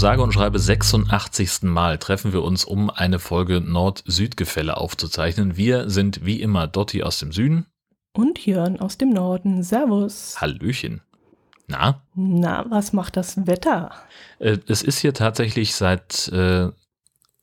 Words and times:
Sage 0.00 0.22
und 0.22 0.32
schreibe 0.32 0.58
86. 0.58 1.64
Mal 1.64 1.98
treffen 1.98 2.32
wir 2.32 2.42
uns, 2.42 2.64
um 2.64 2.88
eine 2.88 3.18
Folge 3.18 3.60
Nord-Süd-Gefälle 3.60 4.78
aufzuzeichnen. 4.78 5.58
Wir 5.58 5.90
sind 5.90 6.24
wie 6.24 6.40
immer 6.40 6.66
Dotti 6.66 7.02
aus 7.02 7.18
dem 7.18 7.32
Süden. 7.32 7.66
Und 8.14 8.46
Jörn 8.46 8.80
aus 8.80 8.96
dem 8.96 9.10
Norden. 9.10 9.62
Servus. 9.62 10.40
Hallöchen. 10.40 11.02
Na? 11.66 12.00
Na, 12.14 12.64
was 12.70 12.94
macht 12.94 13.18
das 13.18 13.46
Wetter? 13.46 13.90
Äh, 14.38 14.56
es 14.68 14.82
ist 14.82 15.00
hier 15.00 15.12
tatsächlich 15.12 15.74
seit 15.74 16.28
äh, 16.28 16.70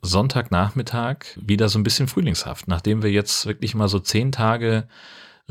Sonntagnachmittag 0.02 1.38
wieder 1.40 1.70
so 1.70 1.78
ein 1.78 1.84
bisschen 1.84 2.08
frühlingshaft. 2.08 2.68
Nachdem 2.68 3.04
wir 3.04 3.12
jetzt 3.12 3.46
wirklich 3.46 3.76
mal 3.76 3.88
so 3.88 4.00
zehn 4.00 4.32
Tage 4.32 4.88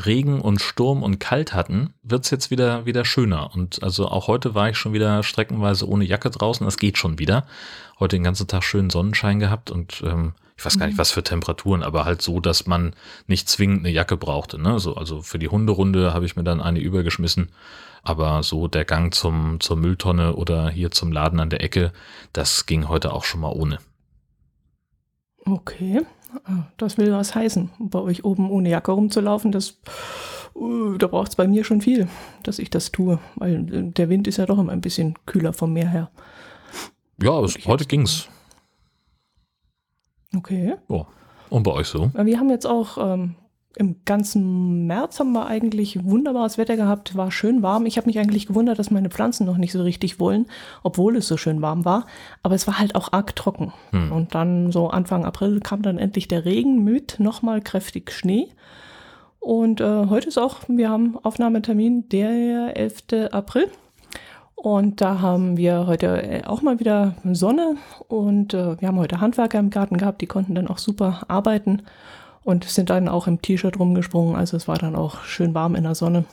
Regen 0.05 0.41
und 0.41 0.60
Sturm 0.60 1.02
und 1.02 1.18
kalt 1.18 1.55
hatten, 1.55 1.95
wird's 2.02 2.30
jetzt 2.30 2.50
wieder, 2.50 2.84
wieder 2.84 3.05
schöner. 3.05 3.55
Und 3.55 3.82
also 3.82 4.09
auch 4.09 4.27
heute 4.28 4.55
war 4.55 4.69
ich 4.69 4.77
schon 4.77 4.92
wieder 4.92 5.22
streckenweise 5.22 5.88
ohne 5.88 6.05
Jacke 6.05 6.30
draußen. 6.30 6.66
Das 6.66 6.77
geht 6.77 6.98
schon 6.98 7.19
wieder. 7.19 7.46
Heute 7.98 8.16
den 8.16 8.24
ganzen 8.24 8.46
Tag 8.46 8.62
schönen 8.62 8.91
Sonnenschein 8.91 9.41
gehabt 9.41 9.70
und 9.70 10.02
ähm, 10.05 10.34
ich 10.59 10.64
weiß 10.64 10.78
gar 10.78 10.86
nicht, 10.86 10.96
mhm. 10.96 11.00
was 11.00 11.12
für 11.12 11.22
Temperaturen, 11.22 11.82
aber 11.82 12.06
halt 12.06 12.22
so, 12.22 12.41
dass 12.41 12.66
man 12.66 12.95
nicht 13.27 13.48
zwingend 13.48 13.80
eine 13.80 13.91
Jacke 13.91 14.16
brauchte. 14.16 14.59
Ne? 14.60 14.78
So, 14.78 14.96
also 14.96 15.20
für 15.20 15.38
die 15.38 15.48
Hunderunde 15.48 16.14
habe 16.14 16.24
ich 16.24 16.34
mir 16.34 16.44
dann 16.44 16.62
eine 16.62 16.80
übergeschmissen. 16.80 17.50
Aber 18.03 18.42
so 18.42 18.69
der 18.69 18.84
Gang 18.84 19.12
zum, 19.12 19.60
zur 19.60 19.77
Mülltonne 19.77 20.34
oder 20.34 20.70
hier 20.70 20.91
zum 20.91 21.12
Laden 21.12 21.41
an 21.41 21.50
der 21.50 21.62
Ecke, 21.62 21.92
das 22.33 22.64
ging 22.64 22.88
heute 22.88 23.12
auch 23.12 23.25
schon 23.25 23.41
mal 23.41 23.53
ohne. 23.53 23.78
Okay. 25.44 26.03
Ah, 26.44 26.64
das 26.77 26.98
will 26.98 27.12
was 27.12 27.34
heißen. 27.34 27.70
Bei 27.78 28.00
euch 28.00 28.24
oben 28.24 28.50
ohne 28.50 28.70
Jacke 28.70 28.92
rumzulaufen, 28.92 29.52
das, 29.52 29.78
uh, 30.55 30.96
da 30.98 31.06
braucht 31.06 31.30
es 31.30 31.36
bei 31.36 31.48
mir 31.48 31.64
schon 31.64 31.80
viel, 31.80 32.08
dass 32.42 32.58
ich 32.58 32.70
das 32.70 32.92
tue. 32.92 33.19
Weil 33.36 33.72
äh, 33.72 33.91
der 33.91 34.08
Wind 34.08 34.27
ist 34.27 34.36
ja 34.36 34.47
doch 34.47 34.58
immer 34.58 34.72
ein 34.72 34.80
bisschen 34.80 35.14
kühler 35.27 35.52
vom 35.52 35.72
Meer 35.72 35.88
her. 35.88 36.10
Ja, 37.22 37.41
es, 37.41 37.56
heute 37.66 37.86
ging's. 37.86 38.28
Okay. 40.36 40.74
Ja. 40.88 41.06
Und 41.48 41.62
bei 41.62 41.72
euch 41.72 41.86
so? 41.86 42.10
Wir 42.14 42.38
haben 42.38 42.50
jetzt 42.50 42.66
auch 42.66 42.98
ähm, 42.98 43.36
im 43.78 43.96
ganzen 44.06 44.86
März 44.86 45.20
haben 45.20 45.32
wir 45.32 45.46
eigentlich 45.46 46.02
wunderbares 46.02 46.56
Wetter 46.56 46.77
gehabt, 46.77 47.14
war 47.14 47.30
schön 47.30 47.62
warm. 47.62 47.84
Ich 47.84 47.98
habe 47.98 48.06
mich 48.06 48.19
eigentlich 48.19 48.46
gewundert, 48.46 48.78
dass 48.78 48.91
meine 48.91 49.10
Pflanzen 49.10 49.44
noch 49.46 49.58
nicht 49.58 49.72
so 49.72 49.82
richtig 49.82 50.19
wollen, 50.19 50.46
obwohl 50.82 51.16
es 51.16 51.28
so 51.28 51.36
schön 51.36 51.60
warm 51.60 51.84
war. 51.84 52.06
Aber 52.42 52.54
es 52.54 52.66
war 52.66 52.78
halt 52.78 52.94
auch 52.94 53.12
arg 53.12 53.36
trocken. 53.36 53.74
Hm. 53.91 54.12
Und 54.12 54.34
dann 54.34 54.72
so 54.72 54.88
Anfang 54.88 55.27
April 55.27 55.60
kam 55.60 55.82
dann 55.82 55.98
endlich 55.98 56.27
der 56.27 56.47
Regen 56.47 56.84
mit 56.84 57.20
nochmal 57.20 57.60
kräftig 57.60 58.10
Schnee. 58.12 58.48
Und 59.41 59.82
äh, 59.82 60.06
heute 60.06 60.28
ist 60.28 60.38
auch, 60.38 60.60
wir 60.69 60.88
haben 60.88 61.19
Aufnahmetermin 61.22 62.08
der 62.08 62.78
11. 62.78 63.30
April. 63.30 63.69
Und 64.54 65.02
da 65.02 65.20
haben 65.20 65.58
wir 65.58 65.86
heute 65.86 66.22
äh, 66.22 66.44
auch 66.44 66.62
mal 66.62 66.80
wieder 66.80 67.14
Sonne 67.32 67.77
und 68.08 68.54
äh, 68.54 68.80
wir 68.80 68.88
haben 68.88 68.98
heute 68.98 69.20
Handwerker 69.20 69.58
im 69.58 69.69
Garten 69.69 69.98
gehabt, 69.98 70.22
die 70.22 70.27
konnten 70.27 70.54
dann 70.54 70.66
auch 70.66 70.78
super 70.78 71.24
arbeiten 71.28 71.82
und 72.47 72.62
sind 72.62 72.91
dann 72.91 73.08
auch 73.08 73.27
im 73.27 73.42
T-Shirt 73.42 73.77
rumgesprungen. 73.77 74.36
Also 74.36 74.56
es 74.56 74.69
war 74.69 74.78
dann 74.78 74.94
auch 74.94 75.25
schön 75.25 75.52
warm 75.52 75.75
in 75.75 75.83
der 75.83 75.97
Sonne. 75.97 76.25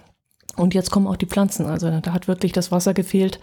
Und 0.56 0.76
jetzt 0.76 0.92
kommen 0.92 1.08
auch 1.08 1.16
die 1.16 1.26
Pflanzen. 1.26 1.66
Also 1.66 1.90
da 1.90 2.14
hat 2.14 2.28
wirklich 2.28 2.52
das 2.52 2.72
Wasser 2.72 2.94
gefehlt. 2.94 3.40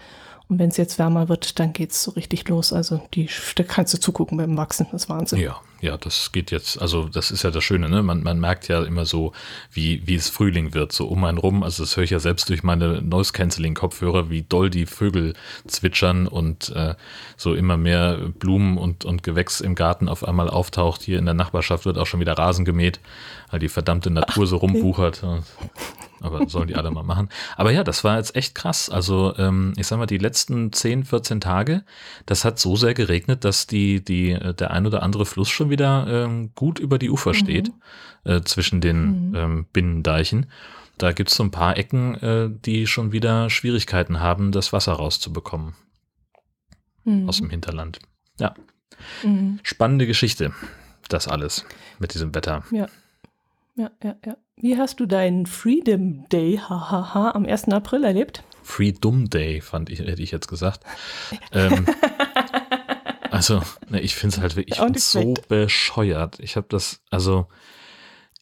Und 0.51 0.59
wenn 0.59 0.67
es 0.67 0.75
jetzt 0.75 0.99
wärmer 0.99 1.29
wird, 1.29 1.59
dann 1.59 1.71
geht 1.71 1.91
es 1.91 2.03
so 2.03 2.11
richtig 2.11 2.45
los. 2.49 2.73
Also 2.73 3.01
die, 3.13 3.29
da 3.55 3.63
kannst 3.63 3.93
du 3.93 3.97
zugucken 3.97 4.37
beim 4.37 4.57
Wachsen. 4.57 4.85
Das 4.91 5.03
ist 5.03 5.09
Wahnsinn. 5.09 5.39
Ja, 5.39 5.61
ja, 5.79 5.95
das 5.95 6.33
geht 6.33 6.51
jetzt, 6.51 6.81
also 6.81 7.07
das 7.07 7.31
ist 7.31 7.43
ja 7.43 7.51
das 7.51 7.63
Schöne, 7.63 7.87
ne? 7.87 8.03
Man, 8.03 8.21
man 8.21 8.37
merkt 8.37 8.67
ja 8.67 8.83
immer 8.83 9.05
so, 9.05 9.31
wie, 9.71 10.05
wie 10.05 10.15
es 10.15 10.29
Frühling 10.29 10.73
wird, 10.73 10.91
so 10.91 11.07
um 11.07 11.23
einen 11.23 11.37
rum. 11.37 11.63
Also 11.63 11.83
das 11.83 11.95
höre 11.95 12.03
ich 12.03 12.09
ja 12.09 12.19
selbst 12.19 12.49
durch 12.49 12.63
meine 12.63 13.01
Noise-Canceling-Kopfhörer, 13.01 14.29
wie 14.29 14.41
doll 14.41 14.69
die 14.69 14.87
Vögel 14.87 15.35
zwitschern 15.67 16.27
und 16.27 16.67
äh, 16.75 16.95
so 17.37 17.55
immer 17.55 17.77
mehr 17.77 18.17
Blumen 18.37 18.77
und, 18.77 19.05
und 19.05 19.23
Gewächs 19.23 19.61
im 19.61 19.73
Garten 19.73 20.09
auf 20.09 20.27
einmal 20.27 20.49
auftaucht. 20.49 21.01
Hier 21.01 21.17
in 21.17 21.23
der 21.23 21.33
Nachbarschaft 21.33 21.85
wird 21.85 21.97
auch 21.97 22.07
schon 22.07 22.19
wieder 22.19 22.37
Rasen 22.37 22.65
gemäht, 22.65 22.99
weil 23.51 23.61
die 23.61 23.69
verdammte 23.69 24.09
Natur 24.09 24.43
Ach, 24.43 24.49
so 24.49 24.57
rumwuchert. 24.57 25.23
Aber 26.21 26.47
sollen 26.47 26.67
die 26.67 26.75
alle 26.75 26.91
mal 26.91 27.03
machen. 27.03 27.29
Aber 27.57 27.71
ja, 27.71 27.83
das 27.83 28.03
war 28.03 28.17
jetzt 28.17 28.35
echt 28.35 28.53
krass. 28.53 28.89
Also 28.89 29.35
ähm, 29.37 29.73
ich 29.75 29.87
sag 29.87 29.97
mal, 29.97 30.05
die 30.05 30.19
letzten 30.19 30.71
10, 30.71 31.03
14 31.05 31.41
Tage, 31.41 31.83
das 32.27 32.45
hat 32.45 32.59
so 32.59 32.75
sehr 32.75 32.93
geregnet, 32.93 33.43
dass 33.43 33.65
die, 33.65 34.03
die, 34.03 34.37
der 34.57 34.71
ein 34.71 34.85
oder 34.85 35.01
andere 35.01 35.25
Fluss 35.25 35.49
schon 35.49 35.71
wieder 35.71 36.05
ähm, 36.07 36.51
gut 36.53 36.79
über 36.79 36.99
die 36.99 37.09
Ufer 37.09 37.31
mhm. 37.31 37.35
steht, 37.35 37.71
äh, 38.23 38.41
zwischen 38.41 38.81
den 38.81 39.29
mhm. 39.29 39.35
ähm, 39.35 39.65
Binnendeichen. 39.73 40.45
Da 40.97 41.11
gibt 41.11 41.31
es 41.31 41.35
so 41.35 41.43
ein 41.43 41.51
paar 41.51 41.77
Ecken, 41.77 42.15
äh, 42.15 42.49
die 42.51 42.85
schon 42.85 43.11
wieder 43.11 43.49
Schwierigkeiten 43.49 44.19
haben, 44.19 44.51
das 44.51 44.71
Wasser 44.71 44.93
rauszubekommen. 44.93 45.73
Mhm. 47.03 47.27
Aus 47.27 47.37
dem 47.37 47.49
Hinterland. 47.49 47.99
Ja. 48.39 48.53
Mhm. 49.23 49.59
Spannende 49.63 50.05
Geschichte, 50.05 50.53
das 51.09 51.27
alles 51.27 51.65
mit 51.97 52.13
diesem 52.13 52.35
Wetter. 52.35 52.63
Ja. 52.71 52.87
Ja, 53.75 53.91
ja, 54.03 54.15
ja. 54.25 54.37
Wie 54.57 54.77
hast 54.77 54.99
du 54.99 55.05
deinen 55.05 55.45
Freedom 55.45 56.27
Day 56.29 56.57
hahaha, 56.57 57.31
am 57.31 57.45
1. 57.45 57.69
April 57.69 58.03
erlebt? 58.03 58.43
Freedom 58.63 59.29
Day, 59.29 59.61
fand 59.61 59.89
ich, 59.89 59.99
hätte 59.99 60.21
ich 60.21 60.31
jetzt 60.31 60.47
gesagt. 60.47 60.83
ähm, 61.51 61.85
Also, 63.31 63.61
ne, 63.89 64.01
ich 64.01 64.13
finde 64.13 64.35
es 64.35 64.41
halt 64.41 64.55
wirklich 64.57 64.77
so 65.01 65.33
bescheuert. 65.47 66.39
Ich 66.41 66.57
habe 66.57 66.67
das, 66.69 67.01
also, 67.09 67.47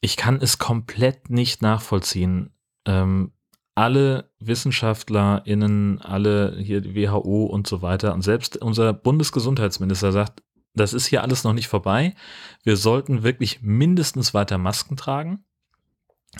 ich 0.02 0.18
kann 0.18 0.42
es 0.42 0.58
komplett 0.58 1.30
nicht 1.30 1.62
nachvollziehen. 1.62 2.50
Ähm, 2.86 3.32
alle 3.76 4.32
WissenschaftlerInnen, 4.40 6.02
alle 6.02 6.58
hier 6.58 6.82
die 6.82 6.96
WHO 6.96 7.46
und 7.46 7.68
so 7.68 7.84
weiter 7.84 8.14
und 8.16 8.24
selbst 8.24 8.58
unser 8.58 8.92
Bundesgesundheitsminister 8.92 10.12
sagt, 10.12 10.42
das 10.74 10.94
ist 10.94 11.08
hier 11.08 11.24
alles 11.24 11.44
noch 11.44 11.54
nicht 11.54 11.68
vorbei. 11.68 12.16
Wir 12.64 12.78
sollten 12.78 13.24
wirklich 13.24 13.62
mindestens 13.62 14.34
weiter 14.34 14.58
Masken 14.58 14.98
tragen. 14.98 15.44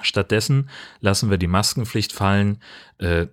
Stattdessen 0.04 0.70
lassen 1.00 1.32
wir 1.32 1.40
die 1.40 1.48
Maskenpflicht 1.48 2.14
fallen, 2.14 2.62
äh, 3.00 3.26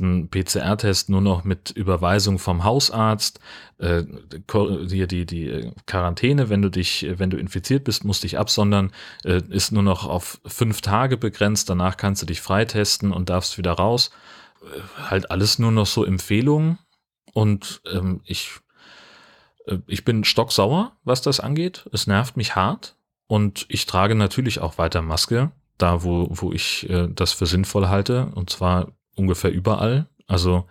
einen 0.00 0.28
PCR-Test 0.28 1.08
nur 1.08 1.20
noch 1.20 1.44
mit 1.44 1.70
Überweisung 1.70 2.40
vom 2.40 2.64
Hausarzt, 2.64 3.38
äh, 3.78 4.02
die, 4.02 5.06
die, 5.06 5.24
die 5.24 5.72
Quarantäne, 5.86 6.48
wenn 6.48 6.62
du 6.62 6.68
dich, 6.68 7.06
wenn 7.08 7.30
du 7.30 7.36
infiziert 7.36 7.84
bist, 7.84 8.04
musst 8.04 8.24
dich 8.24 8.38
absondern, 8.38 8.90
äh, 9.24 9.40
ist 9.50 9.70
nur 9.70 9.84
noch 9.84 10.04
auf 10.04 10.40
fünf 10.44 10.80
Tage 10.80 11.16
begrenzt, 11.16 11.70
danach 11.70 11.96
kannst 11.96 12.22
du 12.22 12.26
dich 12.26 12.40
freitesten 12.40 13.12
und 13.12 13.28
darfst 13.30 13.56
wieder 13.56 13.72
raus. 13.72 14.10
Äh, 14.62 14.80
halt 15.10 15.30
alles 15.30 15.60
nur 15.60 15.70
noch 15.70 15.86
so 15.86 16.04
Empfehlungen 16.04 16.78
und 17.34 17.82
ähm, 17.92 18.20
ich, 18.24 18.50
äh, 18.50 18.63
ich 19.86 20.04
bin 20.04 20.24
stocksauer, 20.24 20.92
was 21.04 21.22
das 21.22 21.40
angeht. 21.40 21.88
Es 21.92 22.06
nervt 22.06 22.36
mich 22.36 22.54
hart 22.54 22.96
und 23.26 23.66
ich 23.68 23.86
trage 23.86 24.14
natürlich 24.14 24.60
auch 24.60 24.78
weiter 24.78 25.02
Maske 25.02 25.52
da, 25.78 26.02
wo, 26.04 26.28
wo 26.30 26.52
ich 26.52 26.88
äh, 26.88 27.08
das 27.08 27.32
für 27.32 27.46
sinnvoll 27.46 27.88
halte, 27.88 28.26
und 28.34 28.50
zwar 28.50 28.92
ungefähr 29.16 29.52
überall. 29.52 30.06
Also 30.26 30.66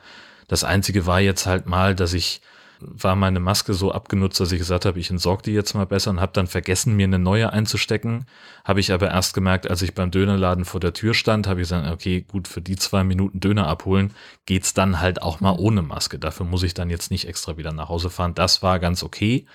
das 0.47 0.63
Einzige 0.63 1.05
war 1.05 1.19
jetzt 1.19 1.45
halt 1.45 1.65
mal, 1.65 1.95
dass 1.95 2.13
ich 2.13 2.41
war 2.87 3.15
meine 3.15 3.39
Maske 3.39 3.73
so 3.73 3.91
abgenutzt, 3.91 4.39
dass 4.39 4.51
ich 4.51 4.59
gesagt 4.59 4.85
habe, 4.85 4.99
ich 4.99 5.09
entsorge 5.09 5.43
die 5.43 5.51
jetzt 5.53 5.73
mal 5.73 5.85
besser 5.85 6.09
und 6.11 6.19
habe 6.19 6.33
dann 6.33 6.47
vergessen, 6.47 6.95
mir 6.95 7.05
eine 7.05 7.19
neue 7.19 7.51
einzustecken. 7.51 8.25
Habe 8.63 8.79
ich 8.79 8.91
aber 8.91 9.09
erst 9.09 9.33
gemerkt, 9.33 9.69
als 9.69 9.81
ich 9.81 9.93
beim 9.95 10.11
Dönerladen 10.11 10.65
vor 10.65 10.79
der 10.79 10.93
Tür 10.93 11.13
stand, 11.13 11.47
habe 11.47 11.61
ich 11.61 11.69
gesagt, 11.69 11.89
okay, 11.91 12.21
gut, 12.21 12.47
für 12.47 12.61
die 12.61 12.75
zwei 12.75 13.03
Minuten 13.03 13.39
Döner 13.39 13.67
abholen 13.67 14.13
geht's 14.45 14.73
dann 14.73 14.99
halt 14.99 15.21
auch 15.21 15.39
mal 15.39 15.55
ohne 15.57 15.81
Maske. 15.81 16.19
Dafür 16.19 16.45
muss 16.45 16.63
ich 16.63 16.73
dann 16.73 16.89
jetzt 16.89 17.11
nicht 17.11 17.27
extra 17.27 17.57
wieder 17.57 17.71
nach 17.71 17.89
Hause 17.89 18.09
fahren. 18.09 18.35
Das 18.35 18.61
war 18.61 18.79
ganz 18.79 19.03
okay. 19.03 19.45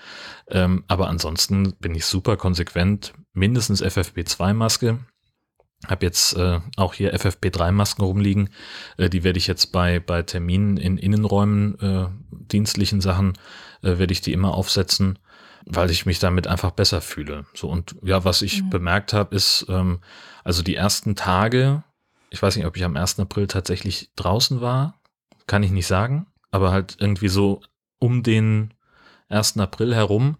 Ähm, 0.47 0.83
aber 0.87 1.07
ansonsten 1.07 1.73
bin 1.79 1.95
ich 1.95 2.05
super 2.05 2.37
konsequent. 2.37 3.13
Mindestens 3.33 3.83
FFP2-Maske 3.83 4.99
habe 5.87 6.05
jetzt 6.05 6.35
äh, 6.35 6.59
auch 6.75 6.93
hier 6.93 7.15
FFP3-Masken 7.15 8.03
rumliegen. 8.03 8.49
Äh, 8.97 9.09
die 9.09 9.23
werde 9.23 9.37
ich 9.37 9.47
jetzt 9.47 9.71
bei, 9.71 9.99
bei 9.99 10.23
Terminen 10.23 10.77
in 10.77 10.97
Innenräumen, 10.97 11.79
äh, 11.79 12.07
dienstlichen 12.31 13.01
Sachen, 13.01 13.33
äh, 13.81 13.97
werde 13.97 14.11
ich 14.11 14.21
die 14.21 14.33
immer 14.33 14.53
aufsetzen, 14.53 15.19
weil 15.65 15.89
ich 15.89 16.05
mich 16.05 16.19
damit 16.19 16.47
einfach 16.47 16.71
besser 16.71 17.01
fühle. 17.01 17.45
So 17.53 17.69
und 17.69 17.95
ja, 18.03 18.25
was 18.25 18.41
ich 18.41 18.63
mhm. 18.63 18.69
bemerkt 18.69 19.13
habe, 19.13 19.35
ist, 19.35 19.65
ähm, 19.69 19.99
also 20.43 20.63
die 20.63 20.75
ersten 20.75 21.15
Tage, 21.15 21.83
ich 22.29 22.41
weiß 22.41 22.57
nicht, 22.57 22.65
ob 22.65 22.75
ich 22.75 22.83
am 22.83 22.97
1. 22.97 23.19
April 23.19 23.47
tatsächlich 23.47 24.11
draußen 24.15 24.61
war, 24.61 24.99
kann 25.47 25.63
ich 25.63 25.71
nicht 25.71 25.87
sagen, 25.87 26.27
aber 26.51 26.71
halt 26.71 26.97
irgendwie 26.99 27.29
so 27.29 27.61
um 27.99 28.21
den 28.21 28.73
1. 29.29 29.57
April 29.57 29.95
herum 29.95 30.37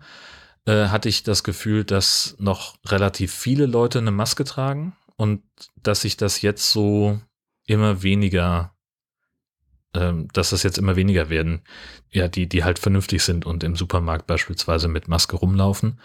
äh, 0.66 0.88
hatte 0.88 1.08
ich 1.08 1.24
das 1.24 1.44
Gefühl, 1.44 1.86
dass 1.86 2.36
noch 2.40 2.76
relativ 2.86 3.34
viele 3.34 3.66
Leute 3.66 4.00
eine 4.00 4.12
Maske 4.12 4.44
tragen 4.44 4.94
und 5.20 5.44
dass 5.76 6.02
sich 6.02 6.16
das 6.16 6.42
jetzt 6.42 6.72
so 6.72 7.20
immer 7.66 8.04
weniger, 8.04 8.74
ähm, 9.94 10.30
dass 10.32 10.52
das 10.52 10.64
jetzt 10.64 10.78
immer 10.78 10.96
weniger 10.96 11.30
werden, 11.30 11.64
ja, 12.10 12.30
die, 12.30 12.48
die 12.48 12.64
halt 12.64 12.80
vernünftig 12.80 13.22
sind 13.24 13.46
und 13.46 13.66
im 13.66 13.76
Supermarkt 13.76 14.28
beispielsweise 14.28 14.88
mit 14.88 15.10
Maske 15.10 15.36
rumlaufen. 15.36 16.00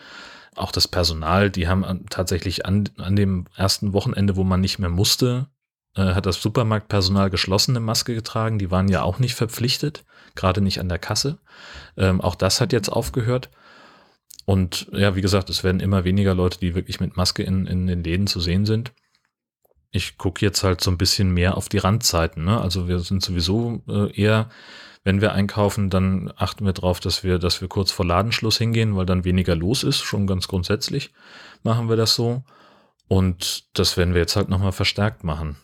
Auch 0.56 0.72
das 0.72 0.88
Personal, 0.88 1.48
die 1.48 1.68
haben 1.68 2.06
tatsächlich 2.10 2.66
an, 2.66 2.90
an 2.96 3.14
dem 3.14 3.46
ersten 3.54 3.92
Wochenende, 3.92 4.34
wo 4.34 4.42
man 4.42 4.60
nicht 4.60 4.80
mehr 4.80 4.90
musste, 4.90 5.46
äh, 5.94 6.14
hat 6.14 6.26
das 6.26 6.42
Supermarktpersonal 6.42 7.30
geschlossene 7.30 7.78
Maske 7.78 8.16
getragen. 8.16 8.58
Die 8.58 8.72
waren 8.72 8.88
ja 8.88 9.02
auch 9.02 9.20
nicht 9.20 9.36
verpflichtet, 9.36 10.04
gerade 10.34 10.60
nicht 10.60 10.80
an 10.80 10.88
der 10.88 10.98
Kasse. 10.98 11.38
Ähm, 11.96 12.20
auch 12.20 12.34
das 12.34 12.60
hat 12.60 12.72
jetzt 12.72 12.88
aufgehört. 12.88 13.48
Und 14.44 14.88
ja, 14.90 15.14
wie 15.14 15.22
gesagt, 15.22 15.50
es 15.50 15.62
werden 15.62 15.78
immer 15.78 16.02
weniger 16.02 16.34
Leute, 16.34 16.58
die 16.58 16.74
wirklich 16.74 16.98
mit 16.98 17.16
Maske 17.16 17.44
in, 17.44 17.68
in 17.68 17.86
den 17.86 18.02
Läden 18.02 18.26
zu 18.26 18.40
sehen 18.40 18.66
sind. 18.66 18.92
Ich 19.96 20.18
gucke 20.18 20.44
jetzt 20.44 20.64
halt 20.64 20.80
so 20.80 20.90
ein 20.90 20.98
bisschen 20.98 21.32
mehr 21.32 21.56
auf 21.56 21.68
die 21.68 21.78
Randzeiten. 21.78 22.44
Ne? 22.44 22.60
Also 22.60 22.88
wir 22.88 22.98
sind 22.98 23.22
sowieso 23.22 23.80
äh, 23.88 24.12
eher, 24.12 24.48
wenn 25.04 25.20
wir 25.20 25.32
einkaufen, 25.32 25.88
dann 25.88 26.32
achten 26.36 26.64
wir 26.66 26.72
darauf, 26.72 26.98
dass 26.98 27.22
wir, 27.22 27.38
dass 27.38 27.60
wir 27.60 27.68
kurz 27.68 27.92
vor 27.92 28.04
Ladenschluss 28.04 28.58
hingehen, 28.58 28.96
weil 28.96 29.06
dann 29.06 29.24
weniger 29.24 29.54
los 29.54 29.84
ist. 29.84 30.02
Schon 30.02 30.26
ganz 30.26 30.48
grundsätzlich 30.48 31.12
machen 31.62 31.88
wir 31.88 31.96
das 31.96 32.16
so. 32.16 32.42
Und 33.06 33.64
das 33.78 33.96
werden 33.96 34.14
wir 34.14 34.20
jetzt 34.20 34.34
halt 34.34 34.48
nochmal 34.48 34.72
verstärkt 34.72 35.22
machen. 35.22 35.56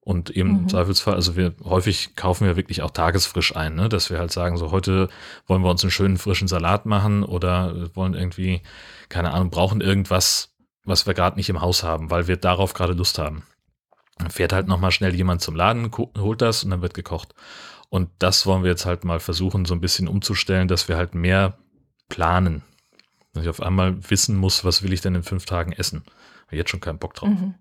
Und 0.00 0.30
eben 0.30 0.50
mhm. 0.50 0.58
im 0.58 0.68
Zweifelsfall, 0.68 1.14
also 1.14 1.34
wir 1.34 1.54
häufig 1.64 2.14
kaufen 2.14 2.46
wir 2.46 2.56
wirklich 2.56 2.82
auch 2.82 2.90
tagesfrisch 2.90 3.56
ein, 3.56 3.74
ne? 3.74 3.88
dass 3.88 4.10
wir 4.10 4.18
halt 4.18 4.32
sagen, 4.32 4.56
so 4.58 4.70
heute 4.70 5.08
wollen 5.46 5.62
wir 5.62 5.70
uns 5.70 5.82
einen 5.82 5.90
schönen 5.90 6.18
frischen 6.18 6.46
Salat 6.46 6.86
machen 6.86 7.24
oder 7.24 7.94
wollen 7.96 8.14
irgendwie, 8.14 8.60
keine 9.08 9.32
Ahnung, 9.32 9.50
brauchen 9.50 9.80
irgendwas, 9.80 10.55
was 10.86 11.06
wir 11.06 11.14
gerade 11.14 11.36
nicht 11.36 11.48
im 11.48 11.60
Haus 11.60 11.82
haben, 11.82 12.10
weil 12.10 12.28
wir 12.28 12.36
darauf 12.36 12.72
gerade 12.72 12.94
Lust 12.94 13.18
haben. 13.18 13.42
Dann 14.18 14.30
fährt 14.30 14.52
halt 14.52 14.66
nochmal 14.66 14.92
schnell 14.92 15.14
jemand 15.14 15.42
zum 15.42 15.54
Laden, 15.54 15.90
holt 15.92 16.40
das 16.40 16.64
und 16.64 16.70
dann 16.70 16.80
wird 16.80 16.94
gekocht. 16.94 17.34
Und 17.90 18.10
das 18.18 18.46
wollen 18.46 18.62
wir 18.62 18.70
jetzt 18.70 18.86
halt 18.86 19.04
mal 19.04 19.20
versuchen, 19.20 19.64
so 19.64 19.74
ein 19.74 19.80
bisschen 19.80 20.08
umzustellen, 20.08 20.68
dass 20.68 20.88
wir 20.88 20.96
halt 20.96 21.14
mehr 21.14 21.58
planen. 22.08 22.62
Dass 23.32 23.44
ich 23.44 23.50
auf 23.50 23.60
einmal 23.60 24.10
wissen 24.10 24.36
muss, 24.36 24.64
was 24.64 24.82
will 24.82 24.92
ich 24.92 25.02
denn 25.02 25.14
in 25.14 25.22
fünf 25.22 25.44
Tagen 25.44 25.72
essen. 25.72 26.04
Habe 26.46 26.56
jetzt 26.56 26.70
schon 26.70 26.80
keinen 26.80 26.98
Bock 26.98 27.14
drauf. 27.14 27.28
Mhm. 27.28 27.54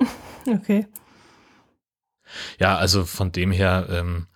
Okay. 0.46 0.86
Ja, 2.58 2.78
also 2.78 3.04
von 3.04 3.32
dem 3.32 3.50
her, 3.50 3.86
ähm, 3.90 4.28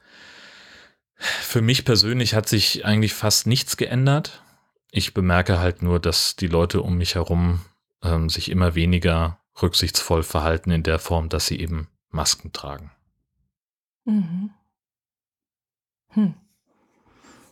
für 1.17 1.62
mich 1.62 1.85
persönlich 1.87 2.35
hat 2.35 2.49
sich 2.49 2.85
eigentlich 2.85 3.15
fast 3.15 3.47
nichts 3.47 3.79
geändert. 3.79 4.43
Ich 4.91 5.15
bemerke 5.15 5.59
halt 5.59 5.83
nur, 5.83 6.00
dass 6.00 6.37
die 6.37 6.49
Leute 6.49 6.83
um 6.83 6.99
mich 6.99 7.15
herum 7.15 7.61
ähm, 8.02 8.28
sich 8.28 8.50
immer 8.50 8.75
weniger 8.75 9.38
rücksichtsvoll 9.60 10.22
verhalten 10.22 10.70
in 10.70 10.82
der 10.82 10.99
Form, 10.99 11.28
dass 11.28 11.46
sie 11.46 11.60
eben 11.60 11.88
Masken 12.10 12.52
tragen. 12.52 12.90
Mhm. 14.04 14.50
Hm. 16.08 16.34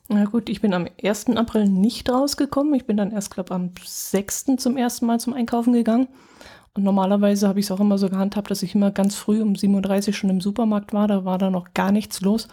Na 0.09 0.25
gut, 0.25 0.49
ich 0.49 0.61
bin 0.61 0.75
am 0.75 0.87
1. 1.03 1.29
April 1.37 1.67
nicht 1.69 2.11
rausgekommen. 2.11 2.75
Ich 2.75 2.85
bin 2.85 2.97
dann 2.97 3.13
erst, 3.13 3.33
glaube 3.33 3.49
ich, 3.51 3.55
am 3.55 3.71
6. 3.83 4.57
zum 4.57 4.77
ersten 4.77 5.07
Mal 5.07 5.21
zum 5.21 5.35
Einkaufen 5.35 5.73
gegangen. 5.73 6.09
Und 6.75 6.83
normalerweise 6.83 7.49
habe 7.49 7.61
ich 7.61 7.67
es 7.67 7.71
auch 7.71 7.81
immer 7.81 7.99
so 7.99 8.09
gehandhabt, 8.09 8.51
dass 8.51 8.63
ich 8.63 8.75
immer 8.75 8.91
ganz 8.91 9.15
früh 9.15 9.41
um 9.41 9.55
7.30 9.55 10.09
Uhr 10.09 10.15
schon 10.15 10.31
im 10.31 10.41
Supermarkt 10.41 10.93
war. 10.93 11.07
Da 11.07 11.25
war 11.25 11.39
da 11.39 11.51
noch 11.51 11.75
gar 11.75 11.93
nichts 11.93 12.21
los 12.21 12.49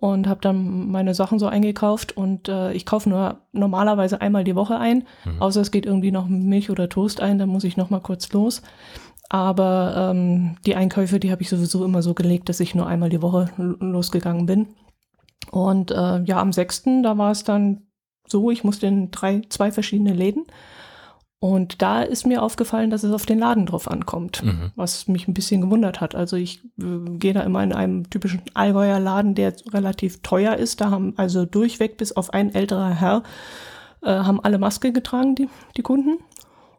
und 0.00 0.28
habe 0.28 0.40
dann 0.40 0.90
meine 0.90 1.14
Sachen 1.14 1.38
so 1.38 1.46
eingekauft. 1.46 2.16
Und 2.16 2.48
äh, 2.48 2.72
ich 2.72 2.86
kaufe 2.86 3.08
nur 3.08 3.38
normalerweise 3.52 4.20
einmal 4.20 4.44
die 4.44 4.56
Woche 4.56 4.78
ein, 4.78 5.04
mhm. 5.24 5.40
außer 5.40 5.60
es 5.60 5.70
geht 5.70 5.86
irgendwie 5.86 6.12
noch 6.12 6.28
Milch 6.28 6.70
oder 6.70 6.88
Toast 6.88 7.20
ein, 7.20 7.38
dann 7.38 7.48
muss 7.48 7.64
ich 7.64 7.76
noch 7.76 7.90
mal 7.90 8.00
kurz 8.00 8.32
los. 8.32 8.62
Aber 9.28 10.10
ähm, 10.10 10.56
die 10.64 10.74
Einkäufe, 10.74 11.20
die 11.20 11.30
habe 11.30 11.42
ich 11.42 11.50
sowieso 11.50 11.84
immer 11.84 12.02
so 12.02 12.14
gelegt, 12.14 12.48
dass 12.48 12.60
ich 12.60 12.74
nur 12.74 12.86
einmal 12.86 13.10
die 13.10 13.20
Woche 13.20 13.50
losgegangen 13.56 14.46
bin. 14.46 14.68
Und 15.50 15.90
äh, 15.90 16.22
ja, 16.22 16.40
am 16.40 16.52
6. 16.52 16.84
da 17.02 17.18
war 17.18 17.30
es 17.30 17.44
dann 17.44 17.82
so, 18.26 18.50
ich 18.50 18.64
musste 18.64 18.86
in 18.86 19.10
drei, 19.10 19.42
zwei 19.48 19.70
verschiedene 19.72 20.12
Läden. 20.12 20.44
Und 21.40 21.82
da 21.82 22.02
ist 22.02 22.26
mir 22.26 22.42
aufgefallen, 22.42 22.90
dass 22.90 23.04
es 23.04 23.12
auf 23.12 23.24
den 23.24 23.38
Laden 23.38 23.66
drauf 23.66 23.88
ankommt, 23.88 24.42
mhm. 24.42 24.72
was 24.74 25.06
mich 25.06 25.28
ein 25.28 25.34
bisschen 25.34 25.60
gewundert 25.60 26.00
hat. 26.00 26.16
Also 26.16 26.36
ich 26.36 26.64
äh, 26.80 27.10
gehe 27.10 27.32
da 27.32 27.42
immer 27.42 27.62
in 27.62 27.72
einem 27.72 28.10
typischen 28.10 28.42
Allgäuer 28.54 28.98
Laden, 28.98 29.36
der 29.36 29.54
relativ 29.72 30.20
teuer 30.22 30.56
ist. 30.56 30.80
Da 30.80 30.90
haben 30.90 31.14
also 31.16 31.44
durchweg 31.44 31.96
bis 31.96 32.10
auf 32.10 32.34
ein 32.34 32.52
älterer 32.52 32.90
Herr, 32.90 33.22
äh, 34.02 34.10
haben 34.10 34.42
alle 34.42 34.58
Maske 34.58 34.92
getragen, 34.92 35.36
die, 35.36 35.48
die 35.76 35.82
Kunden. 35.82 36.18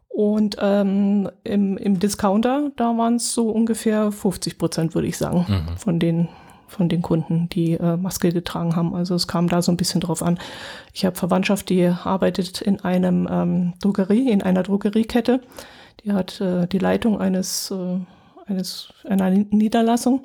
Und 0.08 0.56
ähm, 0.60 1.30
im, 1.44 1.78
im 1.78 1.98
Discounter, 1.98 2.70
da 2.76 2.96
waren 2.98 3.14
es 3.14 3.32
so 3.32 3.48
ungefähr 3.48 4.12
50 4.12 4.58
Prozent, 4.58 4.94
würde 4.94 5.08
ich 5.08 5.16
sagen, 5.16 5.46
mhm. 5.48 5.76
von 5.78 5.98
den 5.98 6.28
von 6.70 6.88
den 6.88 7.02
Kunden, 7.02 7.48
die 7.50 7.72
äh, 7.72 7.96
Maske 7.96 8.30
getragen 8.30 8.76
haben. 8.76 8.94
Also 8.94 9.14
es 9.14 9.26
kam 9.26 9.48
da 9.48 9.60
so 9.60 9.72
ein 9.72 9.76
bisschen 9.76 10.00
drauf 10.00 10.22
an. 10.22 10.38
Ich 10.94 11.04
habe 11.04 11.16
Verwandtschaft, 11.16 11.68
die 11.68 11.86
arbeitet 11.86 12.62
in 12.62 12.80
einem 12.80 13.28
ähm, 13.30 13.72
Drogerie, 13.80 14.30
in 14.30 14.42
einer 14.42 14.62
Drogeriekette. 14.62 15.40
Die 16.04 16.12
hat 16.12 16.40
äh, 16.40 16.66
die 16.66 16.78
Leitung 16.78 17.20
eines, 17.20 17.70
äh, 17.70 17.98
eines 18.50 18.92
einer 19.04 19.30
Niederlassung. 19.30 20.24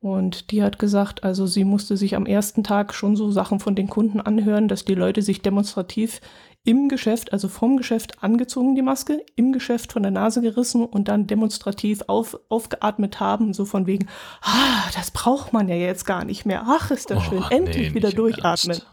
Und 0.00 0.50
die 0.50 0.64
hat 0.64 0.80
gesagt, 0.80 1.22
also 1.22 1.46
sie 1.46 1.62
musste 1.62 1.96
sich 1.96 2.16
am 2.16 2.26
ersten 2.26 2.64
Tag 2.64 2.92
schon 2.92 3.14
so 3.14 3.30
Sachen 3.30 3.60
von 3.60 3.76
den 3.76 3.88
Kunden 3.88 4.20
anhören, 4.20 4.66
dass 4.66 4.84
die 4.84 4.96
Leute 4.96 5.22
sich 5.22 5.42
demonstrativ 5.42 6.20
im 6.64 6.88
Geschäft, 6.88 7.32
also 7.32 7.48
vom 7.48 7.76
Geschäft 7.76 8.22
angezogen, 8.22 8.74
die 8.74 8.82
Maske, 8.82 9.24
im 9.34 9.52
Geschäft 9.52 9.92
von 9.92 10.02
der 10.02 10.12
Nase 10.12 10.40
gerissen 10.40 10.84
und 10.84 11.08
dann 11.08 11.26
demonstrativ 11.26 12.02
auf, 12.06 12.38
aufgeatmet 12.48 13.18
haben, 13.18 13.52
so 13.52 13.64
von 13.64 13.86
wegen, 13.86 14.08
ah, 14.42 14.88
das 14.94 15.10
braucht 15.10 15.52
man 15.52 15.68
ja 15.68 15.74
jetzt 15.74 16.04
gar 16.04 16.24
nicht 16.24 16.46
mehr. 16.46 16.64
Ach, 16.66 16.90
ist 16.90 17.10
das 17.10 17.18
oh, 17.18 17.30
schön, 17.30 17.44
endlich 17.50 17.88
nee, 17.88 17.94
wieder 17.94 18.12
durchatmen. 18.12 18.78
Doch. 18.78 18.86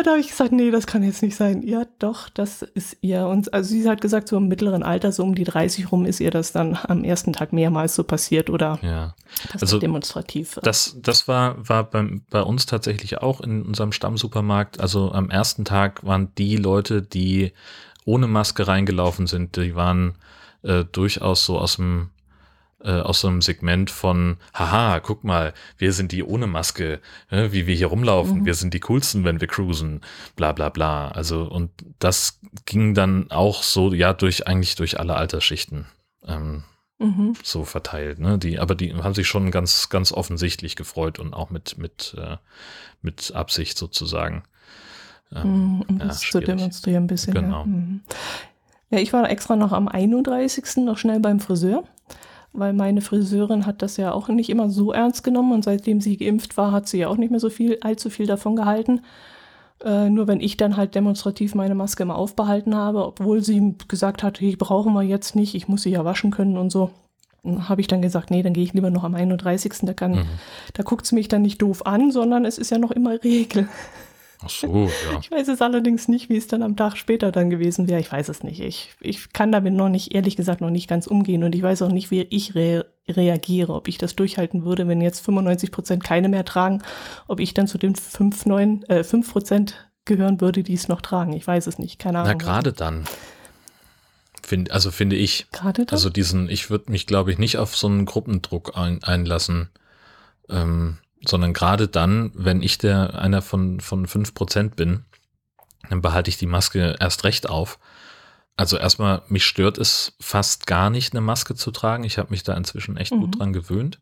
Und 0.00 0.06
da 0.06 0.12
habe 0.12 0.20
ich 0.22 0.28
gesagt, 0.28 0.52
nee, 0.52 0.70
das 0.70 0.86
kann 0.86 1.02
jetzt 1.02 1.22
nicht 1.22 1.36
sein. 1.36 1.62
Ja, 1.62 1.82
doch, 1.98 2.30
das 2.30 2.62
ist 2.62 2.96
ihr. 3.02 3.26
Und 3.26 3.52
also 3.52 3.68
sie 3.68 3.86
hat 3.86 4.00
gesagt, 4.00 4.28
so 4.28 4.38
im 4.38 4.48
mittleren 4.48 4.82
Alter, 4.82 5.12
so 5.12 5.22
um 5.22 5.34
die 5.34 5.44
30 5.44 5.92
rum, 5.92 6.06
ist 6.06 6.20
ihr 6.20 6.30
das 6.30 6.52
dann 6.52 6.78
am 6.84 7.04
ersten 7.04 7.34
Tag 7.34 7.52
mehrmals 7.52 7.96
so 7.96 8.02
passiert 8.02 8.48
oder 8.48 8.78
ja. 8.80 9.14
also 9.60 9.78
demonstrativ. 9.78 10.58
Das, 10.62 10.96
das 11.02 11.28
war, 11.28 11.68
war 11.68 11.84
bei, 11.84 12.18
bei 12.30 12.40
uns 12.40 12.64
tatsächlich 12.64 13.18
auch 13.18 13.42
in 13.42 13.60
unserem 13.60 13.92
Stammsupermarkt. 13.92 14.80
Also 14.80 15.12
am 15.12 15.28
ersten 15.28 15.66
Tag 15.66 16.02
waren 16.02 16.34
die 16.38 16.56
Leute, 16.56 17.02
die 17.02 17.52
ohne 18.06 18.26
Maske 18.26 18.66
reingelaufen 18.66 19.26
sind, 19.26 19.56
die 19.56 19.74
waren 19.74 20.14
äh, 20.62 20.86
durchaus 20.90 21.44
so 21.44 21.58
aus 21.58 21.76
dem 21.76 22.08
äh, 22.82 23.00
aus 23.00 23.20
so 23.20 23.28
einem 23.28 23.42
Segment 23.42 23.90
von, 23.90 24.38
haha, 24.54 25.00
guck 25.00 25.24
mal, 25.24 25.52
wir 25.78 25.92
sind 25.92 26.12
die 26.12 26.22
ohne 26.22 26.46
Maske, 26.46 27.00
äh, 27.30 27.52
wie 27.52 27.66
wir 27.66 27.74
hier 27.74 27.88
rumlaufen, 27.88 28.40
mhm. 28.40 28.46
wir 28.46 28.54
sind 28.54 28.74
die 28.74 28.80
coolsten, 28.80 29.24
wenn 29.24 29.40
wir 29.40 29.48
cruisen, 29.48 30.00
bla 30.36 30.52
bla 30.52 30.68
bla. 30.68 31.08
Also, 31.08 31.42
und 31.44 31.70
das 31.98 32.40
ging 32.64 32.94
dann 32.94 33.30
auch 33.30 33.62
so, 33.62 33.92
ja, 33.92 34.12
durch, 34.12 34.46
eigentlich 34.46 34.76
durch 34.76 34.98
alle 34.98 35.14
Altersschichten. 35.14 35.86
Ähm, 36.26 36.64
mhm. 36.98 37.34
so 37.42 37.64
verteilt, 37.64 38.18
ne? 38.18 38.38
Die, 38.38 38.58
aber 38.58 38.74
die 38.74 38.94
haben 38.94 39.14
sich 39.14 39.28
schon 39.28 39.50
ganz, 39.50 39.88
ganz 39.88 40.12
offensichtlich 40.12 40.76
gefreut 40.76 41.18
und 41.18 41.34
auch 41.34 41.50
mit, 41.50 41.78
mit, 41.78 42.14
äh, 42.18 42.36
mit 43.02 43.32
Absicht 43.34 43.78
sozusagen. 43.78 44.44
Ähm, 45.34 45.76
mhm, 45.76 45.82
um 45.82 45.98
ja, 45.98 46.06
das 46.06 46.24
schwierig. 46.24 46.46
zu 46.46 46.52
demonstrieren 46.52 47.04
ein 47.04 47.06
bisschen. 47.06 47.34
Genau. 47.34 47.60
Ja. 47.60 47.64
Mhm. 47.64 48.00
ja, 48.90 48.98
ich 48.98 49.12
war 49.12 49.28
extra 49.28 49.56
noch 49.56 49.72
am 49.72 49.88
31. 49.88 50.84
noch 50.84 50.98
schnell 50.98 51.20
beim 51.20 51.40
Friseur 51.40 51.84
weil 52.52 52.72
meine 52.72 53.00
Friseurin 53.00 53.66
hat 53.66 53.82
das 53.82 53.96
ja 53.96 54.12
auch 54.12 54.28
nicht 54.28 54.50
immer 54.50 54.70
so 54.70 54.92
ernst 54.92 55.22
genommen 55.22 55.52
und 55.52 55.64
seitdem 55.64 56.00
sie 56.00 56.16
geimpft 56.16 56.56
war, 56.56 56.72
hat 56.72 56.88
sie 56.88 56.98
ja 56.98 57.08
auch 57.08 57.16
nicht 57.16 57.30
mehr 57.30 57.40
so 57.40 57.50
viel, 57.50 57.78
allzu 57.80 58.10
viel 58.10 58.26
davon 58.26 58.56
gehalten. 58.56 59.02
Äh, 59.84 60.10
nur 60.10 60.26
wenn 60.26 60.40
ich 60.40 60.56
dann 60.56 60.76
halt 60.76 60.94
demonstrativ 60.94 61.54
meine 61.54 61.74
Maske 61.74 62.02
immer 62.02 62.16
aufbehalten 62.16 62.74
habe, 62.74 63.06
obwohl 63.06 63.42
sie 63.42 63.74
gesagt 63.88 64.22
hat, 64.22 64.40
hey, 64.40 64.56
brauchen 64.56 64.92
wir 64.92 65.02
jetzt 65.02 65.36
nicht, 65.36 65.54
ich 65.54 65.68
muss 65.68 65.82
sie 65.82 65.90
ja 65.90 66.04
waschen 66.04 66.30
können 66.30 66.58
und 66.58 66.70
so, 66.70 66.90
habe 67.44 67.80
ich 67.80 67.86
dann 67.86 68.02
gesagt, 68.02 68.30
nee, 68.30 68.42
dann 68.42 68.52
gehe 68.52 68.64
ich 68.64 68.74
lieber 68.74 68.90
noch 68.90 69.04
am 69.04 69.14
31. 69.14 69.72
Da, 69.82 69.94
kann, 69.94 70.12
mhm. 70.12 70.26
da 70.74 70.82
guckt 70.82 71.06
sie 71.06 71.14
mich 71.14 71.28
dann 71.28 71.42
nicht 71.42 71.62
doof 71.62 71.86
an, 71.86 72.10
sondern 72.10 72.44
es 72.44 72.58
ist 72.58 72.70
ja 72.70 72.78
noch 72.78 72.90
immer 72.90 73.22
Regel. 73.22 73.68
Ach 74.42 74.48
so, 74.48 74.90
ja. 75.12 75.18
Ich 75.20 75.30
weiß 75.30 75.48
es 75.48 75.60
allerdings 75.60 76.08
nicht, 76.08 76.30
wie 76.30 76.36
es 76.36 76.46
dann 76.46 76.62
am 76.62 76.76
Tag 76.76 76.96
später 76.96 77.30
dann 77.30 77.50
gewesen 77.50 77.88
wäre. 77.88 78.00
Ich 78.00 78.10
weiß 78.10 78.28
es 78.30 78.42
nicht. 78.42 78.60
Ich, 78.60 78.94
ich 79.00 79.32
kann 79.32 79.52
damit 79.52 79.74
noch 79.74 79.90
nicht, 79.90 80.14
ehrlich 80.14 80.36
gesagt, 80.36 80.60
noch 80.60 80.70
nicht 80.70 80.88
ganz 80.88 81.06
umgehen 81.06 81.44
und 81.44 81.54
ich 81.54 81.62
weiß 81.62 81.82
auch 81.82 81.92
nicht, 81.92 82.10
wie 82.10 82.22
ich 82.22 82.54
re 82.54 82.86
reagiere, 83.08 83.74
ob 83.74 83.88
ich 83.88 83.98
das 83.98 84.14
durchhalten 84.14 84.64
würde, 84.64 84.86
wenn 84.86 85.00
jetzt 85.00 85.20
95 85.20 85.72
Prozent 85.72 86.04
keine 86.04 86.28
mehr 86.28 86.44
tragen, 86.44 86.80
ob 87.26 87.40
ich 87.40 87.54
dann 87.54 87.66
zu 87.66 87.76
den 87.76 87.96
5, 87.96 88.46
9, 88.46 88.82
äh, 88.84 89.02
5 89.02 89.32
Prozent 89.32 89.90
gehören 90.04 90.40
würde, 90.40 90.62
die 90.62 90.74
es 90.74 90.86
noch 90.86 91.00
tragen. 91.00 91.32
Ich 91.32 91.46
weiß 91.46 91.66
es 91.66 91.78
nicht, 91.78 91.98
keine 91.98 92.20
Ahnung. 92.20 92.34
Na, 92.38 92.44
gerade 92.44 92.72
dann. 92.72 93.04
Find, 94.42 94.70
also 94.70 94.90
finde 94.90 95.16
ich. 95.16 95.48
Gerade 95.50 95.84
dann? 95.84 95.94
Also 95.94 96.08
diesen, 96.08 96.48
ich 96.48 96.70
würde 96.70 96.92
mich, 96.92 97.06
glaube 97.06 97.32
ich, 97.32 97.38
nicht 97.38 97.58
auf 97.58 97.76
so 97.76 97.88
einen 97.88 98.06
Gruppendruck 98.06 98.76
ein, 98.76 99.02
einlassen. 99.02 99.70
Ähm, 100.48 100.98
sondern 101.24 101.52
gerade 101.52 101.88
dann, 101.88 102.30
wenn 102.34 102.62
ich 102.62 102.78
der 102.78 103.18
einer 103.18 103.42
von, 103.42 103.80
von 103.80 104.06
fünf 104.06 104.34
Prozent 104.34 104.76
bin, 104.76 105.04
dann 105.88 106.02
behalte 106.02 106.30
ich 106.30 106.38
die 106.38 106.46
Maske 106.46 106.96
erst 106.98 107.24
recht 107.24 107.48
auf. 107.48 107.78
Also 108.56 108.76
erstmal, 108.76 109.22
mich 109.28 109.44
stört 109.44 109.78
es 109.78 110.16
fast 110.20 110.66
gar 110.66 110.90
nicht, 110.90 111.12
eine 111.12 111.20
Maske 111.20 111.54
zu 111.54 111.70
tragen. 111.70 112.04
Ich 112.04 112.18
habe 112.18 112.30
mich 112.30 112.42
da 112.42 112.54
inzwischen 112.54 112.96
echt 112.96 113.12
mhm. 113.12 113.20
gut 113.20 113.38
dran 113.38 113.52
gewöhnt. 113.52 114.00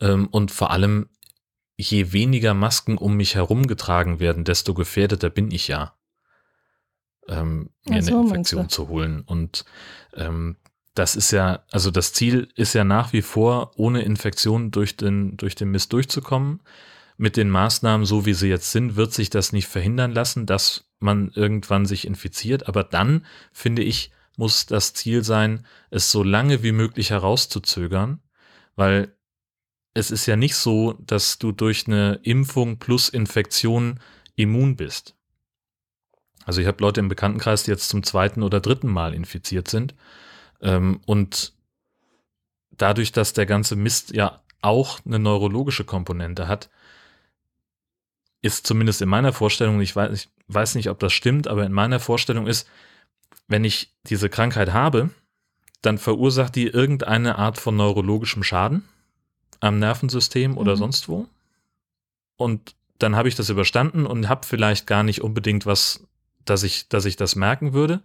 Ähm, 0.00 0.26
und 0.28 0.50
vor 0.50 0.70
allem, 0.70 1.08
je 1.76 2.12
weniger 2.12 2.54
Masken 2.54 2.98
um 2.98 3.14
mich 3.16 3.34
herum 3.34 3.66
getragen 3.66 4.20
werden, 4.20 4.44
desto 4.44 4.74
gefährdeter 4.74 5.30
bin 5.30 5.50
ich 5.50 5.68
ja, 5.68 5.94
ähm, 7.28 7.70
mir 7.84 7.96
ja, 7.96 8.02
so 8.02 8.18
eine 8.18 8.28
Infektion 8.28 8.68
zu 8.68 8.88
holen. 8.88 9.22
Und 9.22 9.64
ähm, 10.14 10.56
das 10.94 11.16
ist 11.16 11.32
ja, 11.32 11.64
also 11.70 11.90
das 11.90 12.12
Ziel 12.12 12.48
ist 12.54 12.72
ja 12.72 12.84
nach 12.84 13.12
wie 13.12 13.22
vor, 13.22 13.72
ohne 13.76 14.02
Infektion 14.02 14.70
durch 14.70 14.96
den, 14.96 15.36
durch 15.36 15.54
den 15.56 15.70
Mist 15.70 15.92
durchzukommen. 15.92 16.60
Mit 17.16 17.36
den 17.36 17.50
Maßnahmen, 17.50 18.06
so 18.06 18.26
wie 18.26 18.34
sie 18.34 18.48
jetzt 18.48 18.72
sind, 18.72 18.96
wird 18.96 19.12
sich 19.12 19.30
das 19.30 19.52
nicht 19.52 19.68
verhindern 19.68 20.12
lassen, 20.12 20.46
dass 20.46 20.88
man 20.98 21.30
irgendwann 21.34 21.86
sich 21.86 22.06
infiziert. 22.06 22.68
Aber 22.68 22.82
dann, 22.84 23.24
finde 23.52 23.82
ich, 23.82 24.12
muss 24.36 24.66
das 24.66 24.94
Ziel 24.94 25.22
sein, 25.22 25.64
es 25.90 26.10
so 26.10 26.22
lange 26.22 26.62
wie 26.62 26.72
möglich 26.72 27.10
herauszuzögern, 27.10 28.20
weil 28.74 29.14
es 29.94 30.10
ist 30.10 30.26
ja 30.26 30.34
nicht 30.34 30.56
so, 30.56 30.94
dass 30.94 31.38
du 31.38 31.52
durch 31.52 31.86
eine 31.86 32.18
Impfung 32.22 32.78
plus 32.78 33.08
Infektion 33.08 34.00
immun 34.34 34.74
bist. 34.74 35.14
Also 36.44 36.60
ich 36.60 36.66
habe 36.66 36.82
Leute 36.82 37.00
im 37.00 37.08
Bekanntenkreis, 37.08 37.62
die 37.62 37.70
jetzt 37.70 37.88
zum 37.88 38.02
zweiten 38.02 38.42
oder 38.42 38.60
dritten 38.60 38.88
Mal 38.88 39.14
infiziert 39.14 39.68
sind. 39.68 39.94
Ähm, 40.64 41.00
und 41.06 41.52
dadurch, 42.72 43.12
dass 43.12 43.32
der 43.34 43.46
ganze 43.46 43.76
Mist 43.76 44.12
ja 44.12 44.42
auch 44.62 44.98
eine 45.04 45.18
neurologische 45.18 45.84
Komponente 45.84 46.48
hat, 46.48 46.70
ist 48.42 48.66
zumindest 48.66 49.00
in 49.00 49.08
meiner 49.08 49.32
Vorstellung, 49.32 49.80
ich 49.80 49.94
weiß, 49.94 50.12
ich 50.12 50.28
weiß 50.48 50.74
nicht, 50.74 50.90
ob 50.90 50.98
das 50.98 51.12
stimmt, 51.12 51.46
aber 51.46 51.64
in 51.64 51.72
meiner 51.72 52.00
Vorstellung 52.00 52.46
ist, 52.46 52.68
wenn 53.46 53.64
ich 53.64 53.94
diese 54.04 54.28
Krankheit 54.28 54.72
habe, 54.72 55.10
dann 55.82 55.98
verursacht 55.98 56.56
die 56.56 56.66
irgendeine 56.66 57.38
Art 57.38 57.58
von 57.58 57.76
neurologischem 57.76 58.42
Schaden 58.42 58.88
am 59.60 59.78
Nervensystem 59.78 60.56
oder 60.56 60.72
mhm. 60.72 60.78
sonst 60.78 61.08
wo. 61.08 61.28
Und 62.36 62.74
dann 62.98 63.16
habe 63.16 63.28
ich 63.28 63.34
das 63.34 63.50
überstanden 63.50 64.06
und 64.06 64.28
habe 64.28 64.46
vielleicht 64.46 64.86
gar 64.86 65.02
nicht 65.02 65.22
unbedingt 65.22 65.66
was, 65.66 66.06
dass 66.44 66.62
ich, 66.62 66.88
dass 66.88 67.04
ich 67.04 67.16
das 67.16 67.36
merken 67.36 67.72
würde. 67.72 68.02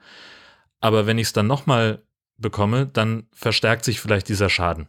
Aber 0.82 1.06
wenn 1.06 1.18
ich 1.18 1.28
es 1.28 1.34
dann 1.34 1.48
nochmal 1.48 2.02
bekomme, 2.40 2.88
dann 2.88 3.28
verstärkt 3.34 3.86
sich 3.86 4.00
vielleicht 4.00 4.30
dieser 4.30 4.50
Schaden. 4.50 4.88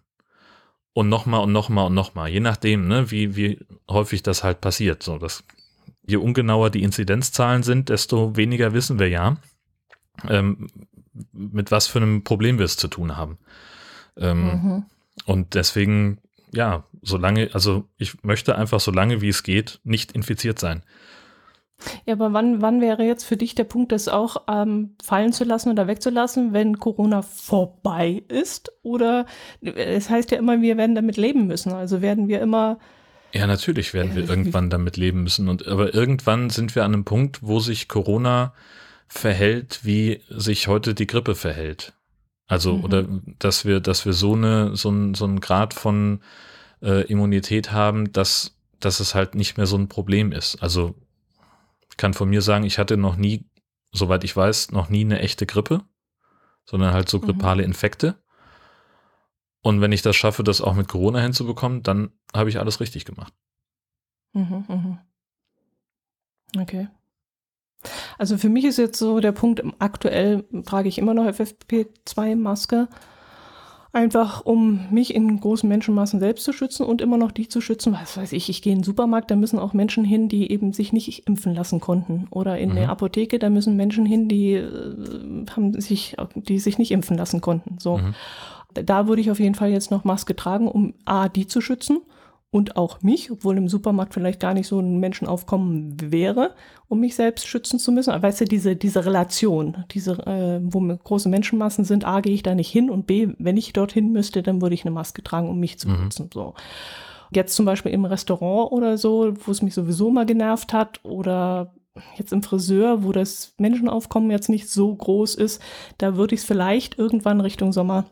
Und 0.92 1.08
nochmal 1.08 1.42
und 1.42 1.52
nochmal 1.52 1.86
und 1.86 1.94
nochmal, 1.94 2.30
je 2.30 2.40
nachdem, 2.40 2.88
ne, 2.88 3.10
wie, 3.10 3.36
wie 3.36 3.60
häufig 3.88 4.22
das 4.22 4.42
halt 4.42 4.60
passiert. 4.60 5.02
So, 5.02 5.18
das, 5.18 5.44
je 6.06 6.16
ungenauer 6.16 6.70
die 6.70 6.82
Inzidenzzahlen 6.82 7.62
sind, 7.62 7.88
desto 7.88 8.36
weniger 8.36 8.72
wissen 8.72 8.98
wir 8.98 9.08
ja, 9.08 9.36
ähm, 10.28 10.68
mit 11.32 11.70
was 11.70 11.86
für 11.86 12.00
einem 12.00 12.24
Problem 12.24 12.58
wir 12.58 12.64
es 12.64 12.76
zu 12.76 12.88
tun 12.88 13.16
haben. 13.16 13.38
Ähm, 14.16 14.44
mhm. 14.44 14.84
Und 15.26 15.54
deswegen 15.54 16.20
ja, 16.52 16.84
solange, 17.02 17.50
also 17.52 17.88
ich 17.96 18.22
möchte 18.22 18.56
einfach 18.56 18.80
so 18.80 18.90
lange 18.90 19.20
wie 19.20 19.28
es 19.28 19.42
geht 19.42 19.80
nicht 19.84 20.12
infiziert 20.12 20.58
sein. 20.58 20.82
Ja, 22.06 22.14
aber 22.14 22.32
wann, 22.32 22.60
wann 22.62 22.80
wäre 22.80 23.04
jetzt 23.04 23.24
für 23.24 23.36
dich 23.36 23.54
der 23.54 23.64
Punkt, 23.64 23.92
das 23.92 24.08
auch 24.08 24.42
ähm, 24.48 24.94
fallen 25.02 25.32
zu 25.32 25.44
lassen 25.44 25.70
oder 25.70 25.86
wegzulassen, 25.86 26.52
wenn 26.52 26.78
Corona 26.78 27.22
vorbei 27.22 28.22
ist? 28.28 28.72
Oder 28.82 29.26
es 29.62 30.10
heißt 30.10 30.30
ja 30.30 30.38
immer, 30.38 30.60
wir 30.60 30.76
werden 30.76 30.94
damit 30.94 31.16
leben 31.16 31.46
müssen. 31.46 31.72
Also 31.72 32.02
werden 32.02 32.28
wir 32.28 32.40
immer. 32.40 32.78
Ja, 33.32 33.46
natürlich 33.46 33.94
werden 33.94 34.14
wir 34.14 34.24
äh, 34.24 34.26
irgendwann 34.26 34.70
damit 34.70 34.96
leben 34.96 35.22
müssen. 35.22 35.48
Und 35.48 35.66
aber 35.66 35.94
irgendwann 35.94 36.50
sind 36.50 36.74
wir 36.74 36.84
an 36.84 36.94
einem 36.94 37.04
Punkt, 37.04 37.42
wo 37.42 37.60
sich 37.60 37.88
Corona 37.88 38.52
verhält, 39.08 39.80
wie 39.82 40.22
sich 40.28 40.68
heute 40.68 40.94
die 40.94 41.06
Grippe 41.06 41.34
verhält. 41.34 41.94
Also, 42.46 42.76
mhm. 42.76 42.84
oder 42.84 43.06
dass 43.38 43.64
wir, 43.64 43.80
dass 43.80 44.06
wir 44.06 44.12
so 44.12 44.34
eine, 44.34 44.76
so 44.76 44.90
ein, 44.90 45.14
so 45.14 45.24
ein 45.24 45.40
Grad 45.40 45.72
von 45.72 46.20
äh, 46.82 47.04
Immunität 47.06 47.70
haben, 47.70 48.12
dass, 48.12 48.56
dass 48.80 48.98
es 49.00 49.14
halt 49.14 49.34
nicht 49.34 49.56
mehr 49.56 49.66
so 49.66 49.76
ein 49.76 49.88
Problem 49.88 50.32
ist. 50.32 50.60
Also 50.62 50.94
ich 51.90 51.96
kann 51.96 52.14
von 52.14 52.30
mir 52.30 52.42
sagen, 52.42 52.64
ich 52.64 52.78
hatte 52.78 52.96
noch 52.96 53.16
nie, 53.16 53.48
soweit 53.92 54.24
ich 54.24 54.36
weiß, 54.36 54.70
noch 54.70 54.88
nie 54.88 55.04
eine 55.04 55.20
echte 55.20 55.46
Grippe, 55.46 55.82
sondern 56.64 56.92
halt 56.92 57.08
so 57.08 57.18
mhm. 57.18 57.22
grippale 57.22 57.62
Infekte. 57.62 58.22
Und 59.62 59.80
wenn 59.80 59.92
ich 59.92 60.02
das 60.02 60.16
schaffe, 60.16 60.42
das 60.42 60.60
auch 60.60 60.74
mit 60.74 60.88
Corona 60.88 61.20
hinzubekommen, 61.20 61.82
dann 61.82 62.12
habe 62.34 62.48
ich 62.48 62.58
alles 62.58 62.80
richtig 62.80 63.04
gemacht. 63.04 63.34
Mhm, 64.32 64.64
mh. 64.68 65.06
Okay. 66.58 66.88
Also 68.18 68.36
für 68.38 68.48
mich 68.48 68.64
ist 68.64 68.78
jetzt 68.78 68.98
so 68.98 69.20
der 69.20 69.32
Punkt, 69.32 69.62
aktuell 69.78 70.44
trage 70.64 70.88
ich 70.88 70.98
immer 70.98 71.14
noch 71.14 71.24
FFP2-Maske, 71.24 72.88
einfach 73.92 74.44
um 74.44 74.86
mich 74.90 75.14
in 75.14 75.40
großen 75.40 75.68
Menschenmassen 75.68 76.20
selbst 76.20 76.44
zu 76.44 76.52
schützen 76.52 76.86
und 76.86 77.00
immer 77.00 77.16
noch 77.16 77.32
die 77.32 77.48
zu 77.48 77.60
schützen. 77.60 77.92
Was 77.92 78.16
weiß 78.16 78.32
ich, 78.32 78.48
ich 78.48 78.62
gehe 78.62 78.72
in 78.72 78.80
den 78.80 78.84
Supermarkt, 78.84 79.30
da 79.30 79.36
müssen 79.36 79.58
auch 79.58 79.72
Menschen 79.72 80.04
hin, 80.04 80.28
die 80.28 80.50
eben 80.50 80.72
sich 80.72 80.92
nicht 80.92 81.26
impfen 81.26 81.54
lassen 81.54 81.80
konnten. 81.80 82.28
Oder 82.30 82.58
in 82.58 82.70
mhm. 82.70 82.74
der 82.76 82.90
Apotheke, 82.90 83.38
da 83.38 83.50
müssen 83.50 83.76
Menschen 83.76 84.06
hin, 84.06 84.28
die 84.28 84.54
äh, 84.54 85.46
haben 85.54 85.80
sich, 85.80 86.16
die 86.34 86.58
sich 86.58 86.78
nicht 86.78 86.92
impfen 86.92 87.16
lassen 87.16 87.40
konnten. 87.40 87.78
So. 87.78 87.98
Mhm. 87.98 88.14
Da 88.72 89.08
würde 89.08 89.20
ich 89.20 89.30
auf 89.32 89.40
jeden 89.40 89.56
Fall 89.56 89.70
jetzt 89.70 89.90
noch 89.90 90.04
Maske 90.04 90.36
tragen, 90.36 90.68
um 90.68 90.94
A, 91.04 91.28
die 91.28 91.48
zu 91.48 91.60
schützen 91.60 91.98
und 92.52 92.76
auch 92.76 93.00
mich, 93.02 93.30
obwohl 93.30 93.56
im 93.56 93.68
Supermarkt 93.68 94.12
vielleicht 94.12 94.40
gar 94.40 94.54
nicht 94.54 94.66
so 94.66 94.80
ein 94.80 94.98
Menschenaufkommen 94.98 95.96
wäre, 96.10 96.54
um 96.88 96.98
mich 96.98 97.14
selbst 97.14 97.46
schützen 97.46 97.78
zu 97.78 97.92
müssen. 97.92 98.10
Aber 98.10 98.24
weißt 98.24 98.40
du, 98.40 98.44
diese, 98.44 98.74
diese 98.74 99.06
Relation, 99.06 99.84
diese, 99.92 100.14
äh, 100.26 100.60
wo 100.62 100.80
große 100.80 101.28
Menschenmassen 101.28 101.84
sind, 101.84 102.04
A, 102.04 102.20
gehe 102.20 102.34
ich 102.34 102.42
da 102.42 102.56
nicht 102.56 102.70
hin 102.70 102.90
und 102.90 103.06
B, 103.06 103.28
wenn 103.38 103.56
ich 103.56 103.72
dorthin 103.72 104.10
müsste, 104.10 104.42
dann 104.42 104.60
würde 104.60 104.74
ich 104.74 104.84
eine 104.84 104.90
Maske 104.90 105.22
tragen, 105.22 105.48
um 105.48 105.60
mich 105.60 105.78
zu 105.78 105.88
mhm. 105.88 105.96
schützen. 105.96 106.30
So. 106.34 106.54
Jetzt 107.32 107.54
zum 107.54 107.66
Beispiel 107.66 107.92
im 107.92 108.04
Restaurant 108.04 108.72
oder 108.72 108.98
so, 108.98 109.32
wo 109.46 109.52
es 109.52 109.62
mich 109.62 109.74
sowieso 109.74 110.10
mal 110.10 110.26
genervt 110.26 110.72
hat 110.72 110.98
oder 111.04 111.72
jetzt 112.16 112.32
im 112.32 112.42
Friseur, 112.42 113.04
wo 113.04 113.12
das 113.12 113.54
Menschenaufkommen 113.58 114.30
jetzt 114.32 114.48
nicht 114.48 114.68
so 114.68 114.92
groß 114.92 115.36
ist, 115.36 115.62
da 115.98 116.16
würde 116.16 116.34
ich 116.34 116.40
es 116.40 116.46
vielleicht 116.46 116.98
irgendwann 116.98 117.40
Richtung 117.40 117.72
Sommer 117.72 118.06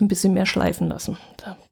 ein 0.00 0.08
bisschen 0.08 0.34
mehr 0.34 0.46
schleifen 0.46 0.88
lassen, 0.88 1.16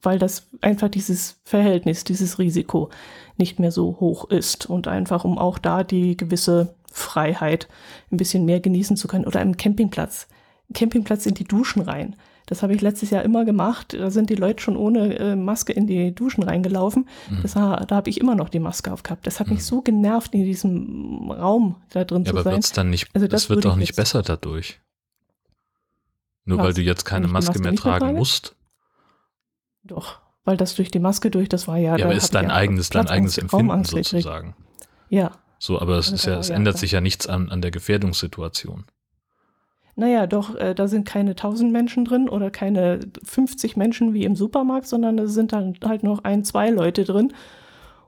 weil 0.03 0.19
das 0.19 0.47
einfach 0.61 0.89
dieses 0.89 1.41
Verhältnis, 1.45 2.05
dieses 2.05 2.39
Risiko 2.39 2.91
nicht 3.37 3.59
mehr 3.59 3.73
so 3.73 3.99
hoch 4.01 4.31
ist 4.31 4.67
und 4.67 4.89
einfach 4.89 5.25
um 5.25 5.39
auch 5.39 5.59
da 5.59 5.85
die 5.85 6.17
gewisse 6.17 6.75
Freiheit 6.91 7.69
ein 8.11 8.17
bisschen 8.17 8.45
mehr 8.45 8.61
genießen 8.61 8.97
zu 8.97 9.09
können 9.09 9.27
oder 9.27 9.43
im 9.43 9.57
Campingplatz. 9.57 10.29
Campingplatz 10.73 11.27
in 11.27 11.35
die 11.35 11.45
Duschen 11.45 11.83
rein. 11.83 12.17
Das 12.47 12.63
habe 12.63 12.75
ich 12.75 12.83
letztes 12.83 13.11
Jahr 13.11 13.23
immer 13.23 13.45
gemacht. 13.45 13.95
Da 13.95 14.11
sind 14.11 14.29
die 14.29 14.35
Leute 14.35 14.63
schon 14.63 14.77
ohne 14.77 15.19
äh, 15.19 15.37
Maske 15.37 15.73
in 15.73 15.87
die 15.87 16.15
Duschen 16.15 16.43
reingelaufen. 16.43 17.09
Mhm. 17.31 17.43
Das, 17.43 17.55
da 17.55 17.87
habe 17.91 18.11
ich 18.11 18.21
immer 18.21 18.35
noch 18.35 18.51
die 18.51 18.59
Maske 18.59 18.93
aufgehabt. 18.93 19.27
Das 19.27 19.41
hat 19.41 19.47
mhm. 19.49 19.55
mich 19.55 19.65
so 19.65 19.81
genervt, 19.81 20.35
in 20.35 20.45
diesem 20.45 21.31
Raum 21.31 21.77
da 21.91 22.05
drin 22.05 22.25
ja, 22.25 22.27
zu 22.27 22.31
aber 22.33 22.43
sein. 22.43 22.53
Aber 22.53 22.57
wird's 22.57 22.73
dann 22.73 22.91
nicht, 22.91 23.09
also 23.15 23.27
das, 23.27 23.43
das 23.43 23.51
wird 23.51 23.65
doch 23.65 23.77
nicht 23.77 23.97
besser 23.97 24.23
dadurch. 24.23 24.81
Nur 26.45 26.59
Was? 26.59 26.67
weil 26.67 26.75
du 26.75 26.83
jetzt 26.83 27.05
keine 27.05 27.29
Maske, 27.29 27.59
mehr 27.59 27.75
tragen 27.75 28.07
mehr 28.07 28.15
musst? 28.17 28.55
Doch, 29.83 30.19
weil 30.45 30.57
das 30.57 30.75
durch 30.75 30.91
die 30.91 30.99
Maske 30.99 31.31
durch, 31.31 31.49
das 31.49 31.67
war 31.69 31.79
ja. 31.79 31.97
Ja, 31.97 32.05
aber 32.07 32.15
ist 32.15 32.35
dein 32.35 32.51
eigenes, 32.51 32.91
dein 32.91 33.09
eigenes 33.09 33.39
Empfinden 33.39 33.85
sozusagen. 33.85 34.55
Ja. 35.09 35.33
So, 35.59 35.81
aber 35.81 35.97
es 35.99 36.11
ist 36.11 36.27
ja, 36.27 36.39
es 36.39 36.51
ändert 36.51 36.79
sich 36.79 36.93
ja 36.93 37.01
nichts 37.01 37.27
an, 37.27 37.49
an 37.49 37.63
der 37.63 37.71
Gefährdungssituation. 37.71 38.85
Naja, 39.97 40.27
doch, 40.27 40.57
äh, 40.57 40.75
da 40.75 40.89
sind 40.89 41.07
keine 41.07 41.31
1000 41.31 41.73
Menschen 41.73 42.05
drin 42.05 42.29
oder 42.29 42.51
keine 42.51 43.01
50 43.23 43.77
Menschen 43.77 44.13
wie 44.13 44.25
im 44.25 44.35
Supermarkt, 44.35 44.87
sondern 44.87 45.19
es 45.19 45.35
sind 45.35 45.53
dann 45.53 45.77
halt 45.85 46.03
noch 46.03 46.25
ein, 46.25 46.45
zwei 46.45 46.71
Leute 46.71 47.05
drin. 47.05 47.33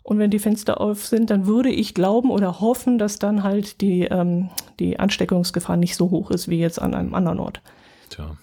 Und 0.03 0.19
wenn 0.19 0.31
die 0.31 0.39
Fenster 0.39 0.81
auf 0.81 1.07
sind, 1.07 1.31
dann 1.31 1.47
würde 1.47 1.71
ich 1.71 1.95
glauben 1.95 2.31
oder 2.31 2.61
hoffen, 2.61 2.99
dass 2.99 3.19
dann 3.19 3.43
halt 3.43 3.81
die, 3.81 4.03
ähm, 4.03 4.51
die 4.79 4.99
Ansteckungsgefahr 4.99 5.77
nicht 5.77 5.97
so 5.97 6.11
hoch 6.11 6.31
ist 6.31 6.49
wie 6.49 6.59
jetzt 6.59 6.81
an 6.81 6.95
einem 6.95 7.15
anderen 7.15 7.41
Ort. 7.41 7.61
Tja. 8.11 8.37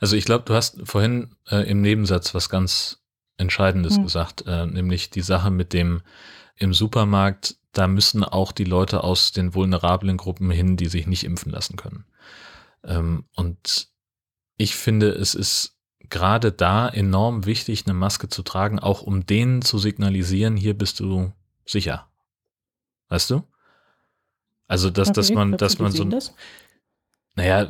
Also 0.00 0.16
ich 0.16 0.24
glaube, 0.24 0.44
du 0.44 0.54
hast 0.54 0.78
vorhin 0.84 1.34
äh, 1.50 1.68
im 1.68 1.80
Nebensatz 1.82 2.34
was 2.34 2.48
ganz 2.48 3.00
Entscheidendes 3.36 3.96
hm. 3.96 4.04
gesagt, 4.04 4.44
äh, 4.46 4.66
nämlich 4.66 5.10
die 5.10 5.20
Sache 5.20 5.50
mit 5.50 5.72
dem 5.72 6.02
im 6.56 6.74
Supermarkt, 6.74 7.56
da 7.72 7.86
müssen 7.86 8.24
auch 8.24 8.50
die 8.50 8.64
Leute 8.64 9.04
aus 9.04 9.30
den 9.30 9.54
vulnerablen 9.54 10.16
Gruppen 10.16 10.50
hin, 10.50 10.76
die 10.76 10.86
sich 10.86 11.06
nicht 11.06 11.24
impfen 11.24 11.52
lassen 11.52 11.76
können. 11.76 12.04
Ähm, 12.82 13.24
und 13.36 13.88
ich 14.56 14.74
finde, 14.74 15.10
es 15.10 15.34
ist 15.34 15.76
gerade 16.10 16.50
da 16.50 16.88
enorm 16.88 17.46
wichtig, 17.46 17.84
eine 17.86 17.94
Maske 17.94 18.28
zu 18.28 18.42
tragen, 18.42 18.78
auch 18.78 19.02
um 19.02 19.26
denen 19.26 19.62
zu 19.62 19.78
signalisieren, 19.78 20.56
hier 20.56 20.76
bist 20.76 20.98
du 21.00 21.32
sicher. 21.64 22.08
Weißt 23.08 23.30
du? 23.30 23.44
Also, 24.66 24.90
dass, 24.90 25.08
okay, 25.08 25.14
dass 25.14 25.30
man, 25.30 25.52
dass 25.56 25.78
man 25.78 25.92
so. 25.92 26.04
Das? 26.04 26.34
Naja, 27.34 27.68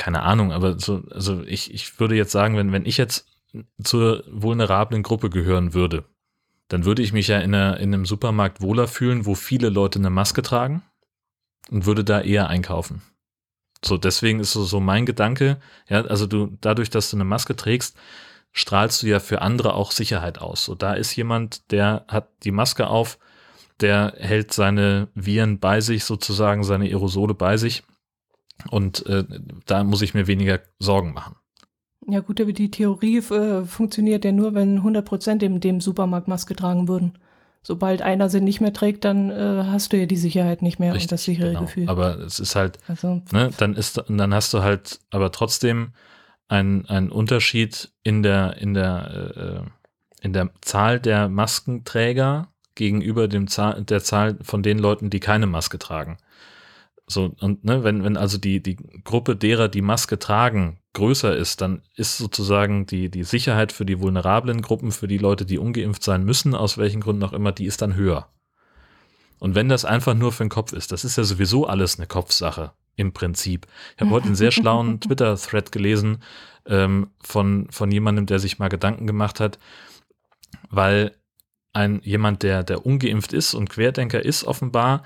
keine 0.00 0.22
Ahnung, 0.22 0.50
aber 0.50 0.78
so, 0.80 1.02
also 1.10 1.42
ich, 1.42 1.74
ich 1.74 2.00
würde 2.00 2.14
jetzt 2.14 2.32
sagen, 2.32 2.56
wenn, 2.56 2.72
wenn 2.72 2.86
ich 2.86 2.96
jetzt 2.96 3.26
zur 3.84 4.24
vulnerablen 4.30 5.02
Gruppe 5.02 5.28
gehören 5.28 5.74
würde, 5.74 6.04
dann 6.68 6.86
würde 6.86 7.02
ich 7.02 7.12
mich 7.12 7.28
ja 7.28 7.38
in, 7.38 7.54
einer, 7.54 7.76
in 7.76 7.92
einem 7.92 8.06
Supermarkt 8.06 8.62
wohler 8.62 8.88
fühlen, 8.88 9.26
wo 9.26 9.34
viele 9.34 9.68
Leute 9.68 9.98
eine 9.98 10.08
Maske 10.08 10.40
tragen 10.40 10.82
und 11.70 11.84
würde 11.84 12.02
da 12.02 12.22
eher 12.22 12.48
einkaufen. 12.48 13.02
So, 13.84 13.98
deswegen 13.98 14.40
ist 14.40 14.52
so, 14.52 14.64
so 14.64 14.80
mein 14.80 15.04
Gedanke, 15.04 15.60
ja, 15.86 16.00
also 16.06 16.26
du, 16.26 16.56
dadurch, 16.62 16.88
dass 16.88 17.10
du 17.10 17.18
eine 17.18 17.24
Maske 17.24 17.54
trägst, 17.54 17.94
strahlst 18.52 19.02
du 19.02 19.06
ja 19.06 19.20
für 19.20 19.42
andere 19.42 19.74
auch 19.74 19.92
Sicherheit 19.92 20.38
aus. 20.38 20.64
So, 20.64 20.74
da 20.74 20.94
ist 20.94 21.14
jemand, 21.14 21.70
der 21.72 22.06
hat 22.08 22.30
die 22.44 22.52
Maske 22.52 22.86
auf, 22.86 23.18
der 23.80 24.14
hält 24.16 24.54
seine 24.54 25.08
Viren 25.14 25.58
bei 25.58 25.82
sich, 25.82 26.04
sozusagen 26.04 26.64
seine 26.64 26.86
Aerosole 26.86 27.34
bei 27.34 27.58
sich 27.58 27.82
Und 28.70 29.06
äh, 29.06 29.24
da 29.66 29.84
muss 29.84 30.02
ich 30.02 30.14
mir 30.14 30.26
weniger 30.26 30.60
Sorgen 30.78 31.12
machen. 31.12 31.36
Ja 32.08 32.20
gut, 32.20 32.40
aber 32.40 32.52
die 32.52 32.70
Theorie 32.70 33.18
äh, 33.18 33.64
funktioniert 33.64 34.24
ja 34.24 34.32
nur, 34.32 34.54
wenn 34.54 34.78
100 34.78 35.04
Prozent 35.04 35.42
in 35.42 35.60
dem 35.60 35.80
Supermarkt 35.80 36.28
Maske 36.28 36.56
tragen 36.56 36.88
würden. 36.88 37.18
Sobald 37.62 38.00
einer 38.00 38.30
sie 38.30 38.40
nicht 38.40 38.62
mehr 38.62 38.72
trägt, 38.72 39.04
dann 39.04 39.30
äh, 39.30 39.64
hast 39.66 39.92
du 39.92 39.98
ja 39.98 40.06
die 40.06 40.16
Sicherheit 40.16 40.62
nicht 40.62 40.78
mehr 40.78 40.94
Richtig, 40.94 41.08
und 41.08 41.12
das 41.12 41.24
sichere 41.24 41.48
genau. 41.48 41.60
Gefühl. 41.60 41.88
Aber 41.88 42.18
es 42.18 42.40
ist 42.40 42.56
halt, 42.56 42.78
Also, 42.88 43.22
ne, 43.32 43.50
dann 43.58 43.74
ist, 43.74 44.02
dann 44.08 44.34
hast 44.34 44.54
du 44.54 44.62
halt 44.62 45.00
aber 45.10 45.30
trotzdem 45.30 45.92
einen, 46.48 46.86
einen 46.86 47.10
Unterschied 47.10 47.90
in 48.02 48.22
der, 48.22 48.56
in 48.56 48.72
der, 48.72 49.66
äh, 50.22 50.24
in 50.26 50.32
der 50.32 50.50
Zahl 50.62 51.00
der 51.00 51.28
Maskenträger 51.28 52.48
gegenüber 52.74 53.28
dem 53.28 53.46
Zahl, 53.46 53.82
der 53.84 54.02
Zahl 54.02 54.38
von 54.40 54.62
den 54.62 54.78
Leuten, 54.78 55.10
die 55.10 55.20
keine 55.20 55.46
Maske 55.46 55.78
tragen. 55.78 56.16
So, 57.10 57.34
und 57.40 57.64
ne, 57.64 57.82
wenn, 57.82 58.04
wenn 58.04 58.16
also 58.16 58.38
die, 58.38 58.62
die 58.62 58.76
Gruppe 58.76 59.34
derer, 59.34 59.68
die 59.68 59.82
Maske 59.82 60.18
tragen, 60.18 60.78
größer 60.92 61.36
ist, 61.36 61.60
dann 61.60 61.82
ist 61.96 62.18
sozusagen 62.18 62.86
die, 62.86 63.10
die 63.10 63.24
Sicherheit 63.24 63.72
für 63.72 63.84
die 63.84 64.00
vulnerablen 64.00 64.62
Gruppen, 64.62 64.92
für 64.92 65.08
die 65.08 65.18
Leute, 65.18 65.44
die 65.44 65.58
ungeimpft 65.58 66.04
sein 66.04 66.24
müssen, 66.24 66.54
aus 66.54 66.78
welchen 66.78 67.00
Gründen 67.00 67.24
auch 67.24 67.32
immer, 67.32 67.52
die 67.52 67.66
ist 67.66 67.82
dann 67.82 67.94
höher. 67.94 68.28
Und 69.38 69.54
wenn 69.54 69.68
das 69.68 69.84
einfach 69.84 70.14
nur 70.14 70.32
für 70.32 70.44
den 70.44 70.50
Kopf 70.50 70.72
ist, 70.72 70.92
das 70.92 71.04
ist 71.04 71.16
ja 71.16 71.24
sowieso 71.24 71.66
alles 71.66 71.98
eine 71.98 72.06
Kopfsache 72.06 72.72
im 72.94 73.12
Prinzip. 73.12 73.66
Ich 73.96 74.00
habe 74.00 74.10
heute 74.10 74.26
einen 74.26 74.36
sehr 74.36 74.50
schlauen 74.50 75.00
Twitter-Thread 75.00 75.72
gelesen 75.72 76.22
ähm, 76.66 77.10
von, 77.22 77.66
von 77.70 77.90
jemandem, 77.90 78.26
der 78.26 78.38
sich 78.38 78.58
mal 78.58 78.68
Gedanken 78.68 79.06
gemacht 79.06 79.40
hat, 79.40 79.58
weil 80.70 81.16
ein 81.72 82.00
jemand, 82.02 82.42
der, 82.42 82.62
der 82.62 82.84
ungeimpft 82.84 83.32
ist 83.32 83.54
und 83.54 83.70
Querdenker 83.70 84.24
ist 84.24 84.44
offenbar, 84.44 85.02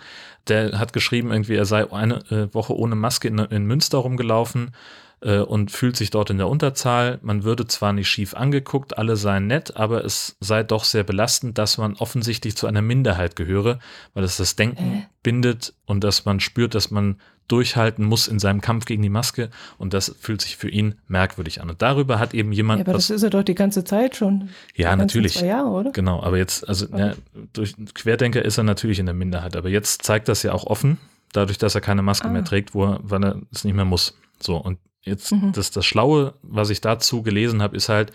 der 0.49 0.79
hat 0.79 0.93
geschrieben, 0.93 1.31
irgendwie, 1.31 1.57
er 1.57 1.67
sei 1.67 1.91
eine 1.93 2.17
äh, 2.31 2.53
Woche 2.55 2.77
ohne 2.77 2.95
Maske 2.95 3.29
in, 3.29 3.39
in 3.39 3.67
Münster 3.67 3.99
rumgelaufen 3.99 4.73
äh, 5.21 5.39
und 5.39 5.71
fühlt 5.71 5.97
sich 5.97 6.11
dort 6.11 6.31
in 6.31 6.39
der 6.39 6.49
Unterzahl. 6.49 7.19
Man 7.23 7.45
würde 7.45 7.67
zwar 7.67 7.93
nicht 7.93 8.09
schief 8.09 8.35
angeguckt, 8.35 8.99
alle 8.99 9.17
seien 9.17 9.47
nett, 9.47 9.77
aber 9.77 10.05
es 10.05 10.37
sei 10.41 10.63
doch 10.63 10.85
sehr 10.85 11.05
belastend, 11.05 11.59
dass 11.59 11.79
man 11.79 11.95
offensichtlich 11.97 12.57
zu 12.57 12.67
einer 12.67 12.83
Minderheit 12.83 13.37
gehöre, 13.37 13.79
weil 14.13 14.25
es 14.25 14.37
das 14.37 14.57
Denken 14.57 14.99
Äh. 14.99 15.07
bindet 15.23 15.75
und 15.87 16.05
dass 16.05 16.25
man 16.25 16.41
spürt, 16.41 16.75
dass 16.75 16.91
man 16.91 17.17
durchhalten 17.49 18.05
muss 18.05 18.27
in 18.29 18.39
seinem 18.39 18.61
Kampf 18.61 18.87
gegen 18.87 19.03
die 19.03 19.09
Maske 19.11 19.51
und 19.79 19.93
das 19.95 20.15
fühlt 20.19 20.41
sich 20.41 20.57
für 20.57 20.69
ihn 20.71 20.95
merkwürdig 21.09 21.61
an. 21.61 21.69
Und 21.71 21.83
darüber 21.83 22.19
hat 22.19 22.33
eben 22.35 22.53
jemand 22.53 22.81
ja, 22.81 22.85
aber 22.87 22.95
das 22.95 23.11
ist 23.11 23.23
er 23.23 23.31
doch 23.31 23.43
die 23.43 23.55
ganze 23.55 23.85
Zeit 23.85 24.17
schon. 24.17 24.49
ja, 24.75 24.95
natürlich. 24.97 25.35
Zwei 25.35 25.47
Jahre, 25.47 25.69
oder? 25.69 25.91
Genau, 25.93 26.23
aber 26.23 26.39
jetzt, 26.39 26.67
also 26.69 26.87
ja, 26.97 27.15
durch 27.53 27.75
Querdenker 27.95 28.45
ist 28.45 28.57
er 28.59 28.65
natürlich 28.65 28.99
in 28.99 29.07
der 29.07 29.15
Minderheit, 29.15 29.57
aber 29.57 29.69
jetzt 29.69 30.03
zeigt 30.03 30.29
das 30.29 30.43
ja 30.43 30.53
auch 30.53 30.65
offen, 30.65 30.99
dadurch, 31.33 31.59
dass 31.59 31.75
er 31.75 31.81
keine 31.81 32.03
Maske 32.03 32.29
Ah. 32.29 32.31
mehr 32.33 32.45
trägt, 32.45 32.75
wo 32.75 32.85
er, 32.85 33.01
weil 33.03 33.23
er 33.25 33.41
es 33.53 33.65
nicht 33.65 33.75
mehr 33.75 33.85
muss. 33.85 34.17
So, 34.41 34.57
und 34.57 34.79
jetzt 35.03 35.31
Mhm. 35.33 35.53
das, 35.53 35.71
das 35.71 35.85
Schlaue, 35.85 36.35
was 36.43 36.71
ich 36.71 36.81
dazu 36.81 37.23
gelesen 37.23 37.61
habe, 37.61 37.77
ist 37.77 37.89
halt, 37.91 38.13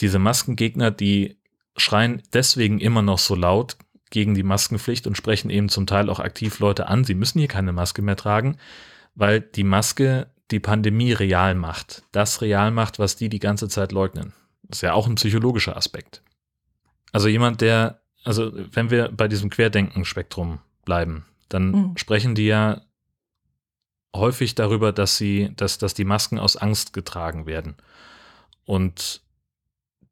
diese 0.00 0.18
Maskengegner, 0.18 0.90
die 0.90 1.36
schreien 1.76 2.22
deswegen 2.32 2.78
immer 2.80 3.02
noch 3.02 3.18
so 3.18 3.34
laut 3.34 3.76
gegen 4.12 4.34
die 4.34 4.42
Maskenpflicht 4.44 5.06
und 5.08 5.16
sprechen 5.16 5.50
eben 5.50 5.68
zum 5.68 5.86
Teil 5.86 6.08
auch 6.08 6.20
aktiv 6.20 6.60
Leute 6.60 6.86
an, 6.86 7.02
sie 7.02 7.14
müssen 7.14 7.38
hier 7.40 7.48
keine 7.48 7.72
Maske 7.72 8.02
mehr 8.02 8.14
tragen, 8.14 8.58
weil 9.14 9.40
die 9.40 9.64
Maske 9.64 10.30
die 10.50 10.60
Pandemie 10.60 11.12
real 11.12 11.54
macht. 11.54 12.04
Das 12.12 12.42
real 12.42 12.70
macht, 12.70 12.98
was 12.98 13.16
die 13.16 13.30
die 13.30 13.38
ganze 13.40 13.68
Zeit 13.68 13.90
leugnen. 13.90 14.34
Das 14.64 14.78
ist 14.78 14.82
ja 14.82 14.92
auch 14.92 15.08
ein 15.08 15.14
psychologischer 15.16 15.76
Aspekt. 15.76 16.22
Also 17.10 17.26
jemand, 17.28 17.62
der, 17.62 18.02
also 18.22 18.52
wenn 18.54 18.90
wir 18.90 19.10
bei 19.10 19.28
diesem 19.28 19.48
Querdenken-Spektrum 19.50 20.60
bleiben, 20.84 21.24
dann 21.48 21.70
Mhm. 21.70 21.96
sprechen 21.96 22.34
die 22.34 22.46
ja 22.46 22.82
häufig 24.14 24.54
darüber, 24.54 24.92
dass 24.92 25.16
sie, 25.16 25.52
dass, 25.56 25.78
dass 25.78 25.94
die 25.94 26.04
Masken 26.04 26.38
aus 26.38 26.58
Angst 26.58 26.92
getragen 26.92 27.46
werden. 27.46 27.76
Und 28.66 29.22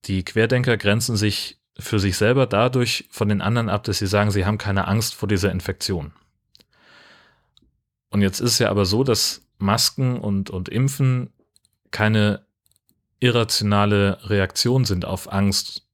die 0.07 0.25
Querdenker 0.25 0.79
grenzen 0.79 1.17
sich 1.17 1.60
für 1.81 1.99
sich 1.99 2.17
selber 2.17 2.47
dadurch 2.47 3.09
von 3.11 3.29
den 3.29 3.41
anderen 3.41 3.69
ab, 3.69 3.85
dass 3.85 3.99
sie 3.99 4.07
sagen, 4.07 4.31
sie 4.31 4.47
haben 4.47 4.59
keine 4.59 4.89
Angst 4.89 5.15
vor 5.15 5.29
dieser 5.29 5.51
Infektion. 5.51 6.13
Und 8.11 8.23
jetzt 8.23 8.41
ist 8.41 8.53
es 8.53 8.59
ja 8.59 8.71
aber 8.71 8.85
so, 8.85 9.05
dass 9.05 9.43
Masken 9.59 10.19
und, 10.19 10.51
und 10.51 10.69
Impfen 10.69 11.33
keine 11.91 12.45
irrationale 13.21 14.19
Reaktion 14.29 14.85
sind 14.85 15.05
auf 15.05 15.33
Angst, 15.33 15.87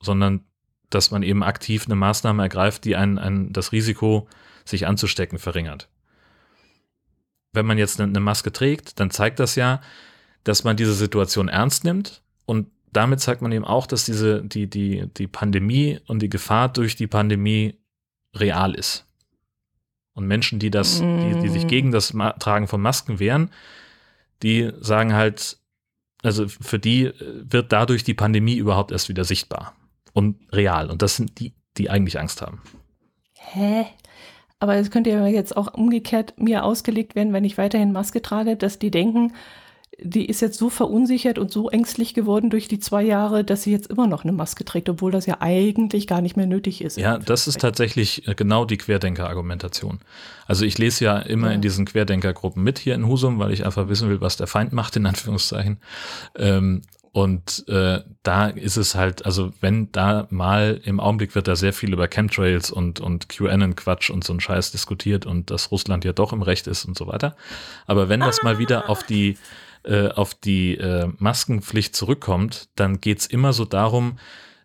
sondern 0.00 0.44
dass 0.90 1.10
man 1.10 1.22
eben 1.22 1.42
aktiv 1.42 1.86
eine 1.86 1.96
Maßnahme 1.96 2.42
ergreift, 2.42 2.84
die 2.84 2.94
ein, 2.94 3.18
ein, 3.18 3.52
das 3.52 3.72
Risiko, 3.72 4.28
sich 4.64 4.86
anzustecken, 4.86 5.38
verringert. 5.38 5.88
Wenn 7.52 7.66
man 7.66 7.78
jetzt 7.78 8.00
eine 8.00 8.20
Maske 8.20 8.52
trägt, 8.52 8.98
dann 9.00 9.10
zeigt 9.10 9.38
das 9.40 9.56
ja, 9.56 9.80
dass 10.42 10.64
man 10.64 10.76
diese 10.76 10.94
Situation 10.94 11.48
ernst 11.48 11.84
nimmt 11.84 12.22
und 12.46 12.68
damit 12.96 13.20
zeigt 13.20 13.42
man 13.42 13.52
eben 13.52 13.64
auch, 13.64 13.86
dass 13.86 14.04
diese, 14.04 14.42
die, 14.42 14.68
die, 14.68 15.06
die 15.16 15.26
Pandemie 15.26 16.00
und 16.06 16.20
die 16.20 16.30
Gefahr 16.30 16.68
durch 16.68 16.96
die 16.96 17.06
Pandemie 17.06 17.78
real 18.34 18.74
ist. 18.74 19.06
Und 20.14 20.26
Menschen, 20.26 20.58
die 20.58 20.70
das, 20.70 21.00
die, 21.00 21.38
die 21.42 21.48
sich 21.48 21.64
Mm. 21.64 21.68
gegen 21.68 21.92
das 21.92 22.12
Ma 22.12 22.32
Tragen 22.32 22.68
von 22.68 22.80
Masken 22.80 23.18
wehren, 23.18 23.50
die 24.42 24.70
sagen 24.80 25.14
halt, 25.14 25.58
also 26.22 26.46
für 26.48 26.78
die 26.78 27.06
äh, 27.06 27.14
wird 27.44 27.72
dadurch 27.72 28.04
die 28.04 28.14
Pandemie 28.14 28.56
überhaupt 28.56 28.92
erst 28.92 29.08
wieder 29.08 29.24
sichtbar 29.24 29.74
und 30.12 30.36
real. 30.52 30.90
Und 30.90 31.02
das 31.02 31.16
sind 31.16 31.40
die, 31.40 31.52
die 31.76 31.90
eigentlich 31.90 32.18
Angst 32.18 32.42
haben. 32.42 32.62
Hä? 33.34 33.86
Aber 34.60 34.76
es 34.76 34.90
könnte 34.90 35.10
ja 35.10 35.26
jetzt 35.26 35.56
auch 35.56 35.74
umgekehrt 35.74 36.34
mir 36.38 36.64
ausgelegt 36.64 37.14
werden, 37.14 37.32
wenn 37.32 37.44
ich 37.44 37.58
weiterhin 37.58 37.92
Maske 37.92 38.22
trage, 38.22 38.56
dass 38.56 38.78
die 38.78 38.90
denken, 38.90 39.34
die 40.06 40.26
ist 40.26 40.40
jetzt 40.42 40.58
so 40.58 40.68
verunsichert 40.70 41.38
und 41.38 41.50
so 41.50 41.70
ängstlich 41.70 42.12
geworden 42.14 42.50
durch 42.50 42.68
die 42.68 42.78
zwei 42.78 43.02
Jahre, 43.02 43.42
dass 43.42 43.62
sie 43.62 43.72
jetzt 43.72 43.88
immer 43.90 44.06
noch 44.06 44.22
eine 44.22 44.32
Maske 44.32 44.64
trägt, 44.64 44.88
obwohl 44.90 45.10
das 45.10 45.24
ja 45.26 45.38
eigentlich 45.40 46.06
gar 46.06 46.20
nicht 46.20 46.36
mehr 46.36 46.46
nötig 46.46 46.82
ist. 46.84 46.98
Ja, 46.98 47.16
das 47.18 47.48
ist 47.48 47.60
tatsächlich 47.60 48.28
äh, 48.28 48.34
genau 48.34 48.64
die 48.66 48.76
Querdenker-Argumentation. 48.76 50.00
Also 50.46 50.64
ich 50.66 50.76
lese 50.78 51.04
ja 51.06 51.18
immer 51.18 51.48
Ja. 51.48 51.54
in 51.54 51.62
diesen 51.62 51.86
Querdenker-Gruppen 51.86 52.62
mit 52.62 52.78
hier 52.78 52.94
in 52.94 53.06
Husum, 53.06 53.38
weil 53.38 53.52
ich 53.52 53.64
einfach 53.64 53.88
wissen 53.88 54.08
will, 54.10 54.20
was 54.20 54.36
der 54.36 54.46
Feind 54.46 54.72
macht, 54.72 54.94
in 54.96 55.06
Anführungszeichen. 55.06 55.78
Ähm, 56.36 56.82
und 57.12 57.64
äh, 57.68 58.00
da 58.24 58.48
ist 58.48 58.76
es 58.76 58.96
halt, 58.96 59.24
also 59.24 59.52
wenn 59.60 59.92
da 59.92 60.26
mal 60.30 60.80
im 60.84 60.98
Augenblick 60.98 61.36
wird 61.36 61.46
da 61.46 61.54
sehr 61.54 61.72
viel 61.72 61.92
über 61.92 62.08
Chemtrails 62.08 62.72
und, 62.72 62.98
und 62.98 63.28
QAnon-Quatsch 63.28 64.10
und 64.10 64.24
so 64.24 64.32
ein 64.34 64.40
Scheiß 64.40 64.72
diskutiert 64.72 65.24
und 65.24 65.50
dass 65.52 65.70
Russland 65.70 66.04
ja 66.04 66.12
doch 66.12 66.32
im 66.32 66.42
Recht 66.42 66.66
ist 66.66 66.84
und 66.84 66.98
so 66.98 67.06
weiter. 67.06 67.36
Aber 67.86 68.08
wenn 68.08 68.18
das 68.20 68.42
mal 68.42 68.58
wieder 68.58 68.90
auf 68.90 69.04
die 69.04 69.38
äh, 69.84 70.08
auf 70.08 70.34
die 70.34 70.76
äh, 70.76 71.08
Maskenpflicht 71.18 71.94
zurückkommt, 71.94 72.68
dann 72.74 73.00
geht's 73.00 73.26
immer 73.26 73.52
so 73.52 73.64
darum, 73.64 74.18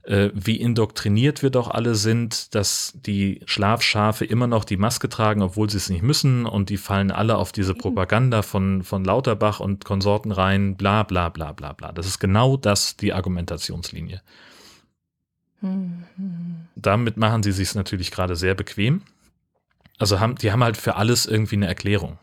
äh, 0.03 0.31
wie 0.33 0.55
indoktriniert 0.55 1.43
wir 1.43 1.49
doch 1.49 1.69
alle 1.69 1.93
sind, 1.95 2.55
dass 2.55 2.93
die 2.95 3.41
Schlafschafe 3.45 4.25
immer 4.25 4.47
noch 4.47 4.65
die 4.65 4.77
Maske 4.77 5.09
tragen, 5.09 5.41
obwohl 5.41 5.69
sie 5.69 5.77
es 5.77 5.89
nicht 5.89 6.01
müssen 6.01 6.45
und 6.45 6.69
die 6.69 6.77
fallen 6.77 7.11
alle 7.11 7.37
auf 7.37 7.51
diese 7.51 7.75
Propaganda 7.75 8.41
von, 8.41 8.83
von 8.83 9.03
Lauterbach 9.03 9.59
und 9.59 9.85
Konsorten 9.85 10.31
rein, 10.31 10.77
bla 10.77 11.03
bla 11.03 11.29
bla 11.29 11.51
bla 11.51 11.73
bla. 11.73 11.91
Das 11.91 12.07
ist 12.07 12.19
genau 12.19 12.57
das, 12.57 12.97
die 12.97 13.13
Argumentationslinie. 13.13 14.21
Hm, 15.59 16.05
hm. 16.15 16.67
Damit 16.75 17.17
machen 17.17 17.43
sie 17.43 17.51
sich 17.51 17.75
natürlich 17.75 18.11
gerade 18.11 18.35
sehr 18.35 18.55
bequem. 18.55 19.01
Also 19.97 20.19
haben, 20.19 20.35
die 20.35 20.51
haben 20.51 20.63
halt 20.63 20.77
für 20.77 20.95
alles 20.95 21.25
irgendwie 21.25 21.57
eine 21.57 21.67
Erklärung. 21.67 22.17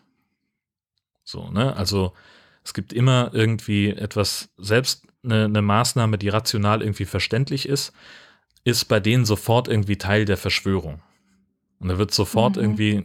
So, 1.23 1.51
ne? 1.51 1.77
Also 1.77 2.15
es 2.67 2.75
gibt 2.75 2.93
immer 2.93 3.31
irgendwie 3.33 3.91
etwas, 3.91 4.49
selbst 4.59 5.05
eine, 5.25 5.45
eine 5.45 5.63
Maßnahme, 5.63 6.19
die 6.19 6.29
rational 6.29 6.83
irgendwie 6.83 7.05
verständlich 7.05 7.69
ist, 7.69 7.93
ist 8.65 8.87
bei 8.87 8.99
denen 8.99 9.25
sofort 9.25 9.69
irgendwie 9.69 9.97
Teil 9.99 10.25
der 10.25 10.37
Verschwörung. 10.37 11.01
Und 11.79 11.89
da 11.89 11.99
wird 11.99 12.13
sofort 12.13 12.57
Mhm. 12.57 12.63
irgendwie, 12.63 13.05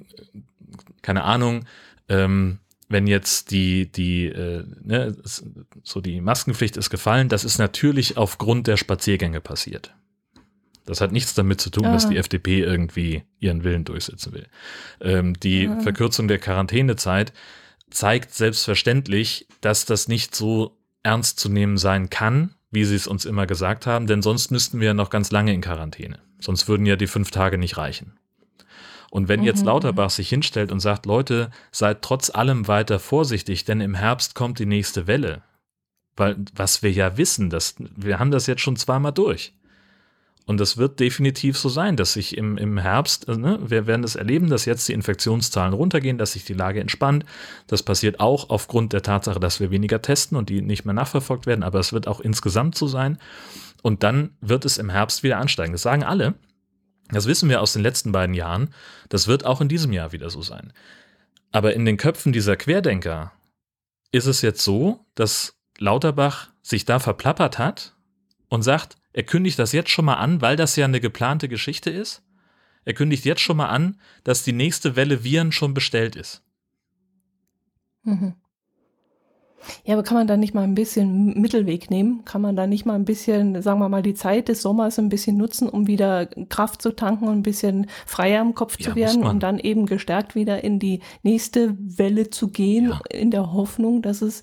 keine 1.03 1.23
Ahnung, 1.23 1.65
ähm, 2.09 2.57
wenn 2.89 3.05
jetzt 3.05 3.51
die, 3.51 3.91
die, 3.91 4.25
äh, 4.25 4.65
ne, 4.83 5.15
so 5.83 6.01
die 6.01 6.19
Maskenpflicht 6.21 6.75
ist 6.75 6.89
gefallen, 6.89 7.29
das 7.29 7.43
ist 7.43 7.59
natürlich 7.59 8.17
aufgrund 8.17 8.65
der 8.65 8.77
Spaziergänge 8.77 9.39
passiert. 9.41 9.93
Das 10.85 10.99
hat 11.01 11.11
nichts 11.11 11.35
damit 11.35 11.61
zu 11.61 11.69
tun, 11.69 11.83
dass 11.83 12.05
Ah. 12.07 12.09
die 12.09 12.17
FDP 12.17 12.61
irgendwie 12.61 13.23
ihren 13.39 13.63
Willen 13.63 13.85
durchsetzen 13.85 14.33
will. 14.33 14.47
Ähm, 14.99 15.39
die 15.39 15.67
Ah. 15.67 15.79
Verkürzung 15.81 16.27
der 16.27 16.39
Quarantänezeit 16.39 17.31
zeigt 17.91 18.33
selbstverständlich, 18.33 19.47
dass 19.61 19.85
das 19.85 20.07
nicht 20.07 20.35
so 20.35 20.77
ernst 21.03 21.39
zu 21.39 21.49
nehmen 21.49 21.77
sein 21.77 22.09
kann, 22.09 22.55
wie 22.71 22.85
sie 22.85 22.95
es 22.95 23.07
uns 23.07 23.25
immer 23.25 23.45
gesagt 23.45 23.85
haben, 23.85 24.07
denn 24.07 24.21
sonst 24.21 24.51
müssten 24.51 24.79
wir 24.79 24.87
ja 24.87 24.93
noch 24.93 25.09
ganz 25.09 25.31
lange 25.31 25.53
in 25.53 25.61
Quarantäne. 25.61 26.19
Sonst 26.39 26.67
würden 26.67 26.85
ja 26.85 26.95
die 26.95 27.07
fünf 27.07 27.31
Tage 27.31 27.57
nicht 27.57 27.77
reichen. 27.77 28.17
Und 29.11 29.27
wenn 29.27 29.43
jetzt 29.43 29.61
Mhm, 29.61 29.67
Lauterbach 29.67 30.09
sich 30.09 30.29
hinstellt 30.29 30.71
und 30.71 30.79
sagt, 30.79 31.05
Leute, 31.05 31.51
seid 31.71 32.01
trotz 32.01 32.29
allem 32.29 32.67
weiter 32.67 32.97
vorsichtig, 32.97 33.65
denn 33.65 33.81
im 33.81 33.93
Herbst 33.93 34.35
kommt 34.35 34.57
die 34.57 34.65
nächste 34.65 35.05
Welle. 35.05 35.43
Weil, 36.15 36.37
was 36.55 36.81
wir 36.81 36.91
ja 36.91 37.17
wissen, 37.17 37.49
das, 37.49 37.75
wir 37.77 38.19
haben 38.19 38.31
das 38.31 38.47
jetzt 38.47 38.61
schon 38.61 38.77
zweimal 38.77 39.11
durch. 39.11 39.53
Und 40.45 40.59
das 40.59 40.77
wird 40.77 40.99
definitiv 40.99 41.57
so 41.57 41.69
sein, 41.69 41.95
dass 41.95 42.13
sich 42.13 42.35
im, 42.35 42.57
im 42.57 42.77
Herbst, 42.77 43.27
äh, 43.27 43.37
ne, 43.37 43.59
wir 43.61 43.87
werden 43.87 44.03
es 44.03 44.15
erleben, 44.15 44.49
dass 44.49 44.65
jetzt 44.65 44.87
die 44.87 44.93
Infektionszahlen 44.93 45.73
runtergehen, 45.73 46.17
dass 46.17 46.33
sich 46.33 46.45
die 46.45 46.53
Lage 46.53 46.81
entspannt. 46.81 47.25
Das 47.67 47.83
passiert 47.83 48.19
auch 48.19 48.49
aufgrund 48.49 48.93
der 48.93 49.03
Tatsache, 49.03 49.39
dass 49.39 49.59
wir 49.59 49.71
weniger 49.71 50.01
testen 50.01 50.37
und 50.37 50.49
die 50.49 50.61
nicht 50.61 50.83
mehr 50.83 50.93
nachverfolgt 50.93 51.45
werden, 51.45 51.63
aber 51.63 51.79
es 51.79 51.93
wird 51.93 52.07
auch 52.07 52.19
insgesamt 52.19 52.75
so 52.75 52.87
sein. 52.87 53.17
Und 53.83 54.03
dann 54.03 54.31
wird 54.41 54.65
es 54.65 54.77
im 54.77 54.89
Herbst 54.89 55.23
wieder 55.23 55.37
ansteigen. 55.37 55.73
Das 55.73 55.81
sagen 55.83 56.03
alle. 56.03 56.33
Das 57.09 57.27
wissen 57.27 57.49
wir 57.49 57.61
aus 57.61 57.73
den 57.73 57.81
letzten 57.81 58.11
beiden 58.11 58.35
Jahren. 58.35 58.73
Das 59.09 59.27
wird 59.27 59.45
auch 59.45 59.61
in 59.61 59.67
diesem 59.67 59.91
Jahr 59.91 60.11
wieder 60.11 60.29
so 60.29 60.41
sein. 60.41 60.73
Aber 61.51 61.73
in 61.73 61.85
den 61.85 61.97
Köpfen 61.97 62.31
dieser 62.31 62.55
Querdenker 62.55 63.33
ist 64.11 64.25
es 64.25 64.41
jetzt 64.41 64.63
so, 64.63 65.05
dass 65.15 65.55
Lauterbach 65.77 66.49
sich 66.61 66.85
da 66.85 66.99
verplappert 66.99 67.57
hat 67.57 67.95
und 68.49 68.61
sagt, 68.61 68.97
er 69.13 69.23
kündigt 69.23 69.59
das 69.59 69.71
jetzt 69.71 69.89
schon 69.89 70.05
mal 70.05 70.15
an, 70.15 70.41
weil 70.41 70.55
das 70.55 70.75
ja 70.75 70.85
eine 70.85 71.01
geplante 71.01 71.49
Geschichte 71.49 71.89
ist. 71.89 72.23
Er 72.85 72.93
kündigt 72.93 73.25
jetzt 73.25 73.41
schon 73.41 73.57
mal 73.57 73.69
an, 73.69 73.99
dass 74.23 74.43
die 74.43 74.53
nächste 74.53 74.95
Welle 74.95 75.23
Viren 75.23 75.51
schon 75.51 75.73
bestellt 75.73 76.15
ist. 76.15 76.41
Mhm. 78.03 78.33
Ja, 79.83 79.93
aber 79.93 80.03
kann 80.03 80.17
man 80.17 80.25
da 80.27 80.37
nicht 80.37 80.55
mal 80.55 80.63
ein 80.63 80.73
bisschen 80.75 81.39
Mittelweg 81.39 81.91
nehmen? 81.91 82.25
Kann 82.25 82.41
man 82.41 82.55
da 82.55 82.65
nicht 82.65 82.85
mal 82.85 82.95
ein 82.95 83.05
bisschen, 83.05 83.61
sagen 83.61 83.79
wir 83.79 83.89
mal, 83.89 84.01
die 84.01 84.15
Zeit 84.15 84.47
des 84.47 84.63
Sommers 84.63 84.97
ein 84.97 85.09
bisschen 85.09 85.37
nutzen, 85.37 85.69
um 85.69 85.85
wieder 85.85 86.25
Kraft 86.25 86.81
zu 86.81 86.95
tanken 86.95 87.27
und 87.27 87.37
ein 87.37 87.43
bisschen 87.43 87.87
freier 88.07 88.41
im 88.41 88.55
Kopf 88.55 88.79
ja, 88.79 88.89
zu 88.89 88.95
werden 88.95 89.23
und 89.23 89.41
dann 89.43 89.59
eben 89.59 89.85
gestärkt 89.85 90.33
wieder 90.33 90.63
in 90.63 90.79
die 90.79 91.01
nächste 91.21 91.75
Welle 91.79 92.31
zu 92.31 92.49
gehen, 92.49 92.89
ja. 92.89 93.01
in 93.11 93.29
der 93.29 93.53
Hoffnung, 93.53 94.01
dass 94.01 94.21
es 94.21 94.41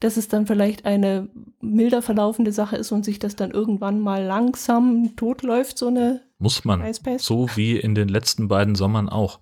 dass 0.00 0.16
es 0.16 0.28
dann 0.28 0.46
vielleicht 0.46 0.84
eine 0.84 1.28
milder 1.60 2.02
verlaufende 2.02 2.52
Sache 2.52 2.76
ist 2.76 2.92
und 2.92 3.04
sich 3.04 3.18
das 3.18 3.36
dann 3.36 3.50
irgendwann 3.50 4.00
mal 4.00 4.22
langsam 4.22 5.16
totläuft, 5.16 5.78
so 5.78 5.88
eine 5.88 6.22
Muss 6.38 6.64
man. 6.64 6.82
Eispace. 6.82 7.24
So 7.24 7.48
wie 7.56 7.76
in 7.76 7.94
den 7.94 8.08
letzten 8.08 8.48
beiden 8.48 8.74
Sommern 8.74 9.08
auch. 9.08 9.40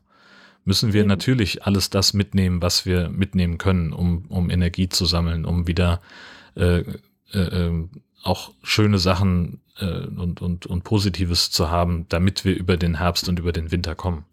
Müssen 0.64 0.92
wir 0.92 1.02
Eben. 1.02 1.08
natürlich 1.08 1.64
alles 1.64 1.90
das 1.90 2.12
mitnehmen, 2.12 2.60
was 2.62 2.86
wir 2.86 3.08
mitnehmen 3.08 3.58
können, 3.58 3.92
um, 3.92 4.24
um 4.28 4.50
Energie 4.50 4.88
zu 4.88 5.04
sammeln, 5.04 5.44
um 5.44 5.66
wieder 5.66 6.00
äh, 6.56 6.82
äh, 7.32 7.38
äh 7.38 7.88
auch 8.22 8.52
schöne 8.64 8.98
Sachen 8.98 9.60
äh, 9.78 10.06
und, 10.06 10.42
und, 10.42 10.66
und 10.66 10.82
Positives 10.82 11.50
zu 11.52 11.70
haben, 11.70 12.06
damit 12.08 12.44
wir 12.44 12.56
über 12.56 12.76
den 12.76 12.96
Herbst 12.96 13.28
und 13.28 13.38
über 13.38 13.52
den 13.52 13.70
Winter 13.70 13.94
kommen. 13.94 14.24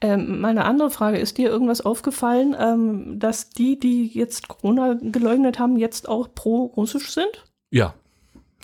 Ähm, 0.00 0.40
meine 0.40 0.64
andere 0.64 0.90
Frage, 0.90 1.18
ist 1.18 1.38
dir 1.38 1.50
irgendwas 1.50 1.80
aufgefallen, 1.80 2.56
ähm, 2.58 3.18
dass 3.18 3.50
die, 3.50 3.78
die 3.78 4.06
jetzt 4.06 4.48
Corona 4.48 4.98
geleugnet 5.00 5.58
haben, 5.58 5.76
jetzt 5.76 6.08
auch 6.08 6.28
pro-russisch 6.34 7.10
sind? 7.10 7.44
Ja, 7.70 7.94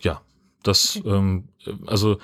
ja. 0.02 0.20
Das, 0.62 0.96
okay. 0.96 1.08
ähm, 1.08 1.48
also 1.86 2.18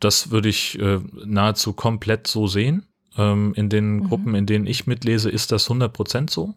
das 0.00 0.30
würde 0.30 0.48
ich 0.48 0.78
äh, 0.78 1.00
nahezu 1.24 1.72
komplett 1.72 2.26
so 2.26 2.46
sehen. 2.46 2.86
Ähm, 3.16 3.54
in 3.54 3.68
den 3.68 3.96
mhm. 3.96 4.08
Gruppen, 4.08 4.34
in 4.34 4.46
denen 4.46 4.66
ich 4.66 4.86
mitlese, 4.86 5.30
ist 5.30 5.52
das 5.52 5.70
100% 5.70 6.30
so. 6.30 6.54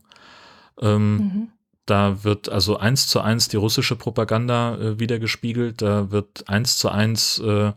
Ähm, 0.82 1.15
mhm. 1.15 1.47
Da 1.86 2.23
wird 2.23 2.49
also 2.49 2.77
eins 2.77 3.08
zu 3.08 3.21
eins 3.21 3.47
die 3.47 3.58
russische 3.58 3.95
Propaganda 3.95 4.77
äh, 4.77 4.99
wiedergespiegelt. 4.99 5.82
Da 5.82 6.12
wird 6.12 6.47
eins 6.47 6.77
zu 6.77 6.89
eins 6.89 7.39
äh, 7.39 7.71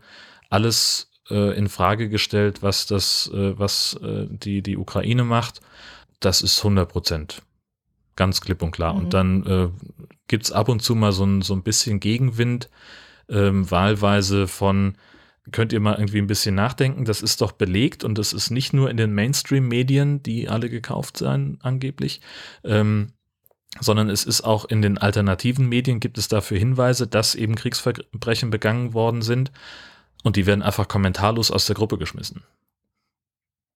alles 0.49 1.09
äh, 1.29 1.57
in 1.57 1.69
Frage 1.69 2.09
gestellt, 2.09 2.61
was 2.61 2.85
das, 2.85 3.29
äh, 3.33 3.57
was 3.57 3.99
äh, 4.03 4.27
die, 4.29 4.61
die 4.61 4.77
Ukraine 4.77 5.23
macht. 5.23 5.61
Das 6.19 6.41
ist 6.41 6.57
100 6.59 6.89
Prozent. 6.89 7.41
Ganz 8.15 8.41
klipp 8.41 8.61
und 8.61 8.71
klar. 8.71 8.93
Mhm. 8.93 8.99
Und 8.99 9.13
dann 9.13 9.45
äh, 9.45 9.69
gibt 10.27 10.45
es 10.45 10.51
ab 10.51 10.69
und 10.69 10.81
zu 10.81 10.95
mal 10.95 11.11
so 11.11 11.25
ein, 11.25 11.41
so 11.41 11.53
ein 11.53 11.63
bisschen 11.63 11.99
Gegenwind, 11.99 12.69
ähm, 13.29 13.69
wahlweise 13.69 14.47
von, 14.47 14.97
könnt 15.51 15.73
ihr 15.73 15.79
mal 15.79 15.95
irgendwie 15.95 16.19
ein 16.19 16.27
bisschen 16.27 16.55
nachdenken, 16.55 17.05
das 17.05 17.21
ist 17.21 17.41
doch 17.41 17.51
belegt 17.51 18.03
und 18.03 18.17
das 18.17 18.33
ist 18.33 18.49
nicht 18.49 18.73
nur 18.73 18.89
in 18.89 18.97
den 18.97 19.13
Mainstream-Medien, 19.13 20.23
die 20.23 20.49
alle 20.49 20.69
gekauft 20.69 21.17
seien, 21.17 21.57
angeblich, 21.61 22.21
ähm, 22.63 23.13
sondern 23.79 24.09
es 24.09 24.23
ist 24.23 24.41
auch 24.41 24.65
in 24.65 24.81
den 24.81 24.97
alternativen 24.97 25.67
Medien 25.67 25.99
gibt 25.99 26.17
es 26.17 26.27
dafür 26.27 26.59
Hinweise, 26.59 27.07
dass 27.07 27.35
eben 27.35 27.55
Kriegsverbrechen 27.55 28.51
begangen 28.51 28.93
worden 28.93 29.21
sind. 29.21 29.51
Und 30.23 30.35
die 30.35 30.45
werden 30.45 30.61
einfach 30.61 30.87
kommentarlos 30.87 31.51
aus 31.51 31.65
der 31.65 31.75
Gruppe 31.75 31.97
geschmissen. 31.97 32.43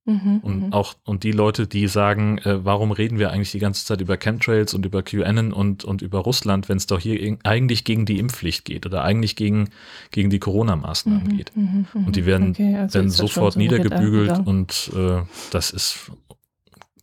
Mhm, 0.08 0.40
und 0.42 0.64
mhm. 0.68 0.74
auch, 0.74 0.96
und 1.04 1.24
die 1.24 1.34
Leute, 1.34 1.68
die 1.68 1.90
sagen, 1.90 2.38
äh, 2.38 2.64
warum 2.64 2.94
reden 2.94 3.20
wir 3.20 3.32
eigentlich 3.32 3.52
die 3.52 3.60
ganze 3.60 3.86
Zeit 3.86 4.00
über 4.00 4.16
Chemtrails 4.16 4.74
und 4.74 4.86
über 4.86 5.04
QAnon 5.04 5.52
und, 5.52 5.84
und 5.84 6.02
über 6.02 6.20
Russland, 6.20 6.70
wenn 6.70 6.78
es 6.78 6.88
doch 6.88 7.02
hier 7.02 7.38
eigentlich 7.44 7.84
gegen 7.84 8.06
die 8.06 8.18
Impfpflicht 8.18 8.64
geht 8.64 8.86
oder 8.86 9.04
eigentlich 9.04 9.36
gegen, 9.36 9.70
gegen 10.12 10.30
die 10.30 10.40
Corona-Maßnahmen 10.40 11.24
mhm, 11.28 11.38
geht. 11.38 11.52
Mhm, 11.58 11.88
mhm. 11.94 12.06
und 12.06 12.16
die 12.16 12.26
werden, 12.26 12.52
okay, 12.52 12.78
also 12.78 12.94
werden 12.94 13.10
sofort 13.10 13.54
so 13.54 13.60
niedergebügelt 13.60 14.48
und 14.48 14.92
äh, 14.96 15.24
das 15.52 15.72
ist, 15.72 16.10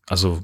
also 0.07 0.43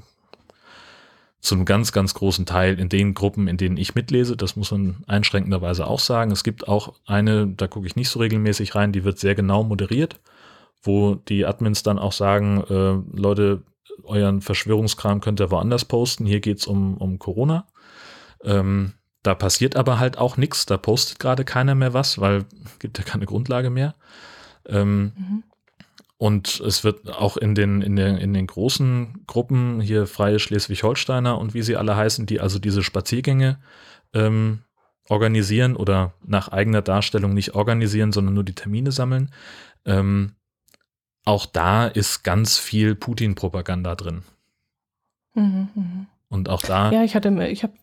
zu 1.41 1.55
einem 1.55 1.65
ganz, 1.65 1.91
ganz 1.91 2.13
großen 2.13 2.45
Teil 2.45 2.79
in 2.79 2.87
den 2.87 3.15
Gruppen, 3.15 3.47
in 3.47 3.57
denen 3.57 3.77
ich 3.77 3.95
mitlese. 3.95 4.37
Das 4.37 4.55
muss 4.55 4.71
man 4.71 5.03
einschränkenderweise 5.07 5.87
auch 5.87 5.99
sagen. 5.99 6.31
Es 6.31 6.43
gibt 6.43 6.67
auch 6.67 6.93
eine, 7.05 7.47
da 7.47 7.67
gucke 7.67 7.87
ich 7.87 7.95
nicht 7.95 8.09
so 8.09 8.19
regelmäßig 8.19 8.75
rein, 8.75 8.91
die 8.91 9.03
wird 9.03 9.17
sehr 9.17 9.33
genau 9.33 9.63
moderiert, 9.63 10.19
wo 10.83 11.15
die 11.15 11.45
Admins 11.45 11.81
dann 11.81 11.97
auch 11.97 12.11
sagen, 12.11 12.63
äh, 12.69 13.17
Leute, 13.17 13.63
euren 14.03 14.41
Verschwörungskram 14.41 15.19
könnt 15.19 15.39
ihr 15.39 15.51
woanders 15.51 15.85
posten. 15.85 16.25
Hier 16.25 16.41
geht's 16.41 16.67
um, 16.67 16.97
um 16.97 17.17
Corona. 17.17 17.67
Ähm, 18.43 18.93
da 19.23 19.35
passiert 19.35 19.75
aber 19.75 19.99
halt 19.99 20.17
auch 20.17 20.37
nichts. 20.37 20.65
Da 20.65 20.77
postet 20.77 21.19
gerade 21.19 21.43
keiner 21.43 21.75
mehr 21.75 21.93
was, 21.93 22.19
weil 22.19 22.45
gibt 22.79 22.99
ja 22.99 23.03
keine 23.03 23.25
Grundlage 23.25 23.71
mehr. 23.71 23.95
Ähm, 24.67 25.13
mhm. 25.15 25.43
Und 26.21 26.59
es 26.59 26.83
wird 26.83 27.09
auch 27.09 27.35
in 27.35 27.55
den, 27.55 27.81
in 27.81 27.95
den, 27.95 28.15
in 28.17 28.31
den 28.35 28.45
großen 28.45 29.23
Gruppen, 29.25 29.81
hier 29.81 30.05
Freie 30.05 30.37
Schleswig-Holsteiner 30.37 31.35
und 31.39 31.55
wie 31.55 31.63
sie 31.63 31.75
alle 31.75 31.95
heißen, 31.95 32.27
die 32.27 32.39
also 32.39 32.59
diese 32.59 32.83
Spaziergänge 32.83 33.57
ähm, 34.13 34.59
organisieren 35.09 35.75
oder 35.75 36.13
nach 36.23 36.49
eigener 36.49 36.83
Darstellung 36.83 37.33
nicht 37.33 37.55
organisieren, 37.55 38.11
sondern 38.11 38.35
nur 38.35 38.43
die 38.43 38.53
Termine 38.53 38.91
sammeln. 38.91 39.31
Ähm, 39.83 40.35
auch 41.25 41.47
da 41.47 41.87
ist 41.87 42.21
ganz 42.21 42.59
viel 42.59 42.93
Putin-Propaganda 42.93 43.95
drin. 43.95 44.21
Mhm, 45.33 45.69
mh. 45.73 46.05
Und 46.31 46.47
auch 46.47 46.61
da. 46.61 46.91
Ja, 46.93 47.03
ich 47.03 47.13
hatte, 47.13 47.29
ich 47.47 47.63
habe 47.63 47.73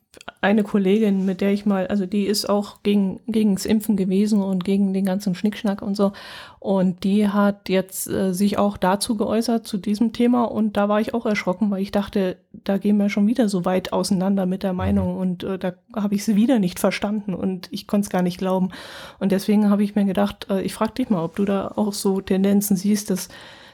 eine 0.40 0.62
Kollegin, 0.62 1.26
mit 1.26 1.42
der 1.42 1.52
ich 1.52 1.66
mal, 1.66 1.86
also 1.88 2.06
die 2.06 2.24
ist 2.24 2.48
auch 2.48 2.82
gegen 2.82 3.20
gegens 3.26 3.66
Impfen 3.66 3.94
gewesen 3.94 4.42
und 4.42 4.64
gegen 4.64 4.94
den 4.94 5.04
ganzen 5.04 5.34
Schnickschnack 5.34 5.82
und 5.82 5.96
so. 5.96 6.12
Und 6.58 7.04
die 7.04 7.28
hat 7.28 7.68
jetzt 7.68 8.08
äh, 8.08 8.32
sich 8.32 8.56
auch 8.56 8.78
dazu 8.78 9.18
geäußert 9.18 9.66
zu 9.66 9.76
diesem 9.76 10.14
Thema 10.14 10.44
und 10.44 10.78
da 10.78 10.88
war 10.88 10.98
ich 10.98 11.12
auch 11.12 11.26
erschrocken, 11.26 11.70
weil 11.70 11.82
ich 11.82 11.90
dachte, 11.90 12.38
da 12.52 12.78
gehen 12.78 12.96
wir 12.96 13.10
schon 13.10 13.26
wieder 13.26 13.50
so 13.50 13.66
weit 13.66 13.92
auseinander 13.92 14.46
mit 14.46 14.62
der 14.62 14.72
Meinung 14.72 15.14
mhm. 15.14 15.20
und 15.20 15.44
äh, 15.44 15.58
da 15.58 15.74
habe 15.94 16.14
ich 16.14 16.24
sie 16.24 16.34
wieder 16.34 16.58
nicht 16.58 16.78
verstanden 16.78 17.34
und 17.34 17.68
ich 17.70 17.86
konnte 17.86 18.06
es 18.06 18.10
gar 18.10 18.22
nicht 18.22 18.38
glauben. 18.38 18.70
Und 19.18 19.30
deswegen 19.30 19.68
habe 19.68 19.84
ich 19.84 19.94
mir 19.94 20.06
gedacht, 20.06 20.46
äh, 20.48 20.62
ich 20.62 20.72
frage 20.72 20.94
dich 20.94 21.10
mal, 21.10 21.22
ob 21.22 21.36
du 21.36 21.44
da 21.44 21.72
auch 21.76 21.92
so 21.92 22.22
Tendenzen 22.22 22.78
siehst, 22.78 23.10
dass 23.10 23.28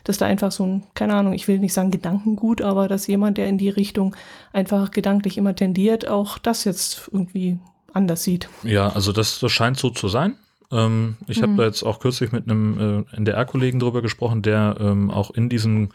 dass 0.04 0.18
da 0.18 0.26
einfach 0.26 0.52
so 0.52 0.64
ein, 0.64 0.82
keine 0.94 1.14
Ahnung, 1.14 1.32
ich 1.32 1.48
will 1.48 1.58
nicht 1.58 1.72
sagen 1.72 1.90
Gedankengut, 1.90 2.62
aber 2.62 2.88
dass 2.88 3.06
jemand, 3.06 3.38
der 3.38 3.48
in 3.48 3.58
die 3.58 3.70
Richtung 3.70 4.14
einfach 4.52 4.90
gedanklich 4.90 5.38
immer 5.38 5.56
tendiert, 5.56 6.06
auch 6.06 6.38
das 6.38 6.64
jetzt 6.64 7.08
irgendwie 7.12 7.58
anders 7.92 8.22
sieht. 8.22 8.48
Ja, 8.62 8.90
also 8.90 9.12
das, 9.12 9.40
das 9.40 9.50
scheint 9.50 9.78
so 9.78 9.90
zu 9.90 10.08
sein. 10.08 10.36
Ähm, 10.70 11.16
ich 11.26 11.38
mhm. 11.38 11.42
habe 11.42 11.56
da 11.56 11.64
jetzt 11.64 11.82
auch 11.82 12.00
kürzlich 12.00 12.32
mit 12.32 12.48
einem 12.48 13.06
äh, 13.12 13.16
NDR-Kollegen 13.16 13.78
drüber 13.78 14.02
gesprochen, 14.02 14.42
der 14.42 14.76
ähm, 14.80 15.10
auch 15.10 15.30
in 15.30 15.48
diesem, 15.48 15.90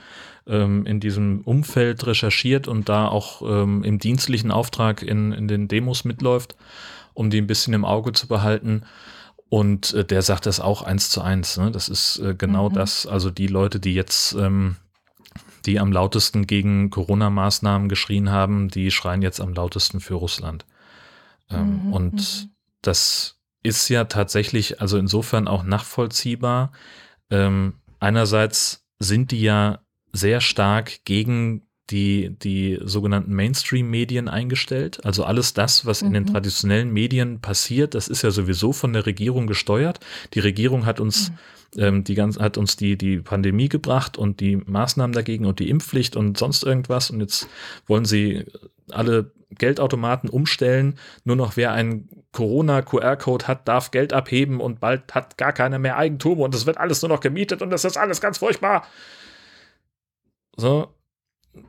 ähm, 0.48 0.86
in 0.86 1.00
diesem 1.00 1.41
Umfeld 1.41 2.08
recherchiert 2.08 2.67
und 2.67 2.89
da 2.89 3.08
auch 3.08 3.41
ähm, 3.41 3.84
im 3.84 4.00
dienstlichen 4.00 4.52
Auftrag 4.52 5.04
in, 5.04 5.32
in 5.34 5.48
den 5.48 5.67
Demos 5.67 6.06
mitläuft, 6.06 6.56
um 7.13 7.30
die 7.30 7.39
ein 7.39 7.48
bisschen 7.48 7.74
im 7.74 7.86
Auge 7.86 8.13
zu 8.13 8.28
behalten. 8.28 8.84
Und 9.49 9.93
äh, 9.93 10.05
der 10.05 10.21
sagt 10.21 10.45
das 10.45 10.59
auch 10.59 10.83
eins 10.83 11.09
zu 11.09 11.21
eins. 11.21 11.57
Ne? 11.57 11.71
Das 11.71 11.89
ist 11.89 12.19
äh, 12.19 12.35
genau 12.35 12.69
mhm. 12.69 12.73
das. 12.73 13.05
Also 13.05 13.31
die 13.31 13.47
Leute, 13.47 13.79
die 13.79 13.93
jetzt, 13.93 14.33
ähm, 14.33 14.75
die 15.65 15.79
am 15.79 15.91
lautesten 15.91 16.47
gegen 16.47 16.89
Corona-Maßnahmen 16.89 17.89
geschrien 17.89 18.29
haben, 18.29 18.69
die 18.69 18.91
schreien 18.91 19.21
jetzt 19.21 19.41
am 19.41 19.53
lautesten 19.53 19.99
für 19.99 20.15
Russland. 20.15 20.65
Ähm, 21.49 21.88
mhm. 21.88 21.93
Und 21.93 22.13
mhm. 22.13 22.49
das 22.81 23.39
ist 23.63 23.89
ja 23.89 24.05
tatsächlich, 24.05 24.81
also 24.81 24.97
insofern 24.97 25.47
auch 25.47 25.63
nachvollziehbar. 25.63 26.71
Ähm, 27.31 27.73
einerseits 27.99 28.85
sind 28.99 29.31
die 29.31 29.41
ja 29.41 29.79
sehr 30.13 30.41
stark 30.41 31.03
gegen 31.05 31.68
die, 31.89 32.36
die 32.41 32.80
sogenannten 32.84 33.34
Mainstream-Medien 33.34 34.28
eingestellt. 34.28 35.04
Also 35.06 35.23
alles 35.23 35.54
das, 35.54 35.86
was 35.86 36.02
mhm. 36.02 36.08
in 36.08 36.13
den 36.13 36.23
mhm. 36.23 36.28
traditionellen 36.28 36.91
Medien 36.91 37.41
passiert, 37.41 37.95
das 37.95 38.08
ist 38.08 38.21
ja 38.21 38.32
sowieso 38.32 38.73
von 38.73 38.93
der 38.93 39.06
Regierung 39.06 39.47
gesteuert. 39.47 39.99
Die 40.34 40.39
Regierung 40.39 40.86
hat 40.86 40.99
uns, 40.99 41.32
mhm. 41.75 41.82
ähm, 41.82 42.04
die 42.04 42.15
ganz, 42.15 42.39
hat 42.39 42.58
uns 42.58 42.75
die, 42.75 42.97
die 42.97 43.19
Pandemie 43.19 43.69
gebracht 43.69 44.17
und 44.17 44.39
die 44.39 44.58
Maßnahmen 44.58 45.13
dagegen 45.13 45.45
und 45.45 45.60
die 45.60 45.69
Impfpflicht 45.69 46.15
und 46.15 46.38
sonst 46.38 46.63
irgendwas. 46.63 47.10
Und 47.10 47.21
jetzt 47.21 47.47
wollen 47.88 48.06
sie 48.06 48.45
alle 48.91 49.32
Geldautomaten 49.52 50.30
umstellen. 50.30 50.99
Nur 51.23 51.36
noch 51.36 51.58
wer 51.58 51.71
ein 51.71 52.08
Corona-QR-Code 52.32 53.47
hat, 53.47 53.67
darf 53.67 53.89
Geld 53.89 54.13
abheben 54.13 54.62
und 54.62 54.80
bald 54.80 55.15
hat 55.15 55.38
gar 55.38 55.54
keiner 55.54 55.80
mehr 55.80 55.97
Eigentum 55.97 56.39
und 56.39 56.54
es 56.54 56.67
wird 56.67 56.78
alles 56.78 57.02
nur 57.02 57.10
noch 57.10 57.21
gemietet 57.21 57.63
und 57.63 57.71
das 57.71 57.86
ist 57.86 57.97
alles 57.97 58.21
ganz 58.21 58.38
furchtbar. 58.38 58.86
So, 60.56 60.93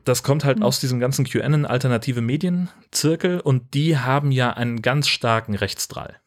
das 0.03 0.23
kommt 0.23 0.43
halt 0.43 0.59
mhm. 0.59 0.63
aus 0.63 0.79
diesem 0.79 0.99
ganzen 0.99 1.25
QAnon 1.25 1.65
alternative 1.65 2.21
Medien-Zirkel 2.21 3.39
und 3.39 3.73
die 3.73 3.97
haben 3.97 4.31
ja 4.31 4.51
einen 4.51 4.81
ganz 4.81 5.07
starken 5.07 5.55
Rechtsdrall. 5.55 6.17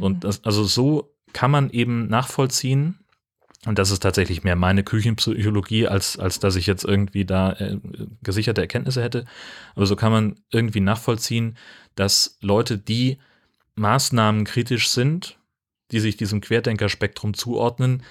und 0.00 0.24
das, 0.24 0.44
also 0.44 0.64
so 0.64 1.14
kann 1.32 1.50
man 1.50 1.70
eben 1.70 2.08
nachvollziehen, 2.08 2.98
und 3.66 3.78
das 3.78 3.90
ist 3.90 4.00
tatsächlich 4.00 4.42
mehr 4.42 4.56
meine 4.56 4.82
Küchenpsychologie, 4.82 5.86
als, 5.86 6.18
als 6.18 6.38
dass 6.38 6.56
ich 6.56 6.66
jetzt 6.66 6.84
irgendwie 6.84 7.26
da 7.26 7.52
äh, 7.52 7.78
gesicherte 8.22 8.62
Erkenntnisse 8.62 9.02
hätte. 9.02 9.26
Aber 9.74 9.84
so 9.84 9.96
kann 9.96 10.12
man 10.12 10.40
irgendwie 10.50 10.80
nachvollziehen, 10.80 11.58
dass 11.94 12.38
Leute, 12.40 12.78
die 12.78 13.18
Maßnahmen 13.74 14.44
kritisch 14.44 14.88
sind, 14.88 15.38
die 15.90 16.00
sich 16.00 16.16
diesem 16.16 16.40
Querdenkerspektrum 16.40 17.34
zuordnen, 17.34 18.02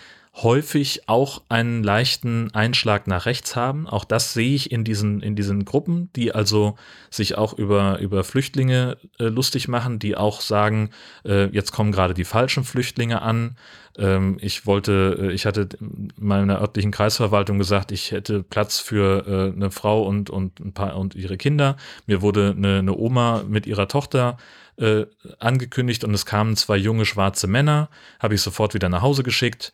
häufig 0.44 1.08
auch 1.08 1.42
einen 1.50 1.84
leichten 1.84 2.54
Einschlag 2.54 3.08
nach 3.08 3.26
rechts 3.26 3.56
haben. 3.56 3.88
Auch 3.88 4.06
das 4.06 4.34
sehe 4.34 4.56
ich 4.56 4.72
in 4.72 4.84
diesen, 4.84 5.22
in 5.22 5.36
diesen 5.36 5.66
Gruppen, 5.66 6.12
die 6.16 6.34
also 6.34 6.76
sich 7.10 7.38
auch 7.38 7.54
über, 7.54 8.00
über 8.00 8.24
Flüchtlinge 8.24 8.98
äh, 9.20 9.26
lustig 9.26 9.68
machen, 9.68 10.00
die 10.00 10.16
auch 10.16 10.42
sagen, 10.42 10.92
äh, 11.26 11.46
jetzt 11.48 11.72
kommen 11.72 11.92
gerade 11.92 12.14
die 12.14 12.26
falschen 12.26 12.64
Flüchtlinge 12.64 13.22
an. 13.22 13.58
Ähm, 13.98 14.38
ich 14.40 14.66
wollte, 14.66 15.18
äh, 15.20 15.32
ich 15.34 15.46
hatte 15.46 15.70
meiner 16.16 16.62
örtlichen 16.62 16.92
Kreisverwaltung 16.92 17.58
gesagt, 17.58 17.92
ich 17.92 18.12
hätte 18.12 18.44
Platz 18.44 18.80
für 18.80 19.26
äh, 19.28 19.56
eine 19.56 19.72
Frau 19.72 20.04
und, 20.04 20.30
und 20.30 20.60
ein 20.60 20.74
paar 20.74 20.96
und 20.96 21.16
ihre 21.16 21.38
Kinder. 21.38 21.76
Mir 22.08 22.22
wurde 22.22 22.54
eine, 22.56 22.80
eine 22.80 22.96
Oma 22.96 23.44
mit 23.48 23.68
ihrer 23.68 23.88
Tochter 23.88 24.38
äh, 24.78 25.06
angekündigt 25.40 26.04
und 26.04 26.14
es 26.14 26.26
kamen 26.26 26.56
zwei 26.56 26.78
junge 26.78 27.06
schwarze 27.06 27.48
Männer, 27.48 27.90
habe 28.20 28.36
ich 28.36 28.42
sofort 28.42 28.74
wieder 28.74 28.90
nach 28.90 29.02
Hause 29.02 29.24
geschickt 29.24 29.74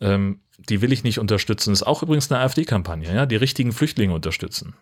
ähm, 0.00 0.40
die 0.58 0.82
will 0.82 0.92
ich 0.92 1.04
nicht 1.04 1.18
unterstützen. 1.18 1.70
Das 1.70 1.80
ist 1.80 1.86
auch 1.86 2.02
übrigens 2.02 2.30
eine 2.30 2.40
AfD-Kampagne, 2.40 3.14
ja, 3.14 3.26
die 3.26 3.36
richtigen 3.36 3.72
Flüchtlinge 3.72 4.14
unterstützen. 4.14 4.74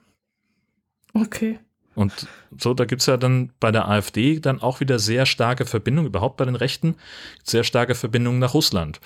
Okay. 1.12 1.58
Und 1.94 2.28
so, 2.56 2.74
da 2.74 2.84
gibt 2.84 3.00
es 3.00 3.06
ja 3.06 3.16
dann 3.16 3.52
bei 3.58 3.72
der 3.72 3.88
AfD 3.88 4.38
dann 4.38 4.60
auch 4.60 4.80
wieder 4.80 4.98
sehr 4.98 5.24
starke 5.24 5.64
Verbindungen, 5.64 6.08
überhaupt 6.08 6.36
bei 6.36 6.44
den 6.44 6.54
Rechten, 6.54 6.96
sehr 7.42 7.64
starke 7.64 7.94
Verbindungen 7.94 8.38
nach 8.38 8.52
Russland, 8.52 9.00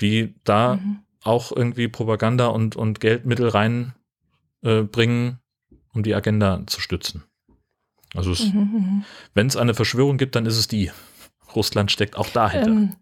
die 0.00 0.34
da 0.44 0.76
mhm. 0.76 1.00
auch 1.22 1.50
irgendwie 1.50 1.88
Propaganda 1.88 2.46
und, 2.46 2.76
und 2.76 3.00
Geldmittel 3.00 3.48
reinbringen, 3.48 5.38
äh, 5.72 5.74
um 5.92 6.02
die 6.04 6.14
Agenda 6.14 6.62
zu 6.66 6.80
stützen. 6.80 7.24
Also 8.14 8.30
mhm, 8.30 8.60
mhm. 8.60 9.04
wenn 9.34 9.48
es 9.48 9.56
eine 9.56 9.74
Verschwörung 9.74 10.16
gibt, 10.16 10.36
dann 10.36 10.46
ist 10.46 10.56
es 10.56 10.68
die. 10.68 10.92
Russland 11.54 11.90
steckt 11.90 12.16
auch 12.16 12.28
dahinter. 12.28 12.70
Ähm, 12.70 12.96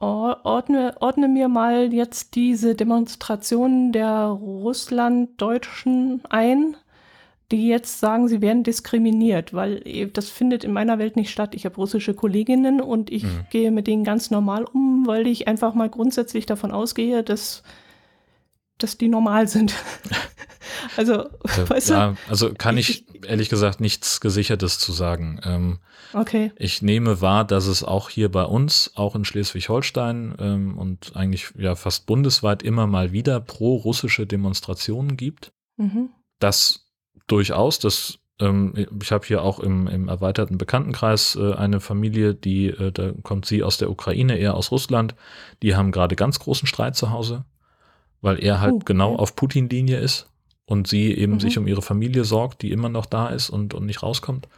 ordne, 0.00 0.94
ordne 1.00 1.28
mir 1.28 1.48
mal 1.48 1.92
jetzt 1.92 2.34
diese 2.34 2.74
Demonstrationen 2.74 3.92
der 3.92 4.24
Russlanddeutschen 4.26 6.22
ein, 6.28 6.76
die 7.50 7.68
jetzt 7.68 8.00
sagen, 8.00 8.28
sie 8.28 8.40
werden 8.40 8.62
diskriminiert, 8.62 9.52
weil 9.52 9.80
das 10.12 10.30
findet 10.30 10.64
in 10.64 10.72
meiner 10.72 10.98
Welt 10.98 11.16
nicht 11.16 11.30
statt. 11.30 11.54
Ich 11.54 11.64
habe 11.64 11.76
russische 11.76 12.14
Kolleginnen 12.14 12.80
und 12.80 13.10
ich 13.10 13.24
mhm. 13.24 13.46
gehe 13.50 13.70
mit 13.70 13.86
denen 13.86 14.04
ganz 14.04 14.30
normal 14.30 14.64
um, 14.64 15.06
weil 15.06 15.26
ich 15.26 15.48
einfach 15.48 15.74
mal 15.74 15.90
grundsätzlich 15.90 16.46
davon 16.46 16.70
ausgehe, 16.70 17.22
dass, 17.22 17.62
dass 18.82 18.98
die 18.98 19.08
normal 19.08 19.48
sind. 19.48 19.74
also, 20.96 21.24
äh, 21.24 21.68
weißt 21.68 21.90
ja, 21.90 22.10
du, 22.10 22.16
also 22.28 22.52
kann 22.54 22.76
ich, 22.76 23.04
ich, 23.12 23.28
ehrlich 23.28 23.48
gesagt 23.48 23.80
nichts 23.80 24.20
Gesichertes 24.20 24.78
zu 24.78 24.92
sagen. 24.92 25.40
Ähm, 25.44 25.78
Okay. 26.12 26.52
Ich 26.56 26.82
nehme 26.82 27.20
wahr, 27.20 27.44
dass 27.44 27.66
es 27.66 27.84
auch 27.84 28.08
hier 28.08 28.30
bei 28.30 28.44
uns, 28.44 28.92
auch 28.94 29.14
in 29.14 29.24
Schleswig-Holstein 29.24 30.34
ähm, 30.38 30.78
und 30.78 31.12
eigentlich 31.14 31.52
ja 31.56 31.74
fast 31.74 32.06
bundesweit 32.06 32.62
immer 32.62 32.86
mal 32.86 33.12
wieder 33.12 33.40
pro-russische 33.40 34.26
Demonstrationen 34.26 35.16
gibt. 35.16 35.52
Mhm. 35.76 36.10
Das 36.38 36.86
durchaus, 37.26 37.78
das 37.78 38.18
ähm, 38.40 38.74
ich 39.00 39.12
habe 39.12 39.26
hier 39.26 39.42
auch 39.42 39.60
im, 39.60 39.86
im 39.86 40.08
erweiterten 40.08 40.58
Bekanntenkreis 40.58 41.36
äh, 41.36 41.52
eine 41.54 41.80
Familie, 41.80 42.34
die, 42.34 42.68
äh, 42.68 42.90
da 42.90 43.12
kommt 43.22 43.46
sie 43.46 43.62
aus 43.62 43.78
der 43.78 43.90
Ukraine, 43.90 44.38
eher 44.38 44.54
aus 44.54 44.70
Russland. 44.72 45.14
Die 45.62 45.76
haben 45.76 45.92
gerade 45.92 46.16
ganz 46.16 46.40
großen 46.40 46.66
Streit 46.66 46.96
zu 46.96 47.10
Hause, 47.10 47.44
weil 48.20 48.42
er 48.42 48.60
halt 48.60 48.74
uh, 48.74 48.78
genau 48.80 49.16
auf 49.16 49.36
Putin-Linie 49.36 49.98
ist 49.98 50.28
und 50.66 50.86
sie 50.86 51.12
eben 51.14 51.34
mhm. 51.34 51.40
sich 51.40 51.58
um 51.58 51.66
ihre 51.66 51.82
Familie 51.82 52.24
sorgt, 52.24 52.62
die 52.62 52.70
immer 52.70 52.88
noch 52.88 53.06
da 53.06 53.28
ist 53.28 53.50
und, 53.50 53.74
und 53.74 53.86
nicht 53.86 54.02
rauskommt. 54.02 54.48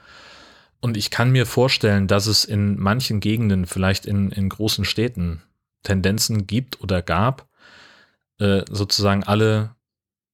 Und 0.80 0.96
ich 0.96 1.10
kann 1.10 1.30
mir 1.30 1.46
vorstellen, 1.46 2.08
dass 2.08 2.26
es 2.26 2.44
in 2.44 2.78
manchen 2.78 3.20
Gegenden, 3.20 3.66
vielleicht 3.66 4.04
in, 4.04 4.30
in 4.30 4.48
großen 4.48 4.84
Städten, 4.84 5.42
Tendenzen 5.84 6.46
gibt 6.46 6.80
oder 6.80 7.02
gab, 7.02 7.46
äh, 8.38 8.62
sozusagen 8.68 9.22
alle 9.24 9.74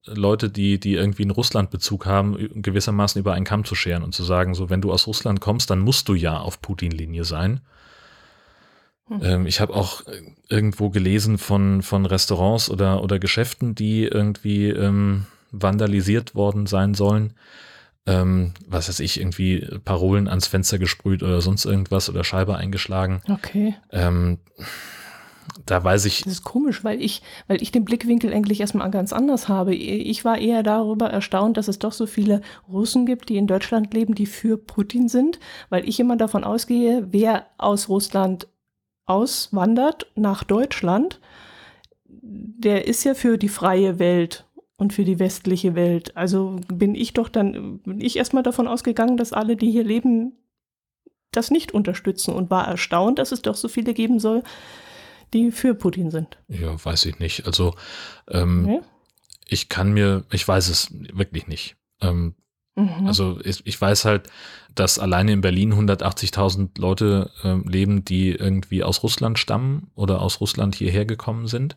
Leute, 0.07 0.49
die, 0.49 0.81
die 0.81 0.95
irgendwie 0.95 1.23
einen 1.23 1.33
Russland-Bezug 1.33 2.07
haben, 2.07 2.62
gewissermaßen 2.62 3.21
über 3.21 3.35
einen 3.35 3.45
Kamm 3.45 3.64
zu 3.64 3.75
scheren 3.75 4.03
und 4.03 4.14
zu 4.14 4.25
sagen, 4.25 4.55
so, 4.55 4.71
wenn 4.71 4.81
du 4.81 4.91
aus 4.91 5.07
Russland 5.07 5.41
kommst, 5.41 5.71
dann 5.71 5.81
musst 5.81 6.09
du 6.09 6.14
ja 6.14 6.38
auf 6.38 6.62
Putin-Linie 6.62 7.25
sein. 7.25 7.61
Hm. 9.09 9.21
Ähm, 9.23 9.47
ich 9.47 9.61
habe 9.61 9.75
auch 9.75 10.03
irgendwo 10.49 10.90
gelesen 10.90 11.38
von, 11.38 11.83
von 11.83 12.07
Restaurants 12.07 12.71
oder, 12.71 13.03
oder 13.03 13.18
Geschäften, 13.18 13.75
die 13.75 14.05
irgendwie 14.05 14.68
ähm, 14.68 15.27
vandalisiert 15.51 16.35
worden 16.35 16.66
sein 16.66 16.94
sollen 16.94 17.35
ähm, 18.09 18.53
was 18.66 18.88
weiß 18.88 19.01
ich, 19.01 19.21
irgendwie 19.21 19.68
Parolen 19.85 20.29
ans 20.29 20.47
Fenster 20.47 20.79
gesprüht 20.79 21.23
oder 21.23 21.42
sonst 21.42 21.66
irgendwas 21.66 22.09
oder 22.09 22.25
Scheibe 22.25 22.57
eingeschlagen. 22.57 23.21
Okay. 23.29 23.75
Ähm, 23.92 24.38
da 25.66 25.85
weiß 25.85 26.07
ich. 26.07 26.23
Das 26.23 26.33
ist 26.33 26.44
komisch, 26.44 26.85
weil 26.85 27.03
ich, 27.03 27.23
weil 27.49 27.62
ich 27.62 27.71
den 27.71 27.85
Blickwinkel 27.85 28.33
eigentlich 28.33 28.61
erstmal 28.61 28.90
ganz 28.90 29.12
anders 29.12 29.49
habe. 29.49 29.75
Ich 29.75 30.25
war 30.25 30.38
eher 30.38 30.62
darüber 30.62 31.11
erstaunt, 31.11 31.59
dass 31.59 31.68
es 31.68 31.79
doch 31.79 31.92
so 31.92 32.07
viele 32.07 32.40
Russen 32.66 33.05
gibt, 33.05 33.29
die 33.29 33.37
in 33.37 33.47
Deutschland 33.47 33.92
leben, 33.92 34.14
die 34.14 34.27
für 34.27 34.57
Putin 34.57 35.09
sind, 35.09 35.38
weil 35.68 35.87
ich 35.87 36.01
immer 36.01 36.16
davon 36.16 36.44
ausgehe, 36.44 37.09
wer 37.11 37.47
aus 37.59 37.90
Russland 37.90 38.49
auswandert 39.09 40.07
nach 40.14 40.44
Deutschland, 40.44 41.21
der 42.05 42.87
ist 42.87 43.05
ja 43.05 43.14
für 43.14 43.38
die 43.38 43.49
freie 43.49 43.99
Welt 43.99 44.44
und 44.77 44.92
für 44.92 45.05
die 45.05 45.18
westliche 45.18 45.75
Welt. 45.75 46.16
Also 46.16 46.61
bin 46.68 46.94
ich 46.94 47.12
doch 47.12 47.29
dann, 47.29 47.79
bin 47.81 48.01
ich 48.01 48.16
erstmal 48.16 48.42
davon 48.42 48.68
ausgegangen, 48.68 49.16
dass 49.16 49.33
alle, 49.33 49.57
die 49.57 49.71
hier 49.71 49.85
leben, 49.85 50.33
das 51.33 51.51
nicht 51.51 51.73
unterstützen 51.73 52.35
und 52.35 52.51
war 52.51 52.66
erstaunt, 52.66 53.18
dass 53.18 53.33
es 53.33 53.42
doch 53.42 53.55
so 53.55 53.68
viele 53.68 53.92
geben 53.94 54.18
soll, 54.21 54.42
die 55.35 55.51
für 55.51 55.75
Putin 55.75 56.11
sind. 56.11 56.38
Ja, 56.49 56.83
weiß 56.83 57.05
ich 57.07 57.18
nicht. 57.18 57.47
Also 57.47 57.75
ähm, 58.29 58.68
ja? 58.68 58.81
ich 59.47 59.68
kann 59.68 59.92
mir, 59.92 60.25
ich 60.31 60.47
weiß 60.47 60.68
es 60.68 60.88
wirklich 61.12 61.47
nicht. 61.47 61.77
Ähm, 62.01 62.35
mhm. 62.77 63.07
Also 63.07 63.40
ich, 63.44 63.66
ich, 63.66 63.81
weiß 63.81 64.05
halt, 64.05 64.29
dass 64.79 64.99
alleine 64.99 65.33
in 65.33 65.41
Berlin 65.41 65.75
180.000 65.75 66.79
Leute 66.79 67.31
äh, 67.43 67.57
leben, 67.69 68.05
die 68.05 68.31
irgendwie 68.31 68.85
aus 68.85 69.03
Russland 69.03 69.38
stammen 69.38 69.91
oder 69.95 70.23
aus 70.23 70.41
Russland 70.41 70.75
hierher 70.75 71.05
gekommen 71.05 71.49
sind. 71.49 71.77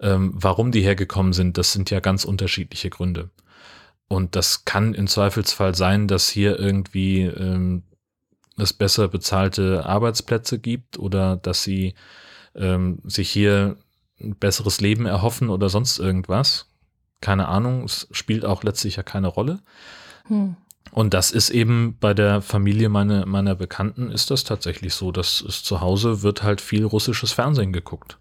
Ähm, 0.00 0.32
warum 0.34 0.72
die 0.72 0.82
hergekommen 0.82 1.32
sind, 1.32 1.56
das 1.56 1.72
sind 1.72 1.90
ja 1.90 2.00
ganz 2.00 2.24
unterschiedliche 2.24 2.90
Gründe. 2.90 3.30
Und 4.08 4.36
das 4.36 4.64
kann 4.66 4.92
im 4.92 5.06
Zweifelsfall 5.06 5.74
sein, 5.74 6.08
dass 6.08 6.28
hier 6.28 6.58
irgendwie 6.58 7.22
ähm, 7.22 7.82
es 8.58 8.72
besser 8.72 9.08
bezahlte 9.08 9.86
Arbeitsplätze 9.86 10.58
gibt 10.58 10.98
oder 10.98 11.36
dass 11.36 11.62
sie 11.62 11.94
ähm, 12.54 13.00
sich 13.04 13.30
hier 13.30 13.76
ein 14.20 14.36
besseres 14.36 14.80
Leben 14.80 15.06
erhoffen 15.06 15.48
oder 15.48 15.68
sonst 15.68 15.98
irgendwas. 15.98 16.70
Keine 17.20 17.48
Ahnung, 17.48 17.84
es 17.84 18.08
spielt 18.10 18.44
auch 18.44 18.62
letztlich 18.62 18.96
ja 18.96 19.02
keine 19.02 19.28
Rolle. 19.28 19.60
Hm. 20.28 20.56
Und 20.96 21.12
das 21.12 21.30
ist 21.30 21.50
eben 21.50 21.98
bei 22.00 22.14
der 22.14 22.40
Familie 22.40 22.88
meine, 22.88 23.26
meiner 23.26 23.54
Bekannten 23.54 24.10
ist 24.10 24.30
das 24.30 24.44
tatsächlich 24.44 24.94
so, 24.94 25.12
dass 25.12 25.42
es 25.42 25.62
zu 25.62 25.80
Hause 25.80 26.22
wird 26.22 26.42
halt 26.42 26.60
viel 26.60 26.84
russisches 26.84 27.32
Fernsehen 27.32 27.72
geguckt 27.72 28.18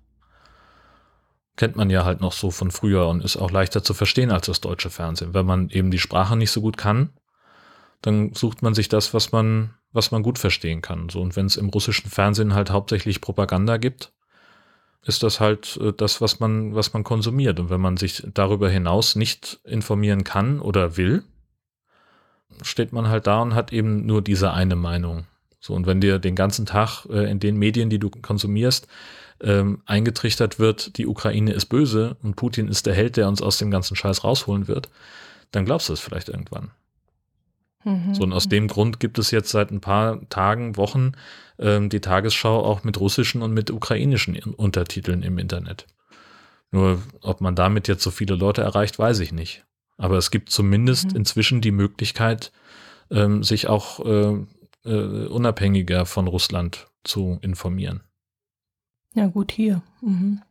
kennt 1.57 1.75
man 1.75 1.89
ja 1.89 2.03
halt 2.05 2.21
noch 2.21 2.33
so 2.33 2.51
von 2.51 2.71
früher 2.71 3.07
und 3.07 3.23
ist 3.23 3.37
auch 3.37 3.51
leichter 3.51 3.83
zu 3.83 3.93
verstehen 3.93 4.31
als 4.31 4.47
das 4.47 4.61
deutsche 4.61 4.89
Fernsehen. 4.89 5.33
Wenn 5.33 5.45
man 5.45 5.69
eben 5.69 5.91
die 5.91 5.99
Sprache 5.99 6.35
nicht 6.35 6.51
so 6.51 6.61
gut 6.61 6.77
kann, 6.77 7.11
dann 8.01 8.33
sucht 8.33 8.61
man 8.61 8.73
sich 8.73 8.89
das, 8.89 9.13
was 9.13 9.31
man, 9.31 9.73
was 9.91 10.11
man 10.11 10.21
gut 10.21 10.37
verstehen 10.37 10.81
kann. 10.81 11.09
So, 11.09 11.21
und 11.21 11.35
wenn 11.35 11.45
es 11.45 11.55
im 11.55 11.69
russischen 11.69 12.09
Fernsehen 12.09 12.53
halt 12.53 12.69
hauptsächlich 12.69 13.21
Propaganda 13.21 13.77
gibt, 13.77 14.11
ist 15.03 15.23
das 15.23 15.39
halt 15.39 15.77
äh, 15.81 15.93
das, 15.93 16.19
was 16.19 16.39
man, 16.39 16.75
was 16.75 16.93
man 16.93 17.03
konsumiert. 17.03 17.59
Und 17.59 17.69
wenn 17.69 17.81
man 17.81 17.95
sich 17.95 18.23
darüber 18.33 18.69
hinaus 18.69 19.15
nicht 19.15 19.59
informieren 19.63 20.23
kann 20.23 20.59
oder 20.59 20.97
will, 20.97 21.23
steht 22.61 22.93
man 22.93 23.07
halt 23.07 23.27
da 23.27 23.41
und 23.41 23.55
hat 23.55 23.73
eben 23.73 24.05
nur 24.05 24.21
diese 24.21 24.51
eine 24.51 24.75
Meinung. 24.75 25.25
So, 25.59 25.73
und 25.73 25.87
wenn 25.87 26.01
dir 26.01 26.19
den 26.19 26.35
ganzen 26.35 26.65
Tag 26.65 27.05
äh, 27.09 27.29
in 27.29 27.39
den 27.39 27.57
Medien, 27.57 27.89
die 27.89 27.99
du 27.99 28.09
konsumierst, 28.09 28.87
ähm, 29.41 29.81
eingetrichtert 29.85 30.59
wird, 30.59 30.97
die 30.97 31.07
Ukraine 31.07 31.53
ist 31.53 31.65
böse 31.65 32.17
und 32.21 32.35
Putin 32.35 32.67
ist 32.67 32.85
der 32.85 32.93
Held, 32.93 33.17
der 33.17 33.27
uns 33.27 33.41
aus 33.41 33.57
dem 33.57 33.71
ganzen 33.71 33.95
Scheiß 33.95 34.23
rausholen 34.23 34.67
wird, 34.67 34.89
dann 35.51 35.65
glaubst 35.65 35.89
du 35.89 35.93
es 35.93 35.99
vielleicht 35.99 36.29
irgendwann. 36.29 36.71
Mhm. 37.83 38.13
So, 38.13 38.23
und 38.23 38.33
aus 38.33 38.47
dem 38.47 38.67
Grund 38.67 38.99
gibt 38.99 39.19
es 39.19 39.31
jetzt 39.31 39.49
seit 39.49 39.71
ein 39.71 39.81
paar 39.81 40.27
Tagen, 40.29 40.77
Wochen 40.77 41.13
ähm, 41.59 41.89
die 41.89 42.01
Tagesschau 42.01 42.63
auch 42.63 42.83
mit 42.83 42.99
russischen 42.99 43.41
und 43.41 43.53
mit 43.53 43.71
ukrainischen 43.71 44.37
Untertiteln 44.37 45.23
im 45.23 45.37
Internet. 45.37 45.87
Nur, 46.71 47.01
ob 47.21 47.41
man 47.41 47.55
damit 47.55 47.87
jetzt 47.87 48.03
so 48.03 48.11
viele 48.11 48.35
Leute 48.35 48.61
erreicht, 48.61 48.99
weiß 48.99 49.19
ich 49.19 49.31
nicht. 49.31 49.63
Aber 49.97 50.17
es 50.17 50.31
gibt 50.31 50.49
zumindest 50.49 51.11
mhm. 51.11 51.17
inzwischen 51.17 51.61
die 51.61 51.71
Möglichkeit, 51.71 52.51
ähm, 53.11 53.43
sich 53.43 53.67
auch 53.67 54.05
äh, 54.05 54.45
äh, 54.83 55.27
unabhängiger 55.27 56.05
von 56.05 56.27
Russland 56.27 56.87
zu 57.03 57.39
informieren. 57.41 58.01
Ja, 59.13 59.27
gut, 59.27 59.51
hier. 59.51 59.81
Mhm. 60.01 60.41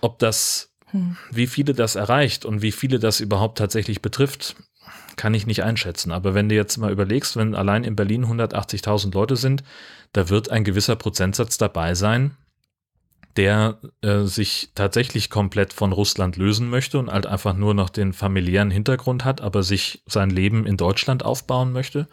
Ob 0.00 0.18
das, 0.18 0.74
hm. 0.90 1.16
wie 1.30 1.46
viele 1.46 1.72
das 1.72 1.94
erreicht 1.94 2.44
und 2.44 2.60
wie 2.60 2.72
viele 2.72 2.98
das 2.98 3.20
überhaupt 3.20 3.56
tatsächlich 3.56 4.02
betrifft, 4.02 4.56
kann 5.16 5.34
ich 5.34 5.46
nicht 5.46 5.62
einschätzen. 5.62 6.12
Aber 6.12 6.34
wenn 6.34 6.48
du 6.48 6.54
jetzt 6.54 6.76
mal 6.76 6.92
überlegst, 6.92 7.36
wenn 7.36 7.54
allein 7.54 7.84
in 7.84 7.96
Berlin 7.96 8.26
180.000 8.26 9.14
Leute 9.14 9.36
sind, 9.36 9.64
da 10.12 10.28
wird 10.28 10.50
ein 10.50 10.64
gewisser 10.64 10.96
Prozentsatz 10.96 11.56
dabei 11.58 11.94
sein, 11.94 12.36
der 13.36 13.78
äh, 14.02 14.20
sich 14.20 14.70
tatsächlich 14.74 15.30
komplett 15.30 15.72
von 15.72 15.92
Russland 15.92 16.36
lösen 16.36 16.68
möchte 16.68 16.98
und 16.98 17.10
halt 17.10 17.26
einfach 17.26 17.54
nur 17.54 17.74
noch 17.74 17.90
den 17.90 18.12
familiären 18.12 18.70
Hintergrund 18.70 19.24
hat, 19.24 19.40
aber 19.40 19.62
sich 19.62 20.02
sein 20.06 20.30
Leben 20.30 20.66
in 20.66 20.76
Deutschland 20.76 21.24
aufbauen 21.24 21.72
möchte. 21.72 22.08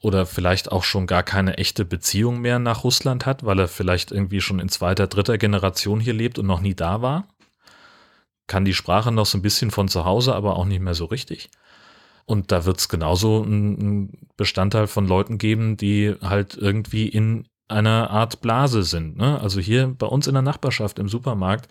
Oder 0.00 0.26
vielleicht 0.26 0.70
auch 0.70 0.84
schon 0.84 1.08
gar 1.08 1.24
keine 1.24 1.58
echte 1.58 1.84
Beziehung 1.84 2.40
mehr 2.40 2.60
nach 2.60 2.84
Russland 2.84 3.26
hat, 3.26 3.44
weil 3.44 3.58
er 3.58 3.68
vielleicht 3.68 4.12
irgendwie 4.12 4.40
schon 4.40 4.60
in 4.60 4.68
zweiter, 4.68 5.08
dritter 5.08 5.38
Generation 5.38 5.98
hier 5.98 6.14
lebt 6.14 6.38
und 6.38 6.46
noch 6.46 6.60
nie 6.60 6.74
da 6.74 7.02
war. 7.02 7.28
Kann 8.46 8.64
die 8.64 8.74
Sprache 8.74 9.10
noch 9.10 9.26
so 9.26 9.38
ein 9.38 9.42
bisschen 9.42 9.72
von 9.72 9.88
zu 9.88 10.04
Hause, 10.04 10.34
aber 10.34 10.56
auch 10.56 10.64
nicht 10.66 10.80
mehr 10.80 10.94
so 10.94 11.06
richtig. 11.06 11.50
Und 12.26 12.52
da 12.52 12.64
wird 12.64 12.78
es 12.78 12.88
genauso 12.88 13.42
einen 13.42 14.28
Bestandteil 14.36 14.86
von 14.86 15.08
Leuten 15.08 15.38
geben, 15.38 15.76
die 15.76 16.14
halt 16.20 16.56
irgendwie 16.56 17.08
in 17.08 17.48
einer 17.68 18.10
Art 18.10 18.40
Blase 18.40 18.82
sind. 18.82 19.16
Ne? 19.16 19.40
Also 19.40 19.60
hier 19.60 19.86
bei 19.86 20.06
uns 20.06 20.26
in 20.26 20.34
der 20.34 20.42
Nachbarschaft 20.42 20.98
im 20.98 21.08
Supermarkt, 21.08 21.68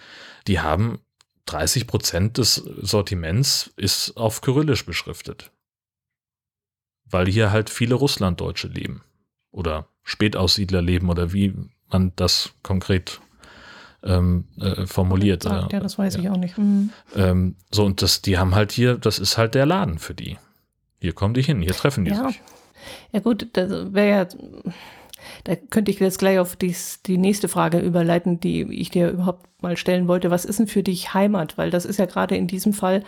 die 0.48 0.60
haben 0.60 1.00
30 1.48 1.88
Prozent 1.88 2.38
des 2.38 2.56
Sortiments 2.56 3.72
ist 3.78 4.16
auf 4.18 4.42
Kyrillisch 4.42 4.86
beschriftet. 4.86 5.52
Weil 7.06 7.28
hier 7.28 7.52
halt 7.52 7.70
viele 7.70 7.96
Russlanddeutsche 7.96 8.68
leben. 8.68 9.04
Oder 9.52 9.88
Spätaussiedler 10.04 10.82
leben 10.82 11.10
oder 11.10 11.34
wie 11.34 11.54
man 11.90 12.12
das 12.16 12.52
konkret 12.64 13.22
ähm, 14.04 14.46
äh, 14.60 14.86
formuliert. 14.86 15.44
Sagt, 15.44 15.74
ja, 15.74 15.80
das 15.80 15.98
weiß 15.98 16.16
ja. 16.16 16.22
ich 16.22 16.30
auch 16.30 16.38
nicht. 16.38 16.58
Mhm. 16.58 16.92
Ähm, 17.16 17.56
so, 17.72 17.86
und 17.86 18.02
das, 18.02 18.22
die 18.22 18.38
haben 18.38 18.56
halt 18.56 18.72
hier, 18.72 18.98
das 18.98 19.20
ist 19.20 19.38
halt 19.38 19.56
der 19.56 19.66
Laden 19.66 20.00
für 20.00 20.14
die. 20.14 20.38
Hier 21.00 21.14
kommen 21.14 21.34
die 21.34 21.42
hin, 21.42 21.62
hier 21.62 21.74
treffen 21.74 22.06
die 22.06 22.12
ja. 22.12 22.28
sich. 22.28 22.42
Ja 23.12 23.20
gut, 23.20 23.48
das 23.54 23.94
wäre 23.94 24.10
ja, 24.10 24.74
da 25.44 25.56
könnte 25.56 25.92
ich 25.92 26.00
jetzt 26.00 26.20
gleich 26.20 26.40
auf 26.40 26.56
dies, 26.56 27.02
die 27.04 27.18
nächste 27.18 27.48
Frage 27.48 27.80
überleiten, 27.80 28.40
die 28.40 28.62
ich 28.74 28.90
dir 28.90 29.10
überhaupt 29.12 29.48
mal 29.62 29.78
stellen 29.78 30.08
wollte. 30.08 30.32
Was 30.32 30.46
ist 30.46 30.60
denn 30.60 30.68
für 30.68 30.84
dich 30.84 31.14
Heimat? 31.14 31.58
Weil 31.58 31.70
das 31.70 31.86
ist 31.86 31.98
ja 32.00 32.06
gerade 32.06 32.36
in 32.36 32.48
diesem 32.48 32.74
Fall 32.74 33.04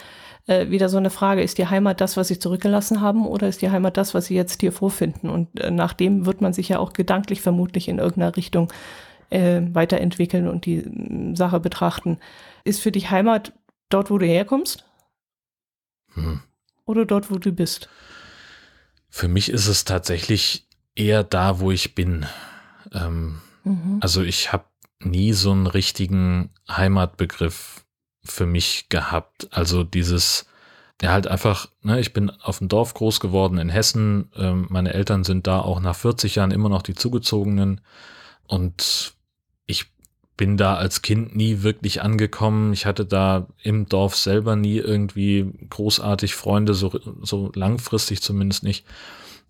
äh, 0.47 0.69
wieder 0.69 0.89
so 0.89 0.97
eine 0.97 1.09
Frage. 1.09 1.41
Ist 1.41 1.57
die 1.57 1.67
Heimat 1.67 2.01
das, 2.01 2.17
was 2.17 2.27
sie 2.27 2.39
zurückgelassen 2.39 3.01
haben 3.01 3.27
oder 3.27 3.47
ist 3.47 3.61
die 3.61 3.69
Heimat 3.69 3.97
das, 3.97 4.13
was 4.13 4.25
sie 4.25 4.35
jetzt 4.35 4.61
hier 4.61 4.71
vorfinden? 4.71 5.29
Und 5.29 5.59
äh, 5.59 5.71
nach 5.71 5.93
dem 5.93 6.25
wird 6.25 6.41
man 6.41 6.53
sich 6.53 6.69
ja 6.69 6.79
auch 6.79 6.93
gedanklich 6.93 7.41
vermutlich 7.41 7.87
in 7.87 7.99
irgendeiner 7.99 8.35
Richtung 8.35 8.71
äh, 9.29 9.61
weiterentwickeln 9.73 10.47
und 10.47 10.65
die 10.65 10.77
äh, 10.77 11.35
Sache 11.35 11.59
betrachten. 11.59 12.17
Ist 12.63 12.81
für 12.81 12.91
dich 12.91 13.11
Heimat 13.11 13.53
dort, 13.89 14.09
wo 14.09 14.17
du 14.17 14.25
herkommst? 14.25 14.85
Hm 16.13 16.41
oder 16.89 17.05
dort, 17.05 17.29
wo 17.29 17.37
du 17.37 17.51
bist? 17.51 17.87
Für 19.09 19.27
mich 19.27 19.49
ist 19.49 19.67
es 19.67 19.85
tatsächlich 19.85 20.67
eher 20.99 21.23
da, 21.23 21.59
wo 21.59 21.71
ich 21.71 21.95
bin. 21.95 22.25
Ähm, 22.93 23.39
mhm. 23.63 23.97
Also 24.01 24.21
ich 24.21 24.51
habe 24.51 24.65
nie 25.01 25.33
so 25.33 25.51
einen 25.51 25.67
richtigen 25.67 26.49
Heimatbegriff 26.69 27.85
für 28.23 28.45
mich 28.45 28.89
gehabt. 28.89 29.47
Also 29.51 29.83
dieses, 29.83 30.45
ja 31.01 31.11
halt 31.11 31.27
einfach, 31.27 31.69
ne, 31.81 31.99
ich 31.99 32.13
bin 32.13 32.29
auf 32.29 32.59
dem 32.59 32.67
Dorf 32.67 32.93
groß 32.93 33.19
geworden 33.19 33.57
in 33.57 33.69
Hessen. 33.69 34.29
Ähm, 34.35 34.67
meine 34.69 34.93
Eltern 34.93 35.23
sind 35.23 35.47
da 35.47 35.61
auch 35.61 35.79
nach 35.79 35.95
40 35.95 36.35
Jahren 36.35 36.51
immer 36.51 36.69
noch 36.69 36.81
die 36.81 36.95
Zugezogenen. 36.95 37.81
Und 38.45 39.13
ich 39.65 39.85
bin 40.35 40.57
da 40.57 40.75
als 40.75 41.01
Kind 41.01 41.35
nie 41.35 41.63
wirklich 41.63 42.01
angekommen. 42.01 42.73
Ich 42.73 42.85
hatte 42.85 43.05
da 43.05 43.47
im 43.61 43.87
Dorf 43.87 44.15
selber 44.15 44.55
nie 44.55 44.77
irgendwie 44.77 45.51
großartig 45.69 46.35
Freunde, 46.35 46.73
so, 46.73 46.91
so 47.21 47.51
langfristig 47.55 48.21
zumindest 48.21 48.63
nicht. 48.63 48.85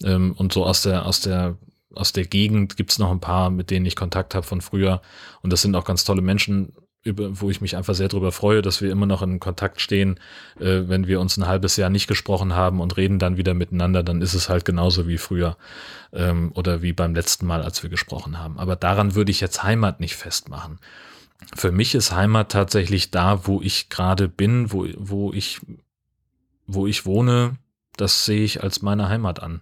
Ähm, 0.03 0.33
und 0.33 0.53
so 0.53 0.65
aus 0.65 0.81
der, 0.81 1.05
aus 1.05 1.21
der, 1.21 1.57
aus 1.95 2.13
der 2.13 2.25
Gegend 2.25 2.77
gibt's 2.77 2.99
noch 2.99 3.12
ein 3.12 3.19
paar, 3.19 3.49
mit 3.49 3.71
denen 3.71 3.85
ich 3.85 3.95
Kontakt 3.95 4.35
habe 4.35 4.45
von 4.45 4.62
früher. 4.62 5.01
Und 5.41 5.51
das 5.51 5.62
sind 5.62 5.75
auch 5.75 5.85
ganz 5.85 6.03
tolle 6.03 6.21
Menschen, 6.21 6.73
über, 7.03 7.39
wo 7.39 7.49
ich 7.49 7.62
mich 7.62 7.77
einfach 7.77 7.95
sehr 7.95 8.09
darüber 8.09 8.31
freue, 8.31 8.62
dass 8.62 8.81
wir 8.81 8.91
immer 8.91 9.05
noch 9.05 9.21
in 9.21 9.39
Kontakt 9.39 9.79
stehen. 9.79 10.19
Äh, 10.59 10.83
wenn 10.88 11.07
wir 11.07 11.19
uns 11.19 11.38
ein 11.38 11.47
halbes 11.47 11.77
Jahr 11.77 11.89
nicht 11.89 12.07
gesprochen 12.07 12.53
haben 12.53 12.81
und 12.81 12.97
reden 12.97 13.19
dann 13.19 13.38
wieder 13.38 13.53
miteinander, 13.53 14.03
dann 14.03 14.21
ist 14.21 14.33
es 14.33 14.49
halt 14.49 14.65
genauso 14.65 15.07
wie 15.07 15.17
früher 15.17 15.57
ähm, 16.12 16.51
oder 16.55 16.81
wie 16.81 16.93
beim 16.93 17.15
letzten 17.15 17.45
Mal, 17.45 17.62
als 17.63 17.83
wir 17.83 17.89
gesprochen 17.89 18.38
haben. 18.38 18.59
Aber 18.59 18.75
daran 18.75 19.15
würde 19.15 19.31
ich 19.31 19.39
jetzt 19.39 19.63
Heimat 19.63 19.99
nicht 19.99 20.15
festmachen. 20.15 20.79
Für 21.55 21.71
mich 21.71 21.95
ist 21.95 22.12
Heimat 22.12 22.51
tatsächlich 22.51 23.12
da, 23.12 23.47
wo 23.47 23.62
ich 23.62 23.89
gerade 23.89 24.27
bin, 24.27 24.73
wo, 24.73 24.85
wo 24.97 25.31
ich, 25.31 25.62
wo 26.67 26.85
ich 26.85 27.05
wohne. 27.05 27.57
Das 27.95 28.25
sehe 28.25 28.43
ich 28.43 28.62
als 28.62 28.81
meine 28.81 29.09
Heimat 29.09 29.41
an. 29.41 29.62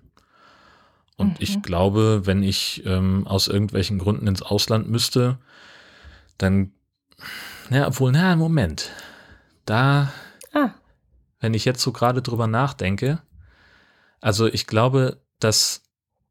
Und 1.17 1.31
mhm. 1.31 1.35
ich 1.39 1.61
glaube, 1.61 2.21
wenn 2.25 2.43
ich 2.43 2.83
ähm, 2.85 3.27
aus 3.27 3.47
irgendwelchen 3.47 3.99
Gründen 3.99 4.27
ins 4.27 4.41
Ausland 4.41 4.87
müsste, 4.89 5.39
dann 6.37 6.71
ja, 7.69 7.87
obwohl, 7.87 8.11
na, 8.11 8.35
Moment. 8.35 8.91
Da, 9.65 10.13
ah. 10.53 10.69
wenn 11.39 11.53
ich 11.53 11.65
jetzt 11.65 11.81
so 11.81 11.91
gerade 11.91 12.21
drüber 12.21 12.47
nachdenke, 12.47 13.21
also 14.21 14.47
ich 14.47 14.67
glaube, 14.67 15.21
das 15.39 15.83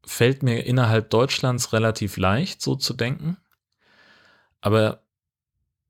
fällt 0.05 0.41
mir 0.41 0.65
innerhalb 0.65 1.09
Deutschlands 1.09 1.73
relativ 1.73 2.17
leicht, 2.17 2.61
so 2.61 2.75
zu 2.75 2.93
denken. 2.93 3.37
Aber 4.61 5.03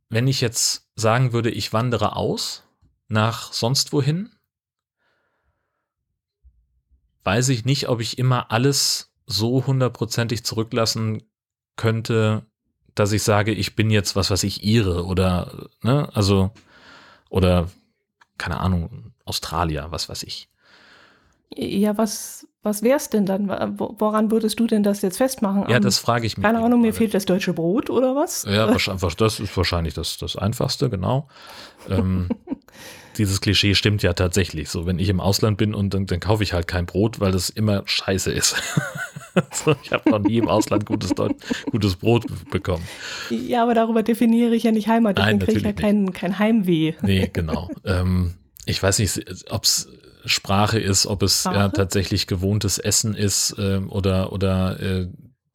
wenn 0.10 0.28
ich 0.28 0.42
jetzt 0.42 0.90
sagen 0.96 1.34
würde, 1.34 1.50
ich 1.50 1.72
wandere 1.72 2.16
aus 2.16 2.64
nach 3.08 3.54
sonst 3.54 3.94
wohin, 3.94 4.32
weiß 7.28 7.50
ich 7.50 7.66
nicht, 7.66 7.90
ob 7.90 8.00
ich 8.00 8.18
immer 8.18 8.54
alles 8.54 9.12
so 9.26 9.68
hundertprozentig 9.68 10.46
zurücklassen 10.46 11.24
könnte, 11.76 12.46
dass 12.96 13.12
ich 13.12 13.22
sage, 13.22 13.52
ich 13.52 13.76
bin 13.76 13.90
jetzt 13.90 14.16
was, 14.16 14.32
was 14.32 14.44
ich 14.44 14.64
ihre 14.64 15.06
oder, 15.06 15.68
ne, 15.84 16.08
also, 16.14 16.52
oder, 17.30 17.68
keine 18.38 18.62
Ahnung, 18.62 19.12
Australier, 19.26 19.88
was 19.90 20.08
weiß 20.08 20.24
ich. 20.24 20.48
Ja, 21.54 21.98
was, 21.98 22.48
was 22.64 22.82
wär's 22.82 23.10
denn 23.10 23.26
dann? 23.26 23.50
Woran 23.78 24.32
würdest 24.32 24.58
du 24.62 24.66
denn 24.66 24.84
das 24.84 25.02
jetzt 25.02 25.18
festmachen? 25.18 25.66
Ja, 25.68 25.82
das 25.82 25.98
frage 25.98 26.26
ich 26.26 26.38
mich. 26.38 26.46
Keine 26.46 26.64
Ahnung, 26.64 26.80
mir 26.80 26.94
fehlt 26.94 27.14
das 27.14 27.26
deutsche 27.26 27.52
Brot 27.52 27.90
oder 27.90 28.16
was? 28.16 28.46
Ja, 28.46 28.68
wahrscheinlich, 28.72 29.16
das 29.18 29.42
ist 29.42 29.58
wahrscheinlich 29.58 29.94
das, 29.94 30.18
das 30.18 30.38
Einfachste, 30.38 30.90
genau. 30.90 31.28
ähm, 31.90 32.30
dieses 33.18 33.42
Klischee 33.42 33.76
stimmt 33.76 34.04
ja 34.04 34.14
tatsächlich. 34.14 34.70
So, 34.70 34.86
wenn 34.86 35.00
ich 35.00 35.10
im 35.10 35.20
Ausland 35.20 35.58
bin 35.58 35.74
und 35.74 35.94
dann, 35.94 36.06
dann 36.06 36.20
kaufe 36.20 36.44
ich 36.44 36.54
halt 36.54 36.68
kein 36.68 36.86
Brot, 36.86 37.20
weil 37.20 37.32
das 37.32 37.50
immer 37.50 37.84
scheiße 37.86 38.32
ist. 38.32 38.56
so, 39.52 39.76
ich 39.84 39.92
habe 39.92 40.10
noch 40.10 40.20
nie 40.20 40.38
im 40.38 40.48
Ausland 40.48 40.86
gutes, 40.86 41.12
gutes 41.72 41.96
Brot 41.96 42.26
bekommen. 42.50 42.84
Ja, 43.30 43.64
aber 43.64 43.74
darüber 43.74 44.04
definiere 44.04 44.56
ich 44.56 44.64
ja 44.64 44.72
nicht 44.72 44.88
Heimat. 44.88 45.18
Deswegen 45.18 45.40
kriege 45.40 45.58
ich 45.60 45.64
ja 45.64 45.74
kein, 45.74 46.14
kein 46.14 46.40
Heimweh. 46.40 46.94
Nee, 47.02 47.30
genau. 47.32 47.70
ähm, 47.86 48.34
ich 48.66 48.82
weiß 48.82 49.00
nicht, 49.00 49.26
ob 49.50 49.64
es 49.64 49.90
Sprache 50.26 50.80
ist, 50.80 51.06
ob 51.06 51.24
es 51.24 51.46
ja, 51.46 51.70
tatsächlich 51.70 52.28
gewohntes 52.28 52.78
Essen 52.80 53.16
ist 53.16 53.56
ähm, 53.58 53.90
oder, 53.90 54.34
oder 54.34 54.80
äh, 54.80 55.08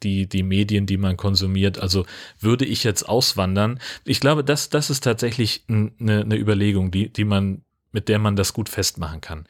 die, 0.02 0.28
die 0.28 0.42
Medien, 0.42 0.86
die 0.86 0.96
man 0.96 1.16
konsumiert. 1.16 1.78
Also 1.78 2.06
würde 2.38 2.64
ich 2.64 2.84
jetzt 2.84 3.08
auswandern? 3.08 3.78
Ich 4.04 4.20
glaube, 4.20 4.44
das, 4.44 4.70
das 4.70 4.90
ist 4.90 5.04
tatsächlich 5.04 5.64
eine, 5.68 5.92
eine 6.00 6.36
Überlegung, 6.36 6.90
die, 6.90 7.12
die 7.12 7.24
man, 7.24 7.62
mit 7.92 8.08
der 8.08 8.18
man 8.18 8.36
das 8.36 8.52
gut 8.52 8.68
festmachen 8.68 9.20
kann. 9.20 9.46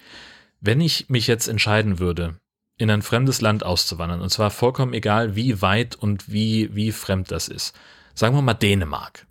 Wenn 0.61 0.81
ich 0.81 1.09
mich 1.09 1.27
jetzt 1.27 1.49
entscheiden 1.49 1.99
würde, 1.99 2.37
in 2.79 2.91
ein 2.91 3.03
fremdes 3.03 3.41
Land 3.41 3.65
auszuwandern, 3.65 4.21
und 4.21 4.31
zwar 4.31 4.51
vollkommen 4.51 4.95
egal, 4.95 5.37
wie 5.37 5.63
weit 5.63 5.95
und 5.95 6.33
wie, 6.33 6.75
wie 6.75 6.93
fremd 6.93 7.31
das 7.31 7.49
ist. 7.49 7.75
Sagen 8.15 8.35
wir 8.35 8.43
mal 8.43 8.55
Dänemark. 8.55 9.27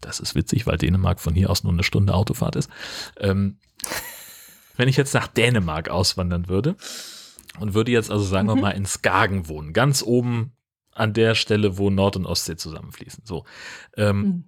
Das 0.00 0.20
ist 0.20 0.34
witzig, 0.34 0.66
weil 0.66 0.78
Dänemark 0.78 1.20
von 1.20 1.34
hier 1.34 1.50
aus 1.50 1.64
nur 1.64 1.72
eine 1.72 1.82
Stunde 1.82 2.14
Autofahrt 2.14 2.56
ist. 2.56 2.70
Ähm, 3.18 3.58
wenn 4.76 4.88
ich 4.88 4.96
jetzt 4.96 5.14
nach 5.14 5.26
Dänemark 5.26 5.88
auswandern 5.88 6.48
würde, 6.48 6.76
und 7.60 7.74
würde 7.74 7.92
jetzt 7.92 8.10
also, 8.10 8.24
sagen 8.24 8.48
mhm. 8.48 8.54
wir 8.54 8.62
mal, 8.62 8.70
in 8.70 8.86
Skagen 8.86 9.48
wohnen. 9.48 9.72
Ganz 9.72 10.02
oben 10.02 10.52
an 10.92 11.12
der 11.12 11.34
Stelle, 11.34 11.78
wo 11.78 11.90
Nord- 11.90 12.16
und 12.16 12.26
Ostsee 12.26 12.56
zusammenfließen. 12.56 13.24
So. 13.26 13.44
Ähm, 13.96 14.20
mhm. 14.20 14.44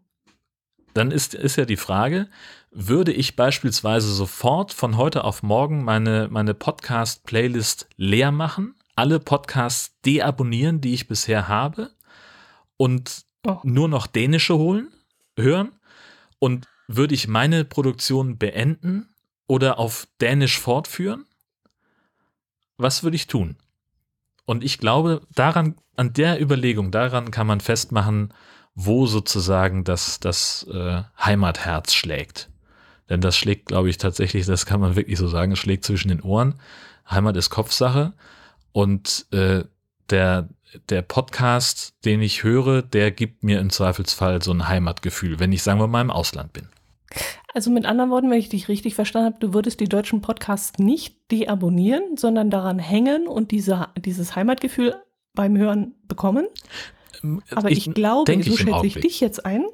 dann 0.94 1.11
ist, 1.11 1.34
ist 1.34 1.56
ja 1.56 1.64
die 1.64 1.76
Frage, 1.76 2.28
würde 2.70 3.12
ich 3.12 3.36
beispielsweise 3.36 4.12
sofort 4.12 4.72
von 4.72 4.96
heute 4.96 5.24
auf 5.24 5.42
morgen 5.42 5.84
meine, 5.84 6.28
meine 6.30 6.54
Podcast-Playlist 6.54 7.88
leer 7.96 8.32
machen, 8.32 8.74
alle 8.96 9.20
Podcasts 9.20 9.98
deabonnieren, 10.04 10.80
die 10.80 10.94
ich 10.94 11.06
bisher 11.06 11.48
habe 11.48 11.90
und 12.76 13.22
oh. 13.46 13.59
nur 13.62 13.88
noch 13.88 14.06
dänische 14.06 14.56
holen, 14.56 14.88
hören 15.36 15.72
und 16.38 16.66
würde 16.88 17.14
ich 17.14 17.28
meine 17.28 17.64
Produktion 17.64 18.38
beenden 18.38 19.09
oder 19.46 19.78
auf 19.78 20.09
Dänisch 20.20 20.59
fortführen? 20.59 21.26
Was 22.79 23.03
würde 23.03 23.16
ich 23.16 23.26
tun? 23.26 23.57
Und 24.47 24.64
ich 24.64 24.79
glaube, 24.79 25.20
daran, 25.35 25.74
an 25.97 26.14
der 26.14 26.41
Überlegung, 26.41 26.91
daran 26.91 27.31
kann 27.31 27.47
man 27.47 27.61
festmachen, 27.61 28.33
wo 28.74 29.07
sozusagen 29.07 29.85
das, 29.85 30.20
das 30.20 30.66
äh, 30.72 31.03
Heimatherz 31.22 31.93
schlägt. 31.93 32.49
Denn 33.11 33.20
das 33.20 33.37
schlägt, 33.37 33.66
glaube 33.66 33.91
ich, 33.91 33.99
tatsächlich, 33.99 34.47
das 34.47 34.64
kann 34.64 34.81
man 34.81 34.97
wirklich 34.97 35.18
so 35.18 35.29
sagen, 35.29 35.57
schlägt 35.57 35.85
zwischen 35.85 36.09
den 36.09 36.22
Ohren. 36.22 36.55
Heimat 37.11 37.37
ist 37.37 37.51
Kopfsache. 37.51 38.12
Und 38.72 39.26
äh, 39.33 39.64
der, 40.11 40.49
der 40.89 41.03
Podcast, 41.03 41.95
den 42.05 42.22
ich 42.22 42.43
höre, 42.43 42.83
der 42.83 43.11
gibt 43.11 43.43
mir 43.43 43.61
im 43.61 43.70
Zweifelsfall 43.70 44.43
so 44.43 44.53
ein 44.53 44.68
Heimatgefühl, 44.68 45.41
wenn 45.41 45.53
ich, 45.53 45.62
sagen 45.62 45.81
wir 45.81 45.89
mal, 45.89 46.03
im 46.03 46.11
Ausland 46.11 46.53
bin. 46.53 46.68
Also 47.59 47.72
mit 47.72 47.86
anderen 47.86 48.11
Worten, 48.11 48.30
wenn 48.30 48.38
ich 48.38 48.48
dich 48.48 48.68
richtig 48.68 48.94
verstanden 48.94 49.26
habe, 49.34 49.40
du 49.40 49.52
würdest 49.52 49.80
die 49.80 49.88
deutschen 49.88 50.20
Podcasts 50.20 50.78
nicht 50.78 51.16
deabonnieren, 51.32 52.16
sondern 52.16 52.50
daran 52.50 52.78
hängen 52.78 53.26
und 53.26 53.50
diese, 53.50 53.88
dieses 53.98 54.36
Heimatgefühl 54.36 54.94
beim 55.34 55.59
Hören 55.59 55.96
bekommen. 56.06 56.46
Ähm, 57.24 57.42
Aber 57.50 57.72
ich, 57.72 57.88
ich 57.88 57.94
glaube, 57.94 58.32
so 58.32 58.38
ich 58.38 58.61
schätze 58.61 58.86
ich 58.86 58.94
dich 59.00 59.18
jetzt 59.18 59.44
ein, 59.44 59.64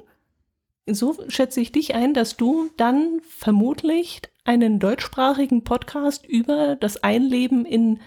so 0.89 1.15
schätze 1.27 1.61
ich 1.61 1.71
dich 1.71 1.93
ein, 1.93 2.15
dass 2.15 2.37
du 2.37 2.71
dann 2.75 3.21
vermutlich 3.29 4.19
einen 4.45 4.79
deutschsprachigen 4.79 5.63
Podcast 5.63 6.25
über 6.25 6.77
das 6.77 7.03
Einleben 7.03 7.65
in, 7.65 7.99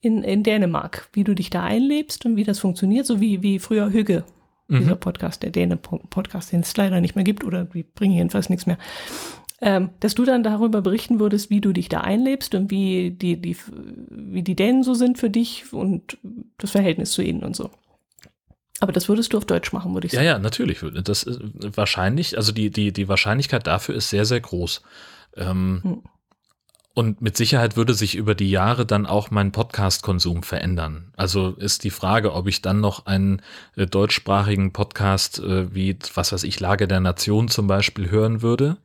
in, 0.00 0.22
in 0.22 0.44
Dänemark, 0.44 1.08
wie 1.14 1.24
du 1.24 1.34
dich 1.34 1.50
da 1.50 1.64
einlebst 1.64 2.26
und 2.26 2.36
wie 2.36 2.44
das 2.44 2.60
funktioniert, 2.60 3.06
so 3.06 3.20
wie, 3.20 3.42
wie 3.42 3.58
früher 3.58 3.90
Hügge 3.90 4.24
dieser 4.70 4.94
mhm. 4.94 5.00
Podcast, 5.00 5.42
der 5.42 5.50
Däne-Podcast, 5.50 6.52
den 6.52 6.60
es 6.60 6.76
leider 6.76 7.00
nicht 7.00 7.16
mehr 7.16 7.24
gibt 7.24 7.44
oder 7.44 7.64
die 7.64 7.82
bringen 7.82 8.14
jedenfalls 8.14 8.48
nichts 8.48 8.66
mehr. 8.66 8.78
Ähm, 9.62 9.90
dass 10.00 10.14
du 10.14 10.24
dann 10.24 10.42
darüber 10.42 10.80
berichten 10.80 11.20
würdest, 11.20 11.50
wie 11.50 11.60
du 11.60 11.72
dich 11.72 11.90
da 11.90 12.00
einlebst 12.00 12.54
und 12.54 12.70
wie 12.70 13.10
die, 13.10 13.36
die, 13.36 13.56
wie 14.08 14.42
die 14.42 14.56
Dänen 14.56 14.82
so 14.82 14.94
sind 14.94 15.18
für 15.18 15.28
dich 15.28 15.70
und 15.72 16.16
das 16.56 16.70
Verhältnis 16.70 17.12
zu 17.12 17.20
ihnen 17.22 17.42
und 17.42 17.54
so. 17.54 17.70
Aber 18.80 18.92
das 18.92 19.10
würdest 19.10 19.34
du 19.34 19.36
auf 19.36 19.44
Deutsch 19.44 19.72
machen, 19.74 19.92
würde 19.92 20.06
ich 20.06 20.12
sagen. 20.12 20.24
Ja, 20.24 20.32
ja, 20.32 20.38
natürlich. 20.38 20.82
Das 21.04 21.24
ist 21.24 21.40
wahrscheinlich, 21.76 22.38
also 22.38 22.52
die, 22.52 22.70
die, 22.70 22.92
die 22.92 23.08
Wahrscheinlichkeit 23.08 23.66
dafür 23.66 23.94
ist 23.94 24.08
sehr, 24.08 24.24
sehr 24.24 24.40
groß. 24.40 24.82
Ähm, 25.36 25.80
hm. 25.82 26.02
Und 26.92 27.22
mit 27.22 27.36
Sicherheit 27.36 27.76
würde 27.76 27.94
sich 27.94 28.16
über 28.16 28.34
die 28.34 28.50
Jahre 28.50 28.84
dann 28.84 29.06
auch 29.06 29.30
mein 29.30 29.52
Podcast-Konsum 29.52 30.42
verändern. 30.42 31.12
Also 31.16 31.50
ist 31.50 31.84
die 31.84 31.90
Frage, 31.90 32.34
ob 32.34 32.48
ich 32.48 32.62
dann 32.62 32.80
noch 32.80 33.06
einen 33.06 33.42
äh, 33.76 33.86
deutschsprachigen 33.86 34.72
Podcast 34.72 35.38
äh, 35.38 35.72
wie, 35.72 35.96
was 36.14 36.32
weiß 36.32 36.42
ich, 36.42 36.58
Lage 36.58 36.88
der 36.88 36.98
Nation 36.98 37.46
zum 37.46 37.68
Beispiel 37.68 38.10
hören 38.10 38.42
würde. 38.42 38.76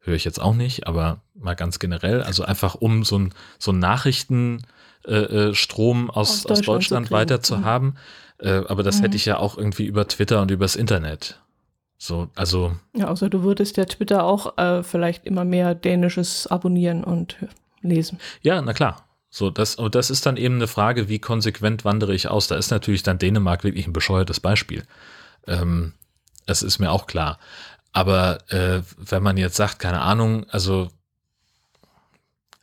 Höre 0.00 0.14
ich 0.14 0.24
jetzt 0.24 0.40
auch 0.40 0.54
nicht, 0.54 0.86
aber 0.86 1.22
mal 1.34 1.54
ganz 1.54 1.78
generell. 1.78 2.22
Also 2.22 2.44
einfach 2.44 2.74
um 2.74 3.04
so 3.04 3.18
ein, 3.18 3.32
so 3.58 3.72
ein 3.72 3.78
Nachrichtenstrom 3.78 4.62
äh, 5.06 6.08
äh 6.08 6.10
aus, 6.10 6.14
aus 6.14 6.42
Deutschland, 6.42 6.50
aus 6.50 6.64
Deutschland 6.66 7.10
weiter 7.10 7.40
zu 7.40 7.56
mhm. 7.58 7.64
haben. 7.64 7.94
Äh, 8.38 8.62
aber 8.68 8.82
das 8.82 8.98
mhm. 8.98 9.02
hätte 9.02 9.16
ich 9.16 9.24
ja 9.24 9.38
auch 9.38 9.56
irgendwie 9.56 9.86
über 9.86 10.06
Twitter 10.06 10.42
und 10.42 10.50
übers 10.50 10.76
Internet. 10.76 11.40
So, 12.02 12.28
also. 12.34 12.72
Ja, 12.96 13.08
außer 13.08 13.28
du 13.28 13.42
würdest 13.42 13.76
ja 13.76 13.84
Twitter 13.84 14.24
auch 14.24 14.56
äh, 14.56 14.82
vielleicht 14.82 15.26
immer 15.26 15.44
mehr 15.44 15.74
Dänisches 15.74 16.46
abonnieren 16.46 17.04
und 17.04 17.36
lesen. 17.82 18.18
Ja, 18.40 18.62
na 18.62 18.72
klar. 18.72 19.04
So, 19.28 19.50
das, 19.50 19.74
und 19.74 19.94
das 19.94 20.08
ist 20.08 20.24
dann 20.24 20.38
eben 20.38 20.54
eine 20.54 20.66
Frage, 20.66 21.10
wie 21.10 21.18
konsequent 21.18 21.84
wandere 21.84 22.14
ich 22.14 22.28
aus? 22.28 22.48
Da 22.48 22.56
ist 22.56 22.70
natürlich 22.70 23.02
dann 23.02 23.18
Dänemark 23.18 23.64
wirklich 23.64 23.86
ein 23.86 23.92
bescheuertes 23.92 24.40
Beispiel. 24.40 24.84
Ähm, 25.46 25.92
das 26.46 26.62
ist 26.62 26.78
mir 26.78 26.90
auch 26.90 27.06
klar. 27.06 27.38
Aber 27.92 28.50
äh, 28.50 28.80
wenn 28.96 29.22
man 29.22 29.36
jetzt 29.36 29.56
sagt, 29.56 29.78
keine 29.78 30.00
Ahnung, 30.00 30.46
also 30.48 30.88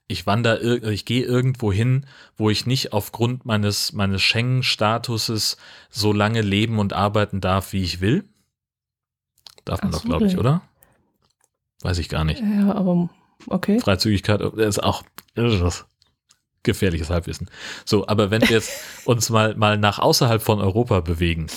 ich 0.08 0.26
wandere, 0.26 0.92
ich 0.92 1.06
gehe 1.06 1.24
irgendwo 1.24 1.72
hin, 1.72 2.08
wo 2.38 2.50
ich 2.50 2.66
nicht 2.66 2.92
aufgrund 2.92 3.46
meines, 3.46 3.94
meines 3.94 4.24
Schengen-Statuses 4.24 5.58
so 5.92 6.12
lange 6.12 6.42
leben 6.42 6.80
und 6.80 6.94
arbeiten 6.94 7.40
darf, 7.40 7.72
wie 7.72 7.84
ich 7.84 8.02
will, 8.02 8.28
Darf 9.68 9.82
man 9.84 9.94
Ach 9.94 10.00
doch, 10.00 10.06
glaube 10.06 10.28
ich, 10.28 10.38
oder? 10.38 10.62
Weiß 11.82 11.98
ich 11.98 12.10
gar 12.10 12.24
nicht. 12.24 12.42
Ja, 12.42 12.74
aber 12.74 13.10
okay. 13.48 13.80
Freizügigkeit 13.80 14.42
ist 14.42 14.82
auch 14.82 15.04
gefährliches 16.64 17.10
Halbwissen. 17.10 17.50
So, 17.86 18.08
aber 18.08 18.32
wenn 18.32 18.42
wir 18.42 18.50
jetzt 18.50 18.72
uns 19.06 19.30
mal, 19.30 19.56
mal 19.56 19.78
nach 19.78 20.00
außerhalb 20.00 20.42
von 20.42 20.60
Europa 20.62 21.02
bewegen. 21.02 21.48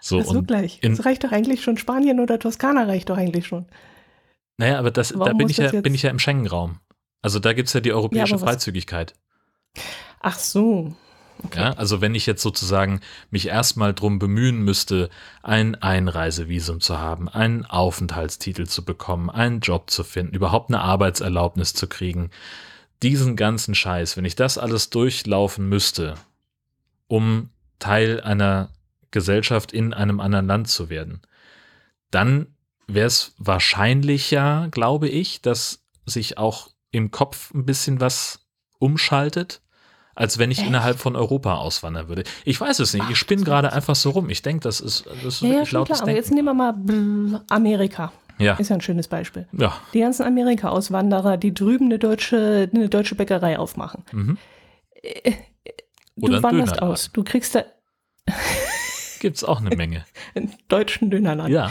So, 0.00 0.22
so 0.22 0.42
gleich. 0.42 0.80
das 0.80 1.04
reicht 1.04 1.24
doch 1.24 1.32
eigentlich 1.32 1.62
schon. 1.62 1.76
Spanien 1.76 2.20
oder 2.20 2.38
Toskana 2.38 2.84
reicht 2.84 3.10
doch 3.10 3.16
eigentlich 3.16 3.46
schon. 3.46 3.66
Naja, 4.56 4.78
aber 4.78 4.90
das, 4.90 5.10
da 5.10 5.32
bin 5.32 5.48
ich, 5.48 5.58
ja, 5.58 5.70
bin 5.70 5.94
ich 5.94 6.02
ja 6.02 6.10
im 6.10 6.18
Schengen-Raum. 6.18 6.80
Also 7.20 7.40
da 7.40 7.52
gibt 7.52 7.68
es 7.68 7.74
ja 7.74 7.80
die 7.80 7.92
europäische 7.92 8.32
ja, 8.32 8.38
Freizügigkeit. 8.38 9.14
Ach 10.20 10.38
so. 10.38 10.94
Okay. 11.44 11.60
Ja, 11.60 11.72
also 11.74 12.00
wenn 12.00 12.14
ich 12.14 12.26
jetzt 12.26 12.42
sozusagen 12.42 13.00
mich 13.30 13.46
erstmal 13.46 13.94
drum 13.94 14.18
bemühen 14.18 14.60
müsste, 14.62 15.08
ein 15.42 15.76
Einreisevisum 15.76 16.80
zu 16.80 16.98
haben, 16.98 17.28
einen 17.28 17.64
Aufenthaltstitel 17.64 18.66
zu 18.66 18.84
bekommen, 18.84 19.30
einen 19.30 19.60
Job 19.60 19.90
zu 19.90 20.04
finden, 20.04 20.34
überhaupt 20.34 20.70
eine 20.70 20.80
Arbeitserlaubnis 20.80 21.74
zu 21.74 21.86
kriegen, 21.86 22.30
diesen 23.02 23.36
ganzen 23.36 23.74
Scheiß, 23.74 24.16
wenn 24.16 24.24
ich 24.24 24.34
das 24.34 24.58
alles 24.58 24.90
durchlaufen 24.90 25.68
müsste, 25.68 26.14
um 27.06 27.50
Teil 27.78 28.20
einer 28.20 28.70
Gesellschaft 29.12 29.72
in 29.72 29.94
einem 29.94 30.20
anderen 30.20 30.46
Land 30.46 30.68
zu 30.68 30.88
werden, 30.88 31.22
dann 32.10 32.48
wäre 32.88 33.06
es 33.06 33.34
wahrscheinlicher, 33.38 34.68
glaube 34.70 35.08
ich, 35.08 35.40
dass 35.40 35.84
sich 36.04 36.38
auch 36.38 36.70
im 36.90 37.10
Kopf 37.10 37.52
ein 37.54 37.64
bisschen 37.64 38.00
was 38.00 38.40
umschaltet 38.78 39.60
als 40.18 40.36
wenn 40.38 40.50
ich 40.50 40.58
Echt? 40.58 40.66
innerhalb 40.66 40.98
von 40.98 41.14
Europa 41.14 41.54
auswandern 41.54 42.08
würde. 42.08 42.24
Ich 42.44 42.60
weiß 42.60 42.80
es 42.80 42.92
nicht. 42.92 43.04
Ach, 43.06 43.10
ich 43.10 43.18
spinne 43.18 43.44
gerade 43.44 43.72
einfach 43.72 43.94
so 43.94 44.10
rum. 44.10 44.28
Ich 44.30 44.42
denke, 44.42 44.64
das 44.64 44.80
ist, 44.80 45.06
das 45.06 45.24
ist 45.24 45.42
ja, 45.42 45.48
ja, 45.50 45.66
schon 45.66 45.84
klar. 45.84 46.02
Aber 46.02 46.10
jetzt 46.10 46.32
nehmen 46.32 46.46
wir 46.46 46.54
mal 46.54 47.44
Amerika. 47.48 48.12
Ja. 48.38 48.54
Ist 48.54 48.70
ja 48.70 48.76
ein 48.76 48.80
schönes 48.80 49.06
Beispiel. 49.06 49.46
Ja. 49.52 49.76
Die 49.94 50.00
ganzen 50.00 50.24
Amerika-Auswanderer, 50.24 51.36
die 51.36 51.54
drüben 51.54 51.84
eine 51.86 52.00
deutsche, 52.00 52.68
eine 52.72 52.88
deutsche 52.88 53.14
Bäckerei 53.14 53.60
aufmachen. 53.60 54.04
Mhm. 54.10 54.38
Äh, 55.02 55.34
du 56.16 56.26
Oder 56.26 56.42
wanderst 56.42 56.82
aus. 56.82 57.10
Du 57.12 57.22
kriegst 57.22 57.54
da. 57.54 57.62
Gibt 59.20 59.36
es 59.36 59.44
auch 59.44 59.60
eine 59.60 59.76
Menge. 59.76 60.04
einen 60.34 60.52
deutschen 60.66 61.10
Dönerladen. 61.10 61.52
Ja. 61.52 61.70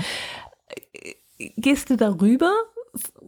Gehst 1.57 1.89
du 1.89 1.97
darüber 1.97 2.53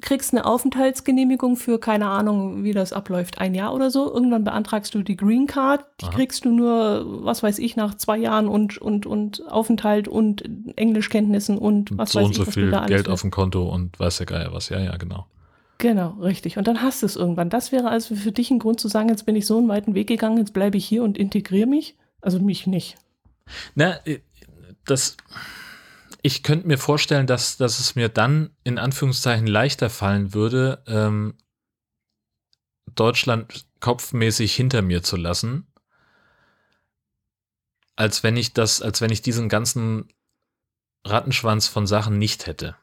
kriegst 0.02 0.34
eine 0.34 0.45
Aufenthaltsgenehmigung 0.45 1.56
für 1.56 1.80
keine 1.80 2.08
Ahnung, 2.08 2.64
wie 2.64 2.74
das 2.74 2.93
abläuft, 2.93 3.39
ein 3.39 3.54
Jahr 3.54 3.74
oder 3.74 3.91
so. 3.91 4.12
Irgendwann 4.14 4.43
beantragst 4.43 4.93
du 4.93 5.04
die 5.04 5.16
Green 5.16 5.47
Card. 5.47 5.86
Die 6.02 6.06
Aha. 6.06 6.14
kriegst 6.14 6.45
du 6.45 6.52
nur, 6.52 7.24
was 7.26 7.43
weiß 7.43 7.60
ich, 7.60 7.76
nach 7.76 7.95
zwei 7.95 8.18
Jahren 8.18 8.47
und, 8.47 8.78
und, 8.78 9.06
und 9.06 9.45
Aufenthalt 9.47 10.08
und 10.08 10.43
Englischkenntnissen 10.76 11.58
und 11.58 11.97
was 11.97 12.12
so 12.12 12.20
weiß 12.20 12.28
und 12.28 12.34
so 12.36 12.45
viel 12.45 12.72
Geld 12.88 13.10
auf 13.10 13.22
dem 13.22 13.32
Konto 13.32 13.68
und 13.68 14.00
weiß 14.00 14.18
der 14.18 14.26
Geier 14.26 14.54
was. 14.54 14.70
Ja, 14.70 14.80
ja, 14.80 14.97
genau. 14.97 15.26
Genau, 15.80 16.10
richtig. 16.22 16.58
Und 16.58 16.68
dann 16.68 16.82
hast 16.82 17.02
du 17.02 17.06
es 17.06 17.16
irgendwann. 17.16 17.50
Das 17.50 17.72
wäre 17.72 17.89
also 17.89 18.14
für 18.16 18.34
dich 18.34 18.52
ein 18.52 18.60
Grund 18.60 18.82
zu 18.82 18.89
sagen, 18.89 19.08
jetzt 19.08 19.26
bin 19.26 19.38
ich 19.38 19.45
so 19.45 19.58
einen 19.58 19.70
weiten 19.70 19.95
Weg 19.95 20.08
gegangen, 20.08 20.38
jetzt 20.38 20.54
bleibe 20.54 20.78
ich 20.78 20.86
hier 20.86 21.04
und 21.04 21.18
integriere 21.18 21.68
mich. 21.68 21.95
Also 22.22 22.39
mich 22.39 22.68
nicht. 22.68 22.97
Na, 23.76 23.95
äh, 24.06 24.20
das 24.86 25.16
ich 26.22 26.44
könnte 26.44 26.68
mir 26.68 26.78
vorstellen, 26.78 27.28
dass, 27.28 27.58
dass 27.58 27.80
es 27.80 27.96
mir 27.96 28.10
dann 28.10 28.52
in 28.64 28.78
Anführungszeichen 28.78 29.48
leichter 29.48 29.90
fallen 29.90 30.34
würde, 30.34 30.84
ähm, 30.88 31.36
Deutschland 32.96 33.66
kopfmäßig 33.80 34.54
hinter 34.56 34.82
mir 34.82 35.04
zu 35.04 35.16
lassen, 35.16 35.68
als 37.96 38.24
wenn 38.24 38.36
ich 38.36 38.54
das, 38.54 38.82
als 38.82 39.02
wenn 39.02 39.12
ich 39.12 39.22
diesen 39.22 39.48
ganzen 39.48 40.10
Rattenschwanz 41.06 41.68
von 41.68 41.88
Sachen 41.88 42.18
nicht 42.18 42.46
hätte. 42.46 42.76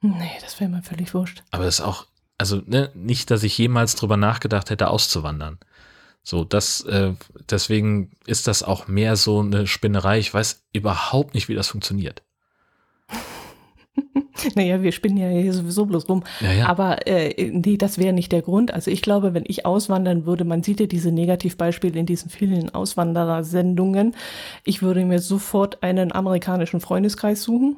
Nee, 0.00 0.38
das 0.40 0.60
wäre 0.60 0.70
mir 0.70 0.82
völlig 0.82 1.14
wurscht. 1.14 1.42
Aber 1.50 1.64
das 1.64 1.78
ist 1.78 1.84
auch, 1.84 2.06
also 2.38 2.62
ne, 2.66 2.90
nicht, 2.94 3.30
dass 3.30 3.42
ich 3.42 3.56
jemals 3.58 3.96
drüber 3.96 4.16
nachgedacht 4.16 4.70
hätte, 4.70 4.88
auszuwandern. 4.88 5.58
So, 6.26 6.42
das, 6.42 6.80
äh, 6.86 7.12
deswegen 7.50 8.12
ist 8.26 8.46
das 8.46 8.62
auch 8.62 8.88
mehr 8.88 9.14
so 9.14 9.40
eine 9.40 9.66
Spinnerei. 9.66 10.18
Ich 10.18 10.32
weiß 10.32 10.64
überhaupt 10.72 11.34
nicht, 11.34 11.48
wie 11.50 11.54
das 11.54 11.68
funktioniert. 11.68 12.22
naja, 14.54 14.82
wir 14.82 14.90
spinnen 14.92 15.18
ja 15.18 15.28
hier 15.28 15.52
sowieso 15.52 15.84
bloß 15.84 16.08
rum. 16.08 16.24
Ja, 16.40 16.52
ja. 16.52 16.66
Aber 16.66 17.06
äh, 17.06 17.50
nee, 17.50 17.76
das 17.76 17.98
wäre 17.98 18.14
nicht 18.14 18.32
der 18.32 18.40
Grund. 18.40 18.72
Also 18.72 18.90
ich 18.90 19.02
glaube, 19.02 19.34
wenn 19.34 19.44
ich 19.46 19.66
auswandern 19.66 20.24
würde, 20.24 20.44
man 20.44 20.62
sieht 20.62 20.80
ja 20.80 20.86
diese 20.86 21.12
Negativbeispiele 21.12 22.00
in 22.00 22.06
diesen 22.06 22.30
vielen 22.30 22.74
Auswanderersendungen, 22.74 24.16
ich 24.64 24.80
würde 24.80 25.04
mir 25.04 25.20
sofort 25.20 25.82
einen 25.82 26.10
amerikanischen 26.10 26.80
Freundeskreis 26.80 27.42
suchen 27.42 27.76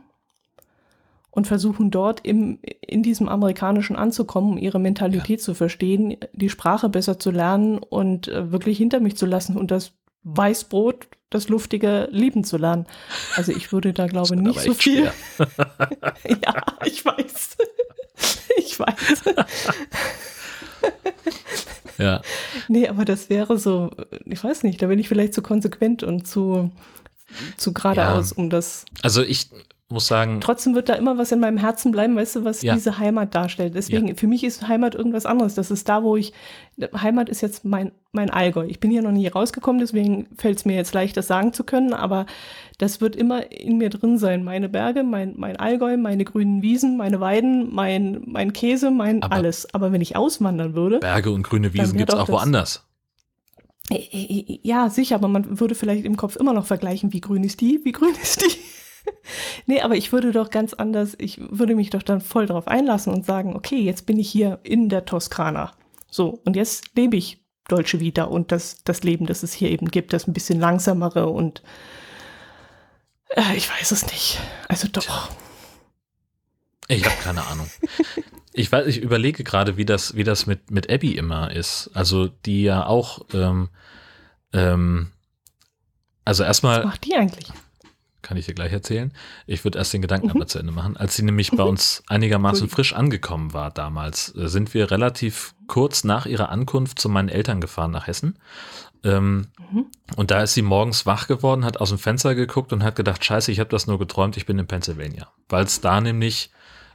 und 1.36 1.46
versuchen 1.46 1.90
dort 1.90 2.26
im, 2.26 2.58
in 2.80 3.02
diesem 3.02 3.28
Amerikanischen 3.28 3.94
anzukommen, 3.94 4.52
um 4.52 4.58
ihre 4.58 4.78
Mentalität 4.78 5.40
ja. 5.40 5.44
zu 5.44 5.52
verstehen, 5.52 6.16
die 6.32 6.48
Sprache 6.48 6.88
besser 6.88 7.18
zu 7.18 7.30
lernen 7.30 7.76
und 7.76 8.28
äh, 8.28 8.50
wirklich 8.50 8.78
hinter 8.78 9.00
mich 9.00 9.18
zu 9.18 9.26
lassen 9.26 9.54
und 9.54 9.70
das 9.70 9.92
Weißbrot, 10.22 11.08
das 11.28 11.50
Luftige 11.50 12.08
lieben 12.10 12.42
zu 12.42 12.56
lernen. 12.56 12.86
Also 13.34 13.52
ich 13.52 13.70
würde 13.70 13.92
da 13.92 14.06
glaube 14.06 14.34
ich 14.34 14.40
nicht 14.40 14.60
so 14.60 14.72
viel. 14.72 15.04
ja, 15.38 16.62
ich 16.86 17.04
weiß. 17.04 17.56
ich 18.56 18.80
weiß. 18.80 19.24
ja. 21.98 22.22
Nee, 22.68 22.88
aber 22.88 23.04
das 23.04 23.28
wäre 23.28 23.58
so, 23.58 23.90
ich 24.24 24.42
weiß 24.42 24.62
nicht, 24.62 24.80
da 24.80 24.86
bin 24.86 24.98
ich 24.98 25.10
vielleicht 25.10 25.34
zu 25.34 25.42
konsequent 25.42 26.02
und 26.02 26.26
zu, 26.26 26.70
zu 27.58 27.74
geradeaus, 27.74 28.30
ja. 28.30 28.36
um 28.38 28.48
das. 28.48 28.86
Also 29.02 29.22
ich 29.22 29.50
muss 29.88 30.08
sagen. 30.08 30.40
Trotzdem 30.40 30.74
wird 30.74 30.88
da 30.88 30.94
immer 30.94 31.16
was 31.16 31.30
in 31.30 31.38
meinem 31.38 31.58
Herzen 31.58 31.92
bleiben, 31.92 32.16
weißt 32.16 32.36
du, 32.36 32.44
was 32.44 32.62
ja. 32.62 32.74
diese 32.74 32.98
Heimat 32.98 33.34
darstellt. 33.34 33.74
Deswegen, 33.76 34.08
ja. 34.08 34.14
für 34.16 34.26
mich 34.26 34.42
ist 34.42 34.66
Heimat 34.66 34.96
irgendwas 34.96 35.26
anderes. 35.26 35.54
Das 35.54 35.70
ist 35.70 35.88
da, 35.88 36.02
wo 36.02 36.16
ich, 36.16 36.32
Heimat 37.00 37.28
ist 37.28 37.40
jetzt 37.40 37.64
mein, 37.64 37.92
mein 38.10 38.30
Allgäu. 38.30 38.66
Ich 38.66 38.80
bin 38.80 38.90
hier 38.90 39.02
noch 39.02 39.12
nie 39.12 39.28
rausgekommen, 39.28 39.80
deswegen 39.80 40.26
fällt 40.36 40.58
es 40.58 40.64
mir 40.64 40.74
jetzt 40.74 40.92
leicht, 40.92 41.16
das 41.16 41.28
sagen 41.28 41.52
zu 41.52 41.62
können, 41.62 41.92
aber 41.94 42.26
das 42.78 43.00
wird 43.00 43.14
immer 43.14 43.52
in 43.52 43.78
mir 43.78 43.90
drin 43.90 44.18
sein. 44.18 44.42
Meine 44.42 44.68
Berge, 44.68 45.04
mein, 45.04 45.34
mein 45.36 45.56
Allgäu, 45.56 45.96
meine 45.96 46.24
grünen 46.24 46.62
Wiesen, 46.62 46.96
meine 46.96 47.20
Weiden, 47.20 47.72
mein, 47.72 48.22
mein 48.26 48.52
Käse, 48.52 48.90
mein 48.90 49.22
aber 49.22 49.36
alles. 49.36 49.72
Aber 49.72 49.92
wenn 49.92 50.00
ich 50.00 50.16
auswandern 50.16 50.74
würde. 50.74 50.98
Berge 50.98 51.30
und 51.30 51.44
grüne 51.44 51.72
Wiesen 51.74 51.96
gibt 51.96 52.12
es 52.12 52.18
auch 52.18 52.28
woanders. 52.28 52.82
Ja, 53.88 54.90
sicher, 54.90 55.14
aber 55.14 55.28
man 55.28 55.60
würde 55.60 55.76
vielleicht 55.76 56.04
im 56.04 56.16
Kopf 56.16 56.34
immer 56.34 56.52
noch 56.52 56.66
vergleichen, 56.66 57.12
wie 57.12 57.20
grün 57.20 57.44
ist 57.44 57.60
die, 57.60 57.82
wie 57.84 57.92
grün 57.92 58.14
ist 58.20 58.42
die. 58.42 58.85
nee, 59.66 59.80
aber 59.80 59.96
ich 59.96 60.12
würde 60.12 60.32
doch 60.32 60.50
ganz 60.50 60.74
anders, 60.74 61.14
ich 61.18 61.40
würde 61.40 61.74
mich 61.74 61.90
doch 61.90 62.02
dann 62.02 62.20
voll 62.20 62.46
darauf 62.46 62.68
einlassen 62.68 63.12
und 63.12 63.24
sagen, 63.24 63.56
okay, 63.56 63.80
jetzt 63.80 64.06
bin 64.06 64.18
ich 64.18 64.30
hier 64.30 64.60
in 64.62 64.88
der 64.88 65.04
Toskana. 65.04 65.72
So, 66.10 66.40
und 66.44 66.56
jetzt 66.56 66.96
lebe 66.96 67.16
ich 67.16 67.44
Dolce 67.68 68.00
Vita 68.00 68.24
und 68.24 68.52
das, 68.52 68.82
das 68.84 69.02
Leben, 69.02 69.26
das 69.26 69.42
es 69.42 69.52
hier 69.52 69.70
eben 69.70 69.90
gibt, 69.90 70.12
das 70.12 70.26
ein 70.26 70.32
bisschen 70.32 70.60
langsamere 70.60 71.28
und 71.28 71.62
äh, 73.30 73.56
ich 73.56 73.68
weiß 73.70 73.90
es 73.90 74.06
nicht. 74.06 74.40
Also 74.68 74.88
doch. 74.88 75.30
Ich 76.88 77.04
habe 77.04 77.16
keine 77.22 77.44
Ahnung. 77.46 77.68
ich 78.52 78.70
weiß, 78.70 78.86
ich 78.86 79.02
überlege 79.02 79.42
gerade, 79.42 79.76
wie 79.76 79.84
das, 79.84 80.14
wie 80.14 80.24
das 80.24 80.46
mit, 80.46 80.70
mit 80.70 80.90
Abby 80.90 81.16
immer 81.16 81.50
ist. 81.50 81.90
Also 81.94 82.28
die 82.28 82.62
ja 82.62 82.86
auch, 82.86 83.26
ähm, 83.34 83.68
ähm, 84.52 85.10
also 86.24 86.44
erstmal. 86.44 86.78
Was 86.78 86.84
macht 86.84 87.04
die 87.04 87.16
eigentlich? 87.16 87.48
Kann 88.26 88.36
ich 88.36 88.46
dir 88.46 88.54
gleich 88.54 88.72
erzählen. 88.72 89.12
Ich 89.46 89.62
würde 89.62 89.78
erst 89.78 89.92
den 89.92 90.02
Gedanken 90.02 90.26
mhm. 90.26 90.32
aber 90.32 90.46
zu 90.48 90.58
Ende 90.58 90.72
machen. 90.72 90.96
Als 90.96 91.14
sie 91.14 91.22
nämlich 91.22 91.52
bei 91.52 91.62
mhm. 91.62 91.70
uns 91.70 92.02
einigermaßen 92.08 92.68
frisch 92.68 92.92
angekommen 92.92 93.52
war 93.52 93.70
damals, 93.70 94.34
äh, 94.34 94.48
sind 94.48 94.74
wir 94.74 94.90
relativ 94.90 95.54
kurz 95.68 96.02
nach 96.02 96.26
ihrer 96.26 96.48
Ankunft 96.48 96.98
zu 96.98 97.08
meinen 97.08 97.28
Eltern 97.28 97.60
gefahren 97.60 97.92
nach 97.92 98.08
Hessen. 98.08 98.38
Ähm, 99.04 99.46
mhm. 99.70 99.86
Und 100.16 100.32
da 100.32 100.42
ist 100.42 100.54
sie 100.54 100.62
morgens 100.62 101.06
wach 101.06 101.28
geworden, 101.28 101.64
hat 101.64 101.80
aus 101.80 101.90
dem 101.90 101.98
Fenster 101.98 102.34
geguckt 102.34 102.72
und 102.72 102.82
hat 102.82 102.96
gedacht, 102.96 103.24
scheiße, 103.24 103.52
ich 103.52 103.60
habe 103.60 103.70
das 103.70 103.86
nur 103.86 103.98
geträumt, 103.98 104.36
ich 104.36 104.46
bin 104.46 104.58
in 104.58 104.66
Pennsylvania. 104.66 105.28
Weil 105.48 105.64
es 105.64 105.80
da 105.80 106.00
nämlich 106.00 106.50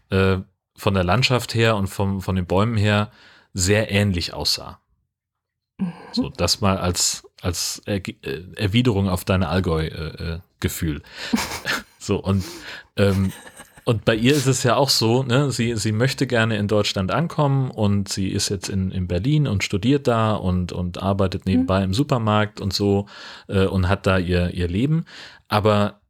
äh, 0.10 0.40
von 0.76 0.94
der 0.94 1.06
Landschaft 1.06 1.56
her 1.56 1.78
und 1.78 1.88
vom, 1.88 2.22
von 2.22 2.36
den 2.36 2.46
Bäumen 2.46 2.76
her 2.76 3.10
sehr 3.54 3.90
ähnlich 3.90 4.34
aussah. 4.34 4.82
Mhm. 5.78 5.94
So, 6.12 6.30
das 6.30 6.60
mal 6.60 6.78
als, 6.78 7.26
als 7.42 7.82
er 7.86 8.06
äh, 8.06 8.44
Erwiderung 8.58 9.08
auf 9.08 9.24
deine 9.24 9.48
Allgäu-Gefühl. 9.48 10.42
Äh, 11.34 11.38
so, 12.00 12.18
und, 12.18 12.44
ähm, 12.98 13.32
und 13.84 14.06
bei 14.06 14.16
ihr 14.16 14.34
ist 14.34 14.46
es 14.46 14.64
ja 14.64 14.76
auch 14.76 14.90
so, 14.90 15.24
ne, 15.24 15.52
sie, 15.52 15.76
sie 15.76 15.92
möchte 15.92 16.28
gerne 16.28 16.58
in 16.58 16.68
Deutschland 16.68 17.12
ankommen 17.12 17.72
und 17.72 18.10
sie 18.10 18.30
ist 18.30 18.50
jetzt 18.50 18.70
in, 18.70 18.92
in 18.92 19.08
Berlin 19.08 19.48
und 19.48 19.64
studiert 19.64 20.08
da 20.08 20.34
und, 20.34 20.72
und 20.72 21.02
arbeitet 21.02 21.46
nebenbei 21.46 21.80
mhm. 21.80 21.86
im 21.86 21.94
Supermarkt 21.94 22.62
und 22.62 22.74
so 22.74 23.08
äh, 23.48 23.66
und 23.66 23.90
hat 23.90 24.06
da 24.06 24.18
ihr, 24.18 24.52
ihr 24.54 24.68
Leben. 24.68 25.06
Aber 25.48 26.02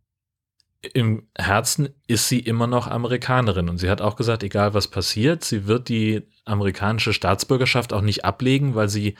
im 0.93 1.27
Herzen 1.37 1.89
ist 2.07 2.27
sie 2.27 2.39
immer 2.39 2.67
noch 2.67 2.87
Amerikanerin 2.87 3.69
und 3.69 3.77
sie 3.77 3.89
hat 3.89 4.01
auch 4.01 4.15
gesagt, 4.15 4.43
egal 4.43 4.73
was 4.73 4.87
passiert, 4.87 5.43
sie 5.43 5.67
wird 5.67 5.89
die 5.89 6.23
amerikanische 6.43 7.13
Staatsbürgerschaft 7.13 7.93
auch 7.93 8.01
nicht 8.01 8.25
ablegen, 8.25 8.75
weil 8.75 8.89
sie 8.89 9.15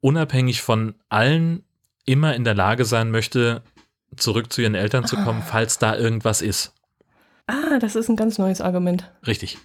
unabhängig 0.00 0.62
von 0.62 0.94
allen 1.08 1.64
immer 2.04 2.34
in 2.34 2.44
der 2.44 2.54
Lage 2.54 2.84
sein 2.84 3.10
möchte, 3.10 3.62
zurück 4.16 4.52
zu 4.52 4.62
ihren 4.62 4.74
Eltern 4.74 5.06
zu 5.06 5.16
kommen, 5.16 5.42
ah. 5.42 5.48
falls 5.48 5.78
da 5.78 5.96
irgendwas 5.96 6.42
ist. 6.42 6.72
Ah, 7.46 7.78
das 7.78 7.96
ist 7.96 8.08
ein 8.08 8.16
ganz 8.16 8.38
neues 8.38 8.60
Argument. 8.60 9.10
Richtig. 9.26 9.58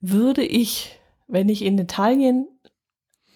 Würde 0.00 0.44
ich, 0.44 0.98
wenn 1.26 1.48
ich 1.48 1.62
in 1.62 1.78
Italien 1.78 2.46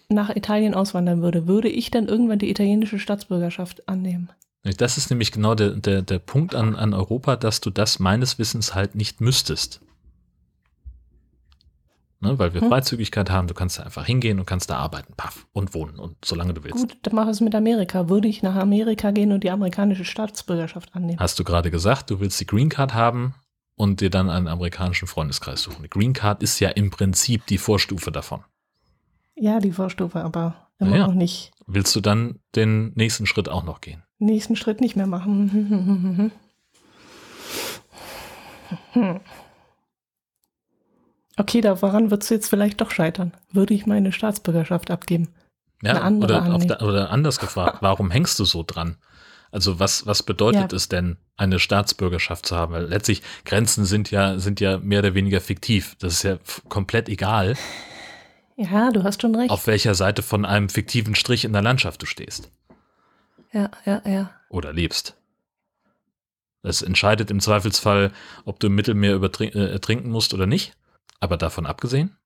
nach 0.09 0.35
Italien 0.35 0.73
auswandern 0.73 1.21
würde, 1.21 1.47
würde 1.47 1.69
ich 1.69 1.91
dann 1.91 2.07
irgendwann 2.07 2.39
die 2.39 2.49
italienische 2.49 2.99
Staatsbürgerschaft 2.99 3.87
annehmen? 3.87 4.31
Das 4.77 4.97
ist 4.97 5.09
nämlich 5.09 5.31
genau 5.31 5.55
der, 5.55 5.71
der, 5.71 6.01
der 6.01 6.19
Punkt 6.19 6.55
an, 6.55 6.75
an 6.75 6.93
Europa, 6.93 7.35
dass 7.35 7.59
du 7.59 7.69
das 7.69 7.99
meines 7.99 8.39
Wissens 8.39 8.73
halt 8.73 8.95
nicht 8.95 9.19
müsstest 9.19 9.81
ne, 12.23 12.39
weil 12.39 12.53
wir 12.53 12.61
hm. 12.61 12.69
Freizügigkeit 12.69 13.29
haben. 13.29 13.47
Du 13.47 13.53
kannst 13.53 13.77
da 13.77 13.83
einfach 13.83 14.05
hingehen 14.05 14.39
und 14.39 14.45
kannst 14.45 14.69
da 14.69 14.77
arbeiten, 14.77 15.13
paff, 15.15 15.45
und 15.53 15.73
wohnen 15.73 15.99
und 15.99 16.15
solange 16.25 16.53
du 16.53 16.63
willst. 16.63 16.77
Gut, 16.77 16.97
dann 17.03 17.15
mach 17.15 17.27
es 17.27 17.41
mit 17.41 17.53
Amerika. 17.53 18.09
Würde 18.09 18.27
ich 18.27 18.41
nach 18.41 18.55
Amerika 18.55 19.11
gehen 19.11 19.31
und 19.31 19.43
die 19.43 19.51
amerikanische 19.51 20.05
Staatsbürgerschaft 20.05 20.95
annehmen? 20.95 21.19
Hast 21.19 21.37
du 21.37 21.43
gerade 21.43 21.69
gesagt, 21.69 22.09
du 22.09 22.19
willst 22.19 22.39
die 22.39 22.47
Green 22.47 22.69
Card 22.69 22.93
haben 22.93 23.35
und 23.75 24.01
dir 24.01 24.09
dann 24.09 24.29
einen 24.29 24.47
amerikanischen 24.47 25.07
Freundeskreis 25.07 25.61
suchen. 25.61 25.83
Die 25.83 25.89
Green 25.89 26.13
Card 26.13 26.41
ist 26.41 26.59
ja 26.59 26.69
im 26.69 26.89
Prinzip 26.89 27.45
die 27.47 27.57
Vorstufe 27.57 28.11
davon. 28.11 28.43
Ja, 29.35 29.59
die 29.59 29.71
Vorstufe, 29.71 30.23
aber 30.23 30.69
immer 30.79 30.97
ja. 30.97 31.07
noch 31.07 31.13
nicht. 31.13 31.51
Willst 31.65 31.95
du 31.95 32.01
dann 32.01 32.39
den 32.55 32.93
nächsten 32.95 33.25
Schritt 33.25 33.49
auch 33.49 33.63
noch 33.63 33.81
gehen? 33.81 34.03
Nächsten 34.19 34.55
Schritt 34.55 34.79
nicht 34.79 34.95
mehr 34.95 35.07
machen. 35.07 36.31
Okay, 41.37 41.61
daran 41.61 42.11
würdest 42.11 42.29
du 42.29 42.35
jetzt 42.35 42.49
vielleicht 42.49 42.81
doch 42.81 42.91
scheitern. 42.91 43.33
Würde 43.51 43.73
ich 43.73 43.85
meine 43.85 44.11
Staatsbürgerschaft 44.11 44.91
abgeben? 44.91 45.29
Ja, 45.81 46.07
oder, 46.09 46.57
der, 46.59 46.81
oder, 46.81 47.09
anders 47.09 47.39
gefragt, 47.39 47.79
warum 47.81 48.09
hängst 48.09 48.39
du 48.39 48.45
so 48.45 48.63
dran? 48.65 48.95
Also 49.51 49.79
was, 49.79 50.07
was 50.07 50.23
bedeutet 50.23 50.71
ja. 50.71 50.75
es 50.75 50.87
denn, 50.89 51.17
eine 51.35 51.59
Staatsbürgerschaft 51.59 52.45
zu 52.45 52.55
haben? 52.55 52.73
Weil 52.73 52.85
letztlich 52.85 53.21
Grenzen 53.45 53.85
sind 53.85 54.09
ja, 54.09 54.39
sind 54.39 54.61
ja 54.61 54.77
mehr 54.77 54.99
oder 54.99 55.13
weniger 55.13 55.41
fiktiv. 55.41 55.95
Das 55.99 56.13
ist 56.13 56.23
ja 56.23 56.37
komplett 56.69 57.09
egal. 57.09 57.55
Ja, 58.55 58.91
du 58.91 59.03
hast 59.03 59.21
schon 59.21 59.35
recht. 59.35 59.49
Auf 59.49 59.67
welcher 59.67 59.95
Seite 59.95 60.21
von 60.21 60.45
einem 60.45 60.69
fiktiven 60.69 61.15
Strich 61.15 61.43
in 61.43 61.53
der 61.53 61.61
Landschaft 61.61 62.01
du 62.01 62.05
stehst. 62.05 62.49
Ja, 63.51 63.69
ja, 63.85 64.01
ja. 64.05 64.31
Oder 64.49 64.73
lebst. 64.73 65.15
Es 66.63 66.81
entscheidet 66.81 67.29
im 67.29 67.39
Zweifelsfall, 67.39 68.11
ob 68.45 68.59
du 68.59 68.67
im 68.67 68.75
Mittelmeer 68.75 69.21
äh, 69.21 69.71
ertrinken 69.71 70.09
musst 70.09 70.33
oder 70.33 70.47
nicht. 70.47 70.75
Aber 71.23 71.37
davon 71.37 71.65
abgesehen? 71.65 72.17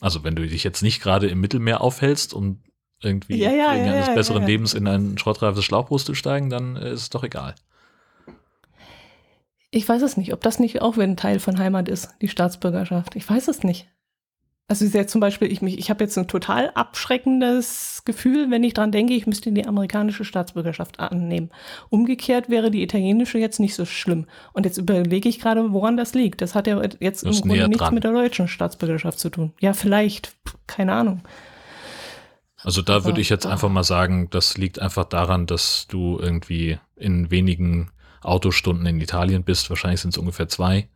Also 0.00 0.24
wenn 0.24 0.34
du 0.34 0.44
dich 0.48 0.64
jetzt 0.64 0.82
nicht 0.82 1.00
gerade 1.00 1.28
im 1.28 1.40
Mittelmeer 1.40 1.80
aufhältst 1.80 2.34
und 2.34 2.64
irgendwie 3.00 3.36
ja, 3.36 3.52
ja, 3.52 3.72
wegen 3.72 3.86
ja, 3.86 3.92
eines 3.92 4.12
besseren 4.12 4.44
Lebens 4.44 4.74
in 4.74 4.88
ein 4.88 5.16
schrottreifes 5.16 5.64
Schlauchboot 5.64 6.00
zu 6.00 6.16
steigen, 6.16 6.50
dann 6.50 6.74
ist 6.74 7.02
es 7.02 7.10
doch 7.10 7.22
egal. 7.22 7.54
Ich 9.70 9.88
weiß 9.88 10.02
es 10.02 10.16
nicht, 10.16 10.32
ob 10.32 10.40
das 10.40 10.58
nicht 10.58 10.82
auch 10.82 10.96
ein 10.96 11.16
Teil 11.16 11.38
von 11.38 11.56
Heimat 11.60 11.88
ist, 11.88 12.16
die 12.20 12.28
Staatsbürgerschaft. 12.28 13.14
Ich 13.14 13.30
weiß 13.30 13.46
es 13.46 13.62
nicht. 13.62 13.88
Also 14.68 14.84
sehr 14.84 15.06
zum 15.06 15.20
Beispiel, 15.20 15.50
ich, 15.52 15.62
mich, 15.62 15.78
ich 15.78 15.90
habe 15.90 16.02
jetzt 16.02 16.18
ein 16.18 16.26
total 16.26 16.72
abschreckendes 16.74 18.02
Gefühl, 18.04 18.50
wenn 18.50 18.64
ich 18.64 18.74
dran 18.74 18.90
denke, 18.90 19.14
ich 19.14 19.28
müsste 19.28 19.52
die 19.52 19.64
amerikanische 19.64 20.24
Staatsbürgerschaft 20.24 20.98
annehmen. 20.98 21.50
Umgekehrt 21.88 22.50
wäre 22.50 22.72
die 22.72 22.82
italienische 22.82 23.38
jetzt 23.38 23.60
nicht 23.60 23.76
so 23.76 23.84
schlimm. 23.84 24.26
Und 24.54 24.66
jetzt 24.66 24.76
überlege 24.76 25.28
ich 25.28 25.38
gerade, 25.38 25.72
woran 25.72 25.96
das 25.96 26.14
liegt. 26.14 26.40
Das 26.40 26.56
hat 26.56 26.66
ja 26.66 26.82
jetzt 26.98 27.22
im 27.22 27.30
Grunde 27.30 27.68
nichts 27.68 27.78
dran. 27.78 27.94
mit 27.94 28.02
der 28.02 28.10
deutschen 28.10 28.48
Staatsbürgerschaft 28.48 29.20
zu 29.20 29.30
tun. 29.30 29.52
Ja, 29.60 29.72
vielleicht, 29.72 30.34
keine 30.66 30.94
Ahnung. 30.94 31.20
Also 32.64 32.82
da 32.82 33.04
würde 33.04 33.20
ich 33.20 33.28
jetzt 33.28 33.46
einfach 33.46 33.68
mal 33.68 33.84
sagen, 33.84 34.30
das 34.30 34.58
liegt 34.58 34.80
einfach 34.80 35.04
daran, 35.04 35.46
dass 35.46 35.86
du 35.88 36.18
irgendwie 36.18 36.80
in 36.96 37.30
wenigen 37.30 37.92
Autostunden 38.22 38.84
in 38.86 39.00
Italien 39.00 39.44
bist. 39.44 39.70
Wahrscheinlich 39.70 40.00
sind 40.00 40.10
es 40.10 40.18
ungefähr 40.18 40.48
zwei. 40.48 40.88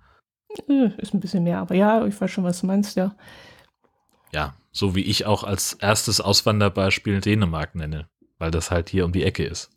Äh, 0.68 0.90
ist 0.98 1.14
ein 1.14 1.20
bisschen 1.20 1.44
mehr, 1.44 1.58
aber 1.58 1.76
ja, 1.76 2.04
ich 2.04 2.20
weiß 2.20 2.28
schon, 2.32 2.42
was 2.42 2.62
du 2.62 2.66
meinst, 2.66 2.96
ja 2.96 3.14
ja, 4.32 4.54
so 4.72 4.94
wie 4.94 5.02
ich 5.02 5.26
auch 5.26 5.44
als 5.44 5.74
erstes 5.74 6.20
Auswanderbeispiel 6.20 7.20
Dänemark 7.20 7.74
nenne, 7.74 8.08
weil 8.38 8.50
das 8.50 8.70
halt 8.70 8.88
hier 8.88 9.04
um 9.04 9.12
die 9.12 9.24
Ecke 9.24 9.44
ist. 9.44 9.70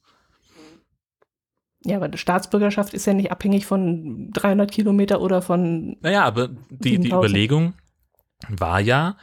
Ja, 1.86 1.97
aber 1.97 2.08
die 2.08 2.18
Staatsbürgerschaft 2.18 2.93
ist 2.93 3.06
ja 3.06 3.14
nicht 3.14 3.32
abhängig 3.32 3.66
von 3.66 4.32
300 4.32 4.72
Kilometer 4.72 5.20
oder 5.20 5.41
von. 5.41 5.97
Naja, 6.01 6.24
aber 6.24 6.49
die, 6.70 6.97
die 6.97 7.10
Überlegung 7.10 7.74
war 8.47 8.80
ja, 8.80 9.18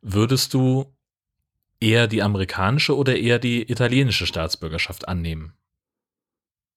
würdest 0.00 0.54
du 0.54 0.94
eher 1.80 2.06
die 2.06 2.22
amerikanische 2.22 2.96
oder 2.96 3.16
eher 3.16 3.38
die 3.38 3.68
italienische 3.70 4.26
Staatsbürgerschaft 4.26 5.08
annehmen? 5.08 5.54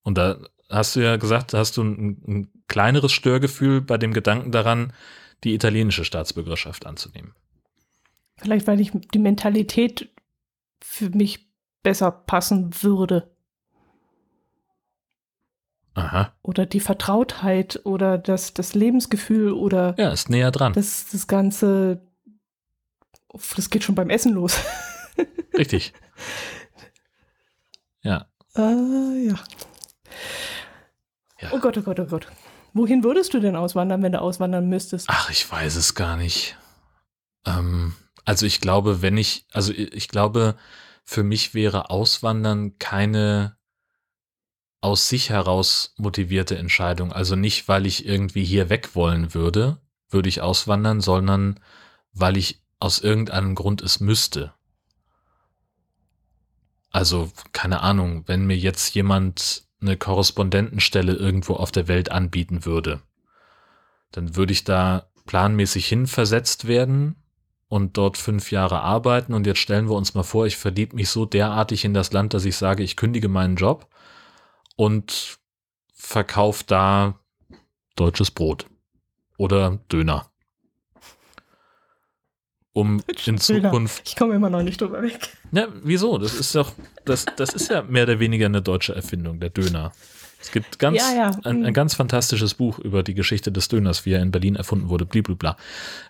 Und 0.01 0.17
da 0.17 0.39
hast 0.69 0.95
du 0.95 1.01
ja 1.01 1.17
gesagt, 1.17 1.53
hast 1.53 1.77
du 1.77 1.83
ein, 1.83 2.23
ein 2.27 2.51
kleineres 2.67 3.11
Störgefühl 3.11 3.81
bei 3.81 3.97
dem 3.97 4.13
Gedanken 4.13 4.51
daran, 4.51 4.93
die 5.43 5.53
italienische 5.53 6.03
Staatsbürgerschaft 6.03 6.85
anzunehmen. 6.85 7.33
Vielleicht, 8.37 8.67
weil 8.67 8.79
ich 8.79 8.91
die 9.13 9.19
Mentalität 9.19 10.09
für 10.81 11.09
mich 11.09 11.51
besser 11.83 12.11
passen 12.11 12.71
würde. 12.81 13.31
Aha. 15.95 16.31
Oder 16.43 16.67
die 16.67 16.79
Vertrautheit 16.79 17.81
oder 17.83 18.19
das, 18.19 18.53
das 18.53 18.75
Lebensgefühl 18.75 19.51
oder. 19.51 19.95
Ja, 19.97 20.11
ist 20.11 20.29
näher 20.29 20.51
dran. 20.51 20.73
Das, 20.73 21.07
das 21.11 21.25
Ganze. 21.25 22.01
Das 23.55 23.69
geht 23.71 23.83
schon 23.83 23.95
beim 23.95 24.11
Essen 24.11 24.33
los. 24.33 24.59
Richtig. 25.57 25.93
Ja. 28.03 28.27
Äh, 28.55 29.27
ja. 29.27 29.35
ja. 31.41 31.49
Oh 31.51 31.59
Gott, 31.59 31.77
oh 31.77 31.81
Gott, 31.81 31.99
oh 31.99 32.05
Gott. 32.05 32.27
Wohin 32.73 33.03
würdest 33.03 33.33
du 33.33 33.39
denn 33.39 33.55
auswandern, 33.55 34.03
wenn 34.03 34.11
du 34.11 34.21
auswandern 34.21 34.69
müsstest? 34.69 35.07
Ach, 35.09 35.31
ich 35.31 35.51
weiß 35.51 35.75
es 35.75 35.95
gar 35.95 36.15
nicht. 36.15 36.57
Ähm, 37.45 37.95
also 38.27 38.45
ich 38.45 38.59
glaube, 38.59 39.01
wenn 39.01 39.15
ich, 39.15 39.45
also 39.53 39.71
ich 39.71 40.09
glaube, 40.09 40.57
für 41.05 41.23
mich 41.23 41.53
wäre 41.53 41.89
Auswandern 41.89 42.77
keine 42.77 43.55
aus 44.81 45.07
sich 45.07 45.29
heraus 45.29 45.93
motivierte 45.95 46.57
Entscheidung. 46.57 47.13
Also 47.13 47.37
nicht, 47.37 47.69
weil 47.69 47.85
ich 47.85 48.05
irgendwie 48.05 48.43
hier 48.43 48.69
weg 48.69 48.95
wollen 48.95 49.33
würde, 49.33 49.79
würde 50.09 50.27
ich 50.27 50.41
auswandern, 50.41 50.99
sondern 50.99 51.61
weil 52.11 52.35
ich 52.35 52.61
aus 52.79 52.99
irgendeinem 52.99 53.55
Grund 53.55 53.81
es 53.81 54.01
müsste. 54.01 54.53
Also, 56.91 57.31
keine 57.53 57.79
Ahnung, 57.79 58.27
wenn 58.27 58.45
mir 58.45 58.57
jetzt 58.57 58.93
jemand 58.93 59.69
eine 59.79 59.95
Korrespondentenstelle 59.95 61.13
irgendwo 61.13 61.53
auf 61.53 61.71
der 61.71 61.87
Welt 61.87 62.11
anbieten 62.11 62.65
würde, 62.65 63.01
dann 64.11 64.35
würde 64.35 64.51
ich 64.51 64.65
da 64.65 65.09
planmäßig 65.25 65.87
hinversetzt 65.87 66.67
werden 66.67 67.15
und 67.69 67.97
dort 67.97 68.17
fünf 68.17 68.51
Jahre 68.51 68.81
arbeiten. 68.81 69.33
Und 69.33 69.45
jetzt 69.45 69.59
stellen 69.59 69.89
wir 69.89 69.95
uns 69.95 70.13
mal 70.13 70.23
vor, 70.23 70.45
ich 70.45 70.57
verliebe 70.57 70.95
mich 70.95 71.09
so 71.09 71.25
derartig 71.25 71.85
in 71.85 71.93
das 71.93 72.13
Land, 72.13 72.33
dass 72.33 72.45
ich 72.45 72.55
sage, 72.55 72.83
ich 72.83 72.95
kündige 72.95 73.27
meinen 73.27 73.55
Job 73.55 73.87
und 74.75 75.39
verkaufe 75.93 76.63
da 76.65 77.19
deutsches 77.95 78.31
Brot 78.31 78.67
oder 79.37 79.79
Döner. 79.91 80.29
Um 82.73 83.01
in 83.25 83.37
Zukunft. 83.39 84.03
Ich 84.07 84.15
komme 84.15 84.35
immer 84.35 84.49
noch 84.49 84.63
nicht 84.63 84.79
drüber 84.79 85.01
weg. 85.01 85.35
Ja, 85.51 85.67
wieso? 85.83 86.17
Das 86.17 86.35
ist 86.35 86.53
doch, 86.55 86.71
das, 87.05 87.25
das 87.35 87.53
ist 87.53 87.69
ja 87.69 87.81
mehr 87.81 88.03
oder 88.03 88.19
weniger 88.19 88.45
eine 88.45 88.61
deutsche 88.61 88.95
Erfindung, 88.95 89.39
der 89.39 89.49
Döner. 89.49 89.91
Es 90.39 90.51
gibt 90.51 90.79
ganz, 90.79 90.97
ja, 90.97 91.13
ja. 91.13 91.31
Ein, 91.43 91.65
ein, 91.65 91.73
ganz 91.73 91.95
fantastisches 91.95 92.53
Buch 92.53 92.79
über 92.79 93.03
die 93.03 93.13
Geschichte 93.13 93.51
des 93.51 93.67
Döners, 93.67 94.05
wie 94.05 94.13
er 94.13 94.21
in 94.21 94.31
Berlin 94.31 94.55
erfunden 94.55 94.89
wurde, 94.89 95.05
blablabla. 95.05 95.57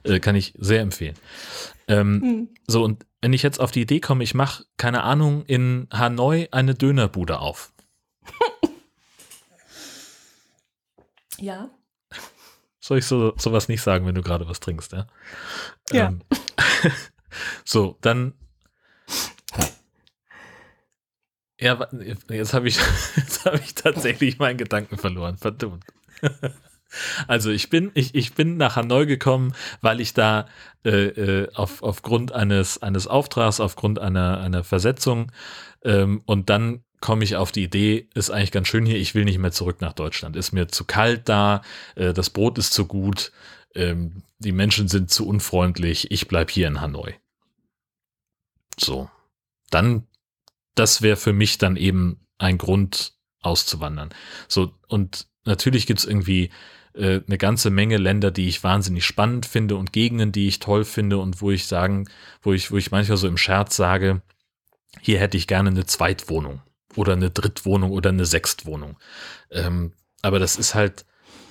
Äh, 0.04 0.20
kann 0.20 0.36
ich 0.36 0.54
sehr 0.58 0.82
empfehlen. 0.82 1.16
Ähm, 1.88 2.20
mhm. 2.20 2.50
So, 2.68 2.84
und 2.84 3.06
wenn 3.22 3.34
ich 3.34 3.44
jetzt 3.44 3.60
auf 3.60 3.72
die 3.72 3.82
Idee 3.82 4.00
komme, 4.00 4.24
ich 4.24 4.34
mache, 4.34 4.66
keine 4.78 5.04
Ahnung, 5.04 5.44
in 5.46 5.88
Hanoi 5.92 6.48
eine 6.52 6.76
Dönerbude 6.76 7.40
auf. 7.40 7.72
ja. 11.40 11.70
Soll 12.80 13.00
ich 13.00 13.06
so 13.06 13.34
sowas 13.38 13.68
nicht 13.68 13.82
sagen, 13.82 14.06
wenn 14.06 14.16
du 14.16 14.22
gerade 14.22 14.48
was 14.48 14.60
trinkst, 14.60 14.92
ja? 14.92 15.08
Ja. 15.92 16.08
Ähm, 16.10 16.22
so, 17.66 17.98
dann 18.02 18.34
Ja, 21.60 21.88
jetzt 22.30 22.54
habe 22.54 22.68
ich, 22.68 22.80
hab 23.46 23.56
ich 23.56 23.76
tatsächlich 23.76 24.40
meinen 24.40 24.58
Gedanken 24.58 24.98
verloren. 24.98 25.38
Verdammt. 25.38 25.86
Also 27.28 27.52
ich 27.52 27.70
bin, 27.70 27.92
ich, 27.96 28.16
ich 28.16 28.34
bin 28.34 28.56
nach 28.56 28.78
Hanoi 28.78 29.06
gekommen, 29.06 29.54
weil 29.82 30.00
ich 30.00 30.14
da 30.14 30.48
äh, 30.86 31.08
äh, 31.08 31.54
auf, 31.54 31.84
aufgrund 31.84 32.32
eines, 32.32 32.82
eines 32.82 33.08
Auftrags, 33.08 33.60
aufgrund 33.60 34.00
einer, 34.00 34.40
einer 34.40 34.64
Versetzung 34.64 35.30
ähm, 35.84 36.22
und 36.26 36.50
dann 36.50 36.84
komme 37.02 37.24
ich 37.24 37.36
auf 37.36 37.52
die 37.52 37.64
Idee, 37.64 38.08
ist 38.14 38.32
eigentlich 38.32 38.52
ganz 38.52 38.68
schön 38.68 38.86
hier, 38.86 38.98
ich 38.98 39.16
will 39.16 39.26
nicht 39.26 39.38
mehr 39.38 39.52
zurück 39.52 39.82
nach 39.82 39.94
Deutschland. 39.94 40.36
Ist 40.36 40.52
mir 40.52 40.68
zu 40.68 40.86
kalt 40.86 41.30
da, 41.30 41.62
äh, 41.96 42.14
das 42.14 42.30
Brot 42.30 42.58
ist 42.58 42.74
zu 42.74 42.86
gut, 42.86 43.32
ähm, 43.76 44.24
die 44.40 44.52
Menschen 44.52 44.88
sind 44.88 45.12
zu 45.12 45.28
unfreundlich, 45.28 46.10
ich 46.12 46.28
bleib 46.28 46.50
hier 46.50 46.68
in 46.68 46.82
Hanoi. 46.82 47.16
So. 48.80 49.10
Dann 49.70 50.08
das 50.80 51.02
wäre 51.02 51.18
für 51.18 51.34
mich 51.34 51.58
dann 51.58 51.76
eben 51.76 52.26
ein 52.38 52.58
Grund 52.58 53.14
auszuwandern. 53.42 54.10
So, 54.48 54.74
und 54.88 55.28
natürlich 55.46 55.88
gibt 55.88 56.00
es 56.00 56.06
irgendwie 56.06 56.50
äh, 56.94 57.22
eine 57.26 57.38
ganze 57.38 57.70
Menge 57.70 57.98
Länder, 57.98 58.32
die 58.32 58.48
ich 58.48 58.64
wahnsinnig 58.64 59.06
spannend 59.06 59.46
finde 59.46 59.76
und 59.76 59.94
Gegenden, 59.94 60.32
die 60.32 60.48
ich 60.48 60.60
toll 60.60 60.86
finde 60.86 61.18
und 61.18 61.42
wo 61.42 61.52
ich 61.52 61.66
sagen, 61.66 62.10
wo 62.42 62.54
ich, 62.54 62.72
wo 62.72 62.78
ich 62.78 62.92
manchmal 62.92 63.18
so 63.18 63.28
im 63.28 63.38
Scherz 63.38 63.76
sage, 63.76 64.22
hier 65.02 65.20
hätte 65.20 65.38
ich 65.38 65.48
gerne 65.48 65.70
eine 65.70 65.86
Zweitwohnung 65.86 66.62
oder 66.96 67.14
eine 67.14 67.30
Drittwohnung 67.30 67.92
oder 67.92 68.10
eine 68.10 68.26
Sechstwohnung. 68.26 68.98
Ähm, 69.52 69.94
aber 70.22 70.40
das 70.40 70.56
ist 70.58 70.76
halt, 70.76 71.06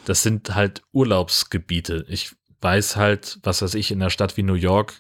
das 0.05 0.23
sind 0.23 0.55
halt 0.55 0.83
Urlaubsgebiete. 0.93 2.05
Ich 2.09 2.35
weiß 2.61 2.97
halt, 2.97 3.39
was 3.43 3.63
weiß 3.63 3.75
ich, 3.75 3.91
in 3.91 4.01
einer 4.01 4.11
Stadt 4.11 4.37
wie 4.37 4.43
New 4.43 4.55
York 4.55 4.95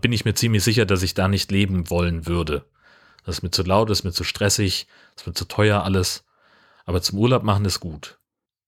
bin 0.00 0.12
ich 0.12 0.24
mir 0.24 0.34
ziemlich 0.34 0.64
sicher, 0.64 0.86
dass 0.86 1.02
ich 1.02 1.14
da 1.14 1.28
nicht 1.28 1.50
leben 1.52 1.90
wollen 1.90 2.26
würde. 2.26 2.64
Das 3.26 3.38
ist 3.38 3.42
mir 3.42 3.50
zu 3.50 3.64
laut, 3.64 3.90
das 3.90 3.98
ist 3.98 4.04
mir 4.04 4.12
zu 4.12 4.24
stressig, 4.24 4.86
das 5.14 5.22
ist 5.22 5.26
mir 5.26 5.34
zu 5.34 5.44
teuer 5.46 5.82
alles. 5.82 6.24
Aber 6.84 7.02
zum 7.02 7.18
Urlaub 7.18 7.42
machen 7.42 7.64
ist 7.64 7.80
gut. 7.80 8.18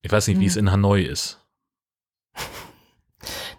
Ich 0.03 0.11
weiß 0.11 0.27
nicht, 0.27 0.37
hm. 0.37 0.43
wie 0.43 0.47
es 0.47 0.57
in 0.57 0.71
Hanoi 0.71 1.03
ist. 1.03 1.41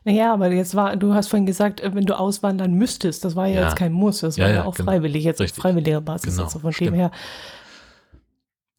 Naja, 0.05 0.33
aber 0.33 0.49
jetzt 0.49 0.75
war, 0.75 0.95
du 0.95 1.13
hast 1.13 1.27
vorhin 1.27 1.45
gesagt, 1.45 1.81
äh, 1.81 1.93
wenn 1.93 2.05
du 2.05 2.17
auswandern 2.17 2.73
müsstest, 2.73 3.25
das 3.25 3.35
war 3.35 3.47
ja, 3.47 3.55
ja. 3.55 3.67
jetzt 3.67 3.75
kein 3.75 3.91
Muss, 3.91 4.21
das 4.21 4.37
ja, 4.37 4.45
war 4.45 4.49
ja, 4.49 4.55
ja 4.59 4.65
auch 4.65 4.73
genau. 4.73 4.89
freiwillig, 4.89 5.25
jetzt 5.25 5.41
Richtig. 5.41 5.57
auf 5.57 5.61
freiwilliger 5.61 5.99
Basis. 5.99 6.35
Genau. 6.35 6.45
Also 6.45 6.59
von 6.59 6.71
dem 6.71 6.93
her. 6.93 7.11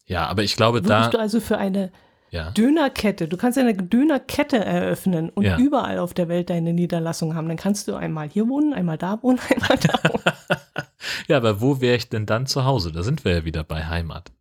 Ja, 0.07 0.25
aber 0.25 0.41
ich 0.41 0.55
glaube, 0.55 0.79
Würdest 0.79 0.89
da. 0.89 1.09
du 1.09 1.19
also 1.19 1.39
für 1.39 1.59
eine 1.59 1.91
ja. 2.31 2.49
Dönerkette. 2.51 3.27
Du 3.27 3.35
kannst 3.37 3.57
eine 3.57 3.75
Dönerkette 3.75 4.57
eröffnen 4.57 5.29
und 5.29 5.43
ja. 5.43 5.57
überall 5.57 5.99
auf 5.99 6.13
der 6.13 6.29
Welt 6.29 6.49
deine 6.49 6.73
Niederlassung 6.73 7.35
haben. 7.35 7.47
Dann 7.49 7.57
kannst 7.57 7.87
du 7.87 7.95
einmal 7.95 8.29
hier 8.29 8.47
wohnen, 8.47 8.73
einmal 8.73 8.97
da 8.97 9.21
wohnen, 9.21 9.39
einmal 9.49 9.77
da 9.77 9.93
wohnen. 10.09 10.23
ja, 11.27 11.37
aber 11.37 11.61
wo 11.61 11.81
wäre 11.81 11.97
ich 11.97 12.09
denn 12.09 12.25
dann 12.25 12.47
zu 12.47 12.63
Hause? 12.63 12.93
Da 12.93 13.03
sind 13.03 13.25
wir 13.25 13.33
ja 13.33 13.45
wieder 13.45 13.63
bei 13.65 13.85
Heimat. 13.85 14.31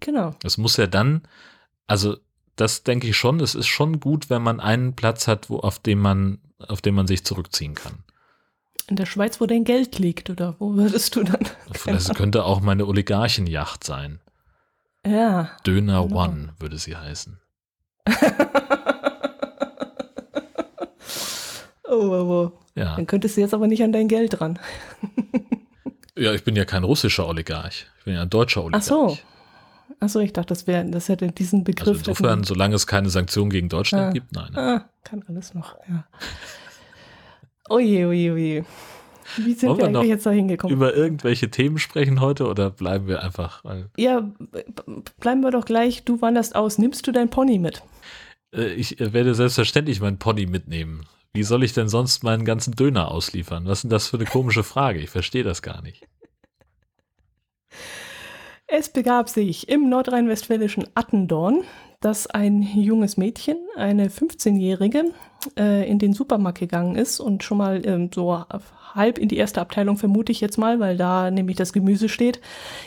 Genau. 0.00 0.34
Es 0.42 0.58
muss 0.58 0.76
ja 0.76 0.88
dann, 0.88 1.22
also 1.86 2.16
das 2.56 2.82
denke 2.82 3.06
ich 3.06 3.16
schon, 3.16 3.38
es 3.38 3.54
ist 3.54 3.68
schon 3.68 4.00
gut, 4.00 4.28
wenn 4.28 4.42
man 4.42 4.58
einen 4.58 4.96
Platz 4.96 5.28
hat, 5.28 5.48
wo, 5.48 5.58
auf 5.58 5.78
dem 5.78 6.00
man, 6.00 6.38
auf 6.58 6.82
dem 6.82 6.96
man 6.96 7.06
sich 7.06 7.24
zurückziehen 7.24 7.74
kann. 7.74 8.02
In 8.88 8.96
der 8.96 9.06
Schweiz, 9.06 9.40
wo 9.40 9.46
dein 9.46 9.64
Geld 9.64 9.98
liegt, 9.98 10.28
oder 10.30 10.56
wo 10.58 10.74
würdest 10.74 11.14
du 11.14 11.22
dann? 11.22 11.46
Das 11.84 12.08
könnte 12.14 12.44
auch 12.44 12.60
meine 12.60 12.86
Oligarchenjacht 12.86 13.84
sein. 13.84 14.20
Ja. 15.06 15.50
Döner 15.66 16.02
genau. 16.02 16.24
One 16.24 16.54
würde 16.58 16.78
sie 16.78 16.96
heißen. 16.96 17.38
oh, 21.88 21.92
oh, 21.92 22.52
oh. 22.52 22.52
Ja. 22.74 22.96
Dann 22.96 23.06
könntest 23.06 23.36
du 23.36 23.40
jetzt 23.40 23.54
aber 23.54 23.68
nicht 23.68 23.82
an 23.82 23.92
dein 23.92 24.08
Geld 24.08 24.40
ran. 24.40 24.58
ja, 26.16 26.32
ich 26.32 26.44
bin 26.44 26.56
ja 26.56 26.64
kein 26.64 26.84
russischer 26.84 27.26
Oligarch. 27.26 27.86
Ich 27.98 28.04
bin 28.04 28.14
ja 28.14 28.22
ein 28.22 28.30
deutscher 28.30 28.64
Oligarch. 28.64 28.82
Ach 28.82 28.86
so. 28.86 29.18
Achso, 30.00 30.20
ich 30.20 30.32
dachte, 30.32 30.48
das 30.48 30.66
wäre, 30.66 30.84
das 30.84 31.08
hätte 31.08 31.28
diesen 31.28 31.64
Begriff. 31.64 31.88
Also 31.88 32.10
insofern, 32.10 32.44
solange 32.44 32.74
es 32.74 32.86
keine 32.86 33.08
Sanktionen 33.08 33.50
gegen 33.50 33.68
Deutschland 33.68 34.08
ah, 34.08 34.10
gibt, 34.10 34.32
nein. 34.32 34.52
Ne? 34.52 34.58
Ah, 34.58 34.84
kann 35.04 35.24
alles 35.28 35.54
noch, 35.54 35.76
ja. 35.88 36.04
Oje, 37.68 38.06
oje, 38.06 38.32
oje. 38.32 38.64
Wie 39.36 39.54
sind 39.54 39.68
Wollen 39.70 39.78
wir, 39.78 39.86
wir 39.88 39.98
eigentlich 39.98 40.10
jetzt 40.10 40.26
da 40.26 40.30
hingekommen? 40.30 40.76
Über 40.76 40.94
irgendwelche 40.94 41.50
Themen 41.50 41.78
sprechen 41.78 42.20
heute 42.20 42.46
oder 42.46 42.70
bleiben 42.70 43.08
wir 43.08 43.22
einfach? 43.22 43.62
Ja, 43.96 44.30
bleiben 45.20 45.42
wir 45.42 45.50
doch 45.50 45.64
gleich. 45.64 46.04
Du 46.04 46.20
wanderst 46.20 46.54
aus. 46.54 46.78
Nimmst 46.78 47.06
du 47.06 47.12
dein 47.12 47.28
Pony 47.28 47.58
mit? 47.58 47.82
Äh, 48.54 48.74
ich 48.74 48.96
werde 48.98 49.34
selbstverständlich 49.34 50.00
meinen 50.00 50.18
Pony 50.18 50.46
mitnehmen. 50.46 51.06
Wie 51.34 51.42
soll 51.42 51.64
ich 51.64 51.74
denn 51.74 51.88
sonst 51.88 52.22
meinen 52.22 52.44
ganzen 52.44 52.74
Döner 52.74 53.10
ausliefern? 53.10 53.66
Was 53.66 53.78
ist 53.78 53.82
denn 53.82 53.90
das 53.90 54.08
für 54.08 54.16
eine 54.16 54.26
komische 54.26 54.62
Frage? 54.62 55.00
Ich 55.00 55.10
verstehe 55.10 55.44
das 55.44 55.60
gar 55.60 55.82
nicht. 55.82 56.06
Es 58.68 58.88
begab 58.88 59.28
sich 59.28 59.68
im 59.68 59.88
nordrhein-westfälischen 59.88 60.88
Attendorn, 60.94 61.62
dass 62.00 62.26
ein 62.26 62.62
junges 62.62 63.16
Mädchen, 63.16 63.58
eine 63.76 64.08
15-Jährige, 64.08 65.12
äh, 65.58 65.88
in 65.88 65.98
den 65.98 66.14
Supermarkt 66.14 66.58
gegangen 66.58 66.96
ist 66.96 67.20
und 67.20 67.44
schon 67.44 67.58
mal 67.58 67.86
ähm, 67.86 68.10
so 68.12 68.32
halb 68.96 69.18
in 69.18 69.28
die 69.28 69.36
erste 69.36 69.60
Abteilung, 69.60 69.96
vermute 69.96 70.32
ich 70.32 70.40
jetzt 70.40 70.58
mal, 70.58 70.80
weil 70.80 70.96
da 70.96 71.30
nämlich 71.30 71.56
das 71.56 71.72
Gemüse 71.72 72.08
steht, 72.08 72.40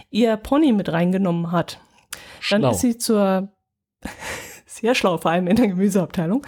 ihr 0.10 0.36
Pony 0.38 0.74
mit 0.74 0.92
reingenommen 0.92 1.52
hat. 1.52 1.80
Schlau. 2.40 2.60
Dann 2.60 2.72
ist 2.72 2.82
sie 2.82 2.98
zur 2.98 3.50
sehr 4.66 4.96
schlau, 4.96 5.18
vor 5.18 5.32
allem 5.32 5.48
in 5.48 5.56
der 5.56 5.68
Gemüseabteilung. 5.68 6.46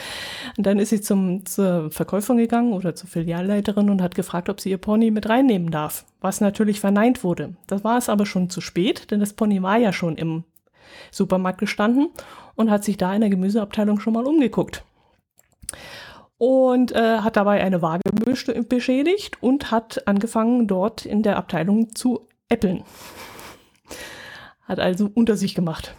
Und 0.57 0.65
dann 0.65 0.79
ist 0.79 0.89
sie 0.89 1.01
zum, 1.01 1.45
zur 1.45 1.91
Verkäuferin 1.91 2.37
gegangen 2.37 2.73
oder 2.73 2.95
zur 2.95 3.09
Filialleiterin 3.09 3.89
und 3.89 4.01
hat 4.01 4.15
gefragt, 4.15 4.49
ob 4.49 4.61
sie 4.61 4.69
ihr 4.69 4.77
Pony 4.77 5.11
mit 5.11 5.29
reinnehmen 5.29 5.71
darf, 5.71 6.05
was 6.19 6.41
natürlich 6.41 6.79
verneint 6.79 7.23
wurde. 7.23 7.55
Das 7.67 7.83
war 7.83 7.97
es 7.97 8.09
aber 8.09 8.25
schon 8.25 8.49
zu 8.49 8.61
spät, 8.61 9.11
denn 9.11 9.19
das 9.19 9.33
Pony 9.33 9.61
war 9.61 9.77
ja 9.77 9.93
schon 9.93 10.17
im 10.17 10.43
Supermarkt 11.11 11.59
gestanden 11.59 12.09
und 12.55 12.69
hat 12.69 12.83
sich 12.83 12.97
da 12.97 13.13
in 13.13 13.21
der 13.21 13.29
Gemüseabteilung 13.29 13.99
schon 13.99 14.13
mal 14.13 14.25
umgeguckt. 14.25 14.83
Und 16.41 16.91
äh, 16.93 17.19
hat 17.19 17.35
dabei 17.35 17.63
eine 17.63 17.83
Waage 17.83 18.01
beschädigt 18.63 19.37
und 19.43 19.69
hat 19.69 20.07
angefangen, 20.07 20.65
dort 20.65 21.05
in 21.05 21.21
der 21.21 21.37
Abteilung 21.37 21.93
zu 21.93 22.27
äppeln. 22.49 22.83
Hat 24.63 24.79
also 24.79 25.07
unter 25.13 25.37
sich 25.37 25.53
gemacht. 25.53 25.93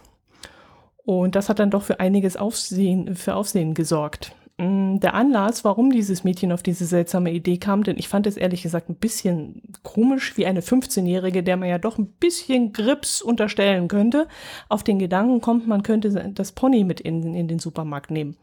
Und 1.05 1.35
das 1.35 1.47
hat 1.47 1.59
dann 1.59 1.71
doch 1.71 1.83
für 1.83 2.01
einiges 2.01 2.35
Aufsehen, 2.35 3.15
für 3.15 3.35
Aufsehen 3.35 3.73
gesorgt. 3.73 4.35
Mm, 4.57 4.97
der 4.99 5.13
Anlass, 5.13 5.63
warum 5.63 5.93
dieses 5.93 6.25
Mädchen 6.25 6.51
auf 6.51 6.61
diese 6.61 6.83
seltsame 6.87 7.31
Idee 7.31 7.55
kam, 7.55 7.85
denn 7.85 7.97
ich 7.97 8.09
fand 8.09 8.27
es 8.27 8.35
ehrlich 8.35 8.63
gesagt 8.63 8.89
ein 8.89 8.95
bisschen 8.95 9.61
komisch, 9.81 10.35
wie 10.35 10.45
eine 10.45 10.59
15-Jährige, 10.59 11.41
der 11.43 11.55
man 11.55 11.69
ja 11.69 11.77
doch 11.77 11.97
ein 11.97 12.07
bisschen 12.19 12.73
Grips 12.73 13.21
unterstellen 13.21 13.87
könnte, 13.87 14.27
auf 14.67 14.83
den 14.83 14.99
Gedanken 14.99 15.39
kommt, 15.39 15.69
man 15.69 15.83
könnte 15.83 16.33
das 16.33 16.51
Pony 16.51 16.83
mit 16.83 16.99
in, 16.99 17.33
in 17.33 17.47
den 17.47 17.59
Supermarkt 17.59 18.11
nehmen. 18.11 18.35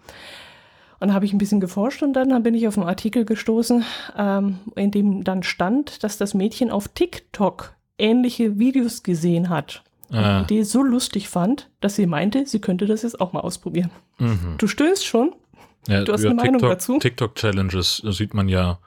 Und 1.01 1.15
habe 1.15 1.25
ich 1.25 1.33
ein 1.33 1.39
bisschen 1.39 1.61
geforscht 1.61 2.03
und 2.03 2.13
dann 2.13 2.43
bin 2.43 2.55
ich 2.55 2.69
auf 2.69 2.77
einen 2.77 2.87
Artikel 2.87 3.25
gestoßen, 3.25 3.85
ähm, 4.17 4.59
in 4.77 4.91
dem 4.91 5.25
dann 5.25 5.43
stand, 5.43 6.05
dass 6.05 6.19
das 6.19 6.35
Mädchen 6.35 6.71
auf 6.71 6.89
TikTok 6.89 7.75
ähnliche 7.99 8.59
Videos 8.59 9.03
gesehen 9.03 9.49
hat 9.49 9.83
ah. 10.13 10.43
die 10.43 10.63
so 10.65 10.83
lustig 10.83 11.29
fand, 11.29 11.71
dass 11.81 11.97
sie 11.97 12.07
meinte, 12.07 12.47
sie 12.47 12.61
könnte 12.61 12.87
das 12.87 13.03
jetzt 13.03 13.21
auch 13.21 13.33
mal 13.33 13.41
ausprobieren. 13.41 13.91
Mhm. 14.19 14.57
Du 14.59 14.67
stöhnst 14.67 15.05
schon? 15.05 15.35
Ja, 15.89 16.05
du 16.05 16.13
hast 16.13 16.25
eine 16.25 16.35
Meinung 16.35 16.55
TikTok, 16.55 16.71
dazu? 16.71 16.99
TikTok-Challenges 16.99 18.03
sieht 18.11 18.35
man 18.35 18.49
ja, 18.49 18.79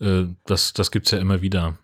äh, 0.00 0.24
das, 0.46 0.72
das 0.72 0.90
gibt 0.90 1.06
es 1.06 1.12
ja 1.12 1.18
immer 1.18 1.42
wieder. 1.42 1.76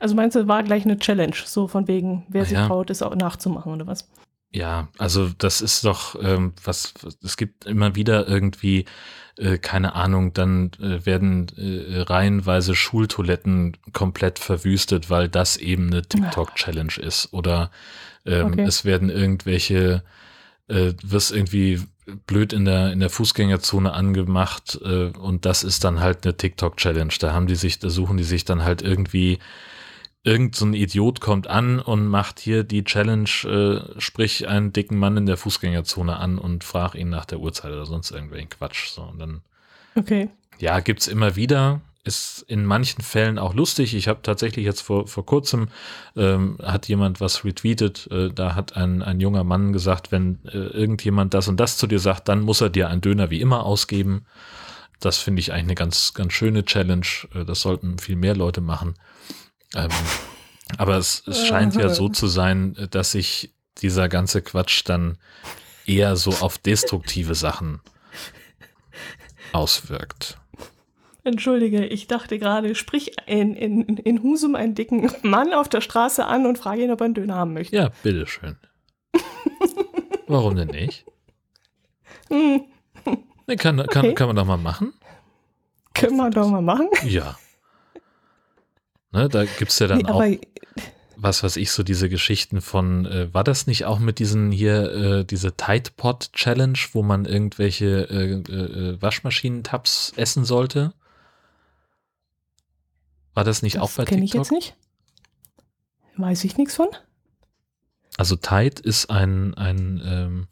Also 0.00 0.14
meinst 0.14 0.34
du, 0.34 0.48
war 0.48 0.62
gleich 0.62 0.84
eine 0.84 0.98
Challenge, 0.98 1.36
so 1.44 1.68
von 1.68 1.88
wegen, 1.88 2.24
wer 2.28 2.44
sich 2.44 2.54
ja. 2.54 2.66
traut, 2.66 2.88
es 2.90 3.02
auch 3.02 3.14
nachzumachen 3.14 3.72
oder 3.72 3.86
was? 3.86 4.08
Ja, 4.54 4.86
also 4.98 5.30
das 5.36 5.60
ist 5.60 5.84
doch 5.84 6.14
ähm, 6.22 6.52
was, 6.62 6.94
es 7.24 7.36
gibt 7.36 7.66
immer 7.66 7.96
wieder 7.96 8.28
irgendwie 8.28 8.84
äh, 9.36 9.58
keine 9.58 9.96
Ahnung, 9.96 10.32
dann 10.32 10.70
äh, 10.80 11.04
werden 11.04 11.48
äh, 11.56 12.02
reihenweise 12.02 12.76
Schultoiletten 12.76 13.76
komplett 13.92 14.38
verwüstet, 14.38 15.10
weil 15.10 15.28
das 15.28 15.56
eben 15.56 15.88
eine 15.88 16.02
TikTok-Challenge 16.02 16.92
ist. 17.00 17.32
Oder 17.32 17.72
ähm, 18.24 18.52
okay. 18.52 18.62
es 18.62 18.84
werden 18.84 19.10
irgendwelche, 19.10 20.04
äh, 20.68 20.92
wirst 21.02 21.32
irgendwie 21.32 21.82
blöd 22.26 22.52
in 22.52 22.64
der, 22.64 22.92
in 22.92 23.00
der 23.00 23.10
Fußgängerzone 23.10 23.92
angemacht 23.92 24.78
äh, 24.84 25.06
und 25.06 25.46
das 25.46 25.64
ist 25.64 25.82
dann 25.82 25.98
halt 25.98 26.24
eine 26.24 26.36
TikTok-Challenge. 26.36 27.14
Da 27.18 27.32
haben 27.32 27.48
die 27.48 27.56
sich, 27.56 27.80
da 27.80 27.90
suchen 27.90 28.16
die 28.16 28.24
sich 28.24 28.44
dann 28.44 28.62
halt 28.62 28.82
irgendwie 28.82 29.40
irgend 30.24 30.56
so 30.56 30.64
ein 30.64 30.72
Idiot 30.72 31.20
kommt 31.20 31.46
an 31.46 31.78
und 31.78 32.08
macht 32.08 32.40
hier 32.40 32.64
die 32.64 32.82
Challenge, 32.82 33.28
äh, 33.44 34.00
sprich 34.00 34.48
einen 34.48 34.72
dicken 34.72 34.98
Mann 34.98 35.18
in 35.18 35.26
der 35.26 35.36
Fußgängerzone 35.36 36.16
an 36.16 36.38
und 36.38 36.64
frag 36.64 36.94
ihn 36.94 37.10
nach 37.10 37.26
der 37.26 37.40
Uhrzeit 37.40 37.70
oder 37.70 37.86
sonst 37.86 38.10
irgendwelchen 38.10 38.48
Quatsch. 38.48 38.88
So, 38.88 39.02
und 39.02 39.18
dann, 39.18 39.42
okay. 39.94 40.30
Ja, 40.58 40.80
gibt's 40.80 41.06
immer 41.06 41.36
wieder. 41.36 41.82
Ist 42.04 42.44
in 42.48 42.66
manchen 42.66 43.02
Fällen 43.02 43.38
auch 43.38 43.54
lustig. 43.54 43.94
Ich 43.94 44.08
habe 44.08 44.20
tatsächlich 44.22 44.64
jetzt 44.64 44.82
vor, 44.82 45.06
vor 45.06 45.24
kurzem, 45.24 45.68
ähm, 46.16 46.58
hat 46.62 46.86
jemand 46.86 47.20
was 47.20 47.44
retweetet, 47.44 48.08
äh, 48.10 48.30
da 48.30 48.54
hat 48.54 48.76
ein, 48.76 49.02
ein 49.02 49.20
junger 49.20 49.44
Mann 49.44 49.72
gesagt, 49.72 50.12
wenn 50.12 50.38
äh, 50.44 50.50
irgendjemand 50.50 51.32
das 51.32 51.48
und 51.48 51.58
das 51.58 51.78
zu 51.78 51.86
dir 51.86 51.98
sagt, 51.98 52.28
dann 52.28 52.40
muss 52.40 52.60
er 52.60 52.68
dir 52.68 52.88
einen 52.88 53.00
Döner 53.00 53.30
wie 53.30 53.40
immer 53.40 53.64
ausgeben. 53.64 54.26
Das 55.00 55.18
finde 55.18 55.40
ich 55.40 55.52
eigentlich 55.52 55.64
eine 55.64 55.74
ganz, 55.74 56.12
ganz 56.12 56.32
schöne 56.34 56.64
Challenge. 56.64 57.06
Äh, 57.34 57.44
das 57.46 57.60
sollten 57.60 57.98
viel 57.98 58.16
mehr 58.16 58.36
Leute 58.36 58.60
machen. 58.60 58.94
Ähm, 59.74 59.90
aber 60.78 60.96
es, 60.96 61.22
es 61.26 61.46
scheint 61.46 61.74
ja 61.76 61.88
so 61.88 62.08
zu 62.08 62.26
sein, 62.26 62.76
dass 62.90 63.12
sich 63.12 63.52
dieser 63.78 64.08
ganze 64.08 64.42
Quatsch 64.42 64.82
dann 64.84 65.18
eher 65.86 66.16
so 66.16 66.30
auf 66.30 66.58
destruktive 66.58 67.34
Sachen 67.34 67.80
auswirkt. 69.52 70.38
Entschuldige, 71.22 71.86
ich 71.86 72.06
dachte 72.06 72.38
gerade, 72.38 72.74
sprich 72.74 73.12
in, 73.26 73.54
in, 73.54 73.96
in 73.96 74.22
Husum 74.22 74.54
einen 74.54 74.74
dicken 74.74 75.10
Mann 75.22 75.54
auf 75.54 75.68
der 75.68 75.80
Straße 75.80 76.26
an 76.26 76.44
und 76.46 76.58
frage 76.58 76.84
ihn, 76.84 76.90
ob 76.90 77.00
er 77.00 77.06
einen 77.06 77.14
Döner 77.14 77.36
haben 77.36 77.54
möchte. 77.54 77.74
Ja, 77.74 77.90
bitteschön. 78.02 78.56
Warum 80.26 80.54
denn 80.56 80.68
nicht? 80.68 81.06
Hm. 82.28 82.64
Kann, 83.46 83.56
kann, 83.56 83.80
okay. 83.80 84.14
kann 84.14 84.26
man 84.26 84.36
doch 84.36 84.46
mal 84.46 84.58
machen. 84.58 84.92
Können 85.94 86.16
wir 86.16 86.30
doch 86.30 86.48
mal 86.48 86.62
machen? 86.62 86.88
Ja. 87.06 87.36
Ne, 89.14 89.28
da 89.28 89.44
gibt 89.44 89.70
es 89.70 89.78
ja 89.78 89.86
dann 89.86 89.98
nee, 89.98 90.10
auch, 90.10 90.24
was 91.16 91.44
weiß 91.44 91.56
ich, 91.56 91.70
so 91.70 91.84
diese 91.84 92.08
Geschichten 92.08 92.60
von, 92.60 93.06
äh, 93.06 93.32
war 93.32 93.44
das 93.44 93.68
nicht 93.68 93.84
auch 93.84 94.00
mit 94.00 94.18
diesen 94.18 94.50
hier, 94.50 94.90
äh, 94.90 95.24
diese 95.24 95.56
Tide 95.56 95.90
Pod 95.96 96.32
Challenge, 96.32 96.78
wo 96.92 97.04
man 97.04 97.24
irgendwelche 97.24 98.08
äh, 98.10 98.32
äh, 98.32 99.00
Waschmaschinentabs 99.00 100.14
essen 100.16 100.44
sollte? 100.44 100.94
War 103.34 103.44
das 103.44 103.62
nicht 103.62 103.76
das 103.76 103.82
auch 103.82 103.90
bei 103.90 104.04
TikTok? 104.04 104.08
Kenne 104.08 104.24
ich 104.24 104.32
jetzt 104.32 104.50
nicht. 104.50 104.74
Weiß 106.16 106.42
ich 106.42 106.56
nichts 106.56 106.74
von. 106.74 106.88
Also 108.16 108.34
Tide 108.34 108.82
ist 108.82 109.10
ein, 109.10 109.54
ein 109.54 110.02
ähm, 110.04 110.48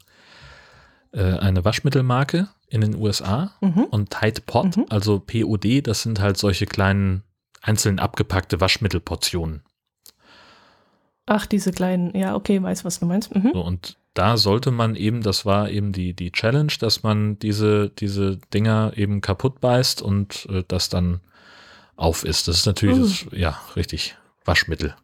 äh, 1.11 1.37
eine 1.37 1.65
Waschmittelmarke 1.65 2.47
in 2.69 2.79
den 2.79 2.95
USA 2.95 3.53
mhm. 3.59 3.83
und 3.91 4.09
Tide 4.09 4.39
Pod, 4.45 4.77
mhm. 4.77 4.85
also 4.87 5.19
POD, 5.19 5.85
das 5.85 6.03
sind 6.03 6.21
halt 6.21 6.37
solche 6.37 6.65
kleinen 6.65 7.23
einzeln 7.63 7.97
abgepackte 7.97 8.61
Waschmittelportionen. 8.61 9.63
Ach, 11.25 11.45
diese 11.45 11.71
kleinen, 11.71 12.15
ja, 12.15 12.35
okay, 12.35 12.61
weiß, 12.61 12.83
was 12.83 12.99
du 12.99 13.05
meinst. 13.05 13.33
Mhm. 13.33 13.51
So, 13.53 13.61
und 13.61 13.97
da 14.13 14.37
sollte 14.37 14.71
man 14.71 14.95
eben, 14.95 15.21
das 15.21 15.45
war 15.45 15.69
eben 15.69 15.93
die, 15.93 16.13
die 16.13 16.31
Challenge, 16.31 16.73
dass 16.79 17.01
man 17.01 17.39
diese, 17.39 17.89
diese 17.89 18.37
Dinger 18.53 18.91
eben 18.95 19.21
kaputt 19.21 19.61
beißt 19.61 20.01
und 20.01 20.45
äh, 20.49 20.63
das 20.67 20.89
dann 20.89 21.21
auf 21.95 22.25
ist. 22.25 22.47
Das 22.47 22.57
ist 22.57 22.65
natürlich, 22.65 22.97
uh. 22.97 23.01
das, 23.01 23.25
ja, 23.31 23.59
richtig, 23.75 24.17
Waschmittel. 24.43 24.95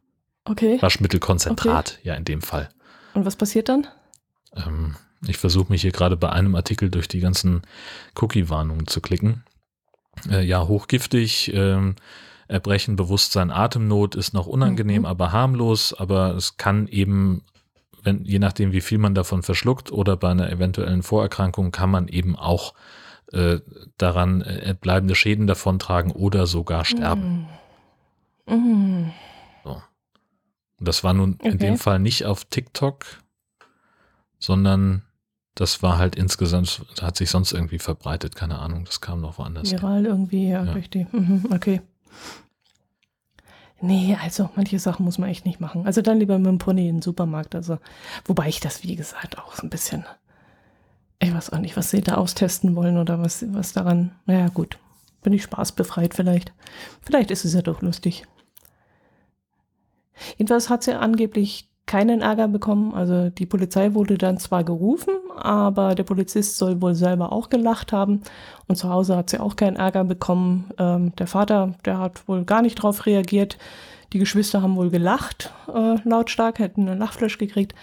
Okay. 0.44 0.78
Waschmittelkonzentrat, 0.82 1.94
okay. 1.94 2.08
ja, 2.08 2.16
in 2.16 2.26
dem 2.26 2.42
Fall. 2.42 2.70
Und 3.14 3.26
was 3.26 3.38
passiert 3.38 3.70
dann? 3.70 3.88
Ähm, 4.56 4.96
ich 5.26 5.38
versuche 5.38 5.72
mich 5.72 5.82
hier 5.82 5.92
gerade 5.92 6.18
bei 6.18 6.30
einem 6.30 6.56
Artikel 6.56 6.90
durch 6.90 7.08
die 7.08 7.20
ganzen 7.20 7.62
Cookie-Warnungen 8.16 8.88
zu 8.88 9.00
klicken. 9.00 9.44
Äh, 10.30 10.44
ja, 10.44 10.68
hochgiftig, 10.68 11.54
ähm, 11.54 11.96
Erbrechen, 12.50 12.96
Bewusstsein, 12.96 13.52
Atemnot 13.52 14.16
ist 14.16 14.34
noch 14.34 14.48
unangenehm, 14.48 15.04
mhm. 15.04 15.06
aber 15.06 15.32
harmlos, 15.32 15.94
aber 15.94 16.36
es 16.36 16.58
kann 16.58 16.88
eben, 16.88 17.44
wenn, 18.02 18.26
je 18.26 18.40
nachdem, 18.40 18.72
wie 18.72 18.82
viel 18.82 18.98
man 18.98 19.14
davon 19.14 19.44
verschluckt 19.44 19.92
oder 19.92 20.18
bei 20.18 20.32
einer 20.32 20.50
eventuellen 20.50 21.04
Vorerkrankung, 21.04 21.72
kann 21.72 21.92
man 21.92 22.08
eben 22.08 22.36
auch 22.36 22.74
äh, 23.32 23.60
daran 23.98 24.42
äh, 24.42 24.76
bleibende 24.80 25.14
Schäden 25.14 25.46
davontragen 25.46 26.12
oder 26.12 26.48
sogar 26.48 26.86
sterben. 26.86 27.48
Mhm. 28.48 28.56
Mhm. 28.56 29.12
So. 29.64 29.84
Das 30.80 31.04
war 31.04 31.14
nun 31.14 31.36
okay. 31.36 31.50
in 31.50 31.58
dem 31.60 31.78
Fall 31.78 32.00
nicht 32.00 32.26
auf 32.26 32.46
TikTok, 32.46 33.06
sondern 34.40 35.04
das 35.54 35.84
war 35.84 36.00
halt 36.00 36.16
insgesamt, 36.16 36.84
hat 37.00 37.16
sich 37.16 37.30
sonst 37.30 37.52
irgendwie 37.52 37.78
verbreitet, 37.78 38.36
keine 38.36 38.58
Ahnung, 38.58 38.86
das 38.86 39.02
kam 39.02 39.22
noch 39.22 39.38
woanders. 39.38 39.72
Viral 39.72 40.08
irgendwie, 40.08 40.50
ja, 40.50 40.64
ja. 40.64 40.72
richtig. 40.72 41.14
Mhm, 41.14 41.46
okay. 41.54 41.82
Nee, 43.82 44.18
also 44.22 44.50
manche 44.56 44.78
Sachen 44.78 45.06
muss 45.06 45.18
man 45.18 45.30
echt 45.30 45.46
nicht 45.46 45.62
machen. 45.62 45.86
Also 45.86 46.02
dann 46.02 46.20
lieber 46.20 46.38
mit 46.38 46.48
dem 46.48 46.58
Pony 46.58 46.90
in 46.90 46.98
den 46.98 47.02
Supermarkt. 47.02 47.56
Also, 47.56 47.80
wobei 48.26 48.50
ich 48.50 48.60
das, 48.60 48.84
wie 48.84 48.96
gesagt, 48.96 49.38
auch 49.38 49.56
so 49.56 49.64
ein 49.64 49.70
bisschen, 49.70 50.06
ich 51.20 51.34
weiß 51.34 51.52
auch 51.52 51.60
nicht, 51.60 51.78
was 51.78 51.90
sie 51.90 52.02
da 52.02 52.16
austesten 52.16 52.76
wollen 52.76 52.98
oder 52.98 53.20
was, 53.22 53.46
was 53.54 53.74
daran, 53.74 54.12
naja, 54.26 54.50
gut. 54.50 54.78
Bin 55.22 55.34
ich 55.34 55.44
spaßbefreit 55.44 56.14
vielleicht. 56.14 56.54
Vielleicht 57.02 57.32
ist 57.32 57.46
es 57.46 57.54
ja 57.54 57.62
doch 57.62 57.82
lustig. 57.82 58.26
Jedenfalls 60.38 60.70
hat 60.70 60.84
sie 60.84 60.98
angeblich 60.98 61.69
keinen 61.90 62.22
Ärger 62.22 62.48
bekommen. 62.48 62.94
Also 62.94 63.32
die 63.32 63.48
Polizei 63.48 63.96
wurde 63.96 64.20
dann 64.20 64.38
zwar 64.38 64.64
gerufen, 64.64 65.16
aber 65.38 65.96
der 65.96 66.04
Polizist 66.04 66.58
soll 66.58 66.84
wohl 66.84 66.94
selber 66.94 67.32
auch 67.32 67.50
gelacht 67.50 67.92
haben. 67.92 68.22
Und 68.68 68.76
zu 68.76 68.90
Hause 68.90 69.18
hat 69.18 69.32
sie 69.32 69.40
auch 69.40 69.56
keinen 69.56 69.76
Ärger 69.76 70.04
bekommen. 70.04 70.70
Ähm, 70.78 71.16
der 71.16 71.26
Vater, 71.26 71.74
der 71.86 71.98
hat 71.98 72.28
wohl 72.28 72.46
gar 72.46 72.62
nicht 72.62 72.76
drauf 72.76 73.08
reagiert. 73.08 73.58
Die 74.14 74.20
Geschwister 74.20 74.62
haben 74.62 74.76
wohl 74.76 74.92
gelacht, 74.92 75.52
äh, 75.68 75.96
lautstark, 76.08 76.60
hätten 76.60 76.88
einen 76.88 77.00
Lachflash 77.00 77.40
gekriegt. 77.40 77.74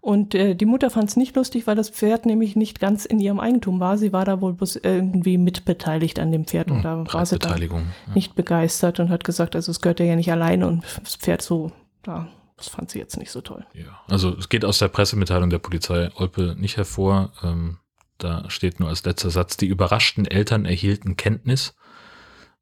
Und 0.00 0.36
äh, 0.36 0.54
die 0.54 0.66
Mutter 0.66 0.88
fand 0.88 1.08
es 1.08 1.16
nicht 1.16 1.34
lustig, 1.34 1.66
weil 1.66 1.74
das 1.74 1.90
Pferd 1.90 2.24
nämlich 2.24 2.54
nicht 2.54 2.78
ganz 2.78 3.04
in 3.04 3.18
ihrem 3.18 3.40
Eigentum 3.40 3.80
war. 3.80 3.98
Sie 3.98 4.12
war 4.12 4.24
da 4.24 4.40
wohl 4.40 4.52
bloß 4.52 4.76
irgendwie 4.76 5.38
mitbeteiligt 5.38 6.20
an 6.20 6.30
dem 6.30 6.44
Pferd. 6.44 6.70
Und 6.70 6.76
hm, 6.76 6.82
da 6.84 7.12
war 7.12 7.26
sie 7.26 7.40
da 7.40 7.56
ja. 7.56 7.68
nicht 8.14 8.36
begeistert 8.36 9.00
und 9.00 9.10
hat 9.10 9.24
gesagt, 9.24 9.56
also 9.56 9.72
es 9.72 9.80
gehört 9.80 9.98
ja 9.98 10.14
nicht 10.14 10.30
alleine 10.30 10.68
und 10.68 10.84
das 11.02 11.16
Pferd 11.16 11.42
so 11.42 11.72
da 12.04 12.28
das 12.56 12.68
fand 12.68 12.90
sie 12.90 12.98
jetzt 12.98 13.16
nicht 13.16 13.30
so 13.30 13.40
toll. 13.40 13.66
Ja, 13.74 14.02
also 14.08 14.34
es 14.36 14.48
geht 14.48 14.64
aus 14.64 14.78
der 14.78 14.88
Pressemitteilung 14.88 15.50
der 15.50 15.58
Polizei 15.58 16.10
Olpe 16.14 16.54
nicht 16.58 16.76
hervor. 16.76 17.32
Ähm, 17.42 17.78
da 18.18 18.48
steht 18.48 18.80
nur 18.80 18.88
als 18.88 19.04
letzter 19.04 19.30
Satz, 19.30 19.56
die 19.56 19.66
überraschten 19.66 20.24
Eltern 20.24 20.64
erhielten 20.64 21.16
Kenntnis. 21.16 21.74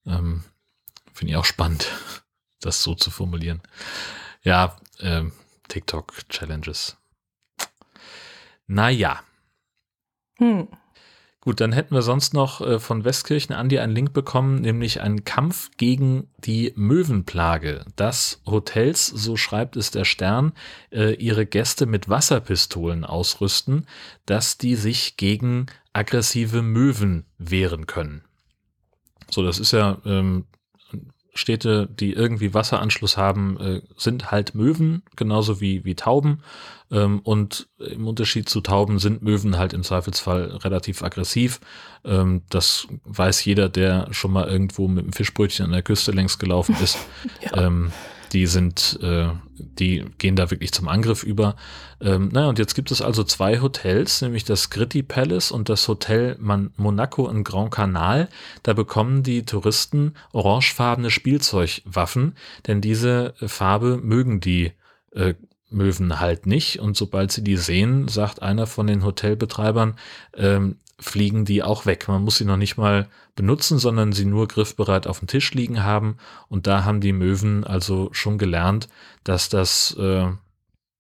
Ähm, 0.05 0.43
Finde 1.13 1.33
ich 1.33 1.37
auch 1.37 1.45
spannend, 1.45 1.89
das 2.61 2.83
so 2.83 2.95
zu 2.95 3.11
formulieren. 3.11 3.63
Ja, 4.43 4.77
ähm, 5.01 5.33
TikTok-Challenges. 5.69 6.97
Naja. 8.67 9.23
Hm. 10.39 10.69
Gut, 11.45 11.61
dann 11.61 11.73
hätten 11.73 11.95
wir 11.95 12.01
sonst 12.01 12.33
noch 12.33 12.63
äh, 12.63 12.79
von 12.79 13.05
Westkirchen 13.05 13.55
Andi 13.55 13.79
einen 13.79 13.95
Link 13.95 14.15
bekommen, 14.15 14.63
nämlich 14.63 15.03
einen 15.03 15.25
Kampf 15.25 15.71
gegen 15.77 16.31
die 16.39 16.73
Möwenplage. 16.75 17.85
Dass 17.97 18.41
Hotels, 18.47 19.07
so 19.07 19.37
schreibt 19.37 19.77
es 19.77 19.91
der 19.91 20.07
Stern, 20.07 20.55
äh, 20.91 21.15
ihre 21.17 21.45
Gäste 21.45 21.85
mit 21.85 22.09
Wasserpistolen 22.09 23.05
ausrüsten, 23.05 23.87
dass 24.25 24.57
die 24.57 24.75
sich 24.75 25.19
gegen 25.19 25.67
aggressive 25.93 26.63
Möwen 26.63 27.27
wehren 27.37 27.87
können. 27.87 28.25
So, 29.31 29.43
das 29.43 29.59
ist 29.59 29.73
ja 29.73 29.99
ähm, 30.07 30.47
Städte, 31.35 31.89
die 31.89 32.13
irgendwie 32.13 32.55
Wasseranschluss 32.55 33.17
haben, 33.17 33.59
äh, 33.61 33.83
sind 33.97 34.31
halt 34.31 34.55
Möwen, 34.55 35.03
genauso 35.17 35.61
wie, 35.61 35.85
wie 35.85 35.97
Tauben. 35.97 36.43
Ähm, 36.91 37.21
und 37.21 37.69
im 37.79 38.07
Unterschied 38.07 38.49
zu 38.49 38.61
Tauben 38.61 38.99
sind 39.01 39.23
Möwen 39.23 39.59
halt 39.59 39.73
im 39.73 39.83
Zweifelsfall 39.83 40.45
relativ 40.63 41.03
aggressiv. 41.03 41.61
Ähm, 42.05 42.43
das 42.51 42.87
weiß 43.05 43.45
jeder, 43.45 43.69
der 43.69 44.09
schon 44.13 44.33
mal 44.33 44.47
irgendwo 44.47 44.87
mit 44.87 45.05
einem 45.05 45.13
Fischbrötchen 45.13 45.67
an 45.67 45.73
der 45.73 45.83
Küste 45.83 46.13
längs 46.13 46.39
gelaufen 46.39 46.77
ist. 46.83 46.99
ja. 47.41 47.67
ähm, 47.67 47.91
die 48.35 48.47
sind, 48.47 48.99
äh, 49.01 49.29
die 49.57 50.05
gehen 50.19 50.37
da 50.37 50.51
wirklich 50.51 50.73
zum 50.73 50.89
Angriff 50.89 51.23
über. 51.23 51.57
Ähm, 52.01 52.29
naja, 52.33 52.49
und 52.49 52.59
jetzt 52.59 52.75
gibt 52.75 52.91
es 52.91 53.01
also 53.01 53.23
zwei 53.23 53.61
Hotels, 53.61 54.21
nämlich 54.21 54.45
das 54.45 54.71
Gritti 54.71 55.03
Palace 55.03 55.53
und 55.53 55.69
das 55.69 55.87
Hotel 55.87 56.37
Man 56.41 56.73
Monaco 56.77 57.29
in 57.29 57.45
Grand 57.45 57.71
Canal. 57.71 58.29
Da 58.65 58.73
bekommen 58.73 59.23
die 59.23 59.45
Touristen 59.45 60.15
orangefarbene 60.33 61.11
Spielzeugwaffen, 61.11 62.35
denn 62.67 62.81
diese 62.81 63.35
Farbe 63.39 63.99
mögen 64.03 64.41
die 64.41 64.73
äh, 65.13 65.35
Möwen 65.71 66.21
halt 66.21 66.47
nicht. 66.47 66.81
Und 66.81 66.97
sobald 66.97 67.31
sie 67.31 67.45
die 67.45 67.57
sehen, 67.57 68.09
sagt 68.09 68.43
einer 68.43 68.67
von 68.67 68.87
den 68.87 69.05
Hotelbetreibern, 69.05 69.95
ähm, 70.37 70.77
fliegen 70.99 71.45
die 71.45 71.63
auch 71.63 71.87
weg. 71.87 72.09
Man 72.09 72.23
muss 72.23 72.39
sie 72.39 72.45
noch 72.45 72.57
nicht 72.57 72.77
mal 72.77 73.09
benutzen, 73.35 73.79
sondern 73.79 74.13
sie 74.13 74.25
nur 74.25 74.49
griffbereit 74.49 75.07
auf 75.07 75.19
dem 75.19 75.29
Tisch 75.29 75.53
liegen 75.53 75.83
haben. 75.83 76.17
Und 76.49 76.67
da 76.67 76.85
haben 76.85 77.01
die 77.01 77.13
Möwen 77.13 77.65
also 77.65 78.09
schon 78.13 78.39
gelernt, 78.39 78.89
dass 79.25 79.49
das 79.49 79.97
äh, 79.99 80.29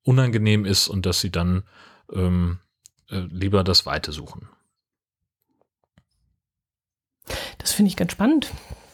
unangenehm 0.02 0.64
ist 0.64 0.88
und 0.88 1.06
dass 1.06 1.20
sie 1.20 1.30
dann 1.30 1.62
ähm, 2.12 2.58
äh, 3.10 3.18
lieber 3.18 3.64
das 3.64 3.86
Weite 3.86 4.12
suchen. 4.12 4.48
Das 7.58 7.72
finde 7.72 7.88
ich 7.88 7.96
ganz 7.96 8.12
spannend. 8.12 8.50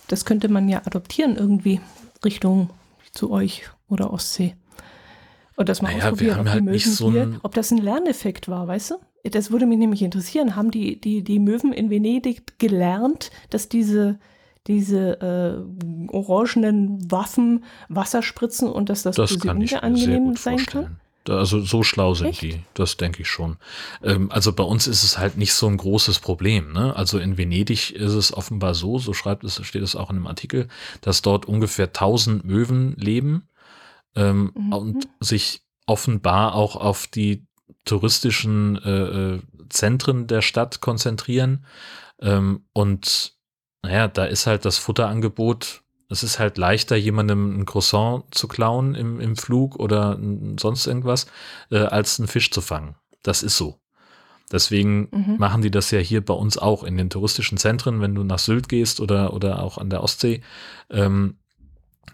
Das 0.08 0.24
könnte 0.24 0.48
man 0.48 0.68
ja 0.68 0.82
adoptieren 0.86 1.36
irgendwie 1.36 1.80
Richtung 2.24 2.70
zu 3.12 3.30
euch 3.30 3.68
oder 3.88 4.12
Ostsee. 4.12 4.56
Und 5.56 5.68
das 5.68 5.82
mal 5.82 5.92
naja, 5.92 6.04
ausprobieren, 6.04 6.40
ob, 6.40 6.48
halt 6.48 6.80
so 6.80 7.10
hier, 7.10 7.40
ob 7.42 7.54
das 7.54 7.70
ein 7.70 7.78
Lerneffekt 7.78 8.48
war, 8.48 8.66
weißt 8.66 8.92
du? 8.92 8.94
Das 9.24 9.50
würde 9.50 9.66
mich 9.66 9.78
nämlich 9.78 10.02
interessieren. 10.02 10.56
Haben 10.56 10.70
die, 10.70 11.00
die, 11.00 11.22
die 11.22 11.38
Möwen 11.38 11.72
in 11.72 11.90
Venedig 11.90 12.58
gelernt, 12.58 13.30
dass 13.50 13.68
diese, 13.68 14.18
diese 14.66 15.20
äh, 15.20 16.08
orangenen 16.10 17.10
Waffen 17.10 17.64
Wasser 17.88 18.22
spritzen 18.22 18.68
und 18.68 18.88
dass 18.88 19.02
das, 19.02 19.16
das 19.16 19.32
für 19.32 19.40
sie 19.40 19.48
angenehm 19.48 20.36
sein 20.36 20.58
vorstellen. 20.58 20.84
kann? 20.84 21.00
Also 21.28 21.60
so 21.60 21.82
schlau 21.82 22.14
sind 22.14 22.28
Echt? 22.28 22.42
die, 22.42 22.60
das 22.74 22.96
denke 22.96 23.22
ich 23.22 23.28
schon. 23.28 23.58
Ähm, 24.02 24.30
also 24.32 24.52
bei 24.52 24.64
uns 24.64 24.86
ist 24.86 25.04
es 25.04 25.18
halt 25.18 25.36
nicht 25.36 25.52
so 25.52 25.66
ein 25.66 25.76
großes 25.76 26.18
Problem. 26.20 26.72
Ne? 26.72 26.96
Also 26.96 27.18
in 27.18 27.36
Venedig 27.36 27.90
ist 27.90 28.14
es 28.14 28.32
offenbar 28.32 28.74
so, 28.74 28.98
so 28.98 29.12
schreibt 29.12 29.44
es, 29.44 29.64
steht 29.64 29.82
es 29.82 29.96
auch 29.96 30.10
in 30.10 30.16
einem 30.16 30.26
Artikel, 30.26 30.68
dass 31.02 31.20
dort 31.20 31.44
ungefähr 31.44 31.86
1000 31.86 32.44
Möwen 32.44 32.96
leben 32.96 33.48
ähm, 34.16 34.52
mhm. 34.54 34.72
und 34.72 35.08
sich 35.20 35.62
offenbar 35.86 36.54
auch 36.54 36.76
auf 36.76 37.06
die 37.06 37.46
touristischen 37.84 38.76
äh, 38.82 39.34
äh, 39.34 39.42
Zentren 39.68 40.26
der 40.26 40.42
Stadt 40.42 40.80
konzentrieren. 40.80 41.64
Ähm, 42.20 42.64
und 42.72 43.34
naja, 43.82 44.08
da 44.08 44.24
ist 44.24 44.46
halt 44.46 44.64
das 44.64 44.78
Futterangebot, 44.78 45.82
es 46.08 46.22
ist 46.22 46.38
halt 46.38 46.58
leichter, 46.58 46.96
jemandem 46.96 47.60
ein 47.60 47.66
Croissant 47.66 48.24
zu 48.34 48.48
klauen 48.48 48.94
im, 48.94 49.20
im 49.20 49.36
Flug 49.36 49.76
oder 49.76 50.18
sonst 50.58 50.86
irgendwas, 50.86 51.26
äh, 51.70 51.78
als 51.78 52.18
einen 52.18 52.28
Fisch 52.28 52.50
zu 52.50 52.60
fangen. 52.60 52.96
Das 53.22 53.42
ist 53.42 53.56
so. 53.56 53.80
Deswegen 54.52 55.08
mhm. 55.12 55.36
machen 55.38 55.62
die 55.62 55.70
das 55.70 55.92
ja 55.92 56.00
hier 56.00 56.24
bei 56.24 56.34
uns 56.34 56.58
auch 56.58 56.82
in 56.82 56.96
den 56.96 57.10
touristischen 57.10 57.56
Zentren, 57.58 58.00
wenn 58.00 58.16
du 58.16 58.24
nach 58.24 58.40
Sylt 58.40 58.68
gehst 58.68 59.00
oder, 59.00 59.32
oder 59.32 59.62
auch 59.62 59.78
an 59.78 59.90
der 59.90 60.02
Ostsee. 60.02 60.42
Ähm, 60.90 61.38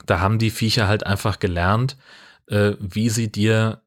da 0.04 0.20
haben 0.20 0.38
die 0.38 0.50
Viecher 0.50 0.86
halt 0.86 1.06
einfach 1.06 1.38
gelernt, 1.38 1.96
äh, 2.48 2.72
wie 2.78 3.08
sie 3.08 3.32
dir 3.32 3.80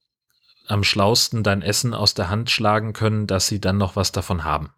am 0.70 0.84
schlausten 0.84 1.44
dein 1.44 1.62
Essen 1.62 1.94
aus 1.94 2.14
der 2.14 2.30
Hand 2.30 2.50
schlagen 2.50 2.94
können, 2.94 3.28
dass 3.28 3.48
sie 3.48 3.60
dann 3.60 3.78
noch 3.78 3.96
was 3.96 4.12
davon 4.12 4.44
haben. 4.44 4.70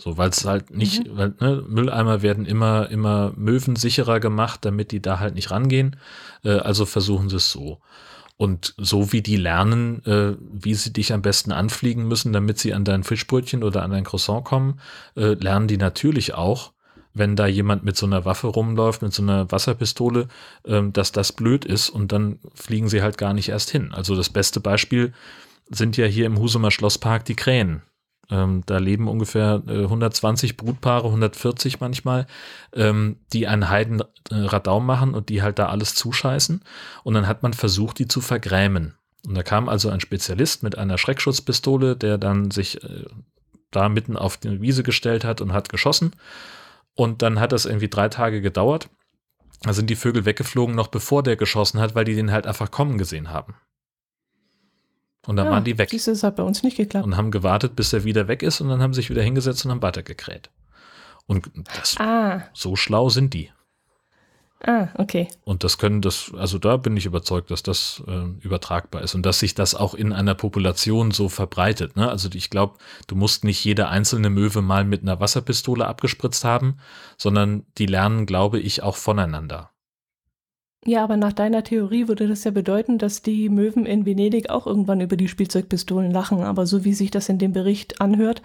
So, 0.00 0.16
weil 0.18 0.30
es 0.30 0.44
halt 0.44 0.70
nicht, 0.70 1.06
mhm. 1.06 1.16
weil, 1.16 1.34
ne, 1.40 1.64
Mülleimer 1.68 2.22
werden 2.22 2.46
immer, 2.46 2.88
immer 2.90 3.32
möwensicherer 3.36 4.20
gemacht, 4.20 4.64
damit 4.64 4.90
die 4.90 5.02
da 5.02 5.18
halt 5.18 5.34
nicht 5.34 5.50
rangehen. 5.50 5.96
Äh, 6.44 6.58
also 6.58 6.86
versuchen 6.86 7.28
sie 7.28 7.36
es 7.36 7.52
so. 7.52 7.80
Und 8.36 8.74
so 8.78 9.12
wie 9.12 9.22
die 9.22 9.36
lernen, 9.36 10.04
äh, 10.04 10.36
wie 10.40 10.74
sie 10.74 10.92
dich 10.92 11.12
am 11.12 11.22
besten 11.22 11.52
anfliegen 11.52 12.08
müssen, 12.08 12.32
damit 12.32 12.58
sie 12.58 12.74
an 12.74 12.84
dein 12.84 13.04
Fischbrötchen 13.04 13.62
oder 13.62 13.82
an 13.82 13.92
dein 13.92 14.04
Croissant 14.04 14.44
kommen, 14.44 14.80
äh, 15.16 15.34
lernen 15.34 15.68
die 15.68 15.76
natürlich 15.76 16.34
auch, 16.34 16.71
wenn 17.14 17.36
da 17.36 17.46
jemand 17.46 17.84
mit 17.84 17.96
so 17.96 18.06
einer 18.06 18.24
Waffe 18.24 18.46
rumläuft, 18.46 19.02
mit 19.02 19.12
so 19.12 19.22
einer 19.22 19.50
Wasserpistole, 19.50 20.28
ähm, 20.66 20.92
dass 20.92 21.12
das 21.12 21.32
blöd 21.32 21.64
ist 21.64 21.90
und 21.90 22.12
dann 22.12 22.38
fliegen 22.54 22.88
sie 22.88 23.02
halt 23.02 23.18
gar 23.18 23.34
nicht 23.34 23.48
erst 23.48 23.70
hin. 23.70 23.92
Also 23.92 24.16
das 24.16 24.30
beste 24.30 24.60
Beispiel 24.60 25.12
sind 25.70 25.96
ja 25.96 26.06
hier 26.06 26.26
im 26.26 26.38
Husumer 26.38 26.70
Schlosspark 26.70 27.24
die 27.24 27.36
Krähen. 27.36 27.82
Ähm, 28.30 28.62
da 28.66 28.78
leben 28.78 29.08
ungefähr 29.08 29.62
äh, 29.66 29.82
120 29.82 30.56
Brutpaare, 30.56 31.06
140 31.06 31.80
manchmal, 31.80 32.26
ähm, 32.72 33.16
die 33.32 33.46
einen 33.46 33.68
Heidenradau 33.68 34.80
machen 34.80 35.14
und 35.14 35.28
die 35.28 35.42
halt 35.42 35.58
da 35.58 35.66
alles 35.66 35.94
zuscheißen. 35.94 36.62
Und 37.04 37.14
dann 37.14 37.26
hat 37.26 37.42
man 37.42 37.52
versucht, 37.52 37.98
die 37.98 38.08
zu 38.08 38.20
vergrämen. 38.20 38.94
Und 39.26 39.34
da 39.34 39.42
kam 39.42 39.68
also 39.68 39.90
ein 39.90 40.00
Spezialist 40.00 40.62
mit 40.62 40.78
einer 40.78 40.98
Schreckschutzpistole, 40.98 41.96
der 41.96 42.16
dann 42.16 42.50
sich 42.50 42.82
äh, 42.82 43.04
da 43.70 43.88
mitten 43.88 44.16
auf 44.16 44.36
die 44.36 44.60
Wiese 44.60 44.82
gestellt 44.82 45.24
hat 45.24 45.40
und 45.40 45.52
hat 45.52 45.68
geschossen. 45.68 46.12
Und 46.94 47.22
dann 47.22 47.40
hat 47.40 47.52
das 47.52 47.64
irgendwie 47.64 47.88
drei 47.88 48.08
Tage 48.08 48.40
gedauert. 48.40 48.90
Da 49.62 49.72
sind 49.72 49.88
die 49.88 49.96
Vögel 49.96 50.24
weggeflogen, 50.24 50.74
noch 50.74 50.88
bevor 50.88 51.22
der 51.22 51.36
geschossen 51.36 51.80
hat, 51.80 51.94
weil 51.94 52.04
die 52.04 52.14
den 52.14 52.32
halt 52.32 52.46
einfach 52.46 52.70
kommen 52.70 52.98
gesehen 52.98 53.30
haben. 53.30 53.54
Und 55.26 55.36
dann 55.36 55.46
ja, 55.46 55.52
waren 55.52 55.64
die 55.64 55.78
weg. 55.78 55.90
Das 55.90 56.22
hat 56.22 56.36
bei 56.36 56.42
uns 56.42 56.62
nicht 56.62 56.76
geklappt. 56.76 57.04
Und 57.04 57.16
haben 57.16 57.30
gewartet, 57.30 57.76
bis 57.76 57.92
er 57.92 58.04
wieder 58.04 58.26
weg 58.26 58.42
ist 58.42 58.60
und 58.60 58.68
dann 58.68 58.82
haben 58.82 58.92
sie 58.92 59.02
sich 59.02 59.10
wieder 59.10 59.22
hingesetzt 59.22 59.64
und 59.64 59.70
haben 59.70 59.82
weitergekräht. 59.82 60.50
Und 61.26 61.48
das, 61.76 61.96
ah. 61.98 62.42
so 62.52 62.74
schlau 62.74 63.08
sind 63.08 63.32
die. 63.32 63.50
Ah, 64.64 64.88
okay. 64.94 65.28
Und 65.44 65.64
das 65.64 65.76
können 65.76 66.02
das, 66.02 66.30
also 66.36 66.58
da 66.58 66.76
bin 66.76 66.96
ich 66.96 67.04
überzeugt, 67.04 67.50
dass 67.50 67.64
das 67.64 68.02
äh, 68.06 68.26
übertragbar 68.44 69.02
ist 69.02 69.16
und 69.16 69.26
dass 69.26 69.40
sich 69.40 69.54
das 69.54 69.74
auch 69.74 69.94
in 69.94 70.12
einer 70.12 70.36
Population 70.36 71.10
so 71.10 71.28
verbreitet. 71.28 71.96
Ne? 71.96 72.08
Also 72.08 72.28
ich 72.32 72.48
glaube, 72.48 72.78
du 73.08 73.16
musst 73.16 73.42
nicht 73.42 73.64
jede 73.64 73.88
einzelne 73.88 74.30
Möwe 74.30 74.62
mal 74.62 74.84
mit 74.84 75.02
einer 75.02 75.18
Wasserpistole 75.18 75.84
abgespritzt 75.86 76.44
haben, 76.44 76.76
sondern 77.18 77.66
die 77.76 77.86
lernen, 77.86 78.24
glaube 78.24 78.60
ich, 78.60 78.84
auch 78.84 78.96
voneinander. 78.96 79.70
Ja, 80.84 81.02
aber 81.04 81.16
nach 81.16 81.32
deiner 81.32 81.64
Theorie 81.64 82.08
würde 82.08 82.28
das 82.28 82.44
ja 82.44 82.50
bedeuten, 82.50 82.98
dass 82.98 83.22
die 83.22 83.48
Möwen 83.48 83.86
in 83.86 84.04
Venedig 84.04 84.50
auch 84.50 84.66
irgendwann 84.66 85.00
über 85.00 85.16
die 85.16 85.28
Spielzeugpistolen 85.28 86.10
lachen. 86.10 86.42
Aber 86.42 86.66
so 86.66 86.84
wie 86.84 86.92
sich 86.92 87.10
das 87.10 87.28
in 87.28 87.38
dem 87.38 87.52
Bericht 87.52 88.00
anhört, 88.00 88.42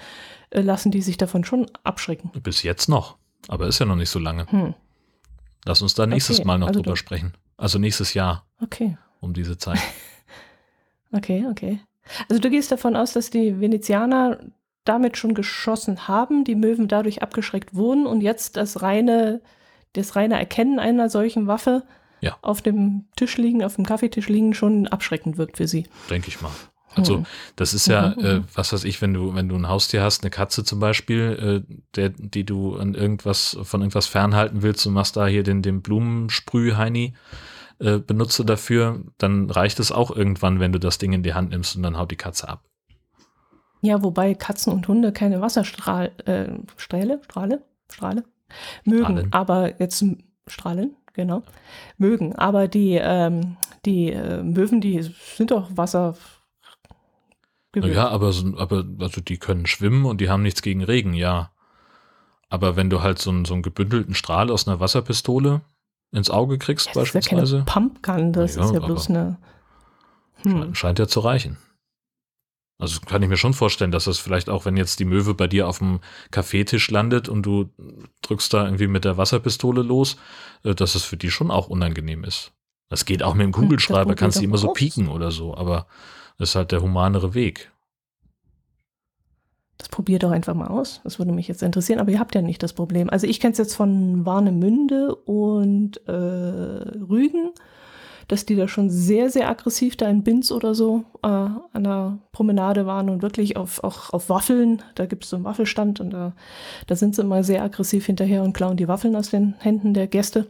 äh, 0.49 0.61
lassen 0.61 0.91
die 0.91 1.01
sich 1.01 1.17
davon 1.17 1.43
schon 1.43 1.67
abschrecken. 1.83 2.31
Bis 2.41 2.63
jetzt 2.63 2.89
noch. 2.89 3.17
Aber 3.47 3.67
ist 3.67 3.79
ja 3.79 3.85
noch 3.85 3.95
nicht 3.95 4.09
so 4.09 4.19
lange. 4.19 4.45
Hm. 4.51 4.73
Lass 5.67 5.81
uns 5.81 5.93
da 5.93 6.05
nächstes 6.07 6.39
okay, 6.39 6.47
Mal 6.47 6.57
noch 6.59 6.67
also 6.67 6.81
drüber 6.81 6.95
sprechen. 6.95 7.33
Also 7.57 7.77
nächstes 7.77 8.13
Jahr. 8.13 8.45
Okay. 8.61 8.97
Um 9.19 9.33
diese 9.33 9.57
Zeit. 9.57 9.79
okay, 11.11 11.45
okay. 11.51 11.81
Also 12.29 12.41
du 12.41 12.49
gehst 12.49 12.71
davon 12.71 12.95
aus, 12.95 13.13
dass 13.13 13.29
die 13.29 13.59
Venezianer 13.59 14.39
damit 14.85 15.17
schon 15.17 15.33
geschossen 15.33 16.07
haben, 16.07 16.45
die 16.45 16.55
Möwen 16.55 16.87
dadurch 16.87 17.21
abgeschreckt 17.21 17.75
wurden 17.75 18.07
und 18.07 18.21
jetzt 18.21 18.55
das 18.55 18.81
reine, 18.81 19.41
das 19.93 20.15
reine 20.15 20.39
Erkennen 20.39 20.79
einer 20.79 21.09
solchen 21.09 21.47
Waffe 21.47 21.83
ja. 22.21 22.37
auf 22.41 22.61
dem 22.61 23.05
Tisch 23.17 23.35
liegen, 23.37 23.63
auf 23.63 23.75
dem 23.75 23.85
Kaffeetisch 23.85 24.29
liegen, 24.29 24.53
schon 24.53 24.87
abschreckend 24.87 25.37
wirkt 25.37 25.57
für 25.57 25.67
sie. 25.67 25.87
Denke 26.09 26.29
ich 26.29 26.41
mal. 26.41 26.51
Also 26.97 27.17
hm. 27.17 27.25
das 27.55 27.73
ist 27.73 27.87
ja, 27.87 28.15
mhm, 28.17 28.25
äh, 28.25 28.33
mhm. 28.35 28.43
was 28.53 28.73
weiß 28.73 28.83
ich, 28.83 29.01
wenn 29.01 29.13
du, 29.13 29.35
wenn 29.35 29.49
du 29.49 29.55
ein 29.55 29.67
Haustier 29.67 30.01
hast, 30.01 30.23
eine 30.23 30.31
Katze 30.31 30.63
zum 30.63 30.79
Beispiel, 30.79 31.63
äh, 31.69 31.73
der, 31.95 32.09
die 32.09 32.43
du 32.43 32.75
an 32.75 32.95
irgendwas, 32.95 33.57
von 33.63 33.81
irgendwas 33.81 34.07
fernhalten 34.07 34.61
willst 34.61 34.85
und 34.87 34.93
machst 34.93 35.15
da 35.15 35.27
hier 35.27 35.43
den, 35.43 35.61
den 35.61 35.81
Blumensprüh-Heini, 35.81 37.13
äh, 37.79 37.99
benutze 37.99 38.43
dafür, 38.43 39.03
dann 39.17 39.49
reicht 39.49 39.79
es 39.79 39.91
auch 39.91 40.15
irgendwann, 40.15 40.59
wenn 40.59 40.71
du 40.71 40.79
das 40.79 40.97
Ding 40.97 41.13
in 41.13 41.23
die 41.23 41.33
Hand 41.33 41.51
nimmst 41.51 41.75
und 41.75 41.83
dann 41.83 41.97
haut 41.97 42.11
die 42.11 42.15
Katze 42.15 42.49
ab. 42.49 42.63
Ja, 43.81 44.03
wobei 44.03 44.33
Katzen 44.33 44.73
und 44.73 44.87
Hunde 44.87 45.11
keine 45.11 45.41
Wasserstrahl, 45.41 46.11
äh, 46.25 46.47
Strahle, 46.77 47.21
Strahle 47.23 48.23
mögen, 48.83 49.03
Strahlen. 49.03 49.33
aber 49.33 49.79
jetzt 49.79 50.03
Strahlen, 50.47 50.95
genau, 51.13 51.43
mögen, 51.97 52.35
aber 52.35 52.67
die, 52.67 52.99
ähm, 52.99 53.57
die 53.85 54.11
äh, 54.11 54.41
Möwen, 54.41 54.81
die 54.81 55.03
sind 55.35 55.51
doch 55.51 55.69
Wasser 55.75 56.15
Ja, 57.85 58.09
aber, 58.09 58.33
aber 58.57 58.85
also 58.99 59.21
die 59.21 59.37
können 59.37 59.65
schwimmen 59.65 60.05
und 60.05 60.21
die 60.21 60.29
haben 60.29 60.43
nichts 60.43 60.61
gegen 60.61 60.83
Regen, 60.83 61.13
ja. 61.13 61.51
Aber 62.49 62.75
wenn 62.75 62.89
du 62.89 63.01
halt 63.01 63.19
so 63.19 63.29
einen, 63.29 63.45
so 63.45 63.53
einen 63.53 63.63
gebündelten 63.63 64.13
Strahl 64.13 64.51
aus 64.51 64.67
einer 64.67 64.79
Wasserpistole 64.79 65.61
ins 66.11 66.29
Auge 66.29 66.57
kriegst, 66.57 66.87
ja, 66.87 66.93
das 66.93 67.03
beispielsweise. 67.03 67.57
Ist 67.57 67.67
ja 67.67 67.73
keine 67.73 67.89
Pumpgun, 67.89 68.33
das 68.33 68.55
ja, 68.55 68.65
ist 68.65 68.73
ja 68.73 68.79
bloß 68.79 69.09
eine. 69.09 69.37
Hm. 70.43 70.75
Scheint 70.75 70.99
ja 70.99 71.07
zu 71.07 71.19
reichen. 71.19 71.57
Also 72.79 72.99
kann 73.01 73.23
ich 73.23 73.29
mir 73.29 73.37
schon 73.37 73.55
vorstellen, 73.55 73.91
dass 73.91 74.05
das 74.05 74.19
vielleicht 74.19 74.49
auch, 74.49 74.65
wenn 74.65 74.77
jetzt 74.77 74.99
die 74.99 75.05
Möwe 75.05 75.33
bei 75.33 75.47
dir 75.47 75.67
auf 75.67 75.79
dem 75.79 75.99
Kaffeetisch 76.29 76.91
landet 76.91 77.27
und 77.27 77.43
du 77.43 77.71
drückst 78.21 78.53
da 78.53 78.65
irgendwie 78.65 78.87
mit 78.87 79.03
der 79.03 79.17
Wasserpistole 79.17 79.81
los, 79.81 80.17
äh, 80.63 80.75
dass 80.75 80.93
es 80.93 81.03
für 81.03 81.17
die 81.17 81.31
schon 81.31 81.49
auch 81.49 81.69
unangenehm 81.69 82.23
ist. 82.23 82.53
Das 82.89 83.05
geht 83.05 83.23
auch 83.23 83.33
mit 83.33 83.45
dem 83.45 83.53
hm, 83.53 83.63
Kugelschreiber, 83.63 84.15
kannst 84.15 84.39
du 84.39 84.43
immer 84.43 84.57
so 84.57 84.73
pieken 84.73 85.09
oder 85.09 85.31
so, 85.31 85.57
aber 85.57 85.87
das 86.37 86.49
ist 86.49 86.55
halt 86.55 86.71
der 86.71 86.81
humanere 86.81 87.33
Weg. 87.33 87.71
Das 89.77 89.89
probiert 89.89 90.23
doch 90.23 90.31
einfach 90.31 90.55
mal 90.55 90.67
aus. 90.67 91.01
Das 91.03 91.19
würde 91.19 91.31
mich 91.31 91.47
jetzt 91.47 91.61
interessieren, 91.61 91.99
aber 91.99 92.11
ihr 92.11 92.19
habt 92.19 92.33
ja 92.33 92.41
nicht 92.41 92.63
das 92.63 92.73
Problem. 92.73 93.09
Also 93.09 93.27
ich 93.27 93.39
kenne 93.39 93.51
es 93.51 93.59
jetzt 93.59 93.75
von 93.75 94.25
Warnemünde 94.25 95.15
und 95.15 95.97
äh, 96.07 96.11
Rügen 96.11 97.51
dass 98.27 98.45
die 98.45 98.55
da 98.55 98.67
schon 98.67 98.89
sehr, 98.89 99.29
sehr 99.29 99.49
aggressiv 99.49 99.95
da 99.95 100.07
in 100.07 100.23
Binz 100.23 100.51
oder 100.51 100.75
so 100.75 101.05
äh, 101.23 101.27
an 101.27 101.83
der 101.83 102.17
Promenade 102.31 102.85
waren 102.85 103.09
und 103.09 103.21
wirklich 103.21 103.55
auf, 103.55 103.83
auch 103.83 104.11
auf 104.11 104.29
Waffeln. 104.29 104.81
Da 104.95 105.05
gibt 105.05 105.23
es 105.23 105.29
so 105.29 105.37
einen 105.37 105.45
Waffelstand 105.45 105.99
und 105.99 106.11
da, 106.11 106.33
da 106.87 106.95
sind 106.95 107.15
sie 107.15 107.21
immer 107.21 107.43
sehr 107.43 107.63
aggressiv 107.63 108.05
hinterher 108.05 108.43
und 108.43 108.53
klauen 108.53 108.77
die 108.77 108.87
Waffeln 108.87 109.15
aus 109.15 109.29
den 109.29 109.55
Händen 109.59 109.93
der 109.93 110.07
Gäste. 110.07 110.47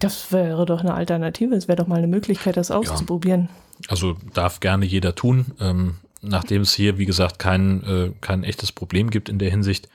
Das 0.00 0.32
wäre 0.32 0.66
doch 0.66 0.80
eine 0.80 0.94
Alternative. 0.94 1.54
Es 1.54 1.68
wäre 1.68 1.76
doch 1.76 1.86
mal 1.86 1.98
eine 1.98 2.08
Möglichkeit, 2.08 2.56
das 2.56 2.72
auszuprobieren. 2.72 3.42
Ja. 3.42 3.63
Also 3.88 4.16
darf 4.32 4.60
gerne 4.60 4.84
jeder 4.84 5.14
tun. 5.14 5.46
Ähm, 5.60 5.96
nachdem 6.22 6.62
es 6.62 6.74
hier, 6.74 6.98
wie 6.98 7.06
gesagt, 7.06 7.38
kein, 7.38 7.82
äh, 7.84 8.12
kein 8.20 8.44
echtes 8.44 8.72
Problem 8.72 9.10
gibt 9.10 9.28
in 9.28 9.38
der 9.38 9.50
Hinsicht, 9.50 9.88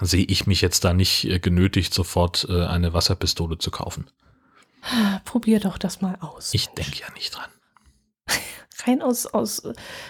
sehe 0.00 0.24
ich 0.24 0.46
mich 0.46 0.60
jetzt 0.60 0.84
da 0.84 0.92
nicht 0.92 1.24
äh, 1.24 1.38
genötigt, 1.38 1.94
sofort 1.94 2.46
äh, 2.48 2.64
eine 2.66 2.92
Wasserpistole 2.92 3.58
zu 3.58 3.70
kaufen. 3.70 4.08
Probier 5.24 5.60
doch 5.60 5.78
das 5.78 6.00
mal 6.00 6.16
aus. 6.20 6.54
Ich 6.54 6.68
denke 6.68 7.00
ja 7.00 7.12
nicht 7.14 7.36
dran. 7.36 7.50
Rein 8.86 9.02
aus, 9.02 9.26
aus 9.26 9.62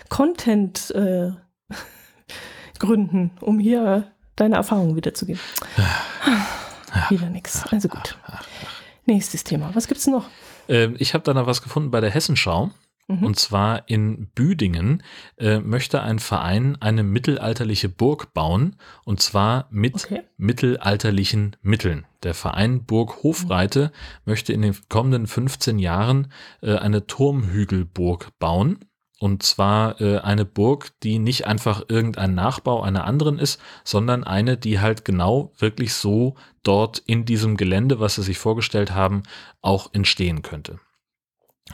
Content 0.08 0.90
äh, 0.92 1.32
Gründen, 2.78 3.32
um 3.40 3.58
hier 3.58 4.12
deine 4.36 4.56
Erfahrungen 4.56 4.96
wiederzugeben. 4.96 5.40
Wieder 7.08 7.30
nichts. 7.30 7.64
Also 7.70 7.88
gut. 7.88 8.16
Nächstes 9.06 9.44
Thema. 9.44 9.74
Was 9.74 9.88
gibt's 9.88 10.06
noch? 10.06 10.28
Äh, 10.68 10.92
ich 10.98 11.14
habe 11.14 11.24
da 11.24 11.34
noch 11.34 11.46
was 11.46 11.62
gefunden 11.62 11.90
bei 11.90 12.00
der 12.00 12.10
Hessenschau. 12.10 12.70
Mhm. 13.10 13.24
Und 13.24 13.38
zwar 13.38 13.88
in 13.88 14.28
Büdingen 14.34 15.02
äh, 15.36 15.58
möchte 15.58 16.02
ein 16.02 16.18
Verein 16.18 16.76
eine 16.80 17.02
mittelalterliche 17.02 17.88
Burg 17.88 18.32
bauen 18.34 18.76
und 19.04 19.20
zwar 19.20 19.66
mit 19.70 20.04
okay. 20.04 20.22
mittelalterlichen 20.36 21.56
Mitteln. 21.62 22.06
Der 22.22 22.34
Verein 22.34 22.84
Burg 22.84 23.22
Hofreite 23.22 23.86
mhm. 23.86 24.30
möchte 24.30 24.52
in 24.52 24.62
den 24.62 24.76
kommenden 24.88 25.26
15 25.26 25.78
Jahren 25.78 26.32
äh, 26.62 26.76
eine 26.76 27.06
Turmhügelburg 27.06 28.38
bauen. 28.38 28.78
Und 29.18 29.42
zwar 29.42 30.00
äh, 30.00 30.18
eine 30.20 30.46
Burg, 30.46 30.92
die 31.02 31.18
nicht 31.18 31.46
einfach 31.46 31.82
irgendein 31.88 32.34
Nachbau 32.34 32.80
einer 32.82 33.04
anderen 33.04 33.38
ist, 33.38 33.60
sondern 33.84 34.24
eine, 34.24 34.56
die 34.56 34.80
halt 34.80 35.04
genau 35.04 35.52
wirklich 35.58 35.92
so 35.92 36.36
dort 36.62 37.00
in 37.00 37.26
diesem 37.26 37.58
Gelände, 37.58 38.00
was 38.00 38.14
sie 38.14 38.22
sich 38.22 38.38
vorgestellt 38.38 38.92
haben, 38.92 39.24
auch 39.60 39.92
entstehen 39.92 40.40
könnte. 40.40 40.80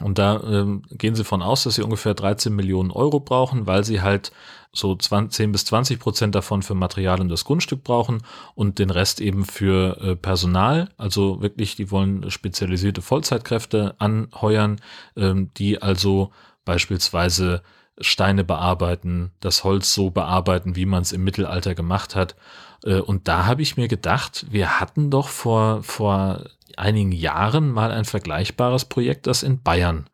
Und 0.01 0.19
da 0.19 0.41
ähm, 0.43 0.83
gehen 0.91 1.15
sie 1.15 1.23
von 1.23 1.41
aus, 1.41 1.63
dass 1.63 1.75
sie 1.75 1.83
ungefähr 1.83 2.13
13 2.13 2.55
Millionen 2.55 2.91
Euro 2.91 3.19
brauchen, 3.19 3.65
weil 3.65 3.83
sie 3.83 4.01
halt 4.01 4.31
so 4.71 4.95
20, 4.95 5.33
10 5.33 5.51
bis 5.51 5.65
20 5.65 5.99
Prozent 5.99 6.35
davon 6.35 6.61
für 6.61 6.75
Material 6.75 7.19
und 7.19 7.29
das 7.29 7.45
Grundstück 7.45 7.83
brauchen 7.83 8.21
und 8.53 8.79
den 8.79 8.91
Rest 8.91 9.21
eben 9.21 9.45
für 9.45 9.99
äh, 10.01 10.15
Personal. 10.15 10.89
Also 10.97 11.41
wirklich, 11.41 11.75
die 11.75 11.89
wollen 11.89 12.29
spezialisierte 12.29 13.01
Vollzeitkräfte 13.01 13.95
anheuern, 13.97 14.79
ähm, 15.15 15.51
die 15.57 15.81
also 15.81 16.31
beispielsweise 16.63 17.63
Steine 17.99 18.43
bearbeiten, 18.43 19.31
das 19.39 19.63
Holz 19.63 19.93
so 19.93 20.11
bearbeiten, 20.11 20.75
wie 20.75 20.85
man 20.85 21.01
es 21.01 21.11
im 21.11 21.23
Mittelalter 21.23 21.73
gemacht 21.73 22.15
hat. 22.15 22.35
Äh, 22.83 22.99
und 22.99 23.27
da 23.27 23.45
habe 23.45 23.63
ich 23.63 23.77
mir 23.77 23.87
gedacht, 23.87 24.45
wir 24.51 24.79
hatten 24.79 25.09
doch 25.09 25.29
vor, 25.29 25.81
vor 25.81 26.43
einigen 26.77 27.11
Jahren 27.11 27.71
mal 27.71 27.91
ein 27.91 28.05
vergleichbares 28.05 28.85
Projekt, 28.85 29.27
das 29.27 29.43
in 29.43 29.61
Bayern 29.61 30.09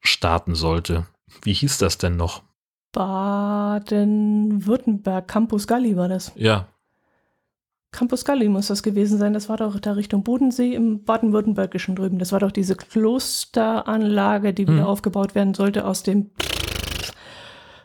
starten 0.00 0.54
sollte. 0.54 1.06
Wie 1.42 1.52
hieß 1.52 1.78
das 1.78 1.98
denn 1.98 2.16
noch? 2.16 2.42
Baden-Württemberg, 2.92 5.28
Campus 5.28 5.66
Galli 5.66 5.96
war 5.96 6.08
das. 6.08 6.32
Ja. 6.36 6.68
Campus 7.90 8.24
Galli 8.24 8.48
muss 8.48 8.68
das 8.68 8.82
gewesen 8.82 9.18
sein. 9.18 9.34
Das 9.34 9.48
war 9.48 9.56
doch 9.56 9.80
da 9.80 9.92
Richtung 9.92 10.22
Bodensee 10.22 10.74
im 10.74 11.04
Baden-Württembergischen 11.04 11.96
drüben. 11.96 12.18
Das 12.18 12.32
war 12.32 12.40
doch 12.40 12.52
diese 12.52 12.76
Klosteranlage, 12.76 14.52
die 14.52 14.68
wieder 14.68 14.80
hm. 14.80 14.86
aufgebaut 14.86 15.34
werden 15.34 15.54
sollte 15.54 15.86
aus 15.86 16.02
dem 16.02 16.30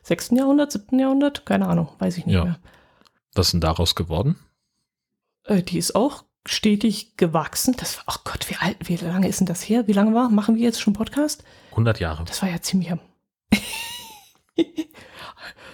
6. 0.03 0.31
Jahrhundert, 0.31 0.71
7. 0.71 0.99
Jahrhundert? 0.99 1.45
Keine 1.45 1.67
Ahnung, 1.67 1.89
weiß 1.99 2.17
ich 2.17 2.25
nicht 2.25 2.35
ja. 2.35 2.43
mehr. 2.43 2.59
Was 3.33 3.47
ist 3.47 3.53
denn 3.53 3.61
daraus 3.61 3.95
geworden? 3.95 4.35
Äh, 5.45 5.63
die 5.63 5.77
ist 5.77 5.95
auch 5.95 6.25
stetig 6.45 7.17
gewachsen. 7.17 7.75
Das 7.77 7.97
war, 7.97 8.03
oh 8.07 8.21
Gott, 8.23 8.49
wie 8.49 8.55
alt, 8.57 8.77
wie 8.81 8.95
lange 8.97 9.27
ist 9.27 9.39
denn 9.39 9.47
das 9.47 9.61
her? 9.61 9.87
Wie 9.87 9.93
lange 9.93 10.13
war? 10.13 10.29
Machen 10.29 10.55
wir 10.55 10.63
jetzt 10.63 10.81
schon 10.81 10.93
Podcast? 10.93 11.43
100 11.71 11.99
Jahre. 11.99 12.25
Das 12.25 12.41
war 12.41 12.49
ja 12.49 12.61
ziemlich 12.61 12.91
am. 12.91 12.99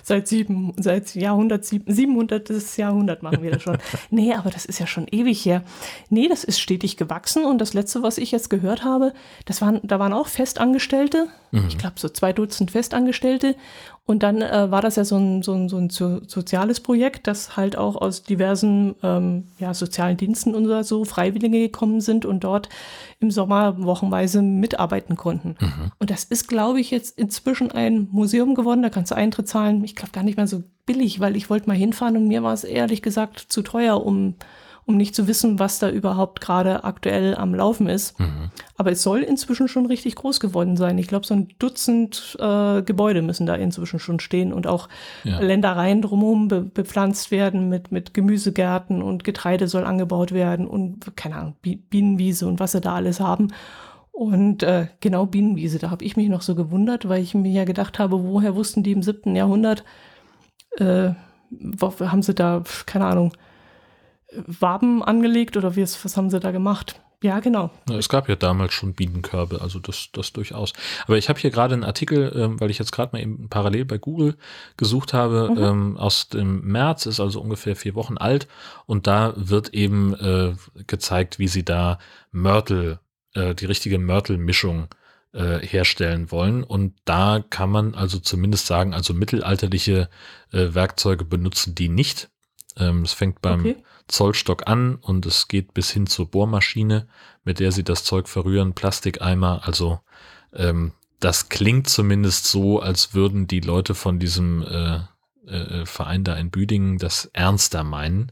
seit 0.04 0.28
sieben, 0.28 0.74
seit 0.78 1.16
Jahrhundert, 1.16 1.66
700. 1.66 2.78
Jahrhundert 2.78 3.24
machen 3.24 3.44
wir 3.44 3.52
das 3.52 3.62
schon. 3.62 3.78
nee, 4.10 4.34
aber 4.34 4.50
das 4.50 4.66
ist 4.66 4.80
ja 4.80 4.88
schon 4.88 5.08
ewig 5.10 5.46
her. 5.46 5.64
Nee, 6.10 6.28
das 6.28 6.44
ist 6.44 6.60
stetig 6.60 6.98
gewachsen 6.98 7.46
und 7.46 7.60
das 7.60 7.74
letzte, 7.74 8.04
was 8.04 8.18
ich 8.18 8.32
jetzt 8.32 8.50
gehört 8.50 8.84
habe, 8.84 9.14
das 9.46 9.62
waren, 9.62 9.80
da 9.84 10.00
waren 10.00 10.14
auch 10.14 10.28
Festangestellte. 10.28 11.28
Mhm. 11.52 11.68
Ich 11.68 11.78
glaube, 11.78 11.96
so 11.98 12.10
zwei 12.10 12.34
Dutzend 12.34 12.72
Festangestellte 12.72 13.56
und 14.10 14.24
dann 14.24 14.42
äh, 14.42 14.72
war 14.72 14.82
das 14.82 14.96
ja 14.96 15.06
so 15.06 15.18
ein, 15.18 15.44
so, 15.44 15.54
ein, 15.54 15.70
so 15.70 15.78
ein 15.78 15.92
soziales 15.92 16.80
Projekt, 16.80 17.28
das 17.28 17.56
halt 17.56 17.78
auch 17.78 17.96
aus 17.96 18.24
diversen 18.24 18.96
ähm, 19.04 19.44
ja, 19.60 19.76
sozialen 19.76 20.18
Diensten 20.18 20.56
und 20.56 20.84
so 20.84 21.06
Freiwillige 21.06 21.60
gekommen 21.60 22.02
sind 22.02 22.26
und 22.26 22.44
dort 22.44 22.70
im 23.20 23.30
Sommer 23.30 23.76
wochenweise 23.78 24.42
mitarbeiten 24.42 25.16
konnten. 25.16 25.58
Mhm. 25.60 25.92
Und 26.00 26.10
das 26.10 26.24
ist, 26.24 26.48
glaube 26.48 26.80
ich, 26.80 26.90
jetzt 26.90 27.20
inzwischen 27.20 27.70
ein 27.70 28.08
Museum 28.12 28.56
geworden. 28.56 28.82
Da 28.82 28.90
kannst 28.90 29.12
du 29.12 29.16
Eintritt 29.16 29.48
zahlen. 29.48 29.84
Ich 29.84 29.96
glaube 29.96 30.12
gar 30.12 30.24
nicht 30.24 30.38
mehr 30.38 30.48
so 30.48 30.64
billig, 30.88 31.20
weil 31.20 31.36
ich 31.36 31.52
wollte 31.52 31.68
mal 31.68 31.78
hinfahren 31.78 32.18
und 32.18 32.28
mir 32.28 32.42
war 32.42 32.54
es 32.54 32.64
ehrlich 32.64 33.04
gesagt 33.04 33.38
zu 33.50 33.62
teuer, 33.62 34.04
um 34.04 34.34
um 34.90 34.98
nicht 34.98 35.14
zu 35.14 35.28
wissen, 35.28 35.60
was 35.60 35.78
da 35.78 35.88
überhaupt 35.88 36.42
gerade 36.42 36.84
aktuell 36.84 37.36
am 37.36 37.54
Laufen 37.54 37.88
ist. 37.88 38.20
Mhm. 38.20 38.50
Aber 38.76 38.92
es 38.92 39.04
soll 39.04 39.20
inzwischen 39.20 39.68
schon 39.68 39.86
richtig 39.86 40.16
groß 40.16 40.40
geworden 40.40 40.78
sein. 40.78 40.98
Ich 40.98 41.08
glaube, 41.08 41.28
so 41.28 41.36
ein 41.36 41.50
Dutzend 41.60 42.36
äh, 42.40 42.82
Gebäude 42.82 43.22
müssen 43.22 43.46
da 43.46 43.54
inzwischen 43.54 44.00
schon 44.00 44.20
stehen 44.20 44.52
und 44.52 44.66
auch 44.66 44.90
ja. 45.24 45.40
Ländereien 45.42 46.02
drumherum 46.02 46.48
be 46.48 46.62
bepflanzt 46.62 47.30
werden 47.30 47.70
mit, 47.70 47.92
mit 47.92 48.16
Gemüsegärten 48.16 49.04
und 49.04 49.24
Getreide 49.24 49.68
soll 49.68 49.84
angebaut 49.84 50.32
werden 50.32 50.66
und 50.66 51.16
keine 51.16 51.36
Ahnung, 51.36 51.56
Bienenwiese 51.62 52.48
und 52.48 52.60
was 52.60 52.72
sie 52.72 52.82
da 52.82 52.96
alles 52.96 53.20
haben. 53.20 53.50
Und 54.12 54.64
äh, 54.64 54.88
genau 55.02 55.28
Bienenwiese, 55.28 55.78
da 55.78 55.92
habe 55.92 56.04
ich 56.04 56.18
mich 56.18 56.30
noch 56.30 56.42
so 56.42 56.56
gewundert, 56.56 57.08
weil 57.08 57.22
ich 57.22 57.36
mir 57.36 57.52
ja 57.52 57.66
gedacht 57.66 58.00
habe, 58.00 58.24
woher 58.24 58.56
wussten 58.56 58.82
die 58.82 58.94
im 58.94 59.04
siebten 59.04 59.36
Jahrhundert, 59.36 59.84
äh, 60.78 61.12
haben 61.80 62.24
sie 62.24 62.34
da, 62.34 62.64
keine 62.88 63.06
Ahnung, 63.06 63.34
Waben 64.32 65.04
angelegt 65.04 65.58
oder 65.58 65.76
wie 65.76 65.84
was 65.84 66.18
haben 66.18 66.30
sie 66.30 66.40
da 66.40 66.52
gemacht? 66.52 67.00
Ja, 67.22 67.42
genau. 67.42 67.70
Es 67.92 68.08
gab 68.08 68.30
ja 68.30 68.38
damals 68.38 68.74
schon 68.74 68.94
Bienenkörbe, 68.94 69.60
also 69.60 69.80
das, 69.80 70.08
das 70.14 70.32
durchaus. 70.32 70.72
Aber 71.06 71.18
ich 71.18 71.28
habe 71.28 71.38
hier 71.38 71.50
gerade 71.50 71.74
einen 71.74 71.84
Artikel, 71.84 72.32
ähm, 72.34 72.62
weil 72.62 72.70
ich 72.70 72.80
jetzt 72.80 72.94
gerade 72.94 73.12
mal 73.12 73.22
eben 73.22 73.50
parallel 73.50 73.84
bei 73.84 73.98
Google 73.98 74.38
gesucht 74.78 75.14
habe, 75.14 75.50
mhm. 75.52 75.58
ähm, 75.58 75.98
aus 75.98 76.30
dem 76.30 76.62
März, 76.62 77.08
ist 77.08 77.20
also 77.20 77.42
ungefähr 77.42 77.76
vier 77.76 77.94
Wochen 77.96 78.18
alt 78.18 78.48
und 78.86 79.06
da 79.06 79.34
wird 79.36 79.74
eben 79.74 80.14
äh, 80.14 80.56
gezeigt, 80.88 81.40
wie 81.40 81.50
sie 81.50 81.66
da 81.66 82.00
Mörtel, 82.32 83.00
äh, 83.34 83.54
die 83.54 83.66
richtige 83.66 84.00
Mörtelmischung 84.00 84.88
äh, 85.34 85.60
herstellen 85.60 86.32
wollen. 86.32 86.64
Und 86.64 86.94
da 87.04 87.44
kann 87.50 87.70
man 87.70 87.96
also 87.96 88.20
zumindest 88.20 88.66
sagen, 88.66 88.94
also 88.94 89.14
mittelalterliche 89.14 90.10
äh, 90.54 90.74
Werkzeuge 90.74 91.26
benutzen 91.26 91.76
die 91.76 91.90
nicht. 91.90 92.30
Ähm, 92.78 93.02
es 93.02 93.12
fängt 93.12 93.42
beim 93.42 93.60
okay. 93.60 93.76
Zollstock 94.10 94.68
an 94.68 94.96
und 94.96 95.26
es 95.26 95.48
geht 95.48 95.74
bis 95.74 95.92
hin 95.92 96.08
zur 96.08 96.30
Bohrmaschine, 96.30 97.08
mit 97.44 97.60
der 97.60 97.72
sie 97.72 97.84
das 97.84 98.04
Zeug 98.04 98.28
verrühren, 98.28 98.74
Plastikeimer. 98.74 99.62
Also 99.64 100.00
ähm, 100.54 100.94
das 101.20 101.50
klingt 101.50 101.90
zumindest 101.90 102.48
so, 102.48 102.80
als 102.82 103.14
würden 103.14 103.48
die 103.48 103.60
Leute 103.60 103.96
von 103.96 104.20
diesem 104.20 104.64
äh, 104.64 105.00
äh, 105.48 105.86
Verein 105.86 106.24
da 106.24 106.36
in 106.36 106.50
Büdingen 106.50 106.98
das 106.98 107.26
ernster 107.34 107.84
meinen. 107.84 108.32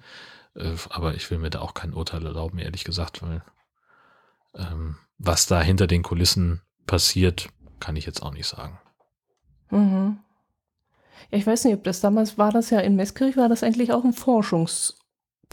Äh, 0.55 0.73
aber 0.89 1.15
ich 1.15 1.29
will 1.29 1.37
mir 1.37 1.49
da 1.49 1.59
auch 1.59 1.73
kein 1.73 1.93
Urteil 1.93 2.25
erlauben, 2.25 2.59
ehrlich 2.59 2.83
gesagt, 2.83 3.21
weil 3.21 3.43
ähm, 4.55 4.97
was 5.17 5.45
da 5.45 5.61
hinter 5.61 5.87
den 5.87 6.03
Kulissen 6.03 6.61
passiert, 6.85 7.49
kann 7.79 7.95
ich 7.95 8.05
jetzt 8.05 8.23
auch 8.23 8.33
nicht 8.33 8.47
sagen. 8.47 8.79
Mhm. 9.69 10.19
Ja, 11.31 11.37
ich 11.37 11.45
weiß 11.45 11.65
nicht, 11.65 11.75
ob 11.75 11.83
das 11.83 11.99
damals 11.99 12.37
war 12.37 12.51
das 12.51 12.69
ja 12.69 12.79
in 12.79 12.95
Meskirch, 12.95 13.37
war 13.37 13.49
das 13.49 13.63
eigentlich 13.63 13.91
auch 13.91 14.03
ein 14.03 14.13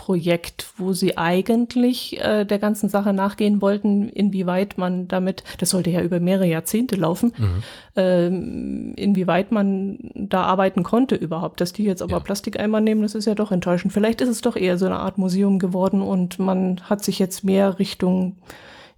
Forschungsprojekt, 0.04 0.66
wo 0.76 0.92
sie 0.92 1.16
eigentlich 1.16 2.20
äh, 2.20 2.44
der 2.44 2.58
ganzen 2.58 2.88
Sache 2.88 3.12
nachgehen 3.12 3.60
wollten, 3.60 4.08
inwieweit 4.08 4.78
man 4.78 5.08
damit, 5.08 5.44
das 5.58 5.70
sollte 5.70 5.90
ja 5.90 6.02
über 6.02 6.20
mehrere 6.20 6.46
Jahrzehnte 6.46 6.96
laufen, 6.96 7.32
mhm. 7.36 7.62
ähm, 7.96 8.94
inwieweit 8.96 9.52
man 9.52 9.98
da 10.14 10.42
arbeiten 10.42 10.82
konnte 10.82 11.14
überhaupt. 11.14 11.60
Dass 11.60 11.72
die 11.72 11.84
jetzt 11.84 12.02
aber 12.02 12.12
ja. 12.12 12.20
Plastikeimer 12.20 12.80
nehmen, 12.80 13.02
das 13.02 13.14
ist 13.14 13.26
ja 13.26 13.34
doch 13.34 13.52
enttäuschend. 13.52 13.92
Vielleicht 13.92 14.20
ist 14.20 14.28
es 14.28 14.40
doch 14.40 14.56
eher 14.56 14.78
so 14.78 14.86
eine 14.86 14.98
Art 14.98 15.18
Museum 15.18 15.58
geworden 15.58 16.02
und 16.02 16.38
man 16.38 16.80
hat 16.82 17.02
sich 17.04 17.18
jetzt 17.18 17.44
mehr 17.44 17.78
Richtung 17.78 18.36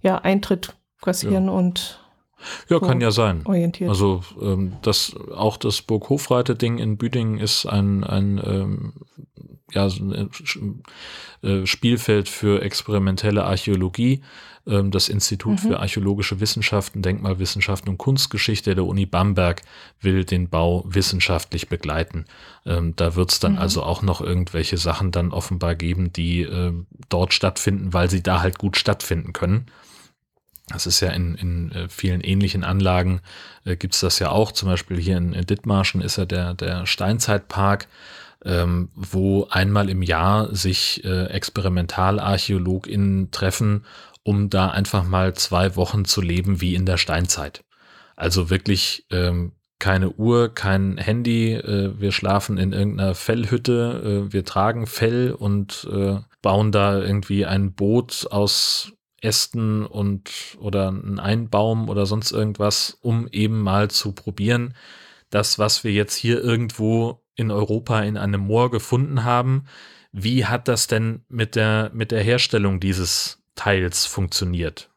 ja, 0.01 0.17
Eintritt 0.17 0.75
kassieren 1.01 1.45
ja. 1.45 1.51
und 1.51 1.99
ja, 2.69 2.79
kann 2.79 3.01
ja 3.01 3.09
sein. 3.09 3.41
Orientiert. 3.45 3.89
Also 3.89 4.21
ähm, 4.39 4.73
das 4.83 5.15
auch 5.35 5.57
das 5.57 5.81
Burg 5.81 6.09
Hofreite-Ding 6.09 6.77
in 6.77 6.97
Büdingen 6.97 7.39
ist 7.39 7.65
ein, 7.65 8.03
ein 8.03 8.39
ähm, 8.45 8.93
ja, 9.71 9.89
so 9.89 10.03
ein 10.03 10.83
äh, 11.41 11.65
Spielfeld 11.65 12.29
für 12.29 12.61
experimentelle 12.61 13.43
Archäologie. 13.43 14.21
Ähm, 14.67 14.91
das 14.91 15.09
Institut 15.09 15.53
mhm. 15.63 15.69
für 15.69 15.79
Archäologische 15.79 16.39
Wissenschaften, 16.39 17.01
Denkmalwissenschaften 17.01 17.89
und 17.89 17.97
Kunstgeschichte 17.97 18.75
der 18.75 18.85
Uni 18.85 19.05
Bamberg 19.05 19.61
will 20.01 20.25
den 20.25 20.49
Bau 20.49 20.83
wissenschaftlich 20.87 21.69
begleiten. 21.69 22.25
Ähm, 22.65 22.95
da 22.95 23.15
wird 23.15 23.31
es 23.31 23.39
dann 23.39 23.53
mhm. 23.53 23.59
also 23.59 23.83
auch 23.83 24.01
noch 24.01 24.21
irgendwelche 24.21 24.77
Sachen 24.77 25.11
dann 25.11 25.31
offenbar 25.31 25.75
geben, 25.75 26.11
die 26.13 26.41
äh, 26.41 26.73
dort 27.09 27.33
stattfinden, 27.33 27.93
weil 27.93 28.09
sie 28.09 28.23
da 28.23 28.41
halt 28.41 28.57
gut 28.59 28.77
stattfinden 28.77 29.33
können. 29.33 29.65
Das 30.69 30.85
ist 30.85 30.99
ja 30.99 31.09
in, 31.11 31.35
in 31.35 31.71
äh, 31.71 31.87
vielen 31.87 32.19
ähnlichen 32.19 32.65
Anlagen 32.65 33.21
äh, 33.63 33.77
gibt 33.77 33.95
es 33.95 34.01
das 34.01 34.19
ja 34.19 34.31
auch. 34.31 34.51
Zum 34.51 34.67
Beispiel 34.67 34.97
hier 34.97 35.17
in, 35.17 35.33
in 35.33 35.45
Dithmarschen 35.45 36.01
ist 36.01 36.17
ja 36.17 36.25
der, 36.25 36.53
der 36.53 36.85
Steinzeitpark, 36.85 37.87
ähm, 38.45 38.89
wo 38.95 39.47
einmal 39.49 39.89
im 39.89 40.01
Jahr 40.01 40.55
sich 40.55 41.03
äh, 41.03 41.25
ExperimentalarchäologInnen 41.25 43.31
treffen, 43.31 43.85
um 44.23 44.49
da 44.49 44.69
einfach 44.69 45.03
mal 45.03 45.33
zwei 45.35 45.75
Wochen 45.75 46.05
zu 46.05 46.21
leben 46.21 46.61
wie 46.61 46.75
in 46.75 46.85
der 46.85 46.97
Steinzeit. 46.97 47.65
Also 48.15 48.49
wirklich 48.49 49.05
ähm, 49.11 49.51
keine 49.79 50.11
Uhr, 50.11 50.53
kein 50.53 50.97
Handy, 50.97 51.53
äh, 51.53 51.99
wir 51.99 52.11
schlafen 52.11 52.57
in 52.57 52.73
irgendeiner 52.73 53.15
Fellhütte, 53.15 54.25
äh, 54.27 54.33
wir 54.33 54.43
tragen 54.43 54.87
Fell 54.87 55.31
und 55.31 55.87
äh, 55.91 56.17
bauen 56.41 56.71
da 56.71 56.99
irgendwie 56.99 57.45
ein 57.45 57.73
Boot 57.73 58.27
aus 58.31 58.93
Ästen 59.21 59.85
und 59.85 60.57
oder 60.59 60.91
ein 60.91 61.19
Einbaum 61.19 61.89
oder 61.89 62.05
sonst 62.05 62.31
irgendwas, 62.31 62.97
um 63.01 63.27
eben 63.31 63.61
mal 63.61 63.89
zu 63.89 64.13
probieren, 64.13 64.75
das, 65.29 65.59
was 65.59 65.83
wir 65.83 65.91
jetzt 65.91 66.15
hier 66.15 66.43
irgendwo 66.43 67.23
in 67.37 67.51
Europa 67.51 68.01
in 68.01 68.17
einem 68.17 68.41
Moor 68.41 68.69
gefunden 68.69 69.23
haben, 69.23 69.65
wie 70.11 70.45
hat 70.45 70.67
das 70.67 70.87
denn 70.87 71.23
mit 71.29 71.55
der, 71.55 71.91
mit 71.93 72.11
der 72.11 72.21
Herstellung 72.21 72.81
dieses 72.81 73.41
Teils 73.55 74.05
funktioniert? 74.05 74.89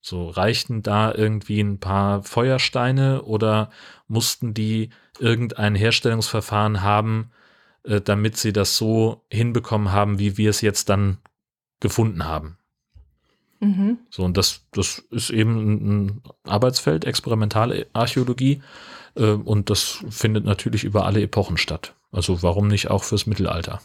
So 0.00 0.30
reichten 0.30 0.82
da 0.82 1.14
irgendwie 1.14 1.60
ein 1.60 1.78
paar 1.78 2.24
Feuersteine 2.24 3.22
oder 3.22 3.70
mussten 4.08 4.52
die 4.54 4.90
irgendein 5.20 5.76
Herstellungsverfahren 5.76 6.82
haben, 6.82 7.30
äh, 7.84 8.00
damit 8.00 8.36
sie 8.36 8.52
das 8.52 8.76
so 8.76 9.24
hinbekommen 9.30 9.92
haben, 9.92 10.18
wie 10.18 10.36
wir 10.36 10.50
es 10.50 10.60
jetzt 10.60 10.88
dann 10.88 11.18
gefunden 11.78 12.24
haben? 12.24 12.56
Mhm. 13.62 13.98
So, 14.10 14.24
und 14.24 14.36
das, 14.36 14.62
das 14.72 14.98
ist 15.10 15.30
eben 15.30 15.56
ein 16.06 16.22
Arbeitsfeld, 16.44 17.04
experimentale 17.04 17.86
Archäologie. 17.92 18.60
Äh, 19.14 19.30
und 19.32 19.70
das 19.70 20.04
findet 20.10 20.44
natürlich 20.44 20.82
über 20.82 21.06
alle 21.06 21.22
Epochen 21.22 21.56
statt. 21.56 21.94
Also 22.10 22.42
warum 22.42 22.66
nicht 22.66 22.90
auch 22.90 23.04
fürs 23.04 23.26
Mittelalter? 23.26 23.80